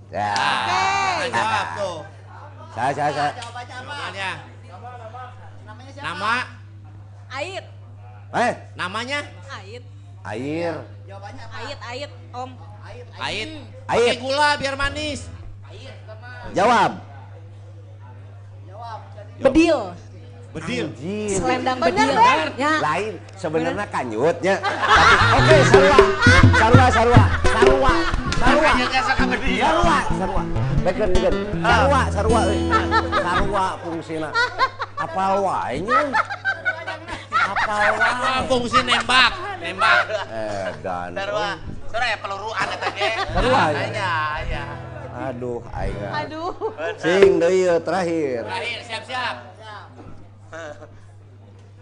Ya. 0.09 0.33
Jangan 0.37 1.29
jawab 1.33 1.67
tuh. 1.75 1.99
Saya, 2.69 2.91
saya, 2.93 3.11
saya. 3.11 3.33
Jawabannya. 3.35 4.31
Nama, 5.99 6.35
Ait, 7.29 7.65
Eh, 8.29 8.53
namanya 8.73 9.21
ait, 9.59 9.85
air. 10.25 10.75
ait, 11.53 11.79
ait, 11.83 12.11
om. 12.33 12.51
Ait. 12.85 13.05
Ait. 13.21 13.51
Pakai 13.85 14.17
gula 14.17 14.57
biar 14.57 14.77
manis. 14.77 15.29
Jawab. 16.57 16.93
Bedil, 19.39 19.95
Bedil. 20.51 20.87
Anjir. 20.91 21.31
selendang 21.39 21.79
bedil. 21.79 22.11
Ya. 22.59 22.73
Lain 22.83 23.15
sebenarnya 23.39 23.87
kanyutnya. 23.87 24.55
Tapi 24.59 25.15
oke, 25.39 25.57
sarua. 25.71 25.99
Sarua, 26.59 26.87
sarua. 26.91 27.23
Sarua. 27.47 27.95
Sarua. 28.39 28.73
Sarua, 29.39 29.99
sarua. 30.19 30.43
Beken, 30.83 31.09
beken. 31.15 31.35
Sarua, 31.63 32.01
sarua. 32.11 32.41
euy. 32.51 32.61
Sarua 33.13 33.67
fungsina. 33.85 34.31
Apal 34.99 35.33
wae 35.47 35.77
nya. 35.87 36.01
Apal 37.31 37.89
wae. 37.95 38.11
Ah, 38.19 38.41
fungsi 38.51 38.79
nembak, 38.83 39.33
nembak. 39.63 39.99
Eh, 40.27 40.67
dan. 40.83 41.11
Sarua, 41.15 41.49
sarua 41.93 42.07
ya 42.11 42.19
peluruan 42.19 42.67
eta 42.75 42.89
ge. 42.91 43.11
Sarua, 43.31 43.63
ya? 43.71 43.79
Aya, 43.87 44.11
aya. 44.43 44.88
Aduh, 45.19 45.59
aing. 45.75 45.99
Aduh. 45.99 46.55
Sing 46.95 47.43
deui 47.43 47.67
terakhir. 47.83 48.47
Terakhir, 48.47 48.79
siap-siap. 48.87 49.37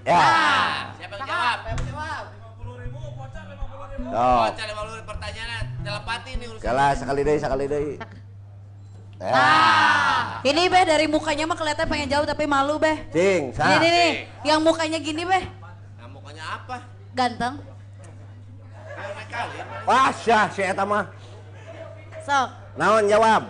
Ya. 0.07 0.23
Siapa 0.97 1.15
yang 1.19 1.27
jawab? 1.27 1.59
Oh. 4.07 4.41
Baca 4.47 4.63
50 4.63 5.03
pertanyaan 5.05 5.63
telepati 5.83 6.31
nih 6.39 6.47
urusan. 6.47 6.63
Kalah 6.63 6.91
sekali 6.95 7.21
deui, 7.23 7.39
sekali 7.41 7.65
deui. 7.67 7.95
Ya. 9.17 9.33
Ini 10.45 10.63
beh 10.69 10.85
dari 10.85 11.09
mukanya 11.09 11.49
mah 11.49 11.57
kelihatan 11.57 11.89
pengen 11.89 12.09
jauh 12.09 12.25
tapi 12.25 12.45
malu 12.45 12.77
beh. 12.77 13.09
Sing, 13.11 13.51
Ini 13.51 13.57
sah. 13.57 13.81
nih, 13.81 13.91
nih, 13.91 14.13
yang 14.45 14.61
mukanya 14.61 15.01
gini 15.01 15.25
beh, 15.25 15.45
Nah, 15.97 16.09
mukanya 16.13 16.45
apa? 16.55 16.77
ganteng. 17.13 17.57
Ayo 18.93 19.11
naik 19.13 19.29
kali. 19.29 19.57
Wah, 19.85 20.09
syah 20.13 20.47
si 20.53 20.61
eta 20.61 20.85
mah. 20.85 21.09
Sok, 22.23 22.49
Naon 22.77 23.09
jawab? 23.09 23.43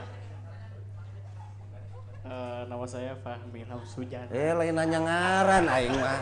Eh, 2.26 2.60
nama 2.70 2.84
saya 2.86 3.12
Fahmi 3.22 3.66
Sujan. 3.82 4.26
Eh, 4.30 4.54
lain 4.54 4.74
nanya 4.74 4.98
ngaran 5.02 5.64
aing 5.66 5.94
mah. 5.98 6.20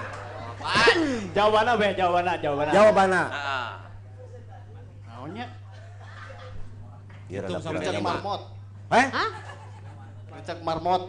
Apaan? 0.54 1.00
Jawabannya 1.36 1.72
be, 1.76 1.88
jawabannya, 1.96 2.34
jawabannya. 2.40 2.72
Jawabanna. 2.72 3.22
Heeh. 3.28 3.68
Naonnya? 5.04 5.46
Ieu 7.28 7.40
Hitung 7.40 7.56
rada 7.56 7.64
sampai 7.64 7.80
kurang. 7.84 7.96
lima. 8.00 8.10
Marmot. 8.12 8.40
Eh? 8.92 9.06
Recek 10.34 10.58
marmot. 10.64 11.02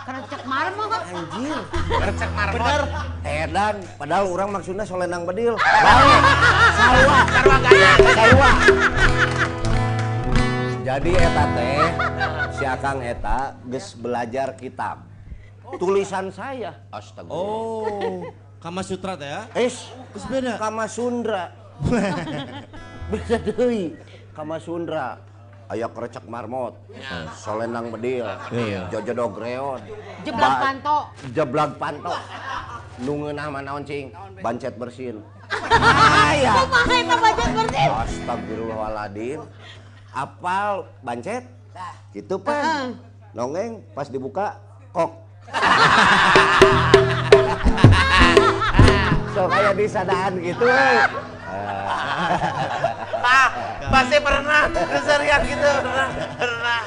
Karena 0.00 0.20
cek 0.26 0.42
marmot. 0.46 0.90
Anjir. 0.96 1.58
Gercek 1.74 2.30
marmot. 2.32 2.56
Bener. 2.58 2.82
Edan, 3.26 3.76
padahal 3.98 4.24
orang 4.30 4.48
maksudnya 4.54 4.84
solendang 4.86 5.22
bedil. 5.26 5.54
Lain. 5.86 6.22
Sarua. 6.78 7.18
Sarua 7.26 7.56
gaya. 7.58 7.90
Sarua. 8.14 8.50
Jadi 10.90 11.14
eta 11.14 11.44
teh 11.54 11.86
si 12.50 12.64
Akang 12.66 12.98
eta 12.98 13.54
geus 13.62 13.94
belajar 13.94 14.58
kitab. 14.58 15.06
Tulisan 15.78 16.34
saya. 16.34 16.82
Astagfirullah. 16.90 17.30
Oh, 17.30 18.26
Kama 18.58 18.82
Sutra 18.82 19.14
teh 19.14 19.30
ya? 19.30 19.46
Es, 19.54 19.86
Terus 20.10 20.26
beda. 20.26 20.58
Kama 20.58 20.90
Sundra. 20.90 21.54
Beda 23.10 23.38
deui. 23.38 23.94
Kama 24.34 24.58
Sundra. 24.58 25.22
Aya 25.70 25.86
kerecek 25.86 26.26
marmot, 26.26 26.74
solendang 27.38 27.94
bedil, 27.94 28.26
jojodog 28.90 29.38
reon, 29.38 29.78
Jeblak 30.26 30.50
ba- 30.50 30.62
panto. 30.66 30.98
jeblak 31.30 31.70
panto, 31.78 32.10
nungeunah 32.98 33.46
mah 33.46 33.62
naon 33.62 33.86
cing, 33.86 34.10
bancet 34.42 34.74
bersin. 34.74 35.22
Aya. 36.26 36.58
Kumaha 36.58 36.90
eta 36.90 37.14
budget 37.14 37.50
bersih? 37.54 37.86
Astagfirullahaladzim. 37.86 39.40
Apal 40.10 40.90
bancet? 41.06 41.46
Gitu 42.10 42.34
pan. 42.42 42.98
Nongeng 43.30 43.78
pas 43.94 44.10
dibuka 44.10 44.58
kok. 44.90 45.22
so 49.34 49.46
kayak 49.46 49.74
disadaan 49.78 50.32
gitu. 50.42 50.66
Ah, 53.30 53.48
pasti 53.94 54.18
pernah 54.18 54.66
keserian 54.74 55.40
gitu, 55.46 55.70
pernah, 55.82 56.08
pernah, 56.34 56.80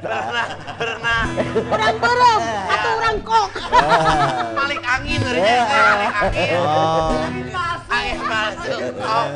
pernah, 0.00 0.46
pernah. 0.74 1.20
Urang 1.68 1.96
beureum, 2.00 2.40
atuh 2.72 2.92
urang 2.96 3.18
kok. 3.20 3.48
Malik 4.56 4.82
angin 4.82 5.20
dari 5.20 5.40
malik 5.42 6.12
angin. 6.16 6.60
Oh. 8.12 8.26
Masuk 8.28 8.78
kok. 8.98 9.26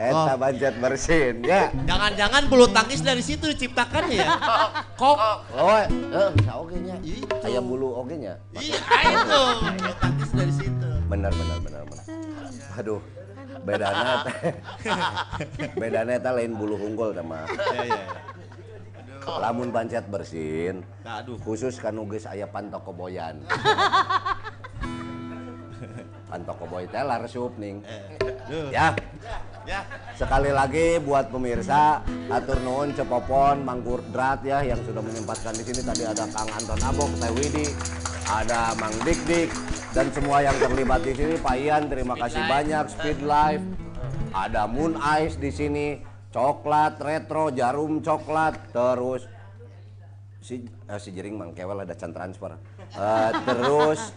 Eta 0.00 0.32
bancet 0.36 0.74
bersin 0.80 1.34
ya. 1.44 1.68
Jangan-jangan 1.84 2.42
bulu 2.48 2.66
tangkis 2.70 3.00
dari 3.04 3.22
situ 3.22 3.48
diciptakan 3.48 4.04
ya? 4.10 4.28
Kok? 4.96 5.16
Oh, 5.56 5.76
eh, 5.78 6.28
bisa 6.36 6.52
oge 6.58 6.76
nya. 6.80 6.96
Aya 7.44 7.60
bulu 7.60 7.92
oge 7.96 8.16
nya. 8.18 8.34
Iya, 8.56 8.80
itu. 9.08 9.42
Bulu 9.78 9.92
tangkis 10.00 10.30
dari 10.34 10.52
situ. 10.52 10.88
Benar 11.06 11.32
benar 11.32 11.58
benar 11.60 11.82
benar. 11.86 12.04
Aduh. 12.80 13.00
Bedana 13.62 14.12
teh. 14.26 14.58
Bedana 15.78 16.18
eta 16.18 16.34
lain 16.34 16.58
bulu 16.58 16.74
unggul 16.74 17.14
sama. 17.14 17.46
Iya, 17.46 17.94
iya. 17.94 18.04
Lamun 19.22 19.70
bancet 19.70 20.02
bersin. 20.10 20.82
Nah, 21.06 21.22
aduh. 21.22 21.38
Khusus 21.38 21.78
kanu 21.78 22.10
geus 22.10 22.26
aya 22.26 22.50
pantoko 22.50 22.90
boyan. 25.82 26.06
pantoko 26.30 26.64
boy 26.64 26.84
teh 26.88 27.02
laresup 27.02 27.52
ning. 27.58 27.82
Ya. 28.72 28.96
Ya. 29.62 29.86
Sekali 30.18 30.50
lagi 30.50 30.98
buat 30.98 31.30
pemirsa, 31.30 32.02
atur 32.32 32.58
nuhun 32.66 32.90
cepopon, 32.96 33.62
Mang 33.62 33.84
Kurdrat 33.86 34.42
ya 34.42 34.64
yang 34.66 34.80
sudah 34.82 34.98
menyempatkan 34.98 35.54
di 35.54 35.62
sini 35.62 35.80
tadi 35.86 36.02
ada 36.02 36.26
Kang 36.30 36.50
Anton 36.50 36.80
Abok, 36.82 37.10
Teh 37.22 37.30
Widi, 37.30 37.66
ada 38.26 38.74
Mang 38.80 38.94
Dik 39.06 39.20
Dik 39.28 39.50
dan 39.94 40.10
semua 40.10 40.42
yang 40.42 40.56
terlibat 40.58 41.04
di 41.04 41.12
sini, 41.14 41.34
Pak 41.38 41.56
Ian 41.60 41.86
terima 41.86 42.18
kasih 42.18 42.42
banyak, 42.48 42.84
Speed 42.90 43.20
Life, 43.22 43.62
ada 44.34 44.66
Moon 44.66 44.98
Ice 45.22 45.38
di 45.38 45.52
sini, 45.52 46.00
coklat 46.32 46.98
retro, 46.98 47.52
jarum 47.52 48.00
coklat, 48.02 48.72
terus 48.72 49.28
si 50.42 50.66
eh, 50.66 50.98
si 50.98 51.14
jering 51.14 51.38
Mang 51.38 51.54
Kewel 51.54 51.86
ada 51.86 51.94
can 51.94 52.10
transfer. 52.10 52.58
Eh, 52.92 53.30
terus 53.46 54.10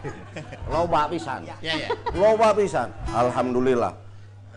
loba 0.74 1.06
pisan. 1.06 1.46
Ya, 1.46 1.56
ya. 1.62 1.88
Loba 2.12 2.52
pisan. 2.52 2.90
Alhamdulillah. 3.14 3.94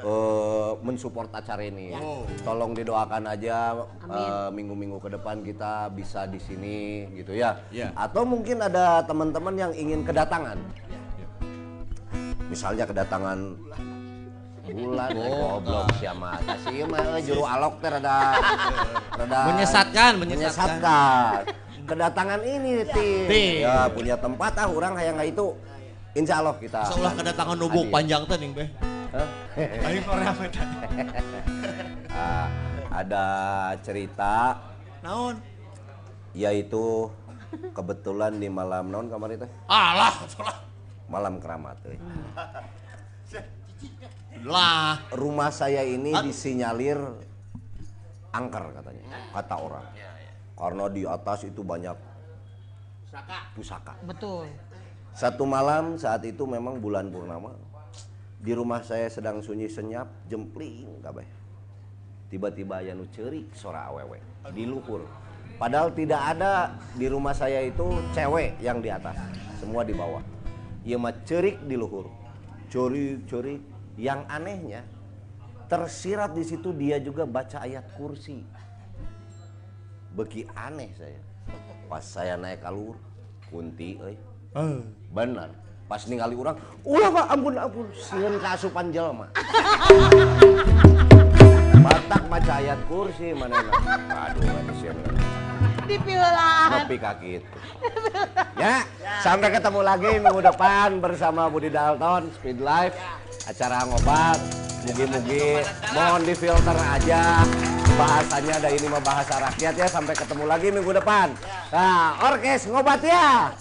eh, 0.04 0.72
mensupport 0.84 1.32
acara 1.32 1.64
ini. 1.64 1.96
Tolong 2.44 2.76
didoakan 2.76 3.24
aja 3.30 3.78
minggu-minggu 4.52 5.00
ke 5.00 5.14
depan 5.16 5.40
kita 5.46 5.88
bisa 5.94 6.26
di 6.28 6.42
sini 6.42 7.08
gitu 7.16 7.32
ya. 7.38 7.62
Ya. 7.72 7.94
Atau 7.96 8.26
mungkin 8.28 8.60
ada 8.60 9.06
teman-teman 9.06 9.56
yang 9.56 9.72
ingin 9.72 10.04
kedatangan. 10.04 10.58
Misalnya 12.52 12.84
kedatangan 12.84 13.56
bulan 14.64 15.12
eh, 15.12 15.28
goblok 15.28 15.88
siapa 16.00 16.40
sih 16.64 16.88
mah 16.88 17.20
eh, 17.20 17.22
juru 17.28 17.44
alok 17.44 17.84
teh 17.84 17.90
rada 17.92 18.16
rada 19.12 19.40
Menyesatkan, 19.52 20.12
menyesatkan. 20.24 21.44
Kedatangan 21.84 22.40
ini 22.48 22.88
tim. 22.88 23.28
Tim. 23.28 23.68
Ya 23.68 23.92
punya 23.92 24.16
tempat 24.16 24.56
ah 24.56 24.72
orang 24.72 24.96
hayang 24.96 25.20
itu. 25.28 25.52
Insya 26.16 26.40
Allah 26.40 26.56
kita. 26.56 26.88
Seolah 26.88 27.12
kedatangan 27.12 27.60
nubuk 27.60 27.92
panjang 27.92 28.24
teh 28.24 28.38
ning 28.40 28.56
beh. 28.56 28.70
Ah, 32.14 32.46
ada 32.94 33.26
cerita 33.82 34.54
Naon? 35.02 35.42
yaitu 36.38 37.10
kebetulan 37.74 38.38
di 38.38 38.54
malam 38.54 38.94
non 38.94 39.10
kamar 39.10 39.34
itu 39.34 39.50
Alah, 39.66 40.14
malam 41.10 41.42
keramat 41.42 41.78
euy. 41.90 41.98
Lah. 44.44 45.00
rumah 45.16 45.50
saya 45.50 45.88
ini 45.88 46.12
disinyalir 46.24 47.00
angker 48.36 48.66
katanya 48.76 49.04
kata 49.32 49.56
orang. 49.56 49.86
Karena 50.54 50.86
di 50.92 51.02
atas 51.08 51.48
itu 51.48 51.62
banyak 51.64 51.96
pusaka. 53.56 53.94
Betul. 54.04 54.50
satu 55.14 55.46
malam 55.46 55.94
saat 56.02 56.26
itu 56.26 56.42
memang 56.50 56.82
bulan 56.82 57.14
purnama 57.14 57.54
di 58.42 58.52
rumah 58.52 58.82
saya 58.82 59.08
sedang 59.08 59.40
sunyi 59.40 59.70
senyap 59.72 60.10
jempling 60.28 61.00
kabeh. 61.00 61.24
Tiba-tiba 62.34 62.82
aya 62.82 62.98
nu 62.98 63.06
ceurik 63.14 63.48
suara 63.54 63.88
awewe 63.94 64.18
di 64.52 64.66
luhur. 64.66 65.06
Padahal 65.62 65.94
tidak 65.94 66.20
ada 66.34 66.74
di 66.98 67.06
rumah 67.06 67.32
saya 67.32 67.62
itu 67.62 67.86
cewek 68.12 68.58
yang 68.60 68.82
di 68.82 68.90
atas 68.90 69.16
semua 69.62 69.86
di 69.86 69.94
bawah. 69.94 70.20
Ieu 70.84 70.98
mah 71.00 71.14
ceurik 71.24 71.62
di 71.64 71.78
luhur. 71.78 72.10
Ceurik 72.74 73.24
ceurik 73.30 73.62
yang 73.98 74.26
anehnya 74.26 74.82
tersirat 75.70 76.34
di 76.34 76.44
situ 76.46 76.70
dia 76.74 76.98
juga 76.98 77.26
baca 77.26 77.62
ayat 77.62 77.86
kursi. 77.98 78.46
Beki 80.14 80.46
aneh 80.54 80.94
saya. 80.94 81.22
Pas 81.90 82.06
saya 82.06 82.38
naik 82.38 82.62
alur 82.66 82.98
kunti 83.50 83.98
euy. 84.02 84.18
Bener 85.10 85.50
pas 85.84 86.00
ningali 86.10 86.34
orang 86.34 86.58
ulah 86.88 87.10
pak 87.12 87.26
ampun 87.30 87.54
ampun. 87.60 87.86
Sieun 87.94 88.40
kaasupan 88.42 88.90
jelema 88.90 89.28
batak 91.84 92.24
maca 92.32 92.54
ayat 92.64 92.80
kursi 92.88 93.36
mana 93.36 93.60
aduh 94.10 94.42
atuh 94.42 94.76
sieun. 94.80 94.98
Dipieulaan. 95.84 96.88
nepi 96.88 96.96
ka 96.96 97.12
kitu. 97.20 97.44
Ya 98.56 98.88
sampai 99.20 99.52
ketemu 99.52 99.84
lagi 99.84 100.12
minggu 100.16 100.40
depan 100.40 101.04
bersama 101.04 101.52
Budi 101.52 101.68
Dalton 101.68 102.32
Speed 102.40 102.64
Life 102.64 102.96
acara 103.48 103.84
ngobat 103.88 104.40
mugi-mugi. 104.88 105.64
Mohon 105.96 106.22
difilter 106.28 106.78
aja. 106.78 107.44
Bahasanya 107.94 108.54
ada 108.58 108.70
ini 108.74 108.88
mah 108.90 109.04
bahasa 109.06 109.38
rakyat 109.38 109.74
ya 109.78 109.88
sampai 109.88 110.16
ketemu 110.18 110.44
lagi 110.50 110.68
minggu 110.74 110.92
depan. 110.92 111.32
Nah 111.72 112.18
orkes 112.24 112.68
ngobat 112.68 113.02
ya. 113.04 113.54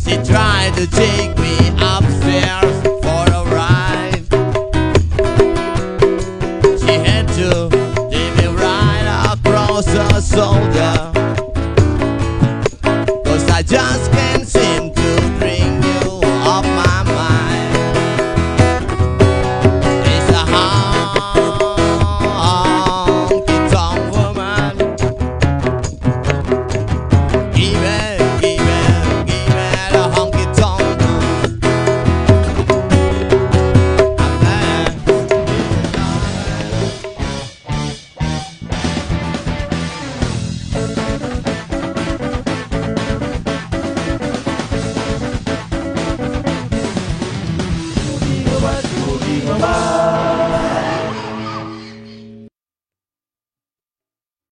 She 0.00 0.18
tried 0.26 0.74
to 0.74 0.90
take 0.90 1.39